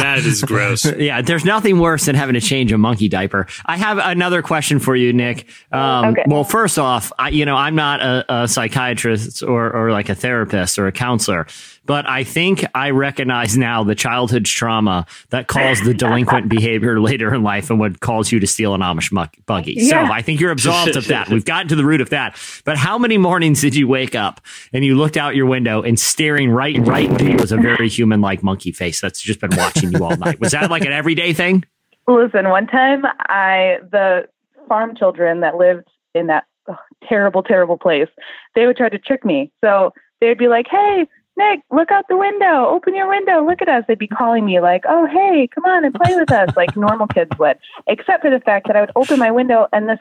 that 0.00 0.18
is 0.18 0.42
gross. 0.42 0.84
yeah, 0.98 1.22
there's 1.22 1.44
nothing 1.44 1.78
worse 1.78 2.04
than 2.04 2.14
having 2.14 2.34
to 2.34 2.40
change 2.40 2.70
a 2.72 2.78
monkey 2.78 3.08
diaper. 3.08 3.46
I 3.64 3.76
have 3.76 3.98
another 3.98 4.42
question 4.42 4.78
for 4.78 4.94
you, 4.94 5.12
Nick. 5.12 5.46
Um, 5.72 6.04
Okay. 6.14 6.24
Well, 6.26 6.44
first 6.44 6.78
off, 6.78 7.10
I, 7.18 7.30
you 7.30 7.46
know, 7.46 7.56
I'm 7.56 7.74
not 7.74 8.00
a, 8.02 8.42
a 8.42 8.48
psychiatrist 8.48 9.42
or, 9.42 9.72
or 9.72 9.90
like 9.90 10.08
a 10.10 10.14
therapist 10.14 10.78
or 10.78 10.86
a 10.86 10.92
counselor, 10.92 11.46
but 11.86 12.08
I 12.08 12.24
think 12.24 12.64
I 12.74 12.90
recognize 12.90 13.56
now 13.56 13.84
the 13.84 13.94
childhood 13.94 14.46
trauma 14.46 15.06
that 15.30 15.48
caused 15.48 15.84
the 15.84 15.94
delinquent 15.94 16.48
behavior 16.48 17.00
later 17.00 17.34
in 17.34 17.42
life 17.42 17.70
and 17.70 17.78
what 17.78 18.00
caused 18.00 18.32
you 18.32 18.40
to 18.40 18.46
steal 18.46 18.74
an 18.74 18.80
Amish 18.80 19.12
muck, 19.12 19.36
buggy. 19.46 19.74
Yeah. 19.76 20.06
So 20.06 20.12
I 20.12 20.22
think 20.22 20.40
you're 20.40 20.50
absolved 20.50 20.96
of 20.96 21.06
that. 21.08 21.28
We've 21.28 21.44
gotten 21.44 21.68
to 21.68 21.76
the 21.76 21.84
root 21.84 22.00
of 22.00 22.10
that. 22.10 22.38
But 22.64 22.78
how 22.78 22.98
many 22.98 23.18
mornings 23.18 23.60
did 23.60 23.74
you 23.74 23.86
wake 23.86 24.14
up 24.14 24.40
and 24.72 24.84
you 24.84 24.96
looked 24.96 25.16
out 25.16 25.36
your 25.36 25.46
window 25.46 25.82
and 25.82 25.98
staring 25.98 26.50
right, 26.50 26.76
right 26.78 27.08
into 27.08 27.30
you 27.30 27.36
was 27.36 27.52
a 27.52 27.56
very 27.56 27.88
human 27.88 28.20
like 28.20 28.42
monkey 28.42 28.72
face 28.72 29.00
that's 29.00 29.20
just 29.20 29.40
been 29.40 29.54
watching 29.56 29.92
you 29.92 30.02
all 30.02 30.16
night? 30.16 30.40
Was 30.40 30.52
that 30.52 30.70
like 30.70 30.84
an 30.84 30.92
everyday 30.92 31.32
thing? 31.32 31.64
Listen, 32.06 32.48
one 32.48 32.66
time 32.66 33.04
I 33.28 33.78
the 33.90 34.28
farm 34.68 34.94
children 34.96 35.40
that 35.40 35.56
lived 35.56 35.88
in 36.14 36.26
that 36.28 36.44
ugh, 36.68 36.76
terrible, 37.08 37.42
terrible 37.42 37.78
place, 37.78 38.08
they 38.54 38.66
would 38.66 38.76
try 38.76 38.88
to 38.88 38.98
trick 38.98 39.24
me. 39.24 39.50
So 39.62 39.92
they'd 40.20 40.36
be 40.38 40.48
like, 40.48 40.66
"Hey, 40.70 41.06
Nick, 41.36 41.60
look 41.70 41.90
out 41.90 42.06
the 42.08 42.16
window. 42.16 42.66
Open 42.66 42.94
your 42.94 43.08
window. 43.08 43.44
Look 43.44 43.62
at 43.62 43.68
us." 43.68 43.84
They'd 43.86 43.98
be 43.98 44.06
calling 44.08 44.44
me 44.44 44.60
like, 44.60 44.84
"Oh, 44.88 45.06
hey, 45.06 45.48
come 45.54 45.64
on 45.64 45.84
and 45.84 45.94
play 45.94 46.14
with 46.14 46.30
us," 46.30 46.50
like 46.56 46.76
normal 46.76 47.06
kids 47.06 47.36
would. 47.38 47.58
Except 47.86 48.22
for 48.22 48.30
the 48.30 48.40
fact 48.40 48.66
that 48.66 48.76
I 48.76 48.80
would 48.80 48.92
open 48.96 49.18
my 49.18 49.30
window 49.30 49.66
and 49.72 49.88
this 49.88 49.98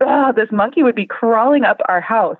oh, 0.00 0.32
this 0.32 0.50
monkey 0.52 0.82
would 0.82 0.94
be 0.94 1.06
crawling 1.06 1.64
up 1.64 1.80
our 1.88 2.00
house. 2.00 2.36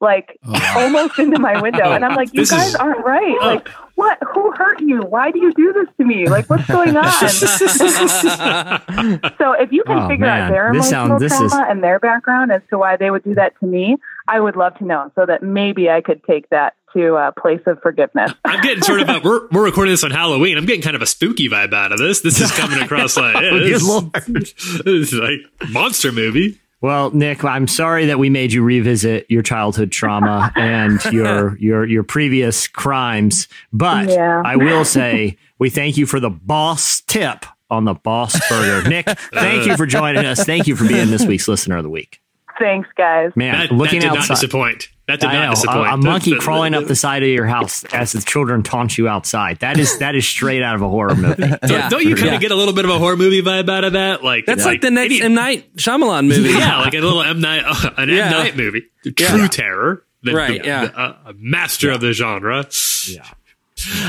Like 0.00 0.38
oh. 0.44 0.72
almost 0.76 1.18
into 1.18 1.38
my 1.38 1.60
window, 1.62 1.92
and 1.92 2.04
I'm 2.04 2.14
like, 2.14 2.32
"You 2.34 2.40
This 2.42 2.50
guys 2.50 2.68
is- 2.68 2.74
aren't 2.74 3.04
right. 3.04 3.36
Oh. 3.40 3.46
Like, 3.46 3.68
what? 3.94 4.18
Who 4.34 4.50
hurt 4.52 4.80
you? 4.80 5.00
Why 5.02 5.30
do 5.30 5.38
you 5.40 5.52
do 5.54 5.72
this 5.72 5.86
to 5.98 6.04
me? 6.04 6.28
Like, 6.28 6.50
what's 6.50 6.66
going 6.66 6.96
on?" 6.96 7.04
So 9.38 9.52
if 9.52 9.72
you 9.72 9.82
can 9.84 9.98
Oh, 9.98 10.08
figure 10.08 10.26
man. 10.26 10.42
out 10.42 10.50
their 10.50 10.72
This 10.72 10.90
emotional 10.90 11.18
sounds- 11.18 11.22
this 11.22 11.32
trauma 11.32 11.46
is- 11.46 11.70
and 11.70 11.82
their 11.82 11.98
background 11.98 12.52
as 12.52 12.62
to 12.70 12.78
why 12.78 12.96
they 12.96 13.10
would 13.10 13.24
do 13.24 13.34
that 13.36 13.58
to 13.60 13.66
me, 13.66 13.96
I 14.28 14.40
would 14.40 14.56
love 14.56 14.76
to 14.78 14.84
know 14.84 15.10
so 15.14 15.24
that 15.26 15.42
maybe 15.42 15.88
I 15.90 16.00
could 16.00 16.22
take 16.24 16.48
that 16.50 16.74
to 16.94 17.16
a 17.16 17.32
place 17.32 17.60
of 17.66 17.80
forgiveness. 17.82 18.32
I'm 18.44 18.60
getting 18.62 18.82
sort 18.82 19.00
of 19.00 19.08
a, 19.08 19.20
we're 19.24 19.46
we're 19.52 19.64
recording 19.64 19.92
this 19.92 20.04
on 20.04 20.10
Halloween. 20.10 20.56
I'm 20.58 20.66
getting 20.66 20.82
kind 20.82 20.96
of 20.96 21.02
a 21.02 21.06
spooky 21.06 21.48
vibe 21.48 21.72
out 21.72 21.92
of 21.92 21.98
this. 21.98 22.20
This 22.20 22.40
is 22.40 22.50
coming 22.52 22.78
across 22.80 23.16
like 23.16 23.34
yeah, 23.36 23.50
this, 24.28 24.52
this 24.84 25.12
is 25.12 25.14
like 25.14 25.40
monster 25.70 26.12
movie. 26.12 26.60
Well, 26.84 27.10
Nick, 27.12 27.42
I'm 27.46 27.66
sorry 27.66 28.04
that 28.06 28.18
we 28.18 28.28
made 28.28 28.52
you 28.52 28.62
revisit 28.62 29.24
your 29.30 29.40
childhood 29.40 29.90
trauma 29.90 30.52
and 30.54 31.02
your 31.10 31.56
your 31.56 31.86
your 31.86 32.02
previous 32.02 32.68
crimes, 32.68 33.48
but 33.72 34.10
Yeah. 34.10 34.42
I 34.44 34.56
will 34.56 34.84
say 34.84 35.38
we 35.58 35.70
thank 35.70 35.96
you 35.96 36.04
for 36.04 36.20
the 36.20 36.28
boss 36.28 37.00
tip 37.00 37.46
on 37.70 37.86
the 37.86 37.94
boss 37.94 38.38
burger. 38.50 38.86
Nick, 38.90 39.06
thank 39.32 39.66
you 39.66 39.78
for 39.78 39.86
joining 39.86 40.26
us. 40.26 40.44
Thank 40.44 40.66
you 40.66 40.76
for 40.76 40.86
being 40.86 41.08
this 41.10 41.24
week's 41.24 41.48
listener 41.48 41.78
of 41.78 41.84
the 41.84 41.88
week. 41.88 42.20
Thanks, 42.58 42.90
guys. 42.98 43.32
Man, 43.34 43.58
That, 43.68 43.72
looking 43.74 44.00
that 44.00 44.08
did 44.10 44.18
outside. 44.18 44.28
not 44.34 44.40
disappoint. 44.40 44.88
That 45.06 45.20
did 45.20 45.28
I 45.28 45.34
not 45.34 45.44
know, 45.44 45.50
disappoint. 45.50 45.88
a, 45.90 45.92
a 45.92 45.96
monkey 45.98 46.36
crawling 46.38 46.72
up 46.74 46.84
the 46.88 46.96
side 46.96 47.22
of 47.22 47.28
your 47.28 47.44
house 47.46 47.84
as 47.92 48.12
the 48.12 48.22
children 48.22 48.62
taunt 48.62 48.96
you 48.96 49.06
outside. 49.06 49.58
That 49.58 49.78
is 49.78 49.98
that 49.98 50.14
is 50.14 50.26
straight 50.26 50.62
out 50.62 50.74
of 50.76 50.80
a 50.82 50.88
horror 50.88 51.14
movie. 51.14 51.42
Don't, 51.42 51.60
Yeah. 51.70 51.88
don't 51.90 52.02
you 52.04 52.14
kind 52.16 52.28
Yeah. 52.28 52.34
of 52.36 52.40
get 52.40 52.52
a 52.52 52.54
little 52.56 52.72
bit 52.72 52.86
of 52.86 52.90
a 52.90 52.98
horror 52.98 53.16
movie 53.18 53.42
vibe 53.42 53.68
out 53.68 53.84
of 53.84 53.92
that? 53.92 54.24
Like 54.24 54.46
That's 54.46 54.64
like 54.64 54.80
the 54.80 54.90
next 54.90 55.12
any- 55.16 55.22
M 55.22 55.34
Night 55.34 55.76
Shyamalan 55.76 56.26
movie. 56.28 56.48
yeah, 56.50 56.78
like 56.80 56.94
a 56.94 57.00
little 57.00 57.22
M 57.22 57.40
Night, 57.40 57.62
uh, 57.66 57.90
an 57.98 58.08
Yeah. 58.08 58.26
M 58.26 58.32
Night 58.32 58.56
movie, 58.56 58.82
True 59.02 59.40
Yeah. 59.42 59.48
terror, 59.48 60.04
the, 60.22 60.32
Right, 60.34 60.62
the- 60.62 60.66
yeah. 60.66 60.84
the- 60.86 60.98
uh, 60.98 61.16
a 61.26 61.32
master 61.34 61.90
of 61.90 62.00
the 62.00 62.12
genre. 62.14 62.66
Yeah. 63.06 63.24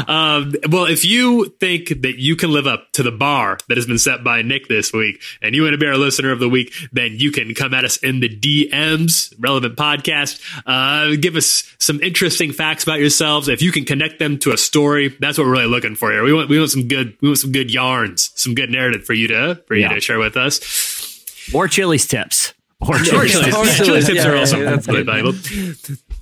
Um, 0.08 0.54
well, 0.70 0.86
if 0.86 1.04
you 1.06 1.46
think 1.60 1.90
that 2.02 2.16
you 2.20 2.36
can 2.36 2.52
live 2.52 2.68
up 2.68 2.92
to 2.94 3.04
the 3.04 3.12
bar 3.12 3.58
that 3.68 3.78
has 3.78 3.86
been 3.86 3.98
set 4.00 4.24
by 4.24 4.42
Nick 4.42 4.68
this 4.68 4.92
week, 4.94 5.22
and 5.42 5.56
you 5.56 5.64
want 5.64 5.74
to 5.74 5.78
be 5.78 5.88
our 5.88 5.98
listener 5.98 6.32
of 6.32 6.40
the 6.40 6.50
week, 6.50 6.74
then 6.92 7.14
you 7.16 7.32
can 7.32 7.54
come 7.54 7.74
at 7.74 7.84
us 7.86 7.98
in 7.98 8.20
the 8.20 8.30
DMs, 8.30 9.34
relevant 9.40 9.76
podcast. 9.76 10.42
Uh, 10.66 11.16
give 11.20 11.36
us 11.36 11.64
some 11.80 12.02
interesting 12.02 12.52
facts 12.52 12.84
about 12.84 13.00
yourselves. 13.00 13.48
If 13.48 13.62
you 13.62 13.72
can 13.72 13.86
connect 13.86 14.20
them 14.20 14.38
to 14.40 14.52
a 14.52 14.58
story, 14.58 15.10
that's 15.20 15.38
what 15.38 15.46
we're 15.48 15.54
really 15.54 15.66
looking 15.68 15.96
for 15.96 16.12
here. 16.12 16.24
We 16.24 16.34
want 16.34 16.50
we 16.50 16.58
want 16.60 16.72
some 16.72 16.88
good 16.88 17.16
we 17.22 17.30
want 17.30 17.40
some 17.40 17.52
good 17.52 17.72
yarns, 17.72 18.32
some 18.36 18.54
good 18.56 18.70
narrative 18.70 19.06
for 19.06 19.14
you 19.14 19.28
to 19.30 19.62
for 19.68 19.76
you 19.76 19.82
Yeah. 19.82 19.94
to 19.94 20.02
share 20.02 20.20
with 20.20 20.38
us. 20.38 20.60
Or 21.54 21.68
Chili's 21.68 22.08
tips. 22.08 22.54
Or 22.82 22.96
Or 22.96 23.00
Chili's 23.00 23.32
Chili's, 23.32 23.46
tips. 23.46 23.46
Yeah, 23.46 23.64
Chili's, 23.64 23.78
Chili's 23.78 24.06
tips 24.08 24.18
yeah, 24.18 24.28
are 24.30 24.34
yeah, 24.34 24.40
also 24.40 24.58
yeah, 24.60 24.70
that's 24.70 24.88
really 24.88 25.04
valuable. 25.04 25.34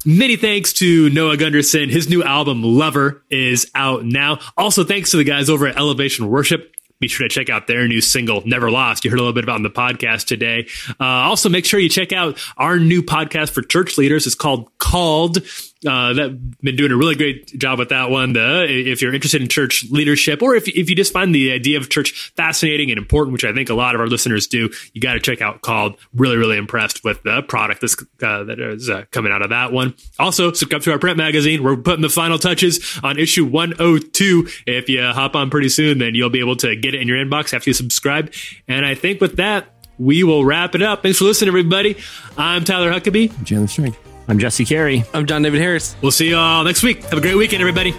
Many 0.06 0.36
thanks 0.36 0.74
to 0.74 1.10
Noah 1.10 1.38
Gundersen. 1.38 1.90
His 1.90 2.10
new 2.10 2.24
album, 2.24 2.62
Lover, 2.62 3.24
is 3.30 3.70
out 3.74 4.04
now. 4.06 4.40
Also, 4.58 4.84
thanks 4.84 5.12
to 5.12 5.18
the 5.18 5.24
guys 5.24 5.50
over 5.50 5.68
at 5.68 5.78
Elevation 5.78 6.28
Worship. 6.30 6.76
Be 7.00 7.08
sure 7.08 7.28
to 7.28 7.34
check 7.34 7.50
out 7.50 7.68
their 7.68 7.88
new 7.88 8.02
single, 8.02 8.44
Never 8.46 8.72
Lost. 8.72 9.04
You 9.04 9.12
heard 9.12 9.20
a 9.20 9.22
little 9.22 9.34
bit 9.34 9.44
about 9.44 9.54
it 9.54 9.56
on 9.56 9.64
the 9.64 9.70
podcast 9.70 10.26
today. 10.26 10.68
Uh, 11.00 11.04
also, 11.04 11.50
make 11.50 11.66
sure 11.66 11.80
you 11.80 11.90
check 11.90 12.14
out 12.14 12.38
our 12.58 12.80
new 12.80 13.02
podcast 13.02 13.50
for 13.52 13.62
church 13.62 13.98
leaders. 13.98 14.26
It's 14.26 14.36
called 14.36 14.70
Called. 14.78 15.40
Uh, 15.86 16.14
that 16.14 16.58
been 16.62 16.76
doing 16.76 16.92
a 16.92 16.98
really 16.98 17.16
great 17.16 17.48
job 17.60 17.80
with 17.80 17.90
that 17.90 18.10
one. 18.10 18.34
The, 18.34 18.66
if 18.68 19.02
you're 19.02 19.14
interested 19.14 19.42
in 19.42 19.48
church 19.48 19.86
leadership, 19.90 20.42
or 20.42 20.56
if 20.56 20.68
if 20.68 20.90
you 20.90 20.96
just 20.96 21.14
find 21.14 21.34
the 21.34 21.52
idea 21.52 21.78
of 21.78 21.90
church 21.90 22.32
fascinating 22.36 22.92
and 22.92 22.98
important, 22.98 23.34
which 23.34 23.44
I 23.44 23.54
think 23.54 23.70
a 23.70 23.74
lot 23.74 23.96
of 23.96 24.02
our 24.02 24.08
listeners 24.08 24.48
do, 24.48 24.70
you 24.94 25.02
got 25.02 25.14
to 25.14 25.20
check 25.20 25.42
out 25.42 25.62
Called. 25.62 25.98
Really, 26.14 26.38
really 26.38 26.58
impressed 26.58 27.04
with 27.04 27.24
the 27.24 27.42
product 27.44 27.82
that's 27.82 27.96
uh, 28.22 28.44
that 28.44 28.60
is 28.60 28.90
uh, 28.90 29.06
coming 29.12 29.32
out 29.32 29.42
of 29.42 29.50
that 29.50 29.72
one. 29.72 29.96
Also, 30.20 30.52
subscribe 30.54 30.82
to 30.84 30.92
our 30.92 31.00
print 31.00 31.18
magazine. 31.18 31.64
We're 31.64 31.78
putting 31.78 32.02
the 32.02 32.10
final 32.10 32.38
touches 32.38 33.00
on 33.04 33.20
issue 33.20 33.46
102. 33.46 34.48
If 34.68 34.90
you 34.90 35.04
hop 35.04 35.36
on 35.36 35.50
pretty 35.50 35.70
soon, 35.70 36.00
then 36.00 36.16
you'll 36.16 36.30
be 36.30 36.40
able 36.40 36.56
to 36.58 36.76
get 36.76 36.94
it 36.94 37.02
in 37.02 37.08
your 37.08 37.18
inbox 37.18 37.54
after 37.54 37.70
you 37.70 37.74
subscribe. 37.74 38.34
And 38.68 38.86
I 38.86 38.96
think 38.96 39.22
with 39.22 39.38
that, 39.38 39.68
we 39.98 40.24
will 40.24 40.46
wrap 40.46 40.76
it 40.76 40.82
up. 40.82 41.04
Thanks 41.04 41.20
for 41.20 41.26
listening, 41.26 41.50
everybody. 41.50 41.98
I'm 42.38 42.64
Tyler 42.64 42.92
Huckabee. 42.92 43.46
Chandler 43.46 43.68
String. 43.68 44.13
I'm 44.28 44.40
Jesse 44.40 44.66
Carey. 44.66 45.04
I'm 45.14 45.26
John 45.26 45.42
David 45.42 45.62
Harris. 45.62 45.96
We'll 46.02 46.12
see 46.12 46.30
you 46.30 46.38
all 46.38 46.64
next 46.64 46.84
week. 46.84 47.04
Have 47.04 47.18
a 47.18 47.22
great 47.22 47.36
weekend, 47.36 47.62
everybody. 47.62 47.94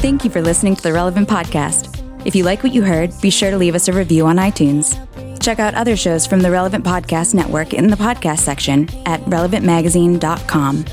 Thank 0.00 0.24
you 0.24 0.30
for 0.30 0.42
listening 0.42 0.74
to 0.76 0.82
the 0.82 0.92
Relevant 0.92 1.28
Podcast. 1.28 1.96
If 2.26 2.34
you 2.34 2.44
like 2.44 2.62
what 2.62 2.74
you 2.74 2.82
heard, 2.82 3.12
be 3.20 3.30
sure 3.30 3.50
to 3.50 3.56
leave 3.56 3.74
us 3.74 3.88
a 3.88 3.92
review 3.92 4.26
on 4.26 4.36
iTunes. 4.36 4.98
Check 5.40 5.58
out 5.58 5.74
other 5.74 5.96
shows 5.96 6.26
from 6.26 6.40
the 6.40 6.50
Relevant 6.50 6.84
Podcast 6.84 7.32
Network 7.32 7.72
in 7.72 7.86
the 7.88 7.96
podcast 7.96 8.40
section 8.40 8.88
at 9.06 9.20
relevantmagazine.com. 9.22 10.84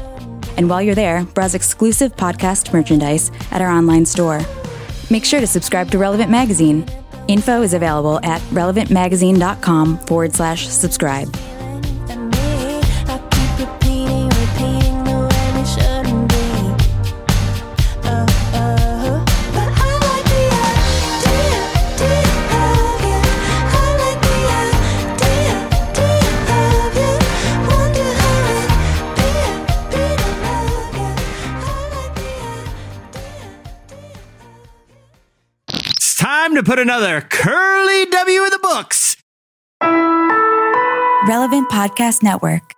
And 0.55 0.69
while 0.69 0.81
you're 0.81 0.95
there, 0.95 1.23
browse 1.25 1.55
exclusive 1.55 2.15
podcast 2.15 2.71
merchandise 2.71 3.31
at 3.51 3.61
our 3.61 3.69
online 3.69 4.05
store. 4.05 4.39
Make 5.09 5.25
sure 5.25 5.39
to 5.39 5.47
subscribe 5.47 5.91
to 5.91 5.97
Relevant 5.97 6.29
Magazine. 6.29 6.85
Info 7.27 7.61
is 7.61 7.73
available 7.73 8.19
at 8.23 8.41
relevantmagazine.com 8.51 9.99
forward 9.99 10.33
slash 10.33 10.67
subscribe. 10.67 11.33
Time 36.47 36.55
to 36.55 36.63
put 36.63 36.79
another 36.79 37.19
curly 37.19 38.05
W 38.05 38.43
in 38.43 38.49
the 38.49 38.59
books. 38.61 39.17
Relevant 41.27 41.69
Podcast 41.69 42.23
Network. 42.23 42.76